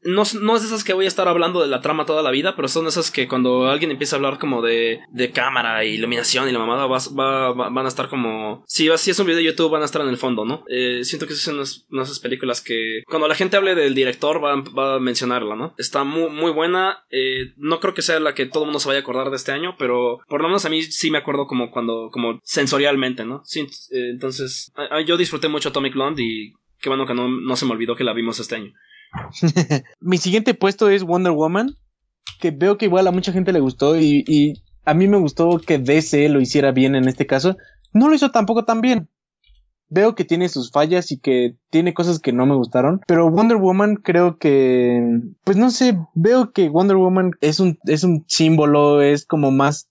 no, 0.04 0.22
no, 0.40 0.56
es 0.56 0.64
esas 0.64 0.84
que 0.84 0.92
voy 0.92 1.04
a 1.04 1.08
estar 1.08 1.28
hablando 1.28 1.60
de 1.60 1.68
la 1.68 1.80
trama 1.80 2.06
toda 2.06 2.22
la 2.22 2.30
vida, 2.30 2.56
pero 2.56 2.68
son 2.68 2.86
esas 2.86 3.10
que 3.10 3.28
cuando 3.28 3.68
alguien 3.68 3.90
empieza 3.90 4.16
a 4.16 4.18
hablar 4.18 4.38
como 4.38 4.62
de, 4.62 5.00
de 5.10 5.30
cámara, 5.30 5.84
iluminación 5.84 6.48
y 6.48 6.52
la 6.52 6.58
mamada, 6.58 6.86
va, 6.86 7.52
van 7.52 7.84
a 7.84 7.88
estar 7.88 8.08
como... 8.08 8.64
Si, 8.66 8.88
si 8.96 9.10
es 9.10 9.18
un 9.18 9.26
video 9.26 9.38
de 9.38 9.44
YouTube, 9.44 9.70
van 9.70 9.82
a 9.82 9.86
estar 9.86 10.02
en 10.02 10.08
el 10.08 10.16
fondo, 10.16 10.44
¿no? 10.44 10.64
Eh, 10.68 11.00
siento 11.04 11.26
que 11.26 11.34
son 11.34 11.56
unas, 11.56 11.86
esas 11.90 12.20
películas 12.20 12.60
que 12.60 13.02
cuando 13.06 13.28
la 13.28 13.34
gente 13.34 13.56
hable 13.56 13.74
del 13.74 13.94
director 13.94 14.42
va, 14.42 14.56
va 14.56 14.96
a 14.96 15.00
mencionarla, 15.00 15.56
¿no? 15.56 15.74
Está 15.78 16.04
muy, 16.04 16.30
muy 16.30 16.52
buena. 16.52 17.04
Eh, 17.10 17.52
no 17.56 17.80
creo 17.80 17.94
que 17.94 18.02
sea 18.02 18.20
la 18.20 18.34
que 18.34 18.46
todo 18.46 18.64
el 18.64 18.68
mundo 18.68 18.80
se 18.80 18.88
vaya 18.88 19.00
a 19.00 19.02
acordar 19.02 19.30
de 19.30 19.36
este 19.36 19.52
año, 19.52 19.76
pero 19.78 20.20
por 20.28 20.42
lo 20.42 20.48
menos 20.48 20.64
a 20.64 20.70
mí 20.70 20.82
sí 20.82 21.10
me 21.10 21.18
acuerdo 21.18 21.46
como 21.46 21.70
cuando, 21.70 22.10
como 22.10 22.40
sensorialmente, 22.42 23.24
¿no? 23.24 23.42
Eh, 23.54 24.10
entonces, 24.10 24.72
yo 25.06 25.16
disfruté 25.16 25.48
mucho 25.48 25.70
Atomic 25.70 25.94
Blonde 25.94 26.22
y 26.22 26.54
Qué 26.84 26.90
bueno 26.90 27.06
que 27.06 27.14
no, 27.14 27.56
se 27.56 27.64
me 27.64 27.72
olvidó 27.72 27.96
que 27.96 28.04
la 28.04 28.12
vimos 28.12 28.38
este 28.40 28.56
año. 28.56 28.74
Mi 30.00 30.18
siguiente 30.18 30.54
puesto 30.54 30.88
es 30.88 31.04
Wonder 31.04 31.32
Woman, 31.32 31.76
que 32.40 32.50
veo 32.50 32.78
que 32.78 32.86
igual 32.86 33.06
a 33.06 33.12
mucha 33.12 33.32
gente 33.32 33.52
le 33.52 33.60
gustó 33.60 33.98
y, 33.98 34.54
a 34.86 34.92
mí 34.92 35.08
me 35.08 35.16
gustó 35.16 35.58
que 35.58 35.78
DC 35.78 36.28
lo 36.28 36.40
hiciera 36.40 36.70
bien 36.70 36.94
en 36.94 37.08
este 37.08 37.26
caso. 37.26 37.56
No 37.94 38.08
lo 38.08 38.14
hizo 38.14 38.30
tampoco 38.30 38.66
tan 38.66 38.82
bien. 38.82 39.08
Veo 39.88 40.14
que 40.14 40.24
tiene 40.24 40.50
sus 40.50 40.70
fallas 40.70 41.10
y 41.10 41.18
que 41.18 41.56
tiene 41.70 41.94
cosas 41.94 42.18
que 42.18 42.32
no 42.32 42.44
me 42.44 42.54
gustaron, 42.54 43.00
pero 43.06 43.30
Wonder 43.30 43.56
Woman 43.56 43.96
creo 43.96 44.38
que, 44.38 45.00
pues 45.44 45.56
no 45.56 45.70
sé, 45.70 45.96
veo 46.14 46.52
que 46.52 46.68
Wonder 46.68 46.96
Woman 46.96 47.30
es 47.40 47.60
un, 47.60 47.78
es 47.84 48.04
un 48.04 48.24
símbolo, 48.26 49.00
es 49.00 49.24
como 49.24 49.50
más 49.50 49.88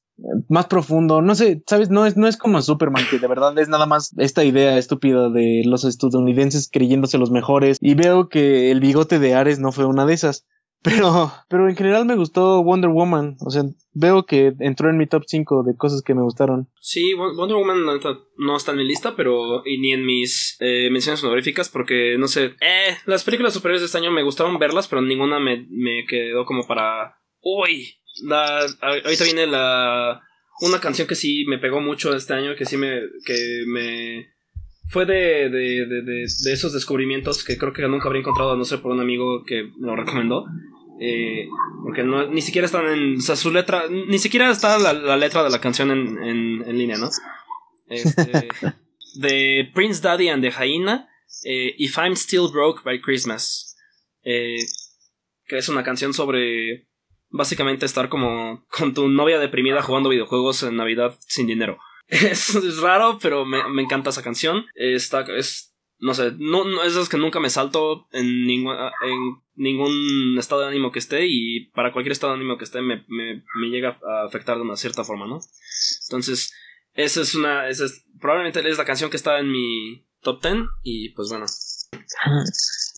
más 0.50 0.68
profundo, 0.68 1.22
no 1.22 1.36
sé, 1.36 1.64
sabes, 1.68 1.90
no 1.90 2.06
es, 2.06 2.18
no 2.18 2.28
es 2.28 2.38
como 2.38 2.62
Superman, 2.62 3.06
que 3.10 3.20
de 3.20 3.28
verdad 3.28 3.58
es 3.60 3.70
nada 3.70 3.86
más 3.86 4.14
esta 4.18 4.44
idea 4.44 4.78
estúpida 4.78 5.30
de 5.30 5.64
los 5.66 5.84
estadounidenses 5.86 6.70
creyéndose 6.72 7.18
los 7.18 7.32
mejores, 7.32 7.78
y 7.82 7.96
veo 7.96 8.30
que 8.30 8.72
el 8.72 8.80
bigote 8.80 9.20
de 9.20 9.36
Ares 9.36 9.60
no 9.60 9.72
fue 9.72 9.86
una 9.86 10.06
de 10.06 10.14
esas. 10.14 10.46
Pero, 10.84 11.32
pero 11.50 11.70
en 11.70 11.78
general 11.78 12.06
me 12.06 12.18
gustó 12.18 12.62
Wonder 12.62 12.90
Woman. 12.90 13.38
O 13.40 13.50
sea, 13.50 13.64
veo 13.94 14.26
que 14.26 14.54
entró 14.60 14.90
en 14.90 14.98
mi 14.98 15.08
top 15.08 15.24
5 15.26 15.64
de 15.64 15.78
cosas 15.78 16.02
que 16.02 16.14
me 16.14 16.22
gustaron. 16.22 16.68
Sí, 16.82 17.14
Wonder 17.14 17.56
Woman 17.56 17.86
no 18.38 18.58
está 18.58 18.72
en 18.72 18.78
mi 18.78 18.84
lista, 18.84 19.16
pero 19.16 19.66
y 19.66 19.78
ni 19.80 19.94
en 19.94 20.06
mis 20.06 20.58
eh, 20.60 20.90
menciones 20.92 21.24
honoríficas, 21.24 21.70
porque 21.70 22.18
no 22.20 22.28
sé. 22.28 22.56
Eh, 22.60 22.98
las 23.06 23.24
películas 23.24 23.54
superiores 23.54 23.82
de 23.82 23.86
este 23.86 23.98
año 23.98 24.12
me 24.12 24.24
gustaron 24.24 24.60
verlas, 24.60 24.90
pero 24.90 25.02
ninguna 25.02 25.40
me, 25.40 25.66
me 25.70 26.06
quedó 26.06 26.46
como 26.46 26.68
para. 26.68 27.18
Uy, 27.42 27.96
la, 28.24 28.60
ahorita 28.82 29.24
viene 29.24 29.48
la 29.48 30.22
una 30.64 30.80
canción 30.80 31.08
que 31.08 31.16
sí 31.16 31.46
me 31.48 31.58
pegó 31.58 31.82
mucho 31.82 32.16
este 32.16 32.34
año, 32.34 32.56
que 32.56 32.66
sí 32.66 32.78
me, 32.78 33.02
que 33.26 33.64
me, 33.68 34.34
fue 34.90 35.06
de, 35.06 35.50
de, 35.50 35.86
de, 35.86 36.02
de, 36.04 36.54
esos 36.54 36.74
descubrimientos 36.74 37.44
que 37.44 37.58
creo 37.58 37.74
que 37.74 37.82
nunca 37.88 38.06
habría 38.08 38.22
encontrado, 38.22 38.56
no 38.56 38.64
sé, 38.64 38.78
por 38.78 38.92
un 38.92 39.02
amigo 39.02 39.44
que 39.44 39.64
me 39.78 39.88
lo 39.88 39.96
recomendó. 39.96 40.46
Eh, 41.00 41.48
porque 41.84 42.04
no, 42.04 42.28
ni 42.28 42.42
siquiera 42.42 42.66
están 42.66 42.88
en. 42.88 43.18
O 43.18 43.22
sea, 43.22 43.36
su 43.36 43.52
letra. 43.52 43.86
Ni 43.90 44.20
siquiera 44.20 44.50
está 44.52 44.78
la, 44.78 45.18
letra 45.18 45.44
de 45.44 45.50
la 45.50 45.60
canción 45.60 45.92
en, 45.92 46.24
en, 46.24 46.64
en 46.68 46.78
línea, 46.78 46.98
¿no? 46.98 47.10
Este, 47.88 48.48
de 49.16 49.70
Prince 49.74 50.02
Daddy 50.02 50.30
and 50.30 50.44
the 50.44 50.52
Hyena. 50.52 51.10
Eh, 51.44 51.76
If 51.78 51.98
I'm 51.98 52.14
Still 52.14 52.50
Broke 52.52 52.84
by 52.86 53.02
Christmas. 53.02 53.76
Eh, 54.24 54.58
que 55.46 55.58
es 55.58 55.68
una 55.68 55.84
canción 55.84 56.14
sobre. 56.14 56.88
Básicamente 57.36 57.86
estar 57.86 58.10
como 58.10 58.66
con 58.70 58.94
tu 58.94 59.10
novia 59.10 59.40
deprimida 59.40 59.82
jugando 59.82 60.10
videojuegos 60.10 60.64
en 60.64 60.78
Navidad 60.78 61.18
sin 61.28 61.48
dinero. 61.48 61.80
Es, 62.08 62.78
raro, 62.80 63.18
pero 63.22 63.44
me, 63.44 63.68
me, 63.70 63.82
encanta 63.82 64.12
esa 64.12 64.22
canción. 64.22 64.66
Está, 64.76 65.22
es, 65.36 65.74
no 65.98 66.14
sé, 66.14 66.34
no, 66.38 66.64
no 66.64 66.84
es 66.84 67.10
que 67.10 67.18
nunca 67.18 67.40
me 67.40 67.50
salto 67.50 68.08
en, 68.12 68.28
en 68.50 69.42
ningún 69.56 70.36
estado 70.38 70.62
de 70.62 70.68
ánimo 70.68 70.92
que 70.92 71.00
esté 71.00 71.26
y 71.28 71.72
para 71.72 71.92
cualquier 71.92 72.12
estado 72.12 72.34
de 72.34 72.40
ánimo 72.40 72.58
que 72.58 72.66
esté 72.66 72.82
me, 72.82 73.04
me, 73.08 73.44
me 73.56 73.68
llega 73.70 73.98
a 74.08 74.26
afectar 74.26 74.58
de 74.58 74.64
una 74.64 74.76
cierta 74.76 75.04
forma, 75.04 75.26
¿no? 75.26 75.40
Entonces, 76.10 76.54
esa 76.94 77.22
es 77.22 77.34
una, 77.36 77.68
esa 77.68 77.86
es, 77.86 78.06
probablemente 78.20 78.68
es 78.70 78.78
la 78.78 78.86
canción 78.86 79.10
que 79.10 79.18
está 79.18 79.40
en 79.40 79.52
mi 79.52 80.06
top 80.24 80.42
10 80.42 80.56
y 80.84 81.10
pues 81.10 81.30
bueno. 81.30 81.46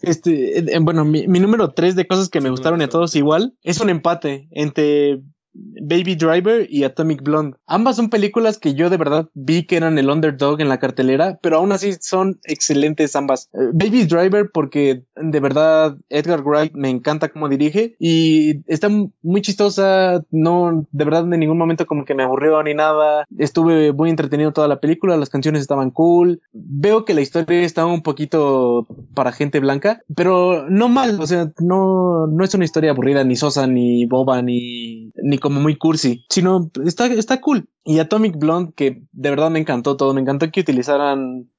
Este, 0.02 0.64
bueno, 0.80 1.04
mi, 1.04 1.28
mi 1.28 1.40
número 1.40 1.74
3 1.74 1.96
de 1.96 2.08
cosas 2.08 2.30
que 2.30 2.40
me 2.40 2.50
gustaron 2.50 2.82
a 2.82 2.88
todos 2.88 3.16
igual 3.16 3.58
es 3.64 3.80
un 3.82 3.90
empate 3.90 4.48
entre 4.52 5.22
Baby 5.56 6.16
Driver 6.16 6.68
y 6.70 6.84
Atomic 6.84 7.22
Blonde. 7.22 7.58
Ambas 7.68 7.96
son 7.96 8.10
películas 8.10 8.58
que 8.58 8.74
yo 8.74 8.90
de 8.90 8.98
verdad 8.98 9.30
vi 9.34 9.64
que 9.64 9.78
eran 9.78 9.98
el 9.98 10.10
underdog 10.10 10.62
en 10.62 10.70
la 10.70 10.80
cartelera, 10.80 11.40
pero 11.42 11.58
aún 11.58 11.72
así 11.72 11.94
son 12.00 12.40
excelentes 12.44 13.16
ambas. 13.16 13.50
Eh, 13.54 13.70
Baby 13.74 14.06
Driver 14.06 14.50
porque 14.52 15.04
de 15.16 15.40
verdad 15.40 15.98
Edgar 16.10 16.42
Wright 16.44 16.74
me 16.74 16.90
encanta 16.90 17.30
cómo 17.30 17.50
dirige 17.50 17.96
y 18.00 18.64
está 18.68 18.90
muy 18.90 19.42
chistosa, 19.42 20.24
no 20.32 20.86
de 20.92 21.06
verdad 21.06 21.24
en 21.24 21.40
ningún 21.40 21.58
momento 21.58 21.86
como 21.86 22.06
que 22.06 22.16
me 22.16 22.24
aburrió 22.24 22.62
ni 22.64 22.74
nada. 22.74 23.26
Estuve 23.38 23.94
muy 23.94 24.10
entretenido 24.10 24.54
toda 24.54 24.68
la 24.68 24.80
película, 24.80 25.18
las 25.18 25.30
canciones 25.30 25.62
estaban 25.62 25.92
cool. 25.92 26.42
Veo 26.54 27.06
que 27.06 27.14
la 27.14 27.22
historia 27.22 27.62
está 27.62 27.86
un 27.86 28.02
poquito 28.02 28.88
para 29.14 29.32
gente 29.32 29.60
blanca, 29.60 30.02
pero 30.16 30.70
no 30.70 30.90
mal, 30.90 31.20
o 31.20 31.28
sea, 31.28 31.52
no 31.60 32.28
no 32.28 32.44
es 32.44 32.54
una 32.54 32.66
historia 32.66 32.92
aburrida 32.92 33.24
ni 33.24 33.36
sosa 33.36 33.68
ni 33.68 34.06
boba 34.06 34.42
ni 34.42 35.12
ni 35.22 35.38
como 35.46 35.62
muy 35.62 35.76
cursi, 35.76 36.26
sino 36.28 36.72
está, 36.84 37.06
está 37.06 37.40
cool. 37.40 37.70
Y 37.84 38.00
Atomic 38.00 38.36
Blonde, 38.36 38.74
que 38.76 39.04
de 39.12 39.30
verdad 39.30 39.52
me 39.52 39.60
encantó 39.60 39.96
todo, 39.96 40.12
me 40.12 40.22
encantó 40.22 40.50
que 40.50 40.62
utilizaran 40.62 41.52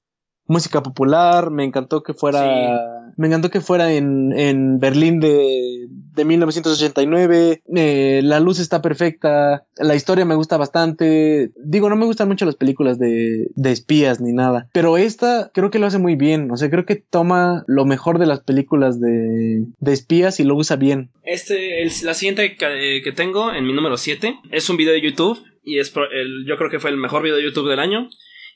música 0.47 0.83
popular, 0.83 1.51
me 1.51 1.65
encantó 1.65 2.03
que 2.03 2.15
fuera, 2.15 3.13
me 3.17 3.27
encantó 3.27 3.51
que 3.51 3.61
fuera 3.61 3.93
en, 3.93 4.33
en 4.37 4.79
Berlín 4.79 5.21
de, 5.21 5.89
de 5.89 6.25
1989, 6.25 7.63
eh, 7.75 8.21
la 8.23 8.41
luz 8.41 8.59
está 8.59 8.83
perfecta, 8.83 9.67
la 9.77 9.95
historia 9.95 10.25
me 10.25 10.35
gusta 10.35 10.57
bastante, 10.57 11.51
digo, 11.57 11.89
no 11.89 11.97
me 11.97 12.07
gustan 12.07 12.29
mucho 12.29 12.45
las 12.45 12.57
películas 12.57 12.99
de, 12.99 13.49
de 13.55 13.73
espías 13.73 14.21
ni 14.21 14.33
nada, 14.33 14.69
pero 14.73 14.97
esta 14.97 15.51
creo 15.53 15.71
que 15.71 15.79
lo 15.79 15.87
hace 15.87 15.99
muy 15.99 16.15
bien, 16.15 16.51
o 16.51 16.57
sea, 16.57 16.71
creo 16.71 16.87
que 16.87 16.97
toma 16.97 17.65
lo 17.67 17.85
mejor 17.85 18.19
de 18.19 18.27
las 18.27 18.41
películas 18.41 19.01
de, 19.01 19.65
de 19.79 19.93
espías 19.93 20.41
y 20.41 20.45
lo 20.45 20.55
usa 20.55 20.77
bien. 20.77 21.11
Este, 21.25 21.85
la 22.03 22.15
siguiente 22.15 22.57
que, 22.57 23.01
que 23.03 23.13
tengo 23.13 23.53
en 23.53 23.67
mi 23.67 23.73
número 23.73 23.97
7 23.97 24.37
es 24.51 24.71
un 24.71 24.77
video 24.77 24.93
de 24.93 25.01
YouTube 25.01 25.39
y 25.65 25.81
es 25.81 25.93
el, 26.13 26.47
yo 26.47 26.57
creo 26.57 26.71
que 26.71 26.79
fue 26.79 26.91
el 26.91 26.97
mejor 26.97 27.23
video 27.23 27.37
de 27.37 27.43
YouTube 27.43 27.69
del 27.69 27.81
año 27.81 28.09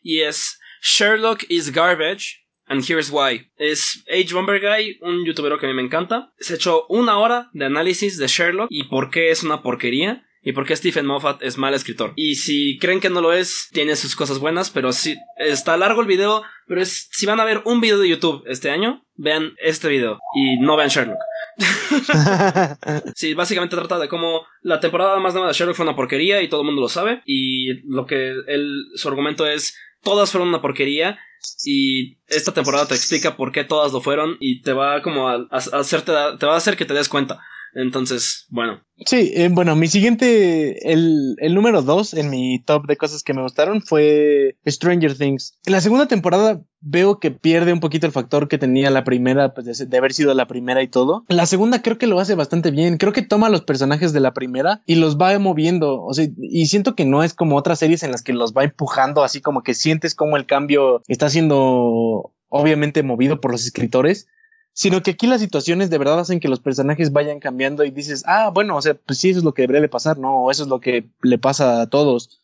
y 0.03 0.21
es 0.21 0.60
Sherlock 0.81 1.45
is 1.49 1.71
garbage. 1.71 2.39
And 2.67 2.85
here's 2.85 3.11
why. 3.11 3.51
Es 3.57 4.05
Age 4.09 4.33
Bomber 4.33 4.61
Guy, 4.61 4.99
un 5.03 5.25
youtuber 5.25 5.59
que 5.59 5.67
a 5.67 5.69
mí 5.69 5.75
me 5.75 5.83
encanta. 5.83 6.33
Se 6.39 6.55
echó 6.55 6.87
una 6.89 7.19
hora 7.19 7.51
de 7.53 7.65
análisis 7.65 8.17
de 8.17 8.29
Sherlock 8.29 8.69
y 8.71 8.85
por 8.85 9.11
qué 9.11 9.31
es 9.31 9.43
una 9.43 9.61
porquería 9.61 10.25
y 10.43 10.53
por 10.53 10.67
qué 10.67 10.77
Stephen 10.77 11.07
Moffat 11.07 11.43
es 11.43 11.59
mal 11.59 11.75
escritor. 11.75 12.13
Y 12.17 12.37
si 12.37 12.79
creen 12.79 13.01
que 13.01 13.11
no 13.11 13.21
lo 13.21 13.33
es, 13.33 13.69
tiene 13.73 13.97
sus 13.97 14.17
cosas 14.17 14.39
buenas, 14.39 14.71
pero 14.71 14.93
sí, 14.93 15.17
está 15.37 15.77
largo 15.77 16.01
el 16.01 16.07
video, 16.07 16.43
pero 16.67 16.81
es, 16.81 17.09
si 17.13 17.27
van 17.27 17.41
a 17.41 17.45
ver 17.45 17.63
un 17.65 17.81
video 17.81 17.99
de 17.99 18.09
YouTube 18.09 18.45
este 18.47 18.71
año, 18.71 19.05
vean 19.17 19.55
este 19.61 19.89
video 19.89 20.19
y 20.35 20.59
no 20.59 20.77
vean 20.77 20.89
Sherlock. 20.89 21.19
sí, 23.15 23.35
básicamente 23.35 23.77
trata 23.77 23.99
de 23.99 24.09
cómo 24.09 24.47
la 24.63 24.81
temporada 24.81 25.19
más 25.19 25.35
nueva 25.35 25.49
de 25.49 25.55
Sherlock 25.55 25.77
fue 25.77 25.85
una 25.85 25.97
porquería 25.97 26.41
y 26.41 26.49
todo 26.49 26.63
el 26.63 26.67
mundo 26.67 26.81
lo 26.81 26.89
sabe 26.89 27.23
y 27.27 27.87
lo 27.93 28.07
que 28.07 28.35
él, 28.47 28.87
su 28.95 29.09
argumento 29.09 29.47
es 29.47 29.77
todas 30.03 30.31
fueron 30.31 30.49
una 30.49 30.63
porquería 30.63 31.19
y 31.65 32.19
esta 32.29 32.53
temporada 32.53 32.87
te 32.87 32.95
explica 32.95 33.37
por 33.37 33.53
qué 33.53 33.65
todas 33.65 33.93
lo 33.93 34.01
fueron 34.01 34.37
y 34.41 34.63
te 34.63 34.73
va 34.73 35.03
como 35.03 35.29
a, 35.29 35.47
hacerte 35.51 36.13
te 36.39 36.47
va 36.47 36.55
a 36.55 36.59
hacer 36.59 36.77
que 36.77 36.85
te 36.85 36.95
des 36.95 37.09
cuenta. 37.09 37.41
Entonces, 37.75 38.47
bueno. 38.49 38.81
Sí, 39.07 39.33
eh, 39.35 39.49
bueno, 39.51 39.77
mi 39.77 39.89
siguiente, 39.89 40.93
el, 40.93 41.37
el 41.39 41.55
número 41.55 41.83
dos 41.83 42.13
en 42.15 42.29
mi 42.29 42.63
top 42.63 42.87
de 42.87 42.97
cosas 42.97 43.23
que 43.23 43.33
me 43.33 43.43
gustaron 43.43 43.81
fue 43.81 44.57
Stranger 44.67 45.17
Things. 45.17 45.59
En 45.65 45.73
la 45.73 45.81
segunda 45.81 46.07
temporada 46.07 46.63
veo 46.81 47.19
que 47.19 47.31
pierde 47.31 47.73
un 47.73 47.81
poquito 47.81 48.07
el 48.07 48.13
factor 48.13 48.49
que 48.49 48.59
tenía 48.59 48.91
la 48.91 49.05
primera, 49.05 49.55
pues 49.55 49.89
de, 49.89 49.99
haber 49.99 50.13
sido 50.13 50.35
la 50.35 50.47
primera 50.47 50.83
y 50.83 50.89
todo. 50.89 51.25
La 51.29 51.47
segunda 51.47 51.83
creo 51.83 51.99
que 51.99 52.07
lo 52.07 52.21
hace 52.21 52.35
bastante 52.35 52.71
bien. 52.71 52.99
Creo 52.99 53.13
que 53.13 53.23
toma 53.23 53.49
los 53.49 53.63
personajes 53.63 54.13
de 54.13 54.21
la 54.21 54.35
primera 54.35 54.83
y 54.87 54.97
los 54.97 55.17
va 55.17 55.39
moviendo. 55.39 56.03
O 56.03 56.13
sea, 56.13 56.27
y 56.39 56.67
siento 56.67 56.95
que 56.95 57.05
no 57.05 57.23
es 57.23 57.35
como 57.35 57.57
otras 57.57 57.79
series 57.79 58.03
en 58.03 58.11
las 58.11 58.23
que 58.23 58.33
los 58.33 58.53
va 58.53 58.65
empujando, 58.65 59.23
así 59.23 59.41
como 59.41 59.63
que 59.63 59.75
sientes 59.75 60.15
como 60.15 60.37
el 60.37 60.47
cambio 60.47 61.03
está 61.09 61.31
siendo 61.31 62.33
obviamente 62.49 63.03
movido 63.03 63.41
por 63.41 63.53
los 63.53 63.65
escritores 63.65 64.27
sino 64.73 65.03
que 65.03 65.13
aquí 65.13 65.27
las 65.27 65.41
situaciones 65.41 65.91
de 65.91 65.99
verdad 65.99 66.21
hacen 66.21 66.41
que 66.41 66.49
los 66.49 66.61
personajes 66.61 67.13
vayan 67.13 67.41
cambiando 67.41 67.85
y 67.85 67.91
dices, 67.91 68.23
ah, 68.27 68.51
bueno, 68.53 68.77
o 68.77 68.83
sea, 68.83 68.95
pues 68.95 69.19
sí, 69.19 69.31
eso 69.31 69.39
es 69.39 69.45
lo 69.45 69.55
que 69.55 69.63
debería 69.63 69.83
de 69.83 69.89
pasar, 69.89 70.19
¿no? 70.19 70.45
O 70.45 70.51
eso 70.51 70.63
es 70.63 70.69
lo 70.69 70.81
que 70.81 71.09
le 71.23 71.39
pasa 71.39 71.83
a 71.83 71.89
todos. 71.89 72.41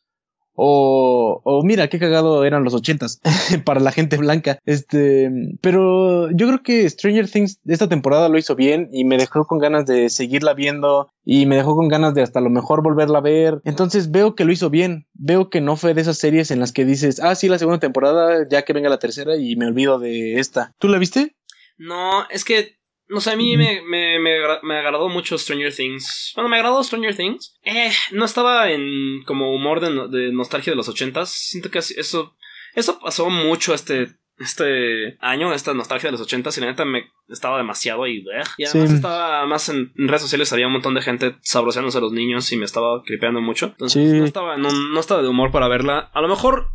O, 0.58 1.42
o 1.44 1.62
mira, 1.62 1.88
qué 1.88 1.98
cagado 1.98 2.44
eran 2.44 2.64
los 2.64 2.72
ochentas 2.72 3.20
para 3.64 3.78
la 3.78 3.92
gente 3.92 4.16
blanca. 4.16 4.58
Este, 4.64 5.30
pero 5.60 6.30
yo 6.30 6.46
creo 6.46 6.62
que 6.62 6.88
Stranger 6.88 7.30
Things 7.30 7.60
esta 7.66 7.88
temporada 7.88 8.30
lo 8.30 8.38
hizo 8.38 8.56
bien 8.56 8.88
y 8.90 9.04
me 9.04 9.18
dejó 9.18 9.46
con 9.46 9.58
ganas 9.58 9.84
de 9.84 10.08
seguirla 10.08 10.54
viendo 10.54 11.10
y 11.24 11.44
me 11.44 11.56
dejó 11.56 11.76
con 11.76 11.88
ganas 11.88 12.14
de 12.14 12.22
hasta 12.22 12.40
lo 12.40 12.48
mejor 12.48 12.82
volverla 12.82 13.18
a 13.18 13.22
ver. 13.22 13.60
Entonces 13.64 14.10
veo 14.10 14.34
que 14.34 14.46
lo 14.46 14.52
hizo 14.52 14.70
bien. 14.70 15.06
Veo 15.12 15.50
que 15.50 15.60
no 15.60 15.76
fue 15.76 15.92
de 15.92 16.00
esas 16.00 16.16
series 16.16 16.50
en 16.50 16.60
las 16.60 16.72
que 16.72 16.86
dices, 16.86 17.20
ah, 17.20 17.34
sí, 17.34 17.48
la 17.48 17.58
segunda 17.58 17.78
temporada, 17.78 18.46
ya 18.48 18.62
que 18.62 18.72
venga 18.72 18.88
la 18.88 18.98
tercera 18.98 19.36
y 19.36 19.56
me 19.56 19.66
olvido 19.66 19.98
de 19.98 20.40
esta. 20.40 20.72
¿Tú 20.78 20.88
la 20.88 20.98
viste? 20.98 21.36
No, 21.78 22.28
es 22.30 22.44
que, 22.44 22.78
no 23.08 23.20
sé, 23.20 23.30
a 23.30 23.36
mí 23.36 23.56
me, 23.56 23.82
me, 23.82 24.18
me, 24.18 24.76
agradó 24.76 25.08
mucho 25.08 25.38
Stranger 25.38 25.74
Things. 25.74 26.32
Bueno, 26.34 26.48
me 26.48 26.56
agradó 26.56 26.82
Stranger 26.82 27.16
Things. 27.16 27.58
Eh, 27.62 27.92
no 28.12 28.24
estaba 28.24 28.70
en 28.70 29.22
como 29.24 29.54
humor 29.54 29.80
de, 29.80 30.08
de 30.08 30.32
nostalgia 30.32 30.72
de 30.72 30.76
los 30.76 30.88
ochentas. 30.88 31.30
Siento 31.30 31.70
que 31.70 31.78
eso, 31.78 32.36
eso 32.74 32.98
pasó 32.98 33.30
mucho 33.30 33.74
este, 33.74 34.16
este 34.38 35.16
año, 35.20 35.52
esta 35.52 35.72
nostalgia 35.72 36.08
de 36.08 36.12
los 36.12 36.20
ochentas, 36.20 36.56
y 36.56 36.60
la 36.60 36.66
neta 36.66 36.84
me 36.84 37.10
estaba 37.28 37.56
demasiado 37.56 38.06
y, 38.06 38.24
y 38.58 38.64
además 38.64 38.92
estaba 38.92 39.46
más 39.46 39.68
en, 39.68 39.92
redes 39.96 40.22
sociales, 40.22 40.52
había 40.52 40.66
un 40.66 40.74
montón 40.74 40.94
de 40.94 41.02
gente 41.02 41.36
sabroseándose 41.40 41.98
a 41.98 42.02
los 42.02 42.12
niños 42.12 42.50
y 42.52 42.56
me 42.56 42.64
estaba 42.64 43.02
cripeando 43.02 43.40
mucho. 43.40 43.66
Entonces 43.66 44.12
no, 44.12 44.24
estaba, 44.24 44.56
no, 44.56 44.70
no, 44.70 45.00
estaba 45.00 45.22
de 45.22 45.28
humor 45.28 45.50
para 45.52 45.68
verla. 45.68 46.10
A 46.12 46.20
lo 46.20 46.28
mejor 46.28 46.70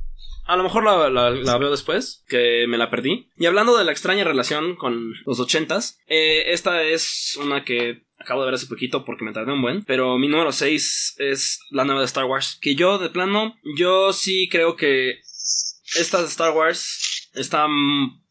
a 0.51 0.57
lo 0.57 0.63
mejor 0.63 0.83
la, 0.83 1.57
veo 1.57 1.71
después, 1.71 2.25
que 2.27 2.65
me 2.67 2.77
la 2.77 2.89
perdí. 2.89 3.29
Y 3.37 3.45
hablando 3.45 3.77
de 3.77 3.85
la 3.85 3.93
extraña 3.93 4.25
relación 4.25 4.75
con 4.75 5.13
los 5.25 5.39
ochentas, 5.39 5.97
eh, 6.07 6.51
esta 6.51 6.83
es 6.83 7.37
una 7.41 7.63
que 7.63 8.03
acabo 8.19 8.41
de 8.41 8.47
ver 8.47 8.55
hace 8.55 8.67
poquito 8.67 9.05
porque 9.05 9.23
me 9.23 9.31
tardé 9.31 9.53
un 9.53 9.61
buen. 9.61 9.85
Pero 9.85 10.17
mi 10.17 10.27
número 10.27 10.51
6 10.51 11.15
es 11.19 11.61
la 11.69 11.85
nueva 11.85 12.01
de 12.01 12.05
Star 12.05 12.25
Wars. 12.25 12.57
Que 12.61 12.75
yo, 12.75 12.97
de 12.97 13.09
plano, 13.09 13.55
yo 13.77 14.11
sí 14.11 14.49
creo 14.51 14.75
que 14.75 15.21
esta 15.97 16.19
de 16.19 16.27
Star 16.27 16.51
Wars 16.51 17.29
está 17.33 17.67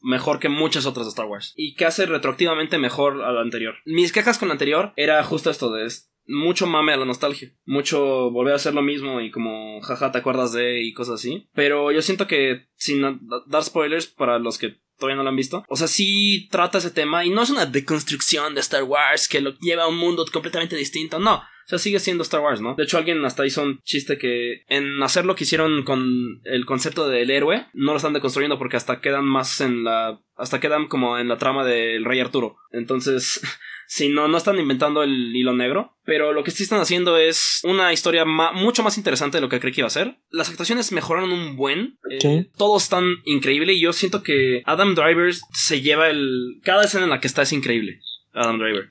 mejor 0.02 0.40
que 0.40 0.50
muchas 0.50 0.84
otras 0.84 1.06
de 1.06 1.10
Star 1.10 1.24
Wars. 1.24 1.54
Y 1.56 1.74
que 1.74 1.86
hace 1.86 2.04
retroactivamente 2.04 2.76
mejor 2.76 3.22
a 3.22 3.32
la 3.32 3.40
anterior. 3.40 3.76
Mis 3.86 4.12
quejas 4.12 4.36
con 4.36 4.48
la 4.48 4.52
anterior 4.54 4.92
era 4.96 5.24
justo 5.24 5.48
esto 5.48 5.72
de 5.72 5.86
mucho 6.30 6.66
mame 6.66 6.92
a 6.92 6.96
la 6.96 7.04
nostalgia, 7.04 7.52
mucho 7.64 8.30
volver 8.30 8.54
a 8.54 8.56
hacer 8.56 8.74
lo 8.74 8.82
mismo 8.82 9.20
y 9.20 9.30
como 9.30 9.80
jaja 9.82 10.12
te 10.12 10.18
acuerdas 10.18 10.52
de 10.52 10.82
y 10.82 10.92
cosas 10.92 11.16
así. 11.16 11.48
Pero 11.54 11.92
yo 11.92 12.02
siento 12.02 12.26
que 12.26 12.68
sin 12.76 13.02
dar 13.46 13.64
spoilers 13.64 14.06
para 14.06 14.38
los 14.38 14.58
que 14.58 14.80
todavía 15.00 15.16
no 15.16 15.24
lo 15.24 15.30
han 15.30 15.36
visto. 15.36 15.64
O 15.68 15.76
sea, 15.76 15.88
sí 15.88 16.48
trata 16.50 16.78
ese 16.78 16.90
tema 16.90 17.24
y 17.24 17.30
no 17.30 17.42
es 17.42 17.50
una 17.50 17.66
deconstrucción 17.66 18.54
de 18.54 18.60
Star 18.60 18.84
Wars 18.84 19.28
que 19.28 19.40
lo 19.40 19.58
lleva 19.58 19.84
a 19.84 19.88
un 19.88 19.96
mundo 19.96 20.24
completamente 20.32 20.76
distinto, 20.76 21.18
no. 21.18 21.36
O 21.36 21.70
sea, 21.70 21.78
sigue 21.78 22.00
siendo 22.00 22.22
Star 22.22 22.40
Wars, 22.40 22.60
¿no? 22.60 22.74
De 22.74 22.82
hecho, 22.82 22.98
alguien 22.98 23.24
hasta 23.24 23.46
hizo 23.46 23.62
un 23.62 23.80
chiste 23.82 24.18
que 24.18 24.64
en 24.68 25.00
hacer 25.02 25.24
lo 25.24 25.36
que 25.36 25.44
hicieron 25.44 25.84
con 25.84 26.40
el 26.44 26.66
concepto 26.66 27.08
del 27.08 27.30
héroe, 27.30 27.66
no 27.74 27.92
lo 27.92 27.96
están 27.96 28.12
deconstruyendo 28.12 28.58
porque 28.58 28.76
hasta 28.76 29.00
quedan 29.00 29.24
más 29.24 29.60
en 29.60 29.84
la. 29.84 30.20
hasta 30.36 30.58
quedan 30.58 30.88
como 30.88 31.16
en 31.16 31.28
la 31.28 31.38
trama 31.38 31.64
del 31.64 32.04
Rey 32.04 32.20
Arturo. 32.20 32.56
Entonces. 32.72 33.40
Si 33.92 34.08
no, 34.08 34.28
no 34.28 34.38
están 34.38 34.56
inventando 34.60 35.02
el 35.02 35.34
hilo 35.34 35.52
negro. 35.52 35.96
Pero 36.04 36.32
lo 36.32 36.44
que 36.44 36.52
sí 36.52 36.62
están 36.62 36.78
haciendo 36.78 37.16
es 37.16 37.58
una 37.64 37.92
historia 37.92 38.24
mucho 38.24 38.84
más 38.84 38.96
interesante 38.96 39.38
de 39.38 39.40
lo 39.40 39.48
que 39.48 39.58
creí 39.58 39.72
que 39.72 39.80
iba 39.80 39.88
a 39.88 39.90
ser. 39.90 40.14
Las 40.30 40.48
actuaciones 40.48 40.92
mejoraron 40.92 41.32
un 41.32 41.56
buen. 41.56 41.98
Eh, 42.08 42.46
todo 42.56 42.76
es 42.76 42.88
tan 42.88 43.16
increíble. 43.24 43.72
Y 43.72 43.80
yo 43.80 43.92
siento 43.92 44.22
que 44.22 44.62
Adam 44.64 44.94
Driver 44.94 45.34
se 45.52 45.80
lleva 45.80 46.08
el. 46.08 46.60
Cada 46.62 46.84
escena 46.84 47.02
en 47.02 47.10
la 47.10 47.20
que 47.20 47.26
está 47.26 47.42
es 47.42 47.52
increíble. 47.52 48.00
Adam 48.32 48.60
Driver. 48.60 48.88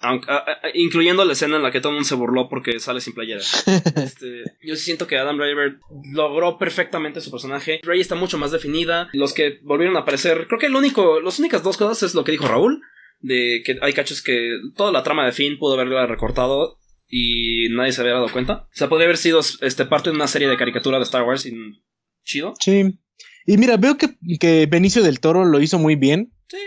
incluyendo 0.74 1.24
la 1.24 1.32
escena 1.32 1.56
en 1.56 1.64
la 1.64 1.72
que 1.72 1.80
todo 1.80 1.91
el 1.91 1.95
mundo 1.95 2.10
se 2.10 2.16
burló 2.16 2.50
porque 2.50 2.78
sale 2.82 3.00
sin 3.00 3.14
playera. 3.14 3.39
Este, 3.95 4.43
yo 4.62 4.76
siento 4.76 5.08
que 5.08 5.18
Adam 5.18 5.38
Driver 5.38 5.80
logró 6.12 6.58
perfectamente 6.58 7.22
su 7.22 7.32
personaje. 7.32 7.80
Rey 7.84 8.02
está 8.02 8.16
mucho 8.16 8.38
más 8.38 8.52
definida. 8.52 9.08
Los 9.14 9.34
que 9.34 9.60
volvieron 9.64 9.95
a 9.95 10.02
aparecer, 10.02 10.45
creo 10.47 10.60
que 10.60 10.66
el 10.66 10.76
único, 10.76 11.22
las 11.22 11.39
únicas 11.39 11.64
dos 11.64 11.78
cosas 11.78 12.04
es 12.04 12.16
lo 12.16 12.26
que 12.26 12.34
dijo 12.34 12.50
Raúl. 12.50 12.82
De 13.20 13.62
que 13.66 13.78
hay 13.82 13.94
cachos 13.94 14.22
que 14.22 14.58
toda 14.76 14.92
la 14.92 15.04
trama 15.04 15.26
de 15.26 15.32
Finn 15.32 15.58
pudo 15.58 15.74
haberla 15.74 16.08
recortado 16.08 16.80
y 17.08 17.68
nadie 17.72 17.92
se 17.92 18.02
había 18.02 18.14
dado 18.14 18.32
cuenta. 18.32 18.68
O 18.68 18.70
sea, 18.72 18.88
podría 18.88 19.06
haber 19.06 19.18
sido 19.18 19.42
este, 19.62 19.86
parte 19.86 20.10
de 20.10 20.16
una 20.16 20.28
serie 20.28 20.48
de 20.48 20.58
caricatura 20.58 20.98
de 20.98 21.04
Star 21.04 21.24
Wars 21.24 21.46
y 21.46 21.54
chido. 22.24 22.54
Sí. 22.60 23.00
Y 23.46 23.58
mira, 23.58 23.78
veo 23.78 23.98
que, 23.98 24.16
que 24.40 24.68
Benicio 24.68 25.02
del 25.02 25.20
Toro 25.20 25.44
lo 25.44 25.60
hizo 25.60 25.80
muy 25.80 25.96
bien. 25.96 26.32
Sí. 26.48 26.58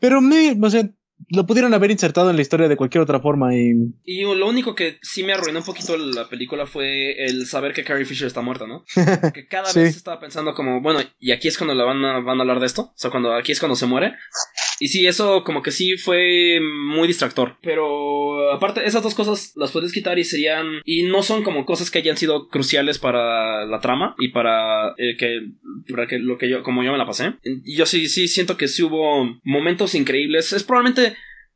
Pero 0.00 0.20
me, 0.20 0.56
o 0.60 0.70
sea, 0.70 0.90
lo 1.28 1.46
pudieron 1.46 1.74
haber 1.74 1.90
insertado 1.90 2.30
en 2.30 2.36
la 2.36 2.42
historia 2.42 2.68
de 2.68 2.76
cualquier 2.76 3.02
otra 3.02 3.20
forma 3.20 3.54
y... 3.54 3.72
Y 4.04 4.22
lo 4.22 4.46
único 4.46 4.74
que 4.74 4.98
sí 5.02 5.24
me 5.24 5.32
arruinó 5.32 5.60
un 5.60 5.64
poquito 5.64 5.96
la 5.96 6.28
película 6.28 6.66
fue 6.66 7.24
el 7.24 7.46
saber 7.46 7.72
que 7.72 7.84
Carrie 7.84 8.04
Fisher 8.04 8.26
está 8.26 8.42
muerta, 8.42 8.66
¿no? 8.66 8.84
Que 9.32 9.46
cada 9.48 9.72
vez 9.72 9.96
estaba 9.96 10.20
pensando 10.20 10.54
como, 10.54 10.80
bueno, 10.80 11.00
y 11.18 11.32
aquí 11.32 11.48
es 11.48 11.58
cuando 11.58 11.74
la 11.74 11.84
van 11.84 12.04
a, 12.04 12.20
van 12.20 12.38
a 12.38 12.42
hablar 12.42 12.60
de 12.60 12.66
esto, 12.66 12.82
o 12.82 12.94
sea, 12.94 13.10
cuando 13.10 13.34
aquí 13.34 13.52
es 13.52 13.58
cuando 13.58 13.76
se 13.76 13.86
muere. 13.86 14.14
Y 14.78 14.88
sí, 14.88 15.06
eso 15.06 15.42
como 15.42 15.62
que 15.62 15.70
sí 15.70 15.96
fue 15.96 16.60
muy 16.60 17.08
distractor. 17.08 17.56
Pero 17.62 18.52
aparte, 18.52 18.86
esas 18.86 19.02
dos 19.02 19.14
cosas 19.14 19.52
las 19.56 19.72
puedes 19.72 19.92
quitar 19.92 20.18
y 20.18 20.24
serían... 20.24 20.80
Y 20.84 21.04
no 21.04 21.22
son 21.22 21.42
como 21.42 21.64
cosas 21.64 21.90
que 21.90 21.98
hayan 21.98 22.16
sido 22.16 22.48
cruciales 22.48 22.98
para 22.98 23.64
la 23.64 23.80
trama 23.80 24.14
y 24.18 24.28
para, 24.28 24.90
eh, 24.98 25.16
que, 25.18 25.48
para 25.88 26.06
que 26.06 26.18
lo 26.18 26.38
que 26.38 26.48
yo, 26.48 26.62
como 26.62 26.82
yo 26.82 26.92
me 26.92 26.98
la 26.98 27.06
pasé. 27.06 27.34
Y 27.42 27.76
yo 27.76 27.86
sí, 27.86 28.08
sí 28.08 28.28
siento 28.28 28.56
que 28.56 28.68
sí 28.68 28.82
hubo 28.82 29.24
momentos 29.44 29.94
increíbles. 29.94 30.52
Es 30.52 30.62
probablemente... 30.62 31.05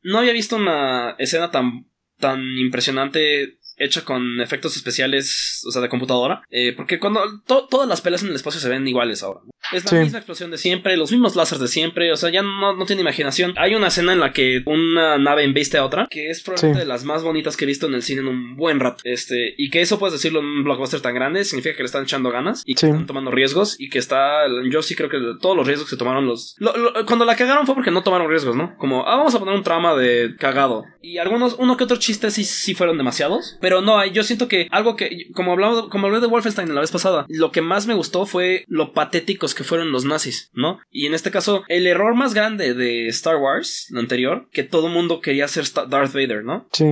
No 0.03 0.19
había 0.19 0.33
visto 0.33 0.57
una 0.57 1.15
escena 1.19 1.51
tan, 1.51 1.87
tan 2.19 2.41
impresionante 2.59 3.59
hecha 3.81 4.05
con 4.05 4.41
efectos 4.41 4.77
especiales, 4.77 5.63
o 5.67 5.73
sea, 5.73 5.83
de 5.83 5.89
computadora. 5.89 6.43
Eh, 6.51 6.75
porque 6.77 7.01
cuando 7.01 7.21
todas 7.47 7.89
las 7.89 8.01
pelas 8.01 8.23
en 8.23 8.29
el 8.29 8.37
espacio 8.37 8.61
se 8.61 8.69
ven 8.69 8.87
iguales 8.87 9.23
ahora. 9.23 9.41
Es 9.73 9.91
la 9.91 10.01
misma 10.01 10.19
explosión 10.19 10.51
de 10.51 10.59
siempre, 10.59 10.97
los 10.97 11.13
mismos 11.13 11.37
láseres 11.37 11.61
de 11.61 11.69
siempre, 11.69 12.13
o 12.13 12.17
sea, 12.17 12.31
ya 12.31 12.43
no, 12.43 12.77
no, 12.77 12.87
tiene 12.87 13.03
imaginación. 13.03 13.55
Hay 13.57 13.75
una 13.75 13.89
escena 13.89 14.13
en 14.13 14.21
la 14.21 14.33
que 14.33 14.63
una 14.67 15.17
nave 15.17 15.45
embiste 15.45 15.79
a 15.79 15.85
otra, 15.85 16.07
que 16.11 16.31
es 16.31 16.43
probablemente 16.43 16.81
de 16.81 16.87
las 16.87 17.05
más 17.05 17.23
bonitas 17.23 17.57
que 17.57 17.65
he 17.65 17.69
visto 17.69 17.87
en 17.87 17.95
el 17.95 18.03
cine 18.03 18.21
en 18.23 18.29
un 18.29 18.57
buen 18.57 18.81
rato. 18.81 19.01
Este, 19.05 19.55
y 19.57 19.71
que 19.71 19.81
eso 19.81 19.99
puedes 19.99 20.13
decirlo 20.13 20.41
en 20.41 20.47
un 20.47 20.65
blockbuster 20.65 21.01
tan 21.01 21.15
grande, 21.15 21.45
significa 21.45 21.77
que 21.77 21.83
le 21.83 21.87
están 21.87 22.03
echando 22.03 22.31
ganas 22.31 22.63
y 22.67 22.75
que 22.75 22.87
están 22.87 23.07
tomando 23.07 23.31
riesgos 23.31 23.77
y 23.79 23.91
que 23.91 23.99
está, 23.99 24.47
yo 24.71 24.83
sí 24.83 24.97
creo 24.97 25.09
que 25.09 25.19
todos 25.41 25.57
los 25.57 25.67
riesgos 25.67 25.89
que 25.89 25.97
tomaron 25.97 26.27
los... 26.27 26.57
cuando 27.07 27.25
la 27.25 27.37
cagaron 27.37 27.65
fue 27.65 27.75
porque 27.75 27.91
no 27.91 28.03
tomaron 28.03 28.29
riesgos, 28.29 28.57
¿no? 28.57 28.77
Como, 28.77 29.07
ah, 29.07 29.17
vamos 29.17 29.35
a 29.35 29.39
poner 29.39 29.55
un 29.55 29.63
trama 29.63 29.95
de 29.95 30.35
cagado. 30.39 30.85
Y 31.01 31.19
algunos, 31.19 31.57
uno 31.59 31.77
que 31.77 31.85
otro 31.85 31.97
chiste 31.97 32.31
sí, 32.31 32.45
sí 32.45 32.75
fueron 32.75 32.99
demasiados, 32.99 33.57
pero 33.61 33.70
no, 33.81 34.05
yo 34.07 34.25
siento 34.25 34.49
que 34.49 34.67
algo 34.71 34.97
que, 34.97 35.31
como 35.33 35.53
hablaba, 35.53 35.89
como 35.89 36.07
hablé 36.07 36.21
de 36.21 36.27
Wolfenstein 36.27 36.75
la 36.75 36.81
vez 36.81 36.91
pasada, 36.91 37.27
lo 37.29 37.53
que 37.53 37.63
más 37.63 37.87
me 37.87 37.95
gustó 37.95 38.27
fue 38.27 38.65
lo 38.67 38.93
patéticos 38.93 39.55
que 39.55 39.65
fueron 39.65 39.93
los 39.93 40.05
nazis, 40.05 40.51
¿no? 40.53 40.81
Y 40.91 41.07
en 41.07 41.15
este 41.15 41.31
caso, 41.31 41.63
el 41.69 41.87
error 41.87 42.15
más 42.15 42.35
grande 42.35 42.75
de 42.75 43.07
Star 43.09 43.37
Wars, 43.37 43.87
lo 43.91 44.01
anterior, 44.01 44.49
que 44.53 44.65
todo 44.65 44.89
mundo 44.89 45.21
quería 45.21 45.47
ser 45.47 45.65
Darth 45.89 46.13
Vader, 46.13 46.45
¿no? 46.45 46.69
Sí. 46.73 46.87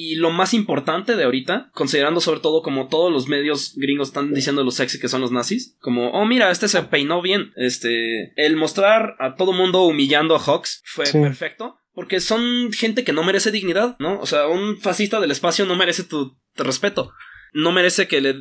Y 0.00 0.14
lo 0.14 0.30
más 0.30 0.54
importante 0.54 1.16
de 1.16 1.24
ahorita, 1.24 1.70
considerando 1.72 2.20
sobre 2.20 2.38
todo 2.38 2.62
como 2.62 2.86
todos 2.86 3.10
los 3.10 3.26
medios 3.26 3.74
gringos 3.74 4.08
están 4.08 4.32
diciendo 4.32 4.62
lo 4.62 4.70
sexy 4.70 5.00
que 5.00 5.08
son 5.08 5.20
los 5.20 5.32
nazis, 5.32 5.76
como, 5.80 6.10
oh 6.10 6.24
mira, 6.24 6.52
este 6.52 6.68
se 6.68 6.82
peinó 6.84 7.20
bien, 7.20 7.52
este, 7.56 8.32
el 8.36 8.56
mostrar 8.56 9.16
a 9.18 9.34
todo 9.34 9.52
mundo 9.52 9.82
humillando 9.82 10.36
a 10.36 10.38
Hawks 10.38 10.82
fue 10.84 11.04
perfecto, 11.10 11.78
porque 11.92 12.20
son 12.20 12.72
gente 12.72 13.04
que 13.04 13.12
no 13.12 13.24
merece 13.24 13.50
dignidad, 13.50 13.96
¿no? 13.98 14.20
O 14.20 14.26
sea, 14.26 14.46
un 14.46 14.78
fascista 14.78 15.20
del 15.20 15.30
espacio 15.30 15.66
no 15.66 15.76
merece 15.76 16.04
tu 16.04 16.38
respeto 16.56 17.12
no 17.52 17.72
merece 17.72 18.08
que 18.08 18.20
le, 18.20 18.34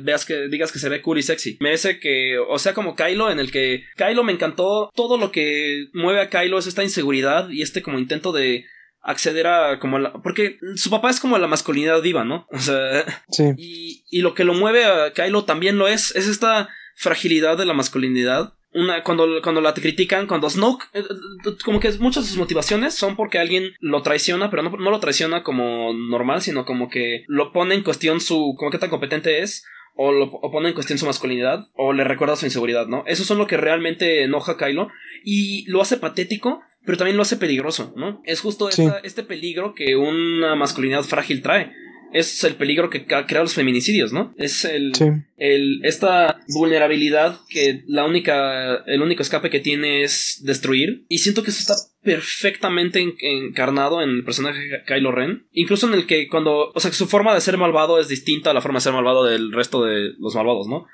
veas 0.00 0.24
que 0.24 0.48
digas 0.48 0.72
que 0.72 0.78
se 0.78 0.88
ve 0.88 1.02
cool 1.02 1.18
y 1.18 1.22
sexy. 1.22 1.56
Merece 1.60 1.98
que, 1.98 2.38
o 2.38 2.58
sea, 2.58 2.74
como 2.74 2.96
Kylo, 2.96 3.30
en 3.30 3.38
el 3.38 3.50
que 3.50 3.84
Kylo 3.96 4.24
me 4.24 4.32
encantó. 4.32 4.90
Todo 4.94 5.18
lo 5.18 5.32
que 5.32 5.88
mueve 5.92 6.20
a 6.20 6.30
Kylo 6.30 6.58
es 6.58 6.66
esta 6.66 6.82
inseguridad 6.82 7.48
y 7.50 7.62
este 7.62 7.82
como 7.82 7.98
intento 7.98 8.32
de 8.32 8.64
acceder 9.00 9.48
a 9.48 9.80
como 9.80 9.98
la, 9.98 10.12
porque 10.22 10.58
su 10.76 10.88
papá 10.88 11.10
es 11.10 11.18
como 11.18 11.36
la 11.38 11.48
masculinidad 11.48 12.00
viva, 12.02 12.24
¿no? 12.24 12.46
O 12.50 12.58
sea, 12.58 13.04
sí. 13.30 13.44
y, 13.56 14.04
y 14.10 14.22
lo 14.22 14.34
que 14.34 14.44
lo 14.44 14.54
mueve 14.54 14.84
a 14.84 15.12
Kylo 15.12 15.44
también 15.44 15.76
lo 15.76 15.88
es, 15.88 16.14
es 16.14 16.28
esta 16.28 16.68
fragilidad 16.94 17.58
de 17.58 17.64
la 17.64 17.74
masculinidad 17.74 18.54
una, 18.74 19.02
cuando, 19.02 19.26
cuando 19.42 19.60
la 19.60 19.74
critican, 19.74 20.26
cuando 20.26 20.48
Snoke, 20.48 20.84
eh, 20.94 21.00
eh, 21.00 21.50
como 21.64 21.80
que 21.80 21.90
muchas 21.98 22.24
de 22.24 22.30
sus 22.30 22.38
motivaciones 22.38 22.94
son 22.94 23.16
porque 23.16 23.38
alguien 23.38 23.72
lo 23.80 24.02
traiciona, 24.02 24.50
pero 24.50 24.62
no, 24.62 24.70
no, 24.70 24.90
lo 24.90 25.00
traiciona 25.00 25.42
como 25.42 25.92
normal, 25.92 26.42
sino 26.42 26.64
como 26.64 26.88
que 26.88 27.24
lo 27.28 27.52
pone 27.52 27.74
en 27.74 27.82
cuestión 27.82 28.20
su, 28.20 28.54
como 28.58 28.70
que 28.70 28.78
tan 28.78 28.90
competente 28.90 29.42
es, 29.42 29.64
o, 29.94 30.12
lo, 30.12 30.30
pone 30.30 30.68
en 30.68 30.74
cuestión 30.74 30.98
su 30.98 31.06
masculinidad, 31.06 31.68
o 31.74 31.92
le 31.92 32.04
recuerda 32.04 32.36
su 32.36 32.46
inseguridad, 32.46 32.86
¿no? 32.86 33.04
Eso 33.06 33.24
son 33.24 33.38
lo 33.38 33.46
que 33.46 33.56
realmente 33.56 34.22
enoja 34.22 34.52
a 34.52 34.56
Kylo, 34.56 34.88
y 35.24 35.64
lo 35.70 35.82
hace 35.82 35.98
patético, 35.98 36.62
pero 36.84 36.98
también 36.98 37.16
lo 37.16 37.22
hace 37.22 37.36
peligroso, 37.36 37.92
¿no? 37.96 38.22
Es 38.24 38.40
justo 38.40 38.68
este 38.68 39.22
peligro 39.22 39.74
que 39.74 39.96
una 39.96 40.54
masculinidad 40.56 41.02
frágil 41.02 41.42
trae 41.42 41.72
es 42.12 42.44
el 42.44 42.56
peligro 42.56 42.90
que 42.90 43.06
crea 43.06 43.42
los 43.42 43.54
feminicidios, 43.54 44.12
¿no? 44.12 44.34
Es 44.36 44.64
el, 44.64 44.92
el, 45.36 45.80
esta 45.84 46.40
vulnerabilidad 46.48 47.40
que 47.48 47.82
la 47.86 48.04
única, 48.04 48.76
el 48.86 49.02
único 49.02 49.22
escape 49.22 49.50
que 49.50 49.60
tiene 49.60 50.02
es 50.02 50.40
destruir. 50.44 51.04
Y 51.08 51.18
siento 51.18 51.42
que 51.42 51.50
eso 51.50 51.60
está 51.60 51.74
perfectamente 52.02 53.04
encarnado 53.20 54.02
en 54.02 54.10
el 54.10 54.24
personaje 54.24 54.60
de 54.60 54.82
Kylo 54.84 55.12
Ren. 55.12 55.46
Incluso 55.52 55.88
en 55.88 55.94
el 55.94 56.06
que 56.06 56.28
cuando, 56.28 56.72
o 56.74 56.80
sea, 56.80 56.90
que 56.90 56.96
su 56.96 57.06
forma 57.06 57.34
de 57.34 57.40
ser 57.40 57.56
malvado 57.58 57.98
es 57.98 58.08
distinta 58.08 58.50
a 58.50 58.54
la 58.54 58.60
forma 58.60 58.78
de 58.78 58.82
ser 58.82 58.92
malvado 58.92 59.24
del 59.24 59.52
resto 59.52 59.84
de 59.84 60.12
los 60.18 60.34
malvados, 60.34 60.66
¿no? 60.68 60.86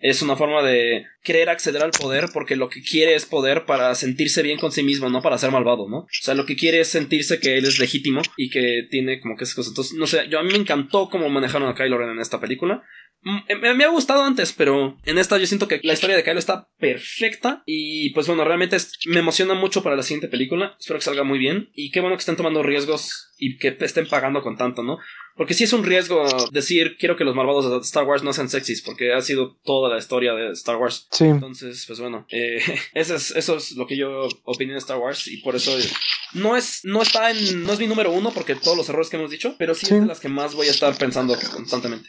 Es 0.00 0.22
una 0.22 0.36
forma 0.36 0.62
de 0.62 1.06
querer 1.22 1.48
acceder 1.48 1.82
al 1.82 1.90
poder 1.90 2.26
porque 2.32 2.56
lo 2.56 2.68
que 2.68 2.82
quiere 2.82 3.14
es 3.14 3.26
poder 3.26 3.64
para 3.64 3.94
sentirse 3.94 4.42
bien 4.42 4.58
con 4.58 4.72
sí 4.72 4.82
mismo, 4.82 5.08
no 5.08 5.22
para 5.22 5.38
ser 5.38 5.50
malvado, 5.50 5.88
¿no? 5.88 5.98
O 5.98 6.08
sea, 6.10 6.34
lo 6.34 6.46
que 6.46 6.56
quiere 6.56 6.80
es 6.80 6.88
sentirse 6.88 7.40
que 7.40 7.56
él 7.56 7.64
es 7.64 7.78
legítimo 7.78 8.22
y 8.36 8.50
que 8.50 8.86
tiene 8.90 9.20
como 9.20 9.36
que 9.36 9.44
esas 9.44 9.56
cosas. 9.56 9.72
Entonces, 9.72 9.94
no 9.94 10.06
sé, 10.06 10.28
yo 10.28 10.38
a 10.38 10.42
mí 10.42 10.52
me 10.52 10.58
encantó 10.58 11.08
cómo 11.08 11.28
manejaron 11.28 11.68
a 11.68 11.74
Kylo 11.74 11.98
Ren 11.98 12.10
en 12.10 12.20
esta 12.20 12.40
película. 12.40 12.82
Mm, 13.26 13.60
me, 13.60 13.74
me, 13.74 13.84
ha 13.84 13.88
gustado 13.88 14.22
antes, 14.22 14.52
pero 14.52 14.96
en 15.04 15.18
esta 15.18 15.36
yo 15.36 15.48
siento 15.48 15.66
que 15.66 15.80
la 15.82 15.94
historia 15.94 16.14
de 16.14 16.22
Kylo 16.22 16.38
está 16.38 16.68
perfecta 16.78 17.64
y 17.66 18.10
pues 18.10 18.28
bueno, 18.28 18.44
realmente 18.44 18.76
me 19.06 19.18
emociona 19.18 19.54
mucho 19.54 19.82
para 19.82 19.96
la 19.96 20.04
siguiente 20.04 20.28
película. 20.28 20.76
Espero 20.78 21.00
que 21.00 21.06
salga 21.06 21.24
muy 21.24 21.40
bien 21.40 21.68
y 21.74 21.90
qué 21.90 22.00
bueno 22.00 22.14
que 22.14 22.20
estén 22.20 22.36
tomando 22.36 22.62
riesgos 22.62 23.32
y 23.36 23.58
que 23.58 23.76
estén 23.80 24.06
pagando 24.06 24.42
con 24.42 24.56
tanto, 24.56 24.84
¿no? 24.84 24.98
Porque 25.34 25.54
sí 25.54 25.64
es 25.64 25.72
un 25.72 25.82
riesgo 25.82 26.24
decir 26.52 26.96
quiero 27.00 27.16
que 27.16 27.24
los 27.24 27.34
malvados 27.34 27.68
de 27.68 27.78
Star 27.78 28.04
Wars 28.04 28.22
no 28.22 28.32
sean 28.32 28.48
sexys, 28.48 28.80
porque 28.80 29.12
ha 29.12 29.20
sido 29.20 29.56
toda 29.64 29.90
la 29.90 29.98
historia 29.98 30.32
de 30.32 30.52
Star 30.52 30.76
Wars. 30.76 31.08
Sí. 31.10 31.24
Entonces, 31.24 31.82
pues 31.84 31.98
bueno, 31.98 32.28
eh, 32.30 32.62
eso, 32.94 33.16
es, 33.16 33.32
eso 33.32 33.56
es 33.56 33.72
lo 33.72 33.88
que 33.88 33.96
yo 33.96 34.28
opino 34.44 34.72
de 34.72 34.78
Star 34.78 34.98
Wars 34.98 35.26
y 35.26 35.38
por 35.38 35.56
eso 35.56 35.76
no 36.34 36.56
es, 36.56 36.84
no 36.84 37.02
está 37.02 37.32
en, 37.32 37.64
no 37.64 37.72
es 37.72 37.80
mi 37.80 37.88
número 37.88 38.12
uno 38.12 38.30
porque 38.32 38.54
todos 38.54 38.76
los 38.76 38.88
errores 38.88 39.10
que 39.10 39.16
hemos 39.16 39.32
dicho, 39.32 39.56
pero 39.58 39.74
sí, 39.74 39.86
es 39.86 40.00
de 40.00 40.06
las 40.06 40.20
que 40.20 40.28
más 40.28 40.54
voy 40.54 40.68
a 40.68 40.70
estar 40.70 40.96
pensando 40.96 41.36
constantemente. 41.52 42.08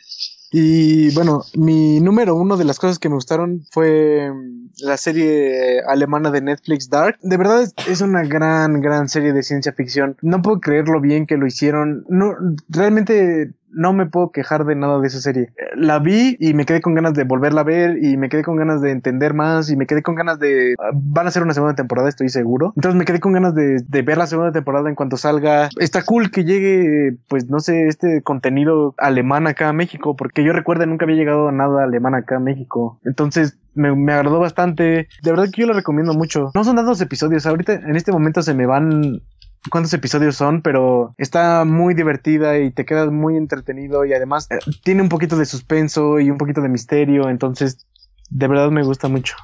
Y 0.51 1.13
bueno, 1.13 1.43
mi 1.55 1.99
número 1.99 2.35
uno 2.35 2.55
de 2.55 2.63
las 2.63 2.79
cosas 2.79 2.99
que 2.99 3.09
me 3.09 3.15
gustaron 3.15 3.65
fue 3.71 4.31
mm, 4.31 4.67
la 4.79 4.97
serie 4.97 5.81
alemana 5.81 6.31
de 6.31 6.41
Netflix 6.41 6.89
Dark. 6.89 7.17
De 7.21 7.37
verdad 7.37 7.67
es, 7.87 8.01
una 8.01 8.23
gran, 8.23 8.81
gran 8.81 9.09
serie 9.09 9.33
de 9.33 9.43
ciencia 9.43 9.73
ficción. 9.73 10.15
No 10.21 10.41
puedo 10.41 10.61
creer 10.61 10.87
lo 10.87 11.01
bien 11.01 11.25
que 11.25 11.37
lo 11.37 11.47
hicieron. 11.47 12.05
No, 12.07 12.33
realmente 12.69 13.53
no 13.72 13.93
me 13.93 14.05
puedo 14.05 14.32
quejar 14.32 14.65
de 14.65 14.76
nada 14.76 14.99
de 14.99 15.07
esa 15.07 15.20
serie. 15.20 15.53
La 15.76 15.99
vi 15.99 16.38
y 16.39 16.53
me 16.53 16.65
quedé 16.65 16.82
con 16.82 16.95
ganas 16.95 17.13
de 17.13 17.24
volverla 17.24 17.61
a 17.61 17.63
ver 17.63 18.03
y 18.03 18.18
me 18.18 18.30
quedé 18.30 18.43
con 18.43 18.55
ganas 18.55 18.82
de 18.82 18.91
entender 18.91 19.34
más 19.34 19.70
y 19.70 19.76
me 19.76 19.86
quedé 19.86 20.03
con 20.03 20.15
ganas 20.15 20.39
de... 20.39 20.76
Van 20.93 21.28
a 21.28 21.32
ser 21.32 21.43
una 21.43 21.53
segunda 21.53 21.76
temporada, 21.76 22.09
estoy 22.09 22.30
seguro. 22.30 22.74
Entonces 22.76 22.97
me 22.97 23.05
quedé 23.05 23.20
con 23.20 23.34
ganas 23.34 23.53
de, 23.55 23.84
ver 24.03 24.18
la 24.18 24.28
segunda 24.28 24.51
temporada 24.51 24.89
en 24.89 24.95
cuanto 24.95 25.18
salga. 25.18 25.70
Está 25.80 26.03
cool 26.03 26.32
que 26.32 26.45
llegue, 26.45 27.18
pues 27.28 27.49
no 27.49 27.59
sé, 27.59 27.88
este 27.88 28.22
contenido 28.22 28.95
alemán 28.97 29.47
acá 29.47 29.70
a 29.70 29.74
México, 29.74 30.15
porque 30.15 30.43
yo 30.43 30.53
recuerdo 30.53 30.86
nunca 30.86 31.05
había 31.05 31.18
llegado 31.18 31.51
nada 31.51 31.84
alemán 31.84 32.15
acá 32.15 32.38
a 32.38 32.39
México. 32.39 32.99
Entonces 33.03 33.57
me, 33.74 33.95
me, 33.95 34.13
agradó 34.13 34.39
bastante. 34.39 35.07
De 35.24 35.32
verdad 35.32 35.45
que 35.51 35.61
yo 35.61 35.68
lo 35.68 35.74
recomiendo 35.74 36.13
mucho. 36.13 36.51
No 36.55 36.63
son 36.63 36.76
tantos 36.76 37.01
episodios. 37.01 37.45
Ahorita 37.45 37.74
en 37.74 37.95
este 37.95 38.11
momento 38.11 38.41
se 38.41 38.53
me 38.53 38.65
van 38.65 39.22
cuántos 39.70 39.93
episodios 39.93 40.36
son, 40.36 40.61
pero 40.61 41.13
está 41.18 41.65
muy 41.65 41.93
divertida 41.93 42.59
y 42.59 42.72
te 42.72 42.86
quedas 42.86 43.11
muy 43.11 43.38
entretenido 43.38 44.05
y 44.05 44.13
además 44.13 44.47
eh, 44.49 44.59
tiene 44.84 45.01
un 45.01 45.09
poquito 45.09 45.38
de 45.38 45.45
suspenso 45.45 46.20
y 46.20 46.30
un 46.30 46.38
poquito 46.38 46.61
de 46.61 46.70
misterio, 46.70 47.30
entonces 47.30 47.86
de 48.30 48.47
verdad 48.47 48.70
me 48.72 48.84
gusta 48.84 49.07
mucho. 49.07 49.36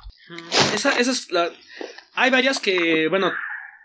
Esa, 0.73 0.91
esa 0.99 1.11
es 1.11 1.31
la... 1.31 1.49
Hay 2.15 2.29
varias 2.29 2.59
que, 2.59 3.07
bueno, 3.09 3.31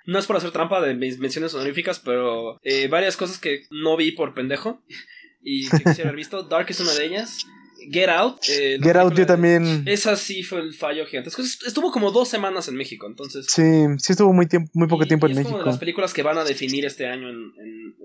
no 0.09 0.19
es 0.19 0.27
por 0.27 0.37
hacer 0.37 0.51
trampa 0.51 0.81
de 0.81 0.95
mis 0.95 1.19
menciones 1.19 1.55
honoríficas, 1.55 1.99
pero 1.99 2.59
eh, 2.63 2.89
varias 2.89 3.17
cosas 3.17 3.39
que 3.39 3.67
no 3.71 3.97
vi 3.97 4.13
por 4.13 4.35
pendejo 4.35 4.83
y 5.43 5.69
que 5.69 5.85
quisiera 5.85 6.11
haber 6.11 6.17
visto. 6.17 6.43
Dark 6.43 6.67
es 6.69 6.81
una 6.81 6.95
de 6.95 7.05
ellas. 7.05 7.47
Get 7.91 8.09
Out. 8.09 8.41
Eh, 8.49 8.79
Get 8.83 8.97
Out 8.97 9.15
yo 9.15 9.27
también. 9.27 9.85
Esa 9.87 10.17
sí 10.17 10.43
fue 10.43 10.61
el 10.61 10.75
fallo 10.75 11.07
gigantesco. 11.07 11.43
Estuvo 11.43 11.91
como 11.91 12.11
dos 12.11 12.29
semanas 12.29 12.69
en 12.69 12.75
México, 12.75 13.07
entonces. 13.07 13.47
Sí, 13.49 13.63
sí 13.99 14.13
estuvo 14.13 14.33
muy, 14.33 14.47
tiempo, 14.47 14.71
muy 14.75 14.89
poco 14.89 15.07
tiempo 15.07 15.27
en 15.27 15.35
México. 15.35 15.49
Es 15.49 15.55
una 15.55 15.65
de 15.65 15.71
las 15.71 15.79
películas 15.79 16.13
que 16.13 16.23
van 16.23 16.39
a 16.39 16.45
definir 16.45 16.85
este 16.85 17.07
año 17.07 17.29
en, 17.29 17.53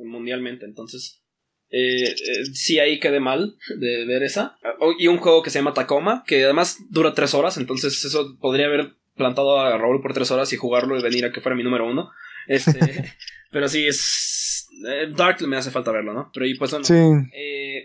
mundialmente, 0.05 0.65
entonces. 0.65 1.21
Eh, 1.69 2.03
eh, 2.03 2.45
sí, 2.53 2.79
ahí 2.79 2.99
quedé 2.99 3.19
mal 3.19 3.57
de 3.79 4.05
ver 4.05 4.23
esa. 4.23 4.57
Y 4.99 5.07
un 5.07 5.17
juego 5.17 5.41
que 5.41 5.49
se 5.49 5.59
llama 5.59 5.73
Tacoma, 5.73 6.23
que 6.27 6.43
además 6.43 6.77
dura 6.89 7.15
tres 7.15 7.33
horas, 7.33 7.57
entonces 7.57 8.05
eso 8.05 8.37
podría 8.39 8.67
haber 8.67 8.93
plantado 9.15 9.59
a 9.59 9.77
Raúl 9.77 10.01
por 10.01 10.13
tres 10.13 10.29
horas 10.31 10.53
y 10.53 10.57
jugarlo 10.57 10.97
y 10.97 11.03
venir 11.03 11.25
a 11.25 11.31
que 11.31 11.41
fuera 11.41 11.55
mi 11.55 11.63
número 11.63 11.89
uno. 11.89 12.11
Este, 12.47 13.13
pero 13.51 13.67
sí, 13.67 13.87
es. 13.87 14.67
Dark 15.15 15.41
me 15.47 15.55
hace 15.55 15.71
falta 15.71 15.91
verlo, 15.91 16.13
¿no? 16.13 16.29
Pero 16.33 16.45
y 16.45 16.55
pues 16.55 16.71
bueno. 16.71 16.85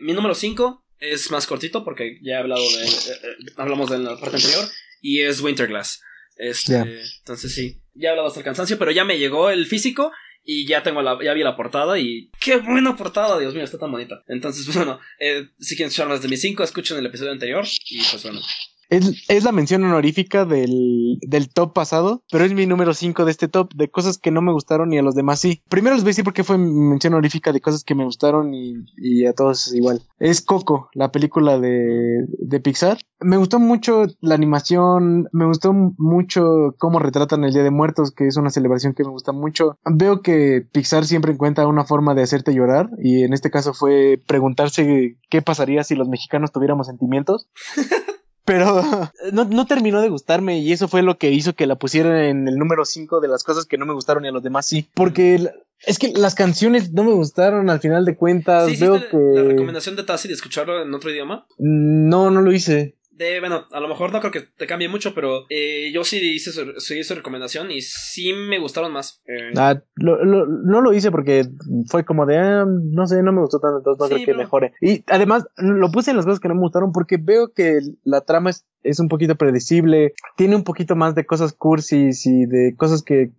mi 0.00 0.12
número 0.12 0.34
cinco 0.34 0.84
es 1.00 1.30
más 1.30 1.46
cortito 1.46 1.84
porque 1.84 2.18
ya 2.22 2.34
he 2.34 2.38
hablado 2.38 2.62
de. 2.62 2.84
Eh, 2.84 3.18
eh, 3.22 3.52
hablamos 3.56 3.90
de 3.90 3.98
la 3.98 4.18
parte 4.18 4.36
anterior. 4.36 4.64
Y 5.00 5.20
es 5.20 5.40
Winterglass. 5.40 6.02
Este, 6.36 6.76
Entonces 7.18 7.54
sí. 7.54 7.80
Ya 7.94 8.08
he 8.08 8.10
hablado 8.10 8.28
hasta 8.28 8.40
el 8.40 8.44
cansancio, 8.44 8.78
pero 8.78 8.90
ya 8.90 9.04
me 9.04 9.18
llegó 9.18 9.50
el 9.50 9.66
físico. 9.66 10.12
Y 10.50 10.66
ya 10.66 10.82
tengo 10.82 11.02
la, 11.02 11.18
ya 11.22 11.34
vi 11.34 11.42
la 11.42 11.56
portada 11.56 11.98
y 11.98 12.30
qué 12.40 12.56
buena 12.56 12.96
portada, 12.96 13.38
Dios 13.38 13.52
mío, 13.52 13.64
está 13.64 13.76
tan 13.76 13.92
bonita. 13.92 14.24
Entonces, 14.28 14.66
bueno, 14.74 14.98
eh, 15.20 15.48
si 15.58 15.76
quieren 15.76 15.88
escuchar 15.88 16.08
más 16.08 16.22
de 16.22 16.28
mis 16.28 16.40
5, 16.40 16.62
escuchen 16.62 16.96
el 16.96 17.04
episodio 17.04 17.32
anterior 17.32 17.66
y 17.84 17.98
pues 17.98 18.22
bueno, 18.22 18.40
es, 18.88 19.44
la 19.44 19.52
mención 19.52 19.84
honorífica 19.84 20.44
del, 20.44 21.18
del 21.22 21.48
top 21.48 21.72
pasado, 21.72 22.22
pero 22.30 22.44
es 22.44 22.54
mi 22.54 22.66
número 22.66 22.94
5 22.94 23.24
de 23.24 23.30
este 23.30 23.48
top, 23.48 23.74
de 23.74 23.90
cosas 23.90 24.18
que 24.18 24.30
no 24.30 24.42
me 24.42 24.52
gustaron 24.52 24.92
y 24.92 24.98
a 24.98 25.02
los 25.02 25.14
demás 25.14 25.40
sí. 25.40 25.62
Primero 25.68 25.94
les 25.94 26.04
voy 26.04 26.10
a 26.10 26.12
decir 26.12 26.24
por 26.24 26.32
qué 26.32 26.44
fue 26.44 26.58
mención 26.58 27.14
honorífica 27.14 27.52
de 27.52 27.60
cosas 27.60 27.84
que 27.84 27.94
me 27.94 28.04
gustaron 28.04 28.54
y, 28.54 28.74
y 28.96 29.26
a 29.26 29.32
todos 29.32 29.74
igual. 29.74 30.02
Es 30.18 30.40
Coco, 30.40 30.88
la 30.94 31.12
película 31.12 31.58
de, 31.58 32.26
de 32.38 32.60
Pixar. 32.60 32.98
Me 33.20 33.36
gustó 33.36 33.58
mucho 33.58 34.06
la 34.20 34.36
animación, 34.36 35.28
me 35.32 35.44
gustó 35.44 35.72
mucho 35.72 36.74
cómo 36.78 36.98
retratan 37.00 37.44
el 37.44 37.52
Día 37.52 37.64
de 37.64 37.70
Muertos, 37.70 38.12
que 38.12 38.26
es 38.28 38.36
una 38.36 38.50
celebración 38.50 38.94
que 38.94 39.02
me 39.02 39.10
gusta 39.10 39.32
mucho. 39.32 39.76
Veo 39.84 40.22
que 40.22 40.64
Pixar 40.72 41.04
siempre 41.04 41.32
encuentra 41.32 41.66
una 41.66 41.84
forma 41.84 42.14
de 42.14 42.22
hacerte 42.22 42.54
llorar 42.54 42.90
y 43.02 43.24
en 43.24 43.32
este 43.32 43.50
caso 43.50 43.74
fue 43.74 44.20
preguntarse 44.26 45.16
qué 45.28 45.42
pasaría 45.42 45.82
si 45.84 45.94
los 45.96 46.08
mexicanos 46.08 46.52
tuviéramos 46.52 46.86
sentimientos. 46.86 47.48
pero 48.48 48.82
no, 49.32 49.44
no, 49.44 49.66
terminó 49.66 50.00
de 50.00 50.08
gustarme 50.08 50.58
y 50.58 50.72
eso 50.72 50.88
fue 50.88 51.02
lo 51.02 51.18
que 51.18 51.30
hizo 51.30 51.52
que 51.52 51.66
la 51.66 51.76
pusieran 51.76 52.16
en 52.16 52.48
el 52.48 52.56
número 52.56 52.86
5 52.86 53.20
de 53.20 53.28
las 53.28 53.44
cosas 53.44 53.66
que 53.66 53.76
no 53.76 53.84
me 53.84 53.92
gustaron 53.92 54.24
y 54.24 54.28
a 54.28 54.32
los 54.32 54.42
demás 54.42 54.64
sí. 54.64 54.88
Porque 54.94 55.50
es 55.84 55.98
que 55.98 56.12
las 56.14 56.34
canciones 56.34 56.92
no 56.92 57.04
me 57.04 57.12
gustaron 57.12 57.68
al 57.68 57.80
final 57.80 58.06
de 58.06 58.16
cuentas. 58.16 58.70
¿Sí 58.70 58.76
Veo 58.78 59.06
que... 59.06 59.16
la 59.16 59.42
recomendación 59.42 59.96
de 59.96 60.02
Tassi 60.02 60.28
de 60.28 60.34
escucharlo 60.34 60.82
en 60.82 60.94
otro 60.94 61.10
idioma? 61.10 61.46
No, 61.58 62.30
no 62.30 62.40
lo 62.40 62.50
hice 62.50 62.96
de, 63.18 63.40
bueno, 63.40 63.64
a 63.72 63.80
lo 63.80 63.88
mejor 63.88 64.12
no 64.12 64.20
creo 64.20 64.32
que 64.32 64.42
te 64.56 64.66
cambie 64.66 64.88
mucho, 64.88 65.14
pero 65.14 65.44
eh, 65.50 65.90
yo 65.92 66.04
sí 66.04 66.18
hice 66.34 66.52
su, 66.52 67.14
recomendación 67.14 67.70
y 67.70 67.82
sí 67.82 68.32
me 68.32 68.58
gustaron 68.58 68.92
más. 68.92 69.22
Eh, 69.26 69.52
ah, 69.56 69.82
no 69.96 70.80
lo 70.80 70.92
hice 70.92 71.10
porque 71.10 71.46
fue 71.88 72.04
como 72.04 72.26
de, 72.26 72.38
ah, 72.38 72.64
no 72.66 73.06
sé, 73.06 73.22
no 73.22 73.32
me 73.32 73.40
gustó 73.40 73.58
tanto, 73.58 73.78
entonces 73.78 73.98
no 74.00 74.06
creo 74.08 74.24
que 74.24 74.34
mejore. 74.34 74.72
Y 74.80 75.04
además 75.08 75.46
lo 75.56 75.90
puse 75.90 76.12
en 76.12 76.16
las 76.16 76.26
cosas 76.26 76.40
que 76.40 76.48
no 76.48 76.54
me 76.54 76.60
gustaron 76.60 76.92
porque 76.92 77.18
veo 77.20 77.52
que 77.52 77.80
la 78.04 78.20
trama 78.20 78.50
es, 78.50 78.66
es 78.82 79.00
un 79.00 79.08
poquito 79.08 79.34
predecible, 79.34 80.14
tiene 80.36 80.54
un 80.54 80.64
poquito 80.64 80.94
más 80.94 81.14
de 81.14 81.26
cosas 81.26 81.52
cursis 81.52 82.24
y 82.26 82.46
de 82.46 82.74
cosas 82.76 83.02
que 83.02 83.32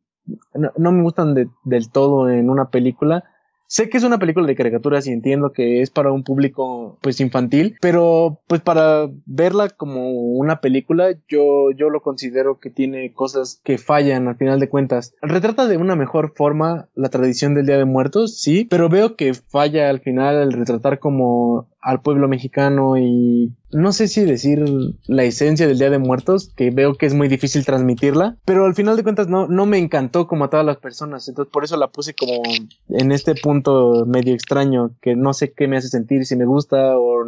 no, 0.53 0.91
me 0.91 1.01
gustan 1.01 1.33
del 1.33 1.91
todo 1.91 2.29
en 2.29 2.49
una 2.49 2.69
película. 2.69 3.23
Sé 3.71 3.87
que 3.87 3.97
es 3.97 4.03
una 4.03 4.17
película 4.17 4.47
de 4.47 4.55
caricaturas 4.55 5.05
y 5.05 5.11
entiendo 5.11 5.53
que 5.53 5.83
es 5.83 5.91
para 5.91 6.11
un 6.11 6.23
público 6.23 6.97
pues 7.01 7.19
infantil, 7.19 7.77
pero 7.79 8.39
pues 8.47 8.61
para 8.61 9.07
verla 9.27 9.69
como 9.69 10.09
una 10.09 10.59
película 10.59 11.11
yo 11.27 11.69
yo 11.77 11.91
lo 11.91 12.01
considero 12.01 12.59
que 12.59 12.71
tiene 12.71 13.13
cosas 13.13 13.61
que 13.63 13.77
fallan 13.77 14.27
al 14.27 14.37
final 14.37 14.59
de 14.59 14.69
cuentas. 14.69 15.13
Retrata 15.21 15.67
de 15.67 15.77
una 15.77 15.95
mejor 15.95 16.33
forma 16.35 16.87
la 16.95 17.09
tradición 17.09 17.53
del 17.53 17.67
Día 17.67 17.77
de 17.77 17.85
Muertos, 17.85 18.39
sí, 18.39 18.65
pero 18.65 18.89
veo 18.89 19.15
que 19.15 19.35
falla 19.35 19.91
al 19.91 19.99
final 19.99 20.37
el 20.37 20.53
retratar 20.53 20.97
como 20.97 21.67
al 21.81 22.01
pueblo 22.01 22.27
mexicano 22.27 22.97
y 22.97 23.53
no 23.71 23.91
sé 23.91 24.07
si 24.07 24.25
decir 24.25 24.63
la 25.07 25.23
esencia 25.23 25.67
del 25.67 25.79
Día 25.79 25.89
de 25.89 25.99
Muertos, 25.99 26.51
que 26.55 26.71
veo 26.71 26.95
que 26.95 27.05
es 27.05 27.13
muy 27.13 27.27
difícil 27.27 27.65
transmitirla, 27.65 28.37
pero 28.45 28.65
al 28.65 28.75
final 28.75 28.97
de 28.97 29.03
cuentas 29.03 29.27
no, 29.27 29.47
no 29.47 29.65
me 29.65 29.77
encantó 29.77 30.27
como 30.27 30.45
a 30.45 30.49
todas 30.49 30.65
las 30.65 30.77
personas, 30.77 31.27
entonces 31.27 31.51
por 31.51 31.63
eso 31.63 31.77
la 31.77 31.87
puse 31.87 32.13
como 32.13 32.41
en 32.89 33.11
este 33.11 33.35
punto 33.35 34.05
medio 34.05 34.33
extraño, 34.33 34.95
que 35.01 35.15
no 35.15 35.33
sé 35.33 35.53
qué 35.53 35.67
me 35.67 35.77
hace 35.77 35.87
sentir, 35.87 36.25
si 36.25 36.35
me 36.35 36.45
gusta 36.45 36.97
o 36.97 37.23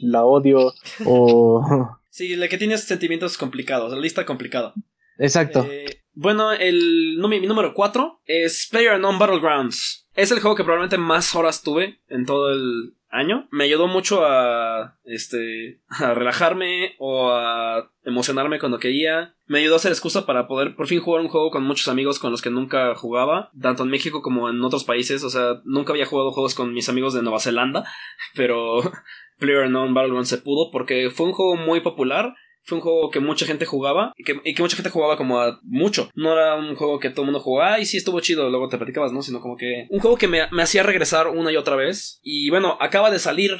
la 0.00 0.24
odio 0.24 0.72
o... 1.06 1.98
Sí, 2.10 2.36
la 2.36 2.48
que 2.48 2.58
tienes 2.58 2.84
sentimientos 2.84 3.36
complicados, 3.38 3.92
la 3.92 3.98
lista 3.98 4.24
complicada. 4.24 4.72
Exacto. 5.18 5.66
Eh, 5.68 6.02
bueno, 6.12 6.52
el, 6.52 7.18
mi 7.18 7.40
número 7.46 7.74
4 7.74 8.22
es 8.26 8.68
Player 8.70 9.00
Non 9.00 9.18
Battlegrounds. 9.18 10.08
Es 10.14 10.30
el 10.30 10.40
juego 10.40 10.56
que 10.56 10.62
probablemente 10.62 10.96
más 10.96 11.34
horas 11.34 11.62
tuve 11.62 11.98
en 12.08 12.24
todo 12.24 12.52
el, 12.52 12.94
año 13.14 13.48
me 13.50 13.64
ayudó 13.64 13.86
mucho 13.86 14.24
a 14.24 14.98
este 15.04 15.80
a 15.88 16.14
relajarme 16.14 16.94
o 16.98 17.30
a 17.30 17.90
emocionarme 18.04 18.58
cuando 18.58 18.78
quería. 18.78 19.34
Me 19.46 19.60
ayudó 19.60 19.76
a 19.76 19.78
ser 19.78 19.92
excusa 19.92 20.26
para 20.26 20.46
poder 20.46 20.74
por 20.74 20.86
fin 20.86 21.00
jugar 21.00 21.22
un 21.22 21.28
juego 21.28 21.50
con 21.50 21.64
muchos 21.64 21.88
amigos 21.88 22.18
con 22.18 22.30
los 22.30 22.42
que 22.42 22.50
nunca 22.50 22.94
jugaba 22.94 23.50
tanto 23.60 23.84
en 23.84 23.90
México 23.90 24.22
como 24.22 24.50
en 24.50 24.62
otros 24.62 24.84
países. 24.84 25.22
O 25.24 25.30
sea 25.30 25.60
nunca 25.64 25.92
había 25.92 26.06
jugado 26.06 26.32
juegos 26.32 26.54
con 26.54 26.72
mis 26.72 26.88
amigos 26.88 27.14
de 27.14 27.22
Nueva 27.22 27.40
Zelanda 27.40 27.84
pero 28.34 28.80
Player 29.38 29.66
Unknown 29.66 29.94
Battleground 29.94 30.26
se 30.26 30.38
pudo 30.38 30.70
porque 30.70 31.10
fue 31.10 31.26
un 31.26 31.32
juego 31.32 31.56
muy 31.56 31.80
popular 31.80 32.34
fue 32.64 32.78
un 32.78 32.82
juego 32.82 33.10
que 33.10 33.20
mucha 33.20 33.46
gente 33.46 33.66
jugaba 33.66 34.12
y 34.16 34.24
que, 34.24 34.62
mucha 34.62 34.76
gente 34.76 34.90
jugaba 34.90 35.16
como 35.16 35.40
a 35.40 35.60
mucho. 35.62 36.10
No 36.14 36.32
era 36.32 36.56
un 36.56 36.74
juego 36.74 36.98
que 36.98 37.10
todo 37.10 37.22
el 37.22 37.26
mundo 37.26 37.40
jugaba, 37.40 37.78
y 37.78 37.86
sí 37.86 37.98
estuvo 37.98 38.20
chido, 38.20 38.48
luego 38.48 38.68
te 38.68 38.78
platicabas, 38.78 39.12
¿no? 39.12 39.22
Sino 39.22 39.40
como 39.40 39.56
que 39.56 39.86
un 39.90 40.00
juego 40.00 40.16
que 40.16 40.28
me, 40.28 40.48
me 40.50 40.62
hacía 40.62 40.82
regresar 40.82 41.28
una 41.28 41.52
y 41.52 41.56
otra 41.56 41.76
vez. 41.76 42.20
Y 42.22 42.50
bueno, 42.50 42.76
acaba 42.80 43.10
de 43.10 43.18
salir 43.18 43.52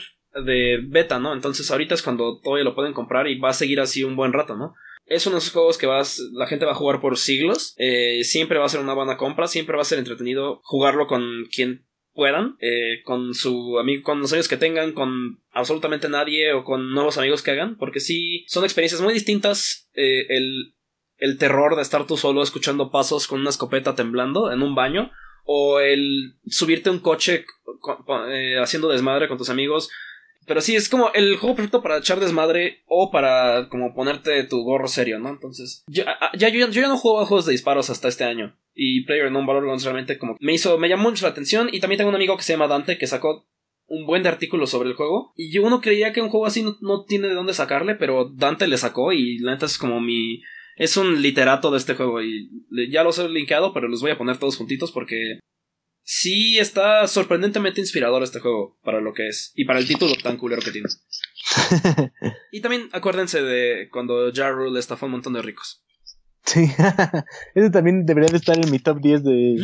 de 0.44 0.78
beta, 0.82 1.18
¿no? 1.18 1.32
Entonces 1.32 1.70
ahorita 1.70 1.94
es 1.94 2.02
cuando 2.02 2.40
todavía 2.40 2.64
lo 2.64 2.74
pueden 2.74 2.92
comprar 2.92 3.28
y 3.28 3.38
va 3.38 3.50
a 3.50 3.54
seguir 3.54 3.80
así 3.80 4.02
un 4.02 4.16
buen 4.16 4.32
rato, 4.32 4.56
¿no? 4.56 4.74
Es 5.06 5.26
uno 5.26 5.36
de 5.36 5.40
esos 5.40 5.52
juegos 5.52 5.76
que 5.76 5.86
vas, 5.86 6.18
la 6.32 6.46
gente 6.46 6.64
va 6.64 6.72
a 6.72 6.76
jugar 6.76 7.00
por 7.00 7.18
siglos. 7.18 7.74
Eh, 7.76 8.24
siempre 8.24 8.58
va 8.58 8.64
a 8.64 8.70
ser 8.70 8.80
una 8.80 8.94
buena 8.94 9.18
compra, 9.18 9.46
siempre 9.48 9.76
va 9.76 9.82
a 9.82 9.86
ser 9.86 9.98
entretenido 9.98 10.60
jugarlo 10.62 11.06
con 11.06 11.44
quien 11.54 11.86
puedan, 12.14 12.56
eh, 12.60 13.02
con 13.04 13.34
su 13.34 13.78
amigo, 13.78 14.02
con 14.02 14.20
los 14.20 14.32
amigos 14.32 14.48
que 14.48 14.56
tengan, 14.56 14.92
con 14.92 15.40
absolutamente 15.52 16.08
nadie 16.08 16.52
o 16.52 16.64
con 16.64 16.92
nuevos 16.92 17.18
amigos 17.18 17.42
que 17.42 17.50
hagan, 17.50 17.76
porque 17.76 18.00
sí, 18.00 18.44
son 18.48 18.64
experiencias 18.64 19.00
muy 19.00 19.12
distintas. 19.12 19.90
Eh, 19.94 20.26
el, 20.28 20.74
el 21.18 21.38
terror 21.38 21.76
de 21.76 21.82
estar 21.82 22.06
tú 22.06 22.16
solo 22.16 22.42
escuchando 22.42 22.90
pasos 22.90 23.26
con 23.26 23.40
una 23.40 23.50
escopeta 23.50 23.94
temblando 23.94 24.52
en 24.52 24.62
un 24.62 24.74
baño, 24.74 25.10
o 25.44 25.80
el 25.80 26.36
subirte 26.46 26.88
a 26.88 26.92
un 26.92 27.00
coche 27.00 27.44
eh, 28.30 28.58
haciendo 28.58 28.88
desmadre 28.88 29.28
con 29.28 29.38
tus 29.38 29.50
amigos. 29.50 29.90
Pero 30.46 30.60
sí, 30.60 30.76
es 30.76 30.88
como 30.88 31.12
el 31.12 31.36
juego 31.36 31.56
perfecto 31.56 31.82
para 31.82 31.98
echar 31.98 32.20
desmadre 32.20 32.82
o 32.86 33.10
para 33.10 33.68
como 33.68 33.94
ponerte 33.94 34.44
tu 34.44 34.62
gorro 34.62 34.88
serio, 34.88 35.18
¿no? 35.18 35.30
Entonces, 35.30 35.84
ya, 35.86 36.18
ya 36.36 36.48
yo, 36.48 36.68
ya 36.68 36.88
no 36.88 36.96
juego 36.96 37.20
a 37.20 37.26
juegos 37.26 37.46
de 37.46 37.52
disparos 37.52 37.90
hasta 37.90 38.08
este 38.08 38.24
año. 38.24 38.56
Y 38.74 39.04
Player 39.04 39.30
No 39.30 39.46
Battlegrounds 39.46 39.84
realmente 39.84 40.18
como 40.18 40.36
me 40.40 40.52
hizo, 40.52 40.78
me 40.78 40.88
llamó 40.88 41.10
mucho 41.10 41.26
la 41.26 41.32
atención. 41.32 41.68
Y 41.72 41.80
también 41.80 41.98
tengo 41.98 42.10
un 42.10 42.16
amigo 42.16 42.36
que 42.36 42.42
se 42.42 42.52
llama 42.52 42.68
Dante 42.68 42.98
que 42.98 43.06
sacó 43.06 43.46
un 43.86 44.06
buen 44.06 44.22
de 44.22 44.28
artículos 44.28 44.70
sobre 44.70 44.88
el 44.88 44.96
juego. 44.96 45.32
Y 45.36 45.56
uno 45.58 45.80
creía 45.80 46.12
que 46.12 46.22
un 46.22 46.30
juego 46.30 46.46
así 46.46 46.64
no, 46.80 47.04
tiene 47.04 47.28
de 47.28 47.34
dónde 47.34 47.54
sacarle, 47.54 47.94
pero 47.94 48.30
Dante 48.34 48.66
le 48.66 48.78
sacó 48.78 49.12
y 49.12 49.38
la 49.38 49.52
neta 49.52 49.66
es 49.66 49.78
como 49.78 50.00
mi... 50.00 50.42
Es 50.76 50.96
un 50.96 51.22
literato 51.22 51.70
de 51.70 51.78
este 51.78 51.94
juego 51.94 52.20
y 52.20 52.50
ya 52.90 53.04
los 53.04 53.20
he 53.20 53.28
linkeado, 53.28 53.72
pero 53.72 53.86
los 53.86 54.00
voy 54.00 54.10
a 54.10 54.18
poner 54.18 54.38
todos 54.38 54.56
juntitos 54.56 54.90
porque 54.90 55.38
sí 56.04 56.58
está 56.58 57.06
sorprendentemente 57.08 57.80
inspirador 57.80 58.22
este 58.22 58.38
juego 58.38 58.78
para 58.84 59.00
lo 59.00 59.12
que 59.12 59.28
es 59.28 59.52
y 59.56 59.64
para 59.64 59.80
el 59.80 59.88
título 59.88 60.14
tan 60.22 60.36
culero 60.36 60.62
que 60.62 60.70
tiene. 60.70 60.88
y 62.52 62.60
también 62.60 62.88
acuérdense 62.92 63.42
de 63.42 63.88
cuando 63.90 64.30
Ja 64.32 64.50
Rule 64.50 64.78
estafó 64.78 65.06
un 65.06 65.12
montón 65.12 65.32
de 65.32 65.42
ricos. 65.42 65.82
Sí, 66.44 66.70
ese 67.54 67.70
también 67.70 68.04
debería 68.04 68.30
de 68.30 68.36
estar 68.36 68.62
en 68.62 68.70
mi 68.70 68.78
top 68.78 69.00
10 69.00 69.24
de, 69.24 69.56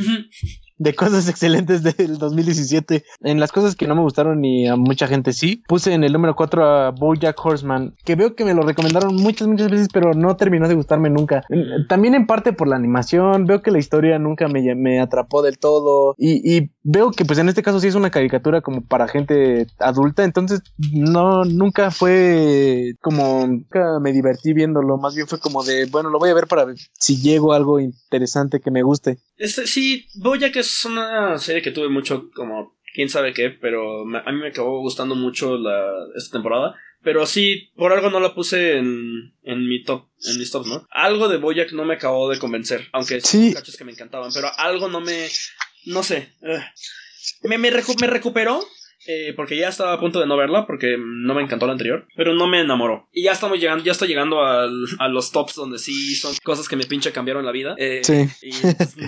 de 0.80 0.94
cosas 0.94 1.28
excelentes 1.28 1.82
del 1.82 2.18
2017. 2.18 3.04
En 3.20 3.38
las 3.38 3.52
cosas 3.52 3.76
que 3.76 3.86
no 3.86 3.94
me 3.94 4.00
gustaron 4.00 4.44
y 4.44 4.66
a 4.66 4.76
mucha 4.76 5.06
gente 5.06 5.32
sí, 5.32 5.62
puse 5.68 5.92
en 5.92 6.02
el 6.02 6.12
número 6.12 6.34
4 6.34 6.64
a 6.64 6.90
Bojack 6.90 7.38
Horseman, 7.44 7.94
que 8.04 8.16
veo 8.16 8.34
que 8.34 8.44
me 8.44 8.54
lo 8.54 8.62
recomendaron 8.62 9.14
muchas, 9.14 9.46
muchas 9.46 9.70
veces, 9.70 9.88
pero 9.92 10.14
no 10.14 10.36
terminó 10.36 10.66
de 10.66 10.74
gustarme 10.74 11.10
nunca. 11.10 11.44
También 11.88 12.14
en 12.14 12.26
parte 12.26 12.52
por 12.52 12.66
la 12.66 12.76
animación, 12.76 13.44
veo 13.44 13.60
que 13.60 13.70
la 13.70 13.78
historia 13.78 14.18
nunca 14.18 14.48
me, 14.48 14.74
me 14.74 15.00
atrapó 15.00 15.42
del 15.42 15.58
todo 15.58 16.14
y, 16.16 16.56
y, 16.56 16.70
veo 16.82 17.10
que 17.10 17.26
pues 17.26 17.38
en 17.38 17.48
este 17.48 17.62
caso 17.62 17.78
sí 17.78 17.88
es 17.88 17.94
una 17.94 18.10
caricatura 18.10 18.62
como 18.62 18.80
para 18.82 19.06
gente 19.06 19.66
adulta, 19.78 20.24
entonces 20.24 20.62
no, 20.92 21.44
nunca 21.44 21.90
fue 21.90 22.94
como, 23.02 23.46
nunca 23.46 24.00
me 24.00 24.12
divertí 24.12 24.54
viéndolo, 24.54 24.96
más 24.96 25.14
bien 25.14 25.26
fue 25.26 25.38
como 25.38 25.62
de, 25.62 25.84
bueno, 25.86 26.08
lo 26.08 26.18
voy 26.18 26.30
a 26.30 26.34
ver 26.34 26.46
para 26.46 26.64
ver 26.64 26.76
si 26.98 27.20
llego 27.20 27.52
a 27.52 27.56
algo 27.56 27.78
interesante 27.80 28.60
que 28.60 28.70
me 28.70 28.82
guste. 28.82 29.18
Este, 29.40 29.66
sí, 29.66 30.06
que 30.52 30.60
es 30.60 30.84
una 30.84 31.38
serie 31.38 31.62
que 31.62 31.70
tuve 31.70 31.88
mucho 31.88 32.30
como 32.34 32.76
quién 32.92 33.08
sabe 33.08 33.32
qué, 33.32 33.48
pero 33.48 34.02
a 34.02 34.32
mí 34.32 34.38
me 34.38 34.48
acabó 34.48 34.80
gustando 34.80 35.14
mucho 35.14 35.56
la, 35.56 35.90
esta 36.14 36.32
temporada. 36.32 36.74
Pero 37.02 37.24
sí, 37.24 37.70
por 37.74 37.94
algo 37.94 38.10
no 38.10 38.20
la 38.20 38.34
puse 38.34 38.76
en, 38.76 39.32
en 39.42 39.66
mi 39.66 39.82
top, 39.82 40.08
en 40.30 40.38
mis 40.38 40.50
tops, 40.50 40.66
¿no? 40.66 40.86
Algo 40.90 41.30
de 41.30 41.38
Boyack 41.38 41.72
no 41.72 41.86
me 41.86 41.94
acabó 41.94 42.28
de 42.28 42.38
convencer, 42.38 42.88
aunque 42.92 43.22
sí 43.22 43.54
cachos 43.54 43.78
que 43.78 43.84
me 43.84 43.92
encantaban, 43.92 44.30
pero 44.34 44.50
algo 44.58 44.88
no 44.88 45.00
me, 45.00 45.26
no 45.86 46.02
sé, 46.02 46.34
eh. 46.42 46.62
me, 47.44 47.56
me, 47.56 47.70
me 47.70 48.06
recuperó, 48.06 48.62
eh, 49.10 49.32
porque 49.34 49.56
ya 49.56 49.68
estaba 49.68 49.92
a 49.92 50.00
punto 50.00 50.20
de 50.20 50.26
no 50.26 50.36
verla, 50.36 50.66
porque 50.66 50.96
no 50.98 51.34
me 51.34 51.42
encantó 51.42 51.66
la 51.66 51.72
anterior, 51.72 52.06
pero 52.16 52.34
no 52.34 52.46
me 52.46 52.60
enamoró. 52.60 53.08
Y 53.12 53.24
ya 53.24 53.32
estamos 53.32 53.58
llegando, 53.58 53.84
ya 53.84 53.92
estoy 53.92 54.08
llegando 54.08 54.42
a 54.42 54.66
los 55.08 55.32
tops 55.32 55.56
donde 55.56 55.78
sí 55.78 56.14
son 56.14 56.34
cosas 56.44 56.68
que 56.68 56.76
me 56.76 56.84
pinche 56.84 57.12
cambiaron 57.12 57.44
la 57.44 57.52
vida. 57.52 57.74
Eh, 57.78 58.02
sí. 58.02 58.28
Y, 58.42 58.52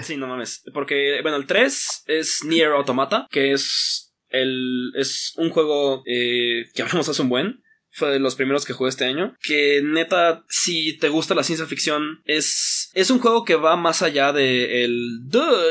sí, 0.03 0.17
no 0.17 0.27
mames. 0.27 0.63
Porque, 0.75 1.21
bueno, 1.23 1.37
el 1.37 1.47
3 1.47 2.05
es 2.07 2.45
Nier 2.45 2.73
Automata, 2.73 3.29
que 3.31 3.53
es 3.53 4.13
el, 4.31 4.93
es 4.97 5.35
un 5.37 5.51
juego 5.51 6.03
eh, 6.07 6.67
que 6.75 6.83
hablamos 6.83 7.09
hace 7.09 7.23
un 7.23 7.29
buen 7.29 7.63
fue 7.93 8.11
de 8.11 8.19
los 8.19 8.37
primeros 8.37 8.65
que 8.65 8.73
jugué 8.73 8.89
este 8.89 9.05
año. 9.05 9.37
Que 9.43 9.83
neta, 9.85 10.45
si 10.49 10.97
te 10.99 11.11
gusta 11.11 11.35
la 11.35 11.45
ciencia 11.45 11.67
ficción, 11.67 12.23
es, 12.25 12.91
es 12.95 13.11
un 13.11 13.21
juego 13.21 13.45
que 13.45 13.55
va 13.55 13.77
más 13.77 14.03
allá 14.03 14.33
de 14.33 14.85
el... 14.85 15.21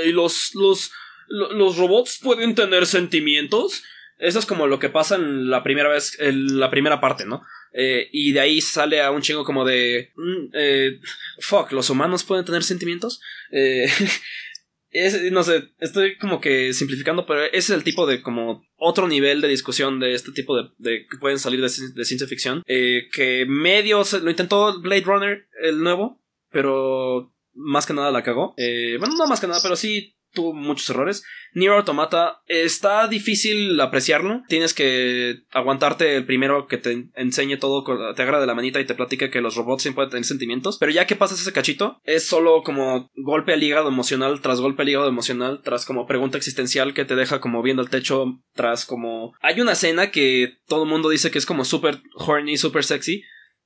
y 0.05 0.11
los, 0.11 0.51
los, 0.53 0.91
los 1.27 1.77
robots 1.77 2.19
pueden 2.21 2.55
tener 2.55 2.86
sentimientos. 2.86 3.84
Eso 4.22 4.38
es 4.38 4.45
como 4.45 4.67
lo 4.67 4.78
que 4.78 4.89
pasa 4.89 5.15
en 5.15 5.49
la 5.49 5.63
primera 5.63 5.89
vez, 5.89 6.15
en 6.19 6.59
la 6.59 6.69
primera 6.69 7.01
parte, 7.01 7.26
¿no? 7.26 7.41
Eh, 7.74 8.07
y 8.11 8.34
de 8.34 8.39
ahí 8.39 8.61
sale 8.61 9.01
a 9.01 9.09
un 9.09 9.24
chingo 9.24 9.43
como 9.43 9.65
de... 9.65 10.11
Mm, 10.15 10.49
eh, 10.53 10.99
fuck, 11.39 11.72
¿los 11.72 11.89
humanos 11.89 12.24
pueden 12.24 12.45
tener 12.45 12.63
sentimientos? 12.63 13.19
Eh, 13.51 13.88
no 15.32 15.41
sé, 15.41 15.69
estoy 15.80 16.19
como 16.19 16.39
que 16.39 16.72
simplificando, 16.74 17.26
pero 17.26 17.45
ese 17.45 17.57
es 17.57 17.69
el 17.72 17.84
tipo 17.84 18.05
de 18.05 18.22
como 18.22 18.63
otro 18.78 19.07
nivel 19.07 19.41
de 19.41 19.47
discusión 19.47 19.99
de 19.99 20.13
este 20.13 20.32
tipo 20.34 20.55
de, 20.55 21.07
que 21.09 21.17
pueden 21.17 21.39
salir 21.39 21.59
de, 21.59 21.69
ciencia 21.69 22.28
ficción. 22.28 22.61
que 22.67 23.45
medio 23.47 24.03
lo 24.22 24.30
intentó 24.30 24.80
Blade 24.82 25.01
Runner, 25.01 25.47
el 25.63 25.82
nuevo, 25.82 26.22
pero 26.51 27.34
más 27.55 27.88
que 27.88 27.93
nada 27.93 28.11
la 28.11 28.22
cagó. 28.22 28.53
bueno, 28.99 29.15
no 29.17 29.26
más 29.26 29.41
que 29.41 29.47
nada, 29.47 29.61
pero 29.63 29.76
sí 29.76 30.15
tuvo 30.34 30.53
muchos 30.53 30.89
errores. 30.89 31.23
Nier 31.53 31.71
Automata 31.71 32.41
está 32.47 33.07
difícil 33.07 33.79
apreciarlo. 33.79 34.43
Tienes 34.47 34.73
que 34.73 35.43
aguantarte 35.51 36.15
el 36.15 36.25
primero 36.25 36.67
que 36.67 36.77
te 36.77 37.07
enseñe 37.15 37.57
todo, 37.57 37.84
te 38.13 38.21
agarra 38.21 38.39
de 38.39 38.47
la 38.47 38.55
manita 38.55 38.79
y 38.79 38.86
te 38.86 38.95
platica 38.95 39.29
que 39.29 39.41
los 39.41 39.55
robots 39.55 39.84
siempre 39.84 39.95
pueden 39.97 40.11
tener 40.11 40.25
sentimientos. 40.25 40.77
Pero 40.79 40.91
ya 40.91 41.05
que 41.05 41.15
pasas 41.15 41.41
ese 41.41 41.53
cachito, 41.53 41.99
es 42.03 42.25
solo 42.25 42.63
como 42.63 43.09
golpe 43.15 43.53
al 43.53 43.63
hígado 43.63 43.89
emocional 43.89 44.41
tras 44.41 44.61
golpe 44.61 44.84
al 44.84 44.89
hígado 44.89 45.09
emocional, 45.09 45.61
tras 45.63 45.86
como 45.86 46.07
pregunta 46.07 46.38
existencial 46.38 46.93
que 46.93 47.05
te 47.05 47.15
deja 47.15 47.41
como 47.41 47.61
viendo 47.61 47.82
el 47.82 47.89
techo, 47.89 48.39
tras 48.53 48.86
como... 48.86 49.34
Hay 49.41 49.59
una 49.59 49.73
escena 49.73 50.11
que 50.11 50.57
todo 50.67 50.84
el 50.84 50.89
mundo 50.89 51.09
dice 51.09 51.32
que 51.32 51.38
es 51.38 51.45
como 51.45 51.65
súper 51.65 52.01
horny, 52.15 52.57
súper 52.57 52.84
sexy 52.84 53.23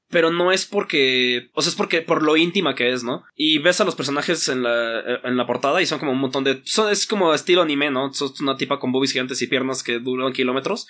pero 0.10 0.32
no 0.32 0.52
es 0.52 0.66
porque, 0.66 1.50
o 1.54 1.62
sea, 1.62 1.70
es 1.70 1.76
porque 1.76 2.02
por 2.02 2.22
lo 2.22 2.38
íntima 2.38 2.76
que 2.76 2.92
es, 2.92 3.04
¿no? 3.04 3.24
Y 3.36 3.58
ves 3.60 3.82
a 3.82 3.86
los 3.86 3.96
personajes 3.96 4.48
en 4.50 4.64
la, 4.64 5.00
eh, 5.00 5.20
en 5.24 5.38
la 5.38 5.48
portada 5.48 5.82
y 5.82 5.86
son 5.86 6.00
como 6.00 6.12
un 6.12 6.20
montón 6.20 6.44
de, 6.44 6.62
son, 6.64 6.92
es 6.92 7.08
como 7.08 7.34
estilo 7.34 7.64
anime, 7.64 7.90
¿no? 7.90 8.14
Son 8.14 8.32
una 8.42 8.58
tipa 8.58 8.80
con 8.80 8.92
boobies 8.92 9.14
gigantes 9.14 9.42
y 9.42 9.48
piernas 9.48 9.84
que 9.84 10.00
duran 10.00 10.34
kilómetros. 10.34 10.88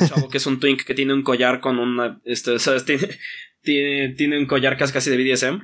un 0.00 0.08
chavo 0.08 0.28
que 0.28 0.38
es 0.38 0.46
un 0.46 0.60
twink 0.60 0.82
que 0.82 0.94
tiene 0.94 1.14
un 1.14 1.22
collar 1.22 1.60
con 1.60 1.78
una, 1.78 2.20
este, 2.24 2.58
¿sabes? 2.58 2.84
Tiene, 3.64 4.08
tiene, 4.16 4.38
un 4.38 4.46
collar 4.46 4.76
casi 4.76 4.92
casi 4.92 5.08
de 5.08 5.16
BDSM. 5.16 5.62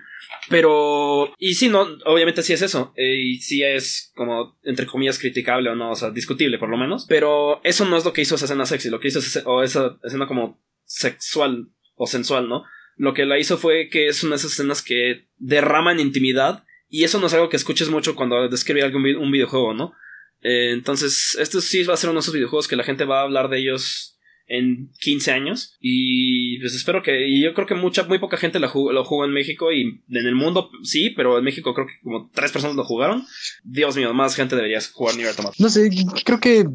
Pero, 0.48 1.34
y 1.36 1.54
sí, 1.54 1.68
no, 1.68 1.80
obviamente 2.06 2.44
sí 2.44 2.52
es 2.52 2.62
eso. 2.62 2.92
Eh, 2.96 3.16
y 3.16 3.40
sí 3.40 3.64
es 3.64 4.12
como, 4.14 4.56
entre 4.62 4.86
comillas, 4.86 5.18
criticable 5.18 5.68
o 5.68 5.74
no, 5.74 5.90
o 5.90 5.96
sea, 5.96 6.10
discutible 6.10 6.58
por 6.58 6.68
lo 6.68 6.76
menos. 6.76 7.06
Pero 7.08 7.60
eso 7.64 7.84
no 7.86 7.96
es 7.96 8.04
lo 8.04 8.12
que 8.12 8.22
hizo 8.22 8.36
esa 8.36 8.44
escena 8.44 8.66
sexy, 8.66 8.88
lo 8.88 9.00
que 9.00 9.08
hizo 9.08 9.18
esa, 9.18 9.42
o 9.46 9.64
esa 9.64 9.98
escena 10.04 10.28
como 10.28 10.62
sexual 10.84 11.72
o 11.98 12.06
sensual, 12.06 12.48
¿no? 12.48 12.64
Lo 12.96 13.12
que 13.14 13.26
la 13.26 13.38
hizo 13.38 13.58
fue 13.58 13.88
que 13.90 14.08
es 14.08 14.22
una 14.22 14.30
de 14.30 14.36
esas 14.36 14.52
escenas 14.52 14.82
que 14.82 15.28
derraman 15.36 16.00
intimidad 16.00 16.64
y 16.88 17.04
eso 17.04 17.20
no 17.20 17.26
es 17.26 17.34
algo 17.34 17.48
que 17.48 17.56
escuches 17.56 17.90
mucho 17.90 18.16
cuando 18.16 18.48
describe 18.48 18.82
algún 18.82 19.04
un 19.16 19.30
videojuego, 19.30 19.74
¿no? 19.74 19.94
Eh, 20.42 20.70
entonces, 20.72 21.36
esto 21.38 21.60
sí 21.60 21.82
va 21.84 21.94
a 21.94 21.96
ser 21.96 22.10
uno 22.10 22.18
de 22.18 22.22
esos 22.22 22.34
videojuegos 22.34 22.68
que 22.68 22.76
la 22.76 22.84
gente 22.84 23.04
va 23.04 23.20
a 23.20 23.24
hablar 23.24 23.48
de 23.48 23.58
ellos 23.58 24.17
en 24.48 24.90
15 25.00 25.30
años. 25.30 25.76
Y 25.80 26.58
pues 26.60 26.74
espero 26.74 27.02
que. 27.02 27.28
Y 27.28 27.42
yo 27.42 27.54
creo 27.54 27.66
que 27.66 27.74
mucha, 27.74 28.04
muy 28.04 28.18
poca 28.18 28.36
gente 28.36 28.58
lo 28.58 28.68
jugó, 28.68 28.92
lo 28.92 29.04
jugó 29.04 29.24
en 29.24 29.32
México. 29.32 29.72
Y 29.72 30.02
en 30.08 30.26
el 30.26 30.34
mundo 30.34 30.70
sí, 30.82 31.10
pero 31.10 31.38
en 31.38 31.44
México 31.44 31.74
creo 31.74 31.86
que 31.86 32.00
como 32.02 32.30
tres 32.32 32.50
personas 32.50 32.76
lo 32.76 32.84
jugaron. 32.84 33.24
Dios 33.62 33.96
mío, 33.96 34.12
más 34.14 34.34
gente 34.34 34.56
debería 34.56 34.80
jugar 34.92 35.16
Nier 35.16 35.28
Automata. 35.28 35.54
No 35.58 35.68
sé, 35.68 35.90
creo 36.24 36.40
que 36.40 36.66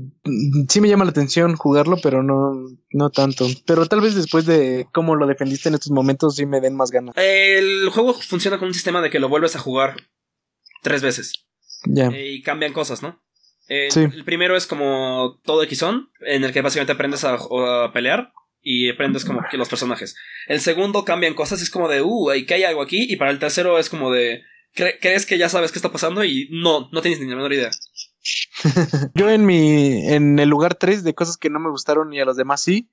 sí 0.70 0.82
me 0.82 0.90
llama 0.90 1.06
la 1.06 1.12
atención 1.12 1.56
jugarlo, 1.56 1.98
pero 2.02 2.24
no, 2.24 2.54
no 2.92 3.10
tanto. 3.10 3.48
Pero 3.66 3.86
tal 3.88 4.02
vez 4.02 4.16
después 4.16 4.46
de 4.46 4.88
cómo 4.94 5.16
lo 5.16 5.28
defendiste 5.28 5.70
en 5.70 5.76
estos 5.76 5.92
momentos, 5.92 6.36
sí 6.36 6.46
me 6.46 6.62
den 6.62 6.76
más 6.76 6.92
ganas. 6.92 7.16
El 7.18 7.90
juego 7.90 8.14
funciona 8.14 8.60
con 8.60 8.68
un 8.68 8.74
sistema 8.74 9.02
de 9.02 9.10
que 9.10 9.20
lo 9.20 9.30
vuelves 9.30 9.56
a 9.56 9.60
jugar 9.60 9.96
tres 10.82 11.02
veces. 11.02 11.34
Ya. 11.86 12.10
y 12.18 12.42
cambian 12.42 12.72
cosas, 12.72 13.04
¿no? 13.04 13.23
El 13.68 14.24
primero 14.26 14.56
es 14.56 14.68
como 14.68 15.40
todo 15.44 15.64
Xon, 15.64 16.10
en 16.26 16.44
el 16.44 16.52
que 16.52 16.62
básicamente 16.62 16.94
aprendes 16.94 17.24
a, 17.24 17.38
pelear 17.94 18.34
y 18.62 18.90
aprendes 18.90 19.26
como 19.26 19.42
que 19.50 19.58
los 19.58 19.70
personajes. 19.70 20.16
El 20.48 20.60
segundo 20.60 21.06
cambian 21.06 21.34
cosas, 21.34 21.62
es 21.62 21.70
como 21.70 21.88
de, 21.88 22.02
uh, 22.02 22.30
¿qué 22.48 22.54
hay 22.54 22.64
algo 22.64 22.82
aquí? 22.82 23.06
Y 23.10 23.18
para 23.18 23.32
el 23.32 23.40
tercero 23.40 23.80
es 23.80 23.90
como 23.90 24.12
de, 24.12 24.44
crees 24.74 25.26
que 25.26 25.38
ya 25.38 25.50
sabes 25.50 25.72
qué 25.72 25.80
está 25.80 25.92
pasando 25.92 26.24
y 26.24 26.50
no, 26.52 26.90
no 26.92 27.02
tienes 27.02 27.20
ni 27.20 27.28
la 27.28 27.36
menor 27.36 27.54
idea. 27.54 27.72
Yo 29.16 29.30
en 29.30 29.46
mi, 29.46 30.08
en 30.14 30.40
el 30.40 30.50
lugar 30.50 30.76
3 30.76 31.04
de 31.04 31.14
cosas 31.14 31.38
que 31.38 31.50
no 31.50 31.60
me 31.60 31.70
gustaron 31.70 32.14
y 32.14 32.20
a 32.20 32.26
los 32.26 32.38
demás 32.38 32.62
sí, 32.62 32.90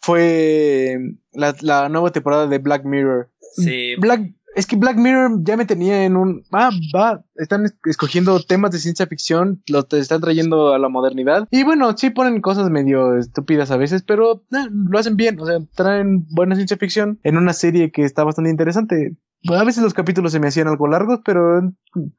fue 0.00 0.98
la, 1.32 1.54
la 1.60 1.88
nueva 1.88 2.10
temporada 2.10 2.46
de 2.46 2.58
Black 2.58 2.84
Mirror. 2.84 3.30
Sí. 3.56 3.94
Black, 3.96 4.22
es 4.54 4.66
que 4.66 4.76
Black 4.76 4.96
Mirror 4.96 5.42
ya 5.42 5.56
me 5.56 5.64
tenía 5.64 6.04
en 6.04 6.16
un. 6.16 6.44
Ah, 6.52 6.70
va. 6.94 7.24
Están 7.36 7.66
escogiendo 7.84 8.40
temas 8.40 8.70
de 8.72 8.78
ciencia 8.78 9.06
ficción, 9.06 9.62
los 9.68 9.88
te 9.88 9.98
están 9.98 10.20
trayendo 10.20 10.72
a 10.74 10.78
la 10.78 10.88
modernidad. 10.88 11.48
Y 11.50 11.62
bueno, 11.62 11.96
sí 11.96 12.10
ponen 12.10 12.40
cosas 12.40 12.70
medio 12.70 13.16
estúpidas 13.16 13.70
a 13.70 13.76
veces, 13.76 14.02
pero 14.02 14.44
eh, 14.52 14.68
lo 14.70 14.98
hacen 14.98 15.16
bien. 15.16 15.40
O 15.40 15.46
sea, 15.46 15.58
traen 15.74 16.26
buena 16.30 16.56
ciencia 16.56 16.76
ficción 16.76 17.20
en 17.22 17.36
una 17.36 17.52
serie 17.52 17.90
que 17.92 18.04
está 18.04 18.24
bastante 18.24 18.50
interesante. 18.50 19.16
A 19.48 19.64
veces 19.64 19.82
los 19.82 19.94
capítulos 19.94 20.32
se 20.32 20.40
me 20.40 20.48
hacían 20.48 20.68
algo 20.68 20.86
largos, 20.86 21.20
pero 21.24 21.72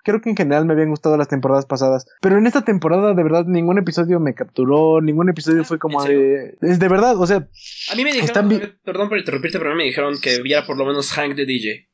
creo 0.04 0.22
que 0.22 0.32
en 0.32 0.36
general 0.36 0.66
me 0.66 0.74
habían 0.74 0.90
gustado 0.90 1.18
las 1.18 1.28
temporadas 1.28 1.68
pasadas. 1.68 2.08
Pero 2.20 2.40
en 2.40 2.48
esta 2.48 2.64
temporada, 2.64 3.14
de 3.14 3.24
verdad, 3.24 3.46
ningún 3.46 3.78
episodio 3.78 4.20
me 4.20 4.34
capturó, 4.34 5.02
ningún 5.02 5.30
episodio 5.30 5.64
fue 5.64 5.78
como 5.78 6.04
de. 6.04 6.58
Es 6.62 6.80
de 6.80 6.88
verdad, 6.88 7.20
o 7.20 7.28
sea. 7.28 7.48
A 7.92 7.96
mí 7.96 8.04
me 8.04 8.14
dijeron. 8.14 8.74
Perdón 8.84 9.10
por 9.10 9.20
interrumpirte, 9.20 9.60
pero 9.60 9.70
a 9.70 9.74
mí 9.74 9.80
me 9.80 9.86
dijeron 9.86 10.16
que 10.20 10.42
viera 10.42 10.66
por 10.66 10.78
lo 10.78 10.86
menos 10.86 11.12
Hank 11.12 11.36
de 11.36 11.46
DJ. 11.46 11.91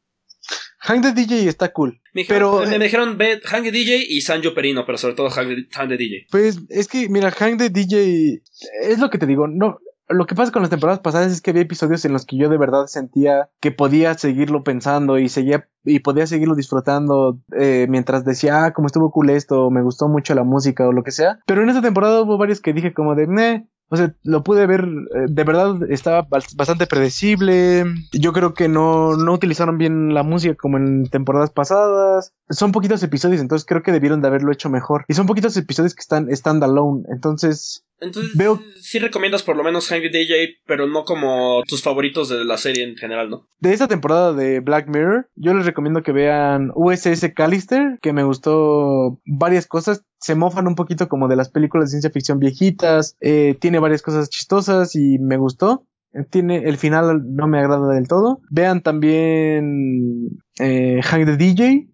Hang 0.88 1.02
the 1.02 1.12
DJ 1.12 1.48
está 1.50 1.74
cool. 1.74 2.00
Me 2.14 2.24
pero 2.26 2.66
me, 2.66 2.80
dijeron 2.80 3.18
Hang 3.46 3.64
the 3.64 3.72
DJ 3.72 4.06
y 4.08 4.22
Sanjo 4.22 4.54
Perino, 4.54 4.86
pero 4.86 4.98
sobre 4.98 5.16
todo 5.16 5.30
Hang 5.30 5.90
the, 5.90 5.98
DJ. 5.98 6.28
Pues 6.32 6.60
es 6.70 6.88
que, 6.88 7.10
mira, 7.10 7.30
Hang 7.32 7.58
the 7.58 7.70
DJ 7.70 8.42
es 8.84 9.00
lo 9.00 9.10
que 9.10 9.18
te 9.18 9.26
digo. 9.26 9.48
No, 9.48 9.80
lo 10.08 10.26
que 10.26 10.36
pasa 10.36 10.54
con 10.54 10.62
las 10.62 10.70
temporadas 10.70 11.02
pasadas 11.02 11.34
es 11.34 11.42
que 11.42 11.50
había 11.50 11.64
episodios 11.64 12.06
en 12.06 12.14
los 12.14 12.26
que 12.26 12.38
yo 12.38 12.48
de 12.48 12.58
verdad 12.58 12.88
sentía 12.88 13.50
que 13.60 13.72
podía 13.72 14.14
seguirlo 14.14 14.64
pensando 14.64 15.20
y 15.20 15.28
seguía 15.28 15.68
y 15.84 16.00
podía 16.00 16.26
seguirlo 16.26 16.56
disfrutando 16.56 17.38
eh, 17.58 17.88
mientras 17.90 18.24
decía, 18.24 18.66
ah, 18.66 18.74
como 18.74 18.88
estuvo 18.88 19.12
cool 19.12 19.30
esto, 19.30 19.70
me 19.70 19.82
gustó 19.82 20.08
mucho 20.08 20.36
la 20.36 20.44
música 20.44 20.88
o 20.88 20.94
lo 20.94 21.04
que 21.04 21.12
sea. 21.12 21.40
Pero 21.46 21.64
en 21.64 21.70
esta 21.70 21.82
temporada 21.82 22.22
hubo 22.22 22.38
varios 22.38 22.62
que 22.62 22.72
dije 22.72 22.94
como 22.94 23.16
de, 23.16 23.28
meh, 23.28 23.68
o 23.90 23.96
sea, 23.96 24.14
lo 24.24 24.44
pude 24.44 24.66
ver, 24.66 24.82
eh, 24.82 25.26
de 25.30 25.43
verdad 25.43 25.89
estaba 25.89 26.28
bastante 26.30 26.88
predecible. 26.88 27.86
Yo 28.12 28.34
creo 28.34 28.54
que 28.54 28.68
no, 28.68 29.16
no 29.16 29.34
utilizaron 29.34 29.78
bien 29.78 30.14
la 30.14 30.24
música 30.24 30.55
como 30.55 30.78
en 30.78 31.08
temporadas 31.09 31.51
pasadas. 31.51 32.34
Son 32.50 32.72
poquitos 32.72 33.01
episodios, 33.04 33.42
entonces 33.42 33.66
creo 33.66 33.84
que 33.84 33.93
debieron 33.93 34.22
de 34.22 34.28
haberlo 34.28 34.51
hecho 34.51 34.70
mejor. 34.70 35.05
Y 35.08 35.14
son 35.14 35.26
poquitos 35.26 35.55
episodios 35.55 35.96
que 35.96 36.01
están 36.01 36.34
standalone, 36.36 37.04
entonces 37.09 37.86
entonces, 37.99 38.36
Veo... 38.36 38.61
sí 38.79 38.99
recomiendas 38.99 39.43
por 39.43 39.57
lo 39.57 39.63
menos 39.63 39.89
Hungry 39.89 40.09
DJ, 40.09 40.57
pero 40.65 40.87
no 40.87 41.03
como 41.03 41.63
tus 41.67 41.82
favoritos 41.82 42.29
de 42.29 42.45
la 42.45 42.57
serie 42.57 42.83
en 42.83 42.95
general, 42.95 43.29
¿no? 43.29 43.47
De 43.59 43.74
esta 43.74 43.87
temporada 43.87 44.33
de 44.33 44.59
Black 44.59 44.87
Mirror, 44.87 45.29
yo 45.36 45.53
les 45.53 45.65
recomiendo 45.65 46.03
que 46.03 46.11
vean 46.11 46.71
USS 46.75 47.32
Callister, 47.36 47.97
que 48.01 48.13
me 48.13 48.24
gustó 48.24 49.19
varias 49.25 49.65
cosas. 49.65 50.03
Se 50.19 50.36
mofan 50.36 50.67
un 50.67 50.75
poquito 50.75 51.07
como 51.07 51.28
de 51.28 51.36
las 51.36 51.49
películas 51.49 51.87
de 51.87 51.91
ciencia 51.91 52.11
ficción 52.11 52.39
viejitas. 52.39 53.15
Eh, 53.19 53.57
tiene 53.59 53.79
varias 53.79 54.01
cosas 54.01 54.29
chistosas 54.29 54.95
y 54.95 55.17
me 55.19 55.37
gustó. 55.37 55.86
Tiene, 56.29 56.63
el 56.69 56.78
final 56.78 57.36
no 57.36 57.47
me 57.47 57.59
agrada 57.59 57.93
del 57.93 58.07
todo. 58.07 58.41
Vean 58.49 58.82
también 58.82 60.39
eh, 60.59 61.01
the 61.03 61.37
DJ 61.37 61.87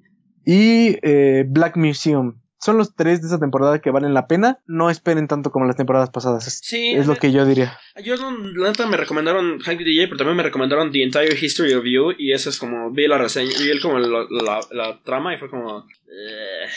y 0.45 0.97
eh, 1.01 1.45
Black 1.47 1.77
Museum 1.77 2.42
son 2.63 2.77
los 2.77 2.95
tres 2.95 3.21
de 3.21 3.27
esa 3.27 3.39
temporada 3.39 3.79
que 3.79 3.91
valen 3.91 4.13
la 4.13 4.27
pena. 4.27 4.59
No 4.65 4.89
esperen 4.89 5.27
tanto 5.27 5.51
como 5.51 5.65
las 5.65 5.75
temporadas 5.75 6.09
pasadas. 6.09 6.59
Sí. 6.63 6.91
Es 6.91 7.07
lo 7.07 7.15
que 7.15 7.31
yo 7.31 7.45
diría. 7.45 7.77
Yo, 8.03 8.15
la 8.15 8.69
neta, 8.69 8.87
me 8.87 8.97
recomendaron 8.97 9.59
Hanky 9.63 9.83
DJ, 9.83 10.07
pero 10.07 10.17
también 10.17 10.37
me 10.37 10.43
recomendaron 10.43 10.91
The 10.91 11.03
Entire 11.03 11.37
History 11.39 11.73
of 11.73 11.85
You. 11.85 12.13
Y 12.17 12.31
eso 12.31 12.49
es 12.49 12.57
como, 12.57 12.91
vi 12.91 13.07
la 13.07 13.17
reseña, 13.17 13.51
vi 13.59 13.69
el, 13.69 13.81
como 13.81 13.99
la, 13.99 14.59
la, 14.71 15.01
trama 15.03 15.33
y 15.33 15.37
fue 15.37 15.49
como. 15.49 15.85
Eh, 16.07 16.67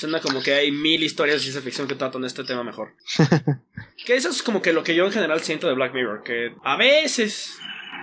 Suena 0.00 0.20
como 0.20 0.40
que 0.40 0.54
hay 0.54 0.72
mil 0.72 1.02
historias 1.02 1.36
de 1.36 1.40
ciencia 1.42 1.60
ficción 1.60 1.86
que 1.86 1.94
tratan 1.94 2.24
este 2.24 2.42
tema 2.42 2.64
mejor. 2.64 2.94
que 4.06 4.14
eso 4.14 4.30
es 4.30 4.42
como 4.42 4.62
que 4.62 4.72
lo 4.72 4.82
que 4.82 4.94
yo 4.94 5.04
en 5.04 5.12
general 5.12 5.40
siento 5.40 5.68
de 5.68 5.74
Black 5.74 5.92
Mirror, 5.92 6.22
que 6.22 6.54
a 6.64 6.76
veces 6.76 7.58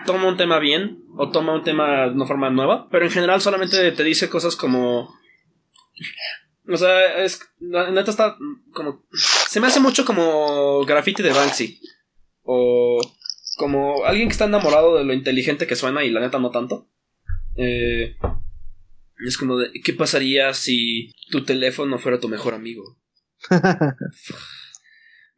toma 0.05 0.27
un 0.27 0.37
tema 0.37 0.59
bien 0.59 1.03
o 1.15 1.31
toma 1.31 1.55
un 1.55 1.63
tema 1.63 2.07
de 2.07 2.11
una 2.11 2.27
forma 2.27 2.51
nueva, 2.51 2.87
pero 2.91 3.05
en 3.05 3.11
general 3.11 3.41
solamente 3.41 3.91
te 3.91 4.03
dice 4.03 4.29
cosas 4.29 4.55
como... 4.55 5.17
O 6.67 6.77
sea, 6.77 7.23
es... 7.23 7.41
La 7.59 7.91
neta 7.91 8.11
está 8.11 8.37
como... 8.73 9.05
Se 9.11 9.59
me 9.59 9.67
hace 9.67 9.79
mucho 9.79 10.05
como 10.05 10.83
graffiti 10.85 11.23
de 11.23 11.31
Banksy. 11.31 11.79
O 12.43 13.01
como 13.57 14.05
alguien 14.05 14.27
que 14.27 14.33
está 14.33 14.45
enamorado 14.45 14.97
de 14.97 15.03
lo 15.03 15.13
inteligente 15.13 15.67
que 15.67 15.75
suena 15.75 16.03
y 16.03 16.11
la 16.11 16.19
neta 16.19 16.39
no 16.39 16.51
tanto. 16.51 16.89
Eh, 17.55 18.15
es 19.25 19.37
como 19.37 19.57
de, 19.57 19.71
¿qué 19.83 19.93
pasaría 19.93 20.53
si 20.53 21.13
tu 21.31 21.43
teléfono 21.43 21.97
fuera 21.97 22.19
tu 22.19 22.29
mejor 22.29 22.53
amigo? 22.53 22.99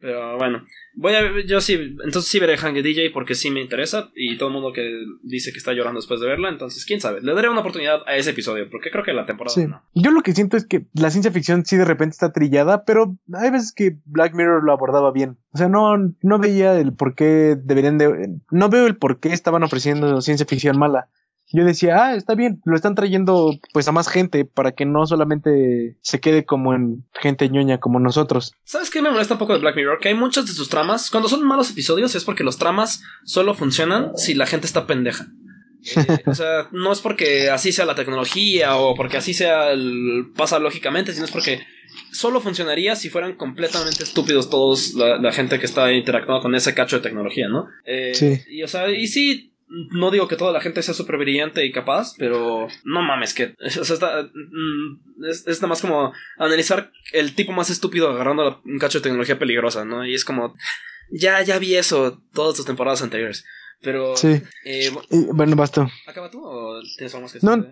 Pero 0.02 0.38
bueno, 0.38 0.66
voy 0.94 1.14
a 1.14 1.42
yo 1.46 1.60
sí, 1.60 1.74
entonces 1.74 2.32
sí 2.32 2.40
veré 2.40 2.56
Hungry 2.56 2.82
DJ 2.82 3.10
porque 3.12 3.36
sí 3.36 3.52
me 3.52 3.62
interesa 3.62 4.12
y 4.16 4.38
todo 4.38 4.48
el 4.48 4.54
mundo 4.54 4.72
que 4.72 5.04
dice 5.24 5.52
que 5.52 5.58
está 5.58 5.74
llorando 5.74 6.00
después 6.00 6.22
de 6.22 6.28
verla, 6.28 6.50
entonces 6.50 6.86
quién 6.86 7.02
sabe, 7.02 7.20
le 7.22 7.34
daré 7.34 7.50
una 7.50 7.60
oportunidad 7.60 8.02
a 8.08 8.16
ese 8.16 8.30
episodio 8.30 8.70
porque 8.70 8.92
creo 8.92 9.04
que 9.04 9.12
la 9.12 9.26
temporada 9.26 9.56
no. 9.68 9.84
Yo 9.94 10.12
lo 10.12 10.22
que 10.22 10.34
siento 10.34 10.56
es 10.56 10.66
que 10.66 10.86
la 10.94 11.12
ciencia 11.12 11.32
ficción 11.32 11.66
sí 11.66 11.76
de 11.76 11.86
repente 11.86 12.14
está 12.14 12.32
trillada, 12.32 12.86
pero 12.86 13.18
hay 13.34 13.52
veces 13.52 13.74
que 13.74 13.98
Black 14.06 14.34
Mirror 14.34 14.64
lo 14.64 14.72
abordaba 14.72 15.12
bien. 15.12 15.38
O 15.52 15.58
sea, 15.58 15.68
no, 15.68 15.98
no 16.22 16.40
veía 16.40 16.80
el 16.80 16.94
por 16.94 17.16
qué 17.16 17.58
deberían 17.62 17.98
de... 17.98 18.38
No 18.52 18.70
veo 18.70 18.88
el 18.88 18.96
por 18.96 19.20
qué 19.20 19.34
estaban 19.34 19.64
ofreciendo 19.64 20.22
ciencia 20.22 20.46
ficción 20.46 20.78
mala 20.78 21.10
yo 21.52 21.66
decía, 21.66 22.04
ah, 22.04 22.16
está 22.16 22.36
bien, 22.36 22.62
lo 22.66 22.76
están 22.76 22.96
trayendo 22.96 23.60
pues 23.74 23.88
a 23.88 23.92
más 23.92 24.08
gente 24.08 24.46
para 24.46 24.72
que 24.72 24.86
no 24.86 25.06
solamente 25.08 25.98
se 26.02 26.20
quede 26.20 26.46
como 26.46 26.74
en 26.74 27.06
gente 27.14 27.50
ñoña 27.50 27.80
como 27.80 28.00
nosotros. 28.00 28.54
¿Sabes 28.64 28.90
qué 28.90 29.02
me 29.02 29.12
molesta 29.12 29.34
un 29.34 29.40
poco 29.40 29.54
de 29.54 29.60
Black 29.60 29.76
Mirror? 29.76 30.00
Que 30.00 30.10
hay 30.10 30.16
muchas 30.16 30.46
de 30.46 30.54
sus 30.54 30.70
tramas, 30.70 31.10
cuando 31.10 31.28
son 31.30 31.44
malos 31.44 31.72
episodios 31.72 32.14
es 32.16 32.24
porque 32.24 32.44
los 32.44 32.58
tramas 32.58 33.02
solo 33.24 33.54
funcionan 33.54 34.12
si 34.16 34.34
la 34.36 34.46
gente 34.46 34.68
está 34.68 34.86
pendeja. 34.86 35.28
Eh, 35.96 36.24
o 36.26 36.36
sea, 36.36 36.68
no 36.72 36.92
es 36.92 37.02
porque 37.02 37.50
así 37.50 37.72
sea 37.72 37.86
la 37.86 37.96
tecnología 37.96 38.76
o 38.76 38.96
porque 38.96 39.18
así 39.18 39.34
sea 39.34 39.72
el 39.72 40.32
pasa 40.36 40.60
lógicamente, 40.60 41.14
sino 41.14 41.26
es 41.26 41.32
porque 41.32 41.62
solo 42.12 42.42
funcionaría 42.42 42.96
si 42.96 43.10
fueran 43.10 43.36
completamente 43.36 44.04
estúpidos 44.04 44.50
todos 44.50 44.94
la, 44.94 45.32
gente 45.32 45.60
que 45.60 45.66
está 45.66 45.92
interactuando 45.94 46.42
con 46.42 46.56
ese 46.56 46.74
cacho 46.74 46.98
de 46.98 47.04
tecnología, 47.04 47.48
¿no? 47.48 47.68
Eh, 47.86 48.12
sí. 48.14 48.42
Y 48.50 48.64
o 48.64 48.68
sea, 48.68 48.90
y 48.90 49.08
sí, 49.08 49.49
no 49.70 50.12
digo 50.12 50.28
que 50.28 50.36
toda 50.36 50.52
la 50.52 50.62
gente 50.62 50.82
sea 50.82 50.94
súper 50.94 51.18
brillante 51.18 51.66
y 51.66 51.72
capaz, 51.72 52.16
pero 52.18 52.68
no 52.84 53.02
mames, 53.02 53.34
que 53.34 53.48
mm, 53.58 55.26
es, 55.26 55.46
nada 55.48 55.68
más 55.68 55.82
como 55.82 56.12
analizar 56.38 56.92
el 57.14 57.36
tipo 57.36 57.52
más 57.52 57.70
estúpido 57.70 58.10
agarrando 58.10 58.62
un 58.66 58.80
cacho 58.80 59.00
de 59.00 59.04
tecnología 59.04 59.38
peligrosa, 59.38 59.86
¿no? 59.86 60.06
Y 60.06 60.16
es 60.16 60.26
como, 60.26 60.56
ya, 61.12 61.42
ya 61.44 61.60
vi 61.60 61.76
eso 61.76 62.22
todas 62.34 62.58
las 62.58 62.66
temporadas 62.66 63.02
anteriores. 63.02 63.46
Pero. 63.82 64.16
Sí. 64.18 64.42
Eh, 64.66 64.92
bueno, 65.10 65.56
vas 65.56 65.72
tú. 65.72 65.88
¿Acaba 66.06 66.30
tú 66.30 66.44
o 66.44 66.82
tienes 66.98 67.14
algo 67.14 67.24
más 67.24 67.34
que 67.34 67.40
No. 67.42 67.66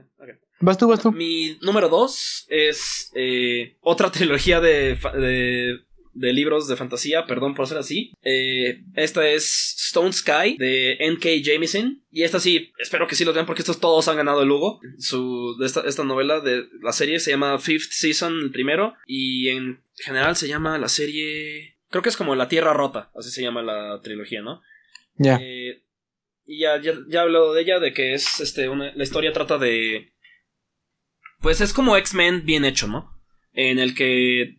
Vas 0.60 0.78
tú, 0.78 0.88
vas 0.88 1.02
tú. 1.02 1.11
Mi 1.11 1.57
número 1.61 1.90
dos 1.90 2.45
es 2.49 3.11
eh, 3.14 3.78
otra 3.82 4.11
trilogía 4.11 4.60
de, 4.60 4.95
de 4.95 5.80
de 6.18 6.34
libros 6.34 6.68
de 6.68 6.76
fantasía, 6.76 7.26
perdón 7.26 7.53
por 7.53 7.68
ser 7.68 7.77
así. 7.77 8.11
Eh, 8.23 8.84
esta 8.95 9.27
es 9.27 9.76
Stone 9.88 10.11
Sky 10.11 10.57
de 10.57 10.94
N.K. 10.99 11.30
Jameson. 11.44 12.03
Y 12.11 12.23
esta 12.23 12.39
sí, 12.39 12.72
espero 12.80 13.07
que 13.07 13.15
sí 13.15 13.23
lo 13.23 13.34
vean 13.34 13.45
porque 13.45 13.61
estos 13.61 13.80
todos 13.80 14.07
han 14.07 14.18
ganado 14.18 14.41
el 14.41 14.52
Hugo. 14.52 14.80
Su, 14.98 15.56
esta, 15.64 15.81
esta 15.81 16.03
novela 16.03 16.39
de 16.39 16.65
la 16.81 16.91
serie 16.91 17.19
se 17.19 17.31
llama 17.31 17.60
Fifth 17.60 17.91
Season, 17.91 18.34
el 18.41 18.52
primero. 18.52 18.95
Y 19.06 19.49
en 19.49 19.81
general 19.95 20.35
se 20.35 20.48
llama 20.48 20.77
la 20.77 20.89
serie... 20.89 21.77
Creo 21.89 22.02
que 22.02 22.10
es 22.10 22.18
como 22.18 22.35
La 22.35 22.49
Tierra 22.49 22.73
Rota, 22.73 23.11
así 23.15 23.31
se 23.31 23.41
llama 23.41 23.61
la 23.61 24.02
trilogía, 24.02 24.41
¿no? 24.41 24.61
Ya. 25.15 25.39
Eh, 25.41 25.84
y 26.45 26.60
ya, 26.60 26.81
ya, 26.81 26.94
he 27.10 27.18
hablado 27.18 27.53
de 27.53 27.61
ella, 27.61 27.80
de 27.80 27.94
que 27.94 28.14
es, 28.14 28.41
este, 28.41 28.68
una, 28.68 28.94
la 28.94 29.03
historia 29.03 29.31
trata 29.31 29.57
de... 29.57 30.14
Pues 31.39 31.61
es 31.61 31.72
como 31.72 31.95
X-Men 31.95 32.45
bien 32.45 32.65
hecho, 32.65 32.88
¿no? 32.88 33.18
En 33.53 33.80
el 33.80 33.95
que 33.95 34.56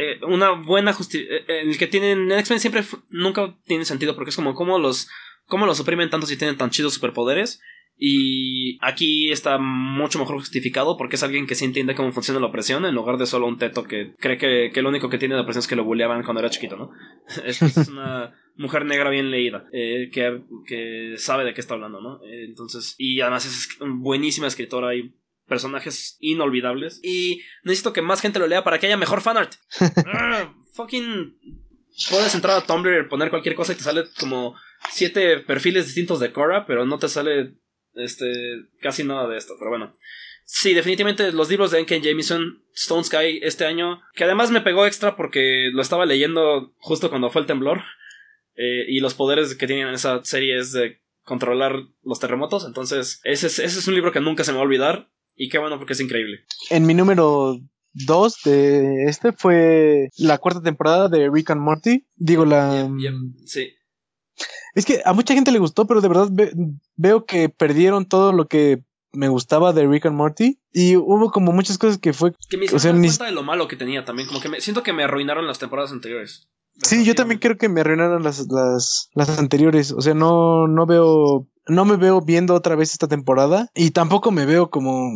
eh, 0.00 0.18
una 0.26 0.52
buena 0.52 0.92
justicia. 0.92 1.26
Eh, 1.30 1.44
eh, 1.46 1.60
el 1.62 1.78
que 1.78 1.86
tienen. 1.86 2.32
X-Men 2.32 2.60
siempre 2.60 2.82
nunca 3.10 3.56
tiene 3.66 3.84
sentido 3.84 4.14
porque 4.14 4.30
es 4.30 4.36
como 4.36 4.54
cómo 4.54 4.78
los. 4.78 5.08
cómo 5.46 5.66
los 5.66 5.80
oprimen 5.80 6.10
tanto 6.10 6.26
si 6.26 6.36
tienen 6.36 6.56
tan 6.56 6.70
chidos 6.70 6.94
superpoderes. 6.94 7.60
Y 8.02 8.78
aquí 8.80 9.30
está 9.30 9.58
mucho 9.58 10.18
mejor 10.18 10.36
justificado 10.36 10.96
porque 10.96 11.16
es 11.16 11.22
alguien 11.22 11.46
que 11.46 11.54
sí 11.54 11.66
entiende 11.66 11.94
cómo 11.94 12.12
funciona 12.12 12.40
la 12.40 12.46
opresión 12.46 12.86
en 12.86 12.94
lugar 12.94 13.18
de 13.18 13.26
solo 13.26 13.46
un 13.46 13.58
teto 13.58 13.84
que 13.84 14.14
cree 14.18 14.38
que, 14.38 14.70
que 14.72 14.80
lo 14.80 14.88
único 14.88 15.10
que 15.10 15.18
tiene 15.18 15.34
de 15.34 15.42
opresión 15.42 15.60
es 15.60 15.68
que 15.68 15.76
lo 15.76 15.84
bulleaban 15.84 16.22
cuando 16.22 16.40
era 16.40 16.48
chiquito, 16.48 16.78
¿no? 16.78 16.92
es 17.44 17.60
una 17.88 18.32
mujer 18.56 18.86
negra 18.86 19.10
bien 19.10 19.30
leída 19.30 19.66
que, 19.70 20.40
que, 20.66 21.14
sabe 21.18 21.44
de 21.44 21.52
qué 21.52 21.60
está 21.60 21.74
hablando, 21.74 22.00
¿no? 22.00 22.20
entonces, 22.24 22.94
y 22.96 23.20
además 23.20 23.44
es 23.44 23.78
buenísima 23.80 24.46
escritora 24.46 24.94
y 24.94 25.12
personajes 25.50 26.16
inolvidables. 26.20 27.00
Y 27.02 27.42
necesito 27.62 27.92
que 27.92 28.00
más 28.00 28.22
gente 28.22 28.38
lo 28.38 28.46
lea 28.46 28.64
para 28.64 28.78
que 28.78 28.86
haya 28.86 28.96
mejor 28.96 29.20
fanart. 29.20 29.56
Ah, 30.06 30.54
fucking. 30.72 31.36
Puedes 32.08 32.34
entrar 32.34 32.56
a 32.56 32.66
Tumblr, 32.66 33.08
poner 33.08 33.28
cualquier 33.28 33.54
cosa 33.54 33.72
y 33.72 33.76
te 33.76 33.82
sale 33.82 34.04
como 34.18 34.54
siete 34.90 35.40
perfiles 35.40 35.86
distintos 35.86 36.20
de 36.20 36.32
Cora, 36.32 36.64
pero 36.64 36.86
no 36.86 36.98
te 36.98 37.08
sale 37.08 37.56
este 37.94 38.32
casi 38.80 39.04
nada 39.04 39.28
de 39.28 39.36
esto. 39.36 39.54
Pero 39.58 39.70
bueno. 39.70 39.92
Sí, 40.44 40.72
definitivamente 40.74 41.30
los 41.30 41.48
libros 41.48 41.70
de 41.70 41.78
N.K. 41.78 41.98
Jameson, 41.98 42.64
Stone 42.74 43.04
Sky, 43.04 43.40
este 43.42 43.66
año, 43.66 44.00
que 44.14 44.24
además 44.24 44.50
me 44.50 44.62
pegó 44.62 44.86
extra 44.86 45.14
porque 45.14 45.70
lo 45.72 45.82
estaba 45.82 46.06
leyendo 46.06 46.74
justo 46.78 47.10
cuando 47.10 47.30
fue 47.30 47.42
el 47.42 47.46
temblor. 47.46 47.82
Eh, 48.56 48.84
y 48.88 49.00
los 49.00 49.14
poderes 49.14 49.54
que 49.54 49.66
tienen 49.66 49.88
en 49.88 49.94
esa 49.94 50.24
serie 50.24 50.58
es 50.58 50.72
de 50.72 51.00
controlar 51.22 51.84
los 52.02 52.18
terremotos. 52.18 52.64
Entonces, 52.66 53.20
ese 53.22 53.46
ese 53.46 53.64
es 53.64 53.86
un 53.86 53.94
libro 53.94 54.10
que 54.10 54.20
nunca 54.20 54.42
se 54.42 54.50
me 54.50 54.56
va 54.56 54.62
a 54.62 54.66
olvidar. 54.66 55.08
Y 55.42 55.48
qué 55.48 55.56
bueno 55.56 55.78
porque 55.78 55.94
es 55.94 56.00
increíble. 56.00 56.44
En 56.68 56.84
mi 56.84 56.92
número 56.92 57.58
2 57.94 58.36
de 58.44 59.04
este 59.04 59.32
fue 59.32 60.10
la 60.18 60.36
cuarta 60.36 60.60
temporada 60.60 61.08
de 61.08 61.30
Rick 61.30 61.48
and 61.48 61.62
Morty. 61.62 62.04
Digo, 62.14 62.44
la... 62.44 62.86
Sí. 63.46 63.72
Es 64.74 64.84
que 64.84 65.00
a 65.02 65.14
mucha 65.14 65.32
gente 65.32 65.50
le 65.50 65.58
gustó, 65.58 65.86
pero 65.86 66.02
de 66.02 66.08
verdad 66.08 66.28
veo 66.96 67.24
que 67.24 67.48
perdieron 67.48 68.06
todo 68.06 68.32
lo 68.32 68.48
que 68.48 68.84
me 69.12 69.28
gustaba 69.28 69.72
de 69.72 69.86
Rick 69.86 70.04
and 70.04 70.16
Morty. 70.16 70.60
Y 70.74 70.96
hubo 70.96 71.30
como 71.30 71.52
muchas 71.52 71.78
cosas 71.78 71.96
que 71.96 72.12
fue... 72.12 72.34
Que 72.50 72.58
me 72.58 72.66
hicieron 72.66 73.00
cuenta 73.00 73.24
de 73.24 73.32
lo 73.32 73.42
malo 73.42 73.66
que 73.66 73.76
tenía 73.76 74.04
también. 74.04 74.28
Como 74.28 74.42
que 74.42 74.50
me, 74.50 74.60
siento 74.60 74.82
que 74.82 74.92
me 74.92 75.04
arruinaron 75.04 75.46
las 75.46 75.58
temporadas 75.58 75.90
anteriores. 75.90 76.50
Sí, 76.82 77.04
yo 77.04 77.14
también 77.14 77.40
creo 77.40 77.56
que 77.56 77.68
me 77.68 77.82
arruinaron 77.82 78.22
las, 78.22 78.46
las, 78.48 79.10
las 79.14 79.38
anteriores. 79.38 79.92
O 79.92 80.00
sea, 80.00 80.14
no, 80.14 80.66
no 80.66 80.86
veo 80.86 81.46
no 81.70 81.84
me 81.84 81.96
veo 81.96 82.20
viendo 82.20 82.54
otra 82.54 82.74
vez 82.74 82.92
esta 82.92 83.08
temporada 83.08 83.68
y 83.74 83.92
tampoco 83.92 84.30
me 84.30 84.44
veo 84.44 84.70
como 84.70 85.10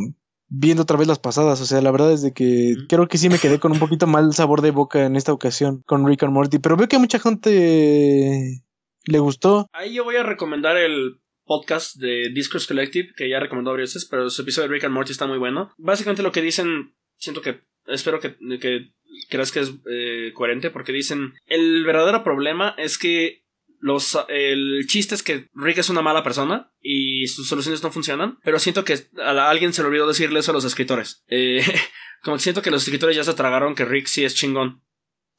viendo 0.49 0.83
otra 0.83 0.97
vez 0.97 1.09
las 1.09 1.19
pasadas. 1.19 1.61
O 1.61 1.67
sea, 1.67 1.81
la 1.81 1.91
verdad 1.91 2.13
es 2.13 2.23
de 2.23 2.33
que 2.33 2.75
creo 2.89 3.09
que 3.09 3.19
sí 3.19 3.29
me 3.29 3.39
quedé 3.39 3.59
con 3.59 3.73
un 3.73 3.79
poquito 3.79 4.07
mal 4.07 4.33
sabor 4.33 4.63
de 4.63 4.71
boca 4.71 5.05
en 5.05 5.17
esta 5.17 5.33
ocasión 5.33 5.83
con 5.87 6.07
Rick 6.07 6.23
and 6.23 6.33
Morty, 6.33 6.59
pero 6.59 6.77
veo 6.77 6.89
que 6.89 6.97
a 6.97 7.01
mucha 7.01 7.19
gente 7.19 8.63
le 9.05 9.19
gustó. 9.19 9.69
Ahí 9.73 9.95
yo 9.95 10.05
voy 10.05 10.17
a 10.17 10.23
recomendar 10.23 10.77
el 10.77 11.21
podcast 11.45 11.97
de 11.97 12.31
Discourse 12.33 12.67
Collective 12.67 13.13
que 13.17 13.29
ya 13.29 13.41
recomendó 13.41 13.73
a 13.73 13.77
veces, 13.77 14.07
pero 14.11 14.31
su 14.31 14.43
episodio 14.43 14.69
de 14.69 14.75
Rick 14.75 14.85
and 14.85 14.95
Morty 14.95 15.13
está 15.13 15.27
muy 15.27 15.39
bueno. 15.39 15.73
Básicamente 15.77 16.23
lo 16.23 16.33
que 16.33 16.41
dicen, 16.41 16.95
siento 17.19 17.43
que 17.43 17.61
espero 17.87 18.21
que, 18.21 18.37
que 18.61 18.93
creas 19.29 19.53
que 19.53 19.61
es 19.61 19.73
eh, 19.91 20.33
coherente 20.35 20.71
porque 20.71 20.93
dicen 20.93 21.35
el 21.47 21.85
verdadero 21.85 22.25
problema 22.25 22.75
es 22.79 22.99
que 22.99 23.45
los, 23.81 24.19
el 24.29 24.87
chiste 24.87 25.15
es 25.15 25.23
que 25.23 25.51
Rick 25.55 25.79
es 25.79 25.91
una 25.91 26.01
mala 26.01 26.23
persona 26.23 26.73
y 26.81 27.27
sus 27.27 27.47
soluciones 27.47 27.83
no 27.83 27.93
funcionan, 27.93 28.39
pero 28.43 28.59
siento 28.59 28.83
que 28.83 28.99
a 29.23 29.51
alguien 29.51 29.75
se 29.75 29.83
le 29.83 29.89
olvidó 29.89 30.09
decirle 30.09 30.41
eso 30.41 30.53
a 30.53 30.55
los 30.55 30.65
escritores. 30.65 31.23
Eh, 31.29 31.63
como 32.23 32.37
que 32.37 32.43
siento 32.43 32.63
que 32.63 32.71
los 32.71 32.83
escritores 32.85 33.15
ya 33.15 33.25
se 33.25 33.35
tragaron 33.35 33.75
que 33.75 33.85
Rick 33.85 34.07
sí 34.07 34.25
es 34.25 34.35
chingón. 34.35 34.83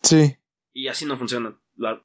Sí. 0.04 0.36
Y 0.74 0.90
así 0.90 1.06
no 1.06 1.18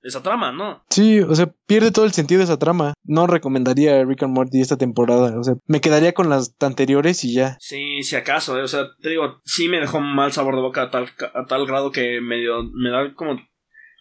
esa 0.02 0.22
trama, 0.22 0.52
¿no? 0.52 0.84
Sí, 0.90 1.20
o 1.20 1.34
sea, 1.34 1.52
pierde 1.66 1.90
todo 1.90 2.04
el 2.04 2.12
sentido 2.12 2.38
de 2.38 2.44
esa 2.44 2.58
trama. 2.58 2.94
No 3.04 3.26
recomendaría 3.26 4.04
Rick 4.04 4.22
and 4.24 4.34
Morty 4.34 4.60
esta 4.60 4.76
temporada. 4.76 5.38
O 5.38 5.44
sea, 5.44 5.54
me 5.66 5.80
quedaría 5.80 6.12
con 6.12 6.28
las 6.28 6.54
anteriores 6.60 7.24
y 7.24 7.34
ya. 7.34 7.56
Sí, 7.60 8.02
si 8.02 8.16
acaso, 8.16 8.58
eh, 8.58 8.62
o 8.62 8.68
sea, 8.68 8.86
te 9.00 9.10
digo, 9.10 9.40
sí 9.44 9.68
me 9.68 9.80
dejó 9.80 10.00
mal 10.00 10.32
sabor 10.32 10.56
de 10.56 10.62
boca 10.62 10.82
a 10.82 10.90
tal, 10.90 11.08
a 11.34 11.46
tal 11.46 11.66
grado 11.66 11.92
que 11.92 12.20
medio 12.20 12.64
me 12.74 12.90
da 12.90 13.14
como 13.14 13.38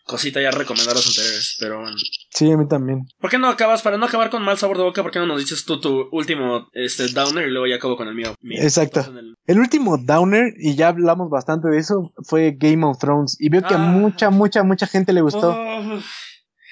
cosita 0.06 0.42
ya 0.42 0.52
recomendar 0.52 0.96
los 0.96 1.08
anteriores, 1.08 1.56
pero 1.60 1.82
bueno. 1.82 1.98
Sí, 2.32 2.52
a 2.52 2.58
mí 2.58 2.68
también. 2.68 3.08
¿Por 3.20 3.30
qué 3.30 3.38
no 3.38 3.48
acabas, 3.50 3.82
para 3.82 3.98
no 3.98 4.06
acabar 4.06 4.30
con 4.30 4.44
mal 4.44 4.58
sabor 4.58 4.78
de 4.78 4.84
boca, 4.84 5.02
por 5.02 5.12
qué 5.12 5.20
no 5.20 5.26
nos 5.26 5.40
dices 5.40 5.66
tú 5.66 5.80
tu 5.80 6.10
último 6.12 6.70
este, 6.74 7.08
downer 7.10 7.48
y 7.48 7.52
luego 7.52 7.68
ya 7.68 7.76
acabo 7.76 7.96
con 7.96 8.08
el 8.08 8.16
mío? 8.16 8.36
Exacto. 8.42 9.06
El... 9.46 9.60
último 9.60 9.98
downer, 9.98 10.54
y 10.58 10.76
ya 10.76 10.90
hablamos 10.90 11.30
bastante 11.30 11.70
de 11.70 11.78
eso, 11.78 12.14
fue 12.24 12.56
Game 12.58 12.86
of 12.86 13.00
Thrones. 13.00 13.38
Y 13.40 13.50
veo 13.50 13.62
que 13.62 13.74
a 13.74 13.78
ah. 13.78 13.92
mucha, 13.92 14.30
mucha, 14.30 14.64
mucha 14.64 14.88
gente 14.88 15.14
le 15.14 15.22
gustó. 15.22 15.50
Oh. 15.50 16.00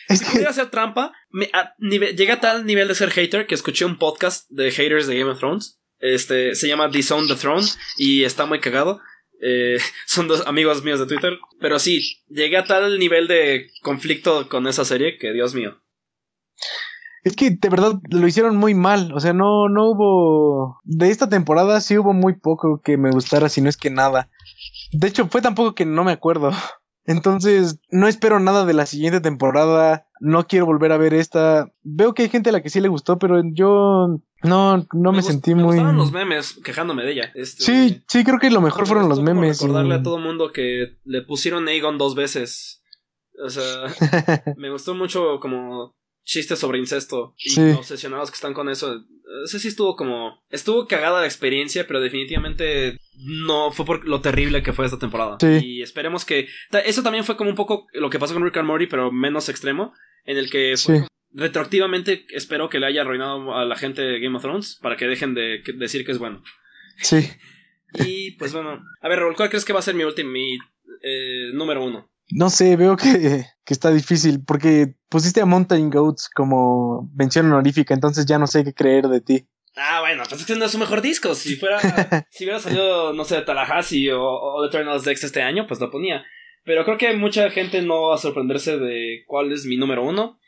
Si 0.09 0.23
pudiera 0.23 0.51
hacer 0.51 0.69
trampa, 0.69 1.11
me, 1.29 1.49
a, 1.53 1.73
llegué 1.79 2.31
a 2.31 2.39
tal 2.39 2.65
nivel 2.65 2.87
de 2.87 2.95
ser 2.95 3.11
hater 3.11 3.45
que 3.45 3.55
escuché 3.55 3.83
un 3.83 3.97
podcast 3.97 4.49
de 4.49 4.71
haters 4.71 5.07
de 5.07 5.19
Game 5.19 5.31
of 5.31 5.39
Thrones. 5.39 5.79
Este, 5.99 6.55
se 6.55 6.67
llama 6.67 6.87
Disown 6.87 7.27
the 7.27 7.35
Throne 7.35 7.65
y 7.97 8.23
está 8.23 8.45
muy 8.45 8.59
cagado. 8.59 9.01
Eh, 9.41 9.77
son 10.05 10.27
dos 10.27 10.45
amigos 10.47 10.83
míos 10.83 10.99
de 10.99 11.07
Twitter. 11.07 11.37
Pero 11.59 11.79
sí, 11.79 12.23
llegué 12.29 12.57
a 12.57 12.65
tal 12.65 12.99
nivel 12.99 13.27
de 13.27 13.67
conflicto 13.81 14.49
con 14.49 14.67
esa 14.67 14.85
serie 14.85 15.17
que, 15.17 15.33
Dios 15.33 15.53
mío. 15.53 15.81
Es 17.23 17.35
que 17.35 17.49
de 17.51 17.69
verdad 17.69 17.93
lo 18.09 18.27
hicieron 18.27 18.55
muy 18.55 18.73
mal. 18.73 19.11
O 19.13 19.19
sea, 19.19 19.33
no, 19.33 19.69
no 19.69 19.89
hubo. 19.89 20.79
De 20.83 21.09
esta 21.09 21.29
temporada 21.29 21.81
sí 21.81 21.97
hubo 21.97 22.13
muy 22.13 22.33
poco 22.33 22.81
que 22.81 22.97
me 22.97 23.11
gustara, 23.11 23.49
si 23.49 23.61
no 23.61 23.69
es 23.69 23.77
que 23.77 23.89
nada. 23.89 24.29
De 24.91 25.07
hecho, 25.07 25.27
fue 25.27 25.41
tampoco 25.41 25.75
que 25.75 25.85
no 25.85 26.03
me 26.03 26.13
acuerdo. 26.13 26.51
Entonces, 27.05 27.79
no 27.89 28.07
espero 28.07 28.39
nada 28.39 28.65
de 28.65 28.73
la 28.73 28.85
siguiente 28.85 29.21
temporada. 29.21 30.06
No 30.19 30.47
quiero 30.47 30.65
volver 30.65 30.91
a 30.91 30.97
ver 30.97 31.13
esta. 31.13 31.71
Veo 31.83 32.13
que 32.13 32.23
hay 32.23 32.29
gente 32.29 32.49
a 32.49 32.53
la 32.53 32.61
que 32.61 32.69
sí 32.69 32.79
le 32.79 32.87
gustó, 32.87 33.19
pero 33.19 33.41
yo 33.43 34.19
no, 34.43 34.87
no 34.93 35.11
me, 35.11 35.21
sentí 35.21 35.55
muy. 35.55 35.79
Me 35.79 35.93
los 35.93 36.11
memes 36.11 36.59
quejándome 36.63 37.03
de 37.03 37.11
ella. 37.11 37.31
Este, 37.35 37.63
sí, 37.63 38.03
sí, 38.07 38.23
creo 38.23 38.39
que 38.39 38.49
lo 38.49 38.61
mejor 38.61 38.87
fueron 38.87 39.09
los 39.09 39.21
memes. 39.21 39.61
Recordarle 39.61 39.95
a 39.95 40.03
todo 40.03 40.19
mundo 40.19 40.51
que 40.51 40.97
le 41.03 41.21
pusieron 41.21 41.67
Aegon 41.67 41.97
dos 41.97 42.15
veces. 42.15 42.83
O 43.43 43.49
sea, 43.49 43.63
me 44.57 44.69
gustó 44.69 44.95
mucho 44.95 45.39
como 45.39 45.95
chistes 46.23 46.59
sobre 46.59 46.79
incesto 46.79 47.35
y 47.37 47.59
obsesionados 47.71 48.29
que 48.29 48.35
están 48.35 48.53
con 48.53 48.69
eso. 48.69 49.03
Ese 49.43 49.59
sí 49.59 49.67
estuvo 49.67 49.95
como. 49.95 50.43
Estuvo 50.49 50.87
cagada 50.87 51.21
la 51.21 51.25
experiencia, 51.25 51.85
pero 51.87 51.99
definitivamente 51.99 52.99
no 53.15 53.71
fue 53.71 53.85
por 53.85 54.07
lo 54.07 54.21
terrible 54.21 54.63
que 54.63 54.73
fue 54.73 54.85
esta 54.85 54.99
temporada. 54.99 55.37
Y 55.61 55.81
esperemos 55.81 56.25
que. 56.25 56.47
Eso 56.85 57.03
también 57.03 57.23
fue 57.23 57.37
como 57.37 57.49
un 57.49 57.55
poco 57.55 57.87
lo 57.93 58.09
que 58.09 58.19
pasó 58.19 58.33
con 58.33 58.43
Rick 58.43 58.57
and 58.57 58.67
Morty, 58.67 58.87
pero 58.87 59.11
menos 59.11 59.49
extremo. 59.49 59.93
En 60.25 60.37
el 60.37 60.49
que 60.49 60.75
fue 60.77 61.07
retroactivamente 61.33 62.25
espero 62.29 62.69
que 62.69 62.79
le 62.79 62.87
haya 62.87 63.01
arruinado 63.01 63.55
a 63.55 63.65
la 63.65 63.75
gente 63.75 64.01
de 64.01 64.19
Game 64.19 64.35
of 64.35 64.41
Thrones 64.41 64.79
para 64.81 64.97
que 64.97 65.07
dejen 65.07 65.33
de 65.33 65.61
decir 65.75 66.05
que 66.05 66.11
es 66.11 66.17
bueno. 66.17 66.43
Sí. 66.97 67.29
Y 68.05 68.31
pues 68.31 68.51
bueno. 68.51 68.83
A 68.99 69.07
ver, 69.07 69.21
¿cuál 69.37 69.47
crees 69.47 69.63
que 69.63 69.71
va 69.71 69.79
a 69.79 69.81
ser 69.81 69.95
mi 69.95 70.03
último, 70.03 70.29
mi 70.29 70.57
eh, 71.01 71.51
número 71.53 71.83
uno? 71.83 72.11
No 72.29 72.49
sé, 72.49 72.75
veo 72.75 72.97
que, 72.97 73.45
que, 73.65 73.73
está 73.73 73.91
difícil 73.91 74.43
porque 74.45 74.95
pusiste 75.09 75.41
a 75.41 75.45
Mountain 75.45 75.89
Goats 75.89 76.29
como 76.29 77.09
mención 77.15 77.47
honorífica, 77.47 77.93
entonces 77.93 78.25
ya 78.25 78.37
no 78.37 78.47
sé 78.47 78.63
qué 78.63 78.73
creer 78.73 79.07
de 79.07 79.21
ti. 79.21 79.47
Ah, 79.75 80.01
bueno, 80.01 80.23
pues 80.27 80.41
es 80.41 80.47
que 80.47 80.55
no 80.55 80.65
es 80.65 80.71
su 80.71 80.79
mejor 80.79 81.01
disco. 81.01 81.35
Si 81.35 81.55
fuera, 81.55 81.79
si 82.31 82.43
hubiera 82.43 82.59
salido, 82.59 83.13
no 83.13 83.23
sé, 83.23 83.41
Tallahassee 83.41 84.09
o, 84.11 84.23
o 84.23 84.61
The 84.63 84.75
Eternals 84.75 85.03
Dex 85.03 85.23
este 85.23 85.41
año, 85.41 85.67
pues 85.67 85.79
lo 85.79 85.91
ponía. 85.91 86.25
Pero 86.63 86.83
creo 86.83 86.97
que 86.97 87.13
mucha 87.13 87.49
gente 87.51 87.81
no 87.81 88.09
va 88.09 88.15
a 88.15 88.17
sorprenderse 88.17 88.77
de 88.77 89.23
cuál 89.27 89.51
es 89.51 89.65
mi 89.65 89.77
número 89.77 90.03
uno. 90.03 90.39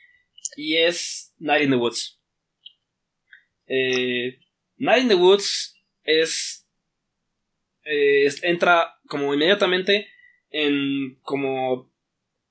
Y 0.57 0.77
es 0.77 1.33
Night 1.37 1.63
in 1.63 1.69
the 1.69 1.75
Woods. 1.75 2.19
Eh, 3.67 4.39
Night 4.77 5.03
in 5.03 5.09
the 5.09 5.15
Woods 5.15 5.79
es, 6.03 6.67
eh, 7.85 8.27
entra 8.41 8.99
como 9.07 9.33
inmediatamente 9.33 10.07
en 10.51 11.17
como 11.21 11.91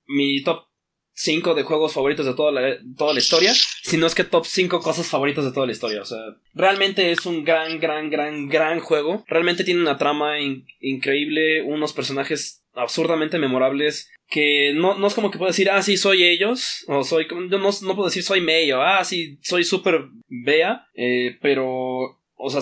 mi 0.06 0.42
top 0.42 0.64
5 1.12 1.54
de 1.54 1.64
juegos 1.64 1.94
favoritos 1.94 2.24
de 2.26 2.34
toda 2.34 2.52
la, 2.52 2.78
toda 2.96 3.12
la 3.12 3.18
historia, 3.18 3.52
sino 3.82 4.06
es 4.06 4.14
que 4.14 4.22
top 4.22 4.46
5 4.46 4.80
cosas 4.80 5.08
favoritas 5.08 5.44
de 5.44 5.52
toda 5.52 5.66
la 5.66 5.72
historia. 5.72 6.00
O 6.00 6.04
sea, 6.04 6.18
realmente 6.54 7.10
es 7.10 7.26
un 7.26 7.44
gran, 7.44 7.80
gran, 7.80 8.08
gran, 8.08 8.48
gran 8.48 8.78
juego. 8.78 9.24
Realmente 9.26 9.64
tiene 9.64 9.80
una 9.80 9.98
trama 9.98 10.36
increíble, 10.80 11.62
unos 11.62 11.92
personajes 11.92 12.62
absurdamente 12.72 13.38
memorables 13.38 14.10
que 14.28 14.72
no, 14.74 14.96
no 14.96 15.06
es 15.06 15.14
como 15.14 15.30
que 15.30 15.38
puedo 15.38 15.50
decir, 15.50 15.70
ah, 15.70 15.82
sí, 15.82 15.96
soy 15.96 16.22
ellos, 16.22 16.84
o 16.86 17.02
soy, 17.02 17.26
yo 17.28 17.58
no, 17.58 17.70
no 17.70 17.94
puedo 17.94 18.08
decir 18.08 18.22
soy 18.22 18.40
Mayo, 18.40 18.82
ah, 18.82 19.04
sí, 19.04 19.38
soy 19.42 19.64
súper 19.64 20.04
Bea, 20.28 20.86
eh, 20.94 21.38
pero, 21.40 22.20
o 22.36 22.50
sea, 22.50 22.60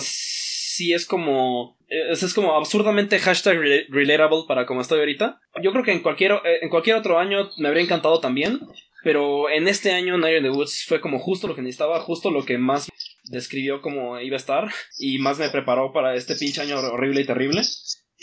sí 0.77 0.93
es 0.93 1.05
como 1.05 1.77
es, 1.89 2.33
como 2.33 2.55
absurdamente 2.55 3.19
hashtag 3.19 3.57
relatable 3.89 4.43
para 4.47 4.65
como 4.65 4.81
estoy 4.81 4.99
ahorita. 4.99 5.39
Yo 5.61 5.71
creo 5.71 5.83
que 5.83 5.93
en 5.93 6.01
cualquier, 6.01 6.33
eh, 6.43 6.59
en 6.61 6.69
cualquier 6.69 6.97
otro 6.97 7.17
año 7.17 7.49
me 7.57 7.67
habría 7.67 7.83
encantado 7.83 8.19
también. 8.19 8.59
Pero 9.03 9.49
en 9.49 9.67
este 9.67 9.91
año 9.91 10.17
Night 10.17 10.37
in 10.37 10.43
the 10.43 10.49
Woods 10.49 10.83
fue 10.85 10.99
como 10.99 11.19
justo 11.19 11.47
lo 11.47 11.55
que 11.55 11.61
necesitaba, 11.61 11.99
justo 12.01 12.29
lo 12.29 12.43
que 12.43 12.57
más 12.57 12.89
describió 13.25 13.81
como 13.81 14.19
iba 14.19 14.35
a 14.35 14.37
estar 14.37 14.69
y 14.97 15.19
más 15.19 15.39
me 15.39 15.49
preparó 15.49 15.93
para 15.93 16.15
este 16.15 16.35
pinche 16.35 16.61
año 16.61 16.79
horrible 16.79 17.21
y 17.21 17.25
terrible. 17.25 17.61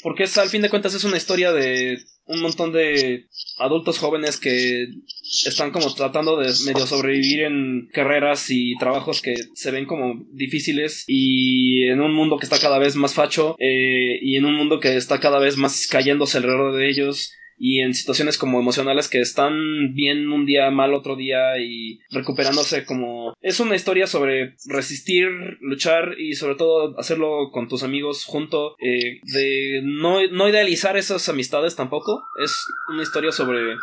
Porque 0.02 0.24
es, 0.24 0.36
al 0.36 0.50
fin 0.50 0.62
de 0.62 0.68
cuentas 0.68 0.94
es 0.94 1.04
una 1.04 1.16
historia 1.16 1.52
de 1.52 1.98
un 2.26 2.40
montón 2.40 2.72
de 2.72 3.26
adultos 3.58 3.98
jóvenes 3.98 4.38
que 4.38 4.86
están 5.46 5.70
como 5.70 5.92
tratando 5.94 6.38
de 6.38 6.52
medio 6.64 6.86
sobrevivir 6.86 7.42
en 7.42 7.88
carreras 7.92 8.46
y 8.48 8.76
trabajos 8.78 9.20
que 9.20 9.34
se 9.54 9.70
ven 9.70 9.84
como 9.84 10.24
difíciles 10.32 11.04
y 11.06 11.86
en 11.88 12.00
un 12.00 12.14
mundo 12.14 12.38
que 12.38 12.46
está 12.46 12.58
cada 12.58 12.78
vez 12.78 12.96
más 12.96 13.14
facho 13.14 13.56
eh, 13.58 14.18
y 14.22 14.36
en 14.36 14.44
un 14.44 14.54
mundo 14.54 14.80
que 14.80 14.96
está 14.96 15.20
cada 15.20 15.38
vez 15.38 15.56
más 15.56 15.86
cayéndose 15.86 16.38
alrededor 16.38 16.76
de 16.76 16.88
ellos 16.88 17.32
y 17.58 17.80
en 17.80 17.94
situaciones 17.94 18.38
como 18.38 18.60
emocionales 18.60 19.08
que 19.08 19.20
están 19.20 19.94
bien 19.94 20.30
un 20.30 20.46
día, 20.46 20.70
mal 20.70 20.94
otro 20.94 21.16
día 21.16 21.58
y 21.58 22.00
recuperándose 22.10 22.84
como... 22.84 23.34
Es 23.40 23.60
una 23.60 23.76
historia 23.76 24.06
sobre 24.06 24.56
resistir, 24.66 25.28
luchar 25.60 26.16
y 26.18 26.34
sobre 26.34 26.56
todo 26.56 26.98
hacerlo 26.98 27.50
con 27.52 27.68
tus 27.68 27.82
amigos 27.82 28.24
junto, 28.24 28.76
eh, 28.80 29.20
de 29.22 29.82
no, 29.84 30.26
no 30.28 30.48
idealizar 30.48 30.96
esas 30.96 31.28
amistades 31.28 31.76
tampoco, 31.76 32.22
es 32.42 32.54
una 32.88 33.02
historia 33.02 33.32
sobre 33.32 33.76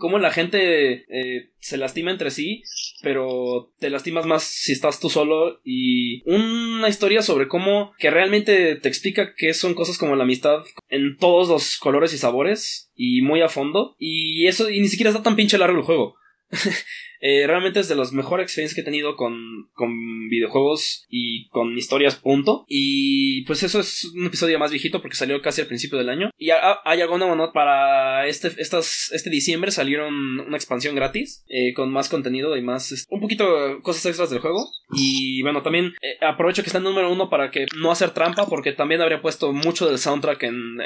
cómo 0.00 0.18
la 0.18 0.32
gente 0.32 1.04
eh, 1.08 1.50
se 1.60 1.76
lastima 1.76 2.10
entre 2.10 2.32
sí, 2.32 2.64
pero 3.02 3.72
te 3.78 3.90
lastimas 3.90 4.26
más 4.26 4.42
si 4.42 4.72
estás 4.72 4.98
tú 4.98 5.08
solo 5.08 5.60
y 5.64 6.22
una 6.28 6.88
historia 6.88 7.22
sobre 7.22 7.46
cómo 7.46 7.92
que 7.98 8.10
realmente 8.10 8.74
te 8.74 8.88
explica 8.88 9.34
qué 9.36 9.54
son 9.54 9.74
cosas 9.74 9.98
como 9.98 10.16
la 10.16 10.24
amistad 10.24 10.64
en 10.88 11.16
todos 11.16 11.48
los 11.48 11.76
colores 11.76 12.12
y 12.12 12.18
sabores 12.18 12.90
y 12.96 13.22
muy 13.22 13.42
a 13.42 13.48
fondo 13.48 13.94
y 13.98 14.48
eso 14.48 14.68
y 14.68 14.80
ni 14.80 14.88
siquiera 14.88 15.10
está 15.10 15.22
tan 15.22 15.36
pinche 15.36 15.58
largo 15.58 15.78
el 15.78 15.84
juego. 15.84 16.16
Eh, 17.20 17.46
realmente 17.46 17.80
es 17.80 17.88
de 17.88 17.96
las 17.96 18.12
mejores 18.12 18.44
experiencias 18.44 18.74
que 18.74 18.80
he 18.80 18.84
tenido 18.84 19.16
con, 19.16 19.68
con 19.74 20.28
videojuegos 20.28 21.06
y 21.08 21.48
con 21.48 21.76
historias, 21.76 22.16
punto. 22.16 22.64
Y 22.68 23.44
pues 23.44 23.62
eso 23.62 23.80
es 23.80 24.04
un 24.14 24.26
episodio 24.26 24.58
más 24.58 24.70
viejito 24.70 25.00
porque 25.00 25.16
salió 25.16 25.40
casi 25.42 25.60
al 25.60 25.66
principio 25.66 25.98
del 25.98 26.08
año. 26.08 26.30
Y 26.38 26.50
hay 26.50 27.00
algo 27.00 27.18
nuevo, 27.18 27.52
Para 27.52 28.26
este, 28.26 28.50
estas, 28.58 29.10
este 29.12 29.30
diciembre 29.30 29.70
salieron 29.70 30.40
una 30.40 30.56
expansión 30.56 30.94
gratis 30.94 31.44
eh, 31.48 31.74
con 31.74 31.92
más 31.92 32.08
contenido 32.08 32.56
y 32.56 32.62
más, 32.62 33.06
un 33.08 33.20
poquito 33.20 33.80
cosas 33.82 34.06
extras 34.06 34.30
del 34.30 34.40
juego. 34.40 34.70
Y 34.94 35.42
bueno, 35.42 35.62
también 35.62 35.92
eh, 36.02 36.16
aprovecho 36.20 36.62
que 36.62 36.68
está 36.68 36.78
en 36.78 36.84
número 36.84 37.12
uno 37.12 37.30
para 37.30 37.50
que 37.50 37.66
no 37.76 37.90
hacer 37.90 38.10
trampa 38.10 38.46
porque 38.46 38.72
también 38.72 39.00
habría 39.00 39.22
puesto 39.22 39.52
mucho 39.52 39.88
del 39.88 39.98
soundtrack 39.98 40.42
en 40.44 40.78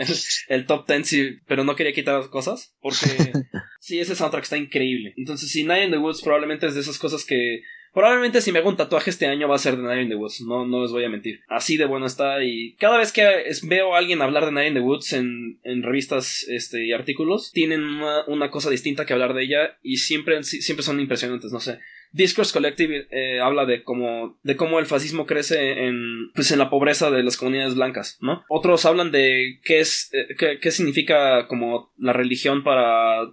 el, 0.48 0.66
top 0.66 0.86
10, 0.86 1.42
pero 1.46 1.64
no 1.64 1.76
quería 1.76 1.92
quitar 1.92 2.28
cosas 2.30 2.74
porque 2.80 3.06
sí, 3.80 4.00
ese 4.00 4.14
soundtrack 4.14 4.44
está 4.44 4.56
increíble. 4.56 5.14
Entonces, 5.16 5.50
si 5.50 5.64
Night 5.64 5.84
in 5.84 5.90
the 5.90 5.98
Woods 5.98 6.22
probablemente 6.24 6.66
es 6.66 6.74
de 6.74 6.80
esas 6.80 6.98
cosas 6.98 7.24
que. 7.24 7.62
Probablemente 7.92 8.40
si 8.40 8.50
me 8.50 8.58
hago 8.58 8.68
un 8.68 8.76
tatuaje 8.76 9.08
este 9.08 9.26
año 9.26 9.46
va 9.46 9.54
a 9.54 9.58
ser 9.58 9.76
de 9.76 9.84
Night 9.84 10.02
in 10.02 10.08
the 10.08 10.16
Woods, 10.16 10.40
no, 10.40 10.66
no 10.66 10.82
les 10.82 10.90
voy 10.90 11.04
a 11.04 11.08
mentir. 11.08 11.42
Así 11.46 11.76
de 11.76 11.84
bueno 11.84 12.06
está 12.06 12.42
y 12.42 12.74
cada 12.74 12.98
vez 12.98 13.12
que 13.12 13.24
veo 13.62 13.94
a 13.94 13.98
alguien 13.98 14.20
hablar 14.20 14.46
de 14.46 14.50
Night 14.50 14.68
in 14.70 14.74
the 14.74 14.80
Woods 14.80 15.12
en, 15.12 15.60
en 15.62 15.84
revistas 15.84 16.44
este, 16.48 16.84
y 16.84 16.92
artículos, 16.92 17.52
tienen 17.52 17.84
una, 18.26 18.50
cosa 18.50 18.68
distinta 18.68 19.06
que 19.06 19.12
hablar 19.12 19.32
de 19.32 19.44
ella 19.44 19.78
y 19.80 19.98
siempre, 19.98 20.42
siempre 20.42 20.82
son 20.82 20.98
impresionantes, 20.98 21.52
no 21.52 21.60
sé. 21.60 21.78
Discourse 22.10 22.52
Collective 22.52 23.06
eh, 23.12 23.40
habla 23.40 23.64
de 23.64 23.84
cómo, 23.84 24.38
de 24.42 24.56
cómo 24.56 24.80
el 24.80 24.86
fascismo 24.86 25.24
crece 25.24 25.86
en, 25.86 26.32
pues 26.34 26.50
en 26.50 26.58
la 26.58 26.70
pobreza 26.70 27.12
de 27.12 27.22
las 27.22 27.36
comunidades 27.36 27.76
blancas, 27.76 28.18
¿no? 28.20 28.44
Otros 28.48 28.86
hablan 28.86 29.12
de 29.12 29.60
qué 29.62 29.78
es, 29.78 30.10
eh, 30.12 30.34
qué, 30.36 30.58
qué 30.60 30.70
significa 30.72 31.46
como 31.46 31.92
la 31.96 32.12
religión 32.12 32.64
para 32.64 33.30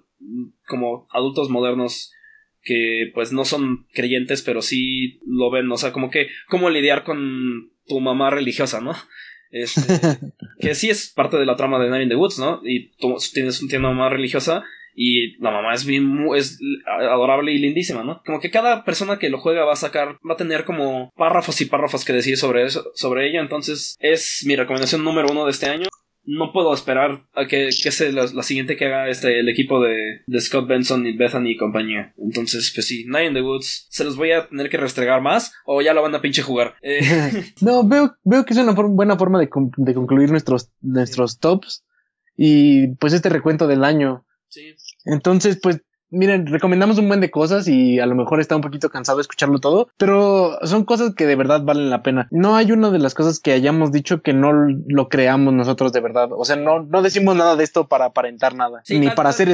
como 0.68 1.07
adultos 1.11 1.49
modernos 1.49 2.11
que 2.63 3.11
pues 3.13 3.31
no 3.31 3.45
son 3.45 3.88
creyentes, 3.93 4.41
pero 4.41 4.61
sí 4.61 5.19
lo 5.25 5.49
ven, 5.49 5.71
o 5.71 5.77
sea, 5.77 5.91
como 5.91 6.09
que 6.09 6.27
cómo 6.47 6.69
lidiar 6.69 7.03
con 7.03 7.71
tu 7.88 7.99
mamá 7.99 8.29
religiosa, 8.29 8.81
¿no? 8.81 8.95
Este, 9.51 9.81
que 10.59 10.75
sí 10.75 10.89
es 10.89 11.09
parte 11.09 11.38
de 11.38 11.45
la 11.45 11.55
trama 11.55 11.79
de 11.79 11.89
Night 11.89 12.03
in 12.03 12.09
the 12.09 12.15
Woods, 12.15 12.39
¿no? 12.39 12.61
Y 12.63 12.91
tú 12.97 13.15
tienes 13.33 13.61
una 13.61 13.79
mamá 13.79 14.09
religiosa 14.09 14.63
y 14.93 15.38
la 15.41 15.51
mamá 15.51 15.73
es 15.73 15.85
bien 15.85 16.27
es 16.35 16.59
adorable 16.85 17.53
y 17.53 17.57
lindísima, 17.57 18.03
¿no? 18.03 18.21
Como 18.25 18.39
que 18.39 18.51
cada 18.51 18.83
persona 18.83 19.19
que 19.19 19.29
lo 19.29 19.39
juega 19.39 19.65
va 19.65 19.73
a 19.73 19.77
sacar 19.77 20.17
va 20.27 20.33
a 20.33 20.38
tener 20.38 20.65
como 20.65 21.11
párrafos 21.15 21.61
y 21.61 21.65
párrafos 21.65 22.05
que 22.05 22.13
decir 22.13 22.38
sobre 22.38 22.65
eso, 22.65 22.91
sobre 22.95 23.29
ella, 23.29 23.39
entonces 23.39 23.95
es 23.99 24.43
mi 24.45 24.55
recomendación 24.55 25.03
número 25.03 25.29
uno 25.31 25.45
de 25.45 25.51
este 25.51 25.67
año 25.67 25.88
no 26.23 26.53
puedo 26.53 26.73
esperar 26.73 27.26
a 27.34 27.48
que, 27.48 27.69
que 27.84 27.91
sea 27.91 28.11
la, 28.11 28.43
siguiente 28.43 28.76
que 28.76 28.85
haga 28.85 29.10
este 29.10 29.39
el 29.39 29.49
equipo 29.49 29.81
de, 29.81 30.22
de, 30.26 30.41
Scott 30.41 30.68
Benson 30.68 31.06
y 31.06 31.18
Bethany 31.18 31.52
y 31.52 31.57
compañía. 31.57 32.14
Entonces, 32.18 32.72
pues 32.73 32.88
sí, 32.88 33.06
Night 33.07 33.30
in 33.30 33.34
the 33.34 33.41
Woods, 33.41 33.88
¿se 33.89 34.03
los 34.03 34.15
voy 34.15 34.31
a 34.31 34.48
tener 34.48 34.69
que 34.69 34.77
restregar 34.77 35.22
más 35.22 35.53
o 35.65 35.81
ya 35.81 35.93
lo 35.93 36.02
van 36.02 36.15
a 36.15 36.22
pinche 36.22 36.41
jugar? 36.41 36.76
Eh, 36.81 36.99
no, 37.61 37.88
veo, 37.88 38.15
veo 38.23 38.45
que 38.45 38.53
es 38.53 38.60
una 38.60 38.73
buena 38.73 39.18
forma 39.18 39.39
de, 39.39 39.49
de, 39.77 39.93
concluir 39.93 40.30
nuestros, 40.30 40.72
nuestros 40.81 41.39
tops 41.39 41.84
y 42.38 42.95
pues 42.95 43.14
este 43.14 43.30
recuento 43.30 43.68
del 43.68 43.84
año. 43.84 44.26
Sí. 44.48 44.76
Entonces, 45.06 45.60
pues 45.61 45.81
miren, 46.11 46.47
recomendamos 46.47 46.97
un 46.97 47.07
buen 47.07 47.21
de 47.21 47.31
cosas 47.31 47.67
y 47.67 47.99
a 47.99 48.05
lo 48.05 48.15
mejor 48.15 48.39
está 48.39 48.55
un 48.55 48.61
poquito 48.61 48.89
cansado 48.89 49.17
de 49.17 49.23
escucharlo 49.23 49.59
todo, 49.59 49.89
pero 49.97 50.59
son 50.63 50.85
cosas 50.85 51.15
que 51.15 51.25
de 51.25 51.35
verdad 51.35 51.63
valen 51.63 51.89
la 51.89 52.03
pena. 52.03 52.27
No 52.31 52.55
hay 52.55 52.71
una 52.71 52.91
de 52.91 52.99
las 52.99 53.13
cosas 53.13 53.39
que 53.39 53.53
hayamos 53.53 53.91
dicho 53.91 54.21
que 54.21 54.33
no 54.33 54.51
lo 54.53 55.09
creamos 55.09 55.53
nosotros 55.53 55.93
de 55.93 56.01
verdad. 56.01 56.29
O 56.35 56.45
sea, 56.45 56.55
no, 56.55 56.83
no 56.83 57.01
decimos 57.01 57.35
nada 57.35 57.55
de 57.55 57.63
esto 57.63 57.88
para 57.88 58.05
aparentar 58.05 58.55
nada, 58.55 58.83
ni 58.89 59.09
para 59.09 59.29
hacer 59.29 59.49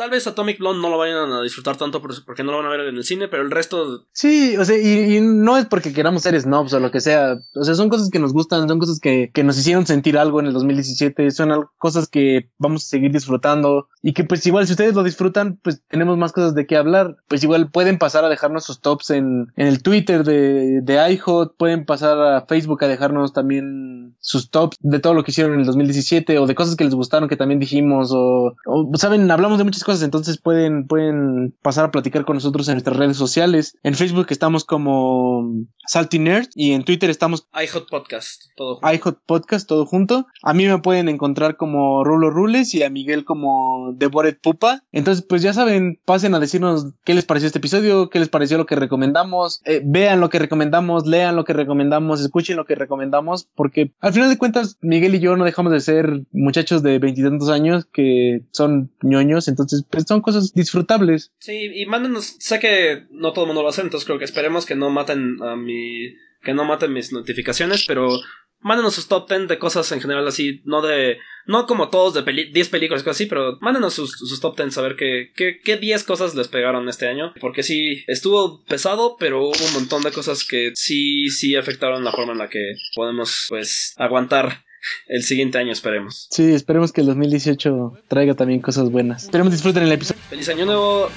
Tal 0.00 0.08
vez 0.08 0.26
Atomic 0.26 0.58
Blonde 0.58 0.80
no 0.80 0.88
lo 0.88 0.96
vayan 0.96 1.30
a 1.30 1.42
disfrutar 1.42 1.76
tanto 1.76 2.00
porque 2.00 2.42
no 2.42 2.52
lo 2.52 2.56
van 2.56 2.66
a 2.68 2.70
ver 2.70 2.80
en 2.88 2.96
el 2.96 3.04
cine, 3.04 3.28
pero 3.28 3.42
el 3.42 3.50
resto. 3.50 4.06
Sí, 4.12 4.56
o 4.56 4.64
sea, 4.64 4.78
y, 4.78 5.20
no 5.20 5.58
es 5.58 5.66
porque 5.66 5.92
queramos 5.92 6.22
ser 6.22 6.40
snobs 6.40 6.72
o 6.72 6.80
lo 6.80 6.90
que 6.90 7.02
sea. 7.02 7.36
O 7.54 7.64
sea, 7.64 7.74
son 7.74 7.90
cosas 7.90 8.08
que 8.08 8.18
nos 8.18 8.32
gustan, 8.32 8.66
son 8.66 8.78
cosas 8.78 8.98
que, 8.98 9.30
que 9.34 9.44
nos 9.44 9.58
hicieron 9.58 9.84
sentir 9.84 10.16
algo 10.16 10.40
en 10.40 10.46
el 10.46 10.54
2017, 10.54 11.30
son 11.32 11.66
cosas 11.76 12.08
que 12.08 12.48
vamos 12.56 12.86
a 12.86 12.88
seguir 12.88 13.12
disfrutando 13.12 13.88
y 14.02 14.14
que, 14.14 14.24
pues, 14.24 14.46
igual, 14.46 14.66
si 14.66 14.72
ustedes 14.72 14.94
lo 14.94 15.02
disfrutan, 15.02 15.60
pues 15.62 15.82
tenemos 15.86 16.16
más 16.16 16.32
cosas 16.32 16.54
de 16.54 16.66
qué 16.66 16.78
hablar. 16.78 17.18
Pues, 17.28 17.42
igual 17.42 17.70
pueden 17.70 17.98
pasar 17.98 18.24
a 18.24 18.30
dejarnos 18.30 18.64
sus 18.64 18.80
tops 18.80 19.10
en, 19.10 19.52
en 19.56 19.66
el 19.66 19.82
Twitter 19.82 20.24
de, 20.24 20.80
de 20.80 21.12
iHot, 21.12 21.58
pueden 21.58 21.84
pasar 21.84 22.18
a 22.18 22.46
Facebook 22.46 22.82
a 22.84 22.88
dejarnos 22.88 23.34
también 23.34 24.16
sus 24.18 24.48
tops 24.48 24.78
de 24.80 24.98
todo 24.98 25.12
lo 25.12 25.24
que 25.24 25.30
hicieron 25.30 25.52
en 25.52 25.60
el 25.60 25.66
2017 25.66 26.38
o 26.38 26.46
de 26.46 26.54
cosas 26.54 26.76
que 26.76 26.84
les 26.84 26.94
gustaron 26.94 27.28
que 27.28 27.36
también 27.36 27.60
dijimos 27.60 28.12
o, 28.14 28.54
o 28.64 28.90
saben, 28.96 29.30
hablamos 29.30 29.58
de 29.58 29.64
muchas 29.64 29.84
cosas 29.84 29.89
entonces 30.02 30.38
pueden, 30.38 30.86
pueden 30.86 31.54
pasar 31.62 31.86
a 31.86 31.90
platicar 31.90 32.24
con 32.24 32.36
nosotros 32.36 32.68
en 32.68 32.74
nuestras 32.74 32.96
redes 32.96 33.16
sociales. 33.16 33.76
En 33.82 33.94
Facebook 33.94 34.26
estamos 34.30 34.64
como 34.64 35.44
Salty 35.86 36.18
Nerd 36.18 36.46
y 36.54 36.72
en 36.72 36.84
Twitter 36.84 37.10
estamos 37.10 37.48
iHot 37.52 37.88
Podcast, 37.90 38.44
todo 38.56 38.76
junto. 38.76 38.92
iHot 38.92 39.18
Podcast, 39.26 39.68
todo 39.68 39.86
junto. 39.86 40.26
A 40.42 40.54
mí 40.54 40.66
me 40.66 40.78
pueden 40.78 41.08
encontrar 41.08 41.56
como 41.56 42.04
Rulo 42.04 42.30
Rules 42.30 42.74
y 42.74 42.82
a 42.82 42.90
Miguel 42.90 43.24
como 43.24 43.92
Devored 43.96 44.38
Pupa. 44.40 44.84
Entonces, 44.92 45.24
pues 45.28 45.42
ya 45.42 45.52
saben, 45.52 45.98
pasen 46.04 46.34
a 46.34 46.40
decirnos 46.40 46.94
qué 47.04 47.14
les 47.14 47.24
pareció 47.24 47.48
este 47.48 47.58
episodio, 47.58 48.08
qué 48.08 48.20
les 48.20 48.28
pareció 48.28 48.56
lo 48.56 48.66
que 48.66 48.76
recomendamos, 48.76 49.60
eh, 49.64 49.82
vean 49.84 50.20
lo 50.20 50.30
que 50.30 50.38
recomendamos, 50.38 51.06
lean 51.06 51.36
lo 51.36 51.44
que 51.44 51.52
recomendamos, 51.52 52.20
escuchen 52.20 52.56
lo 52.56 52.64
que 52.64 52.74
recomendamos, 52.74 53.48
porque 53.54 53.92
al 54.00 54.12
final 54.12 54.28
de 54.28 54.38
cuentas, 54.38 54.78
Miguel 54.80 55.14
y 55.14 55.20
yo 55.20 55.36
no 55.36 55.44
dejamos 55.44 55.72
de 55.72 55.80
ser 55.80 56.22
muchachos 56.32 56.82
de 56.82 56.98
veintitantos 56.98 57.48
años 57.48 57.86
que 57.92 58.42
son 58.52 58.90
ñoños, 59.02 59.48
entonces 59.48 59.79
pues 59.88 60.04
son 60.06 60.20
cosas 60.20 60.52
disfrutables. 60.52 61.32
Sí, 61.38 61.70
y 61.74 61.86
mándenos, 61.86 62.36
sé 62.38 62.58
que 62.58 63.06
no 63.10 63.32
todo 63.32 63.44
el 63.44 63.48
mundo 63.48 63.62
lo 63.62 63.68
hace, 63.68 63.82
entonces 63.82 64.06
creo 64.06 64.18
que 64.18 64.24
esperemos 64.24 64.66
que 64.66 64.74
no 64.74 64.90
maten 64.90 65.36
a 65.42 65.56
mi, 65.56 66.14
que 66.42 66.54
no 66.54 66.64
maten 66.64 66.92
mis 66.92 67.12
notificaciones, 67.12 67.84
pero 67.86 68.20
mándenos 68.60 68.94
sus 68.94 69.08
top 69.08 69.28
10 69.28 69.48
de 69.48 69.58
cosas 69.58 69.90
en 69.92 70.00
general 70.00 70.26
así, 70.26 70.60
no 70.64 70.82
de, 70.82 71.18
no 71.46 71.66
como 71.66 71.88
todos 71.88 72.14
de 72.14 72.50
10 72.52 72.68
películas, 72.68 73.02
cosas 73.02 73.16
así, 73.16 73.26
pero 73.26 73.58
mándenos 73.60 73.94
sus, 73.94 74.12
sus 74.12 74.40
top 74.40 74.56
10, 74.56 74.78
a 74.78 74.82
ver 74.82 74.96
qué, 74.96 75.32
qué, 75.34 75.60
qué 75.62 75.76
10 75.76 76.04
cosas 76.04 76.34
les 76.34 76.48
pegaron 76.48 76.88
este 76.88 77.08
año, 77.08 77.32
porque 77.40 77.62
sí, 77.62 78.04
estuvo 78.06 78.64
pesado, 78.64 79.16
pero 79.18 79.42
hubo 79.42 79.66
un 79.66 79.74
montón 79.74 80.02
de 80.02 80.12
cosas 80.12 80.44
que 80.44 80.72
sí, 80.74 81.28
sí 81.28 81.56
afectaron 81.56 82.04
la 82.04 82.12
forma 82.12 82.32
en 82.32 82.38
la 82.38 82.48
que 82.48 82.74
podemos, 82.94 83.46
pues, 83.48 83.94
aguantar 83.96 84.64
el 85.08 85.22
siguiente 85.22 85.58
año, 85.58 85.72
esperemos. 85.72 86.28
Sí, 86.30 86.52
esperemos 86.52 86.92
que 86.92 87.00
el 87.00 87.06
2018 87.08 88.02
traiga 88.08 88.34
también 88.34 88.60
cosas 88.60 88.90
buenas. 88.90 89.24
Esperemos 89.24 89.52
disfruten 89.52 89.82
el 89.82 89.92
episodio. 89.92 90.20
Feliz 90.28 90.48
año 90.48 90.66
nuevo. 90.66 91.08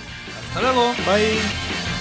Hasta 0.49 0.61
luego. 0.61 0.93
Bye. 1.05 1.92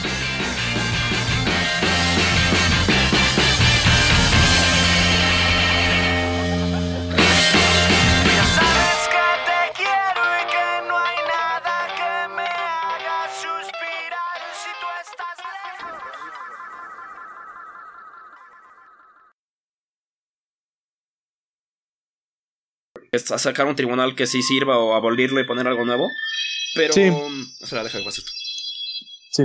Sacar 23.19 23.67
un 23.67 23.77
tribunal 23.77 24.15
que 24.15 24.27
sí 24.27 24.43
sirva 24.43 24.79
o 24.79 24.95
abolirlo 24.95 25.41
y 25.41 25.45
poner 25.45 25.67
algo 25.67 25.85
nuevo. 25.85 26.11
Pero. 26.75 26.93
Sí. 26.95 27.13
Espera, 27.61 27.85
deja 27.85 27.99
que 27.99 28.05
pase 28.05 28.21
esto. 28.21 28.33
Sí. 29.31 29.43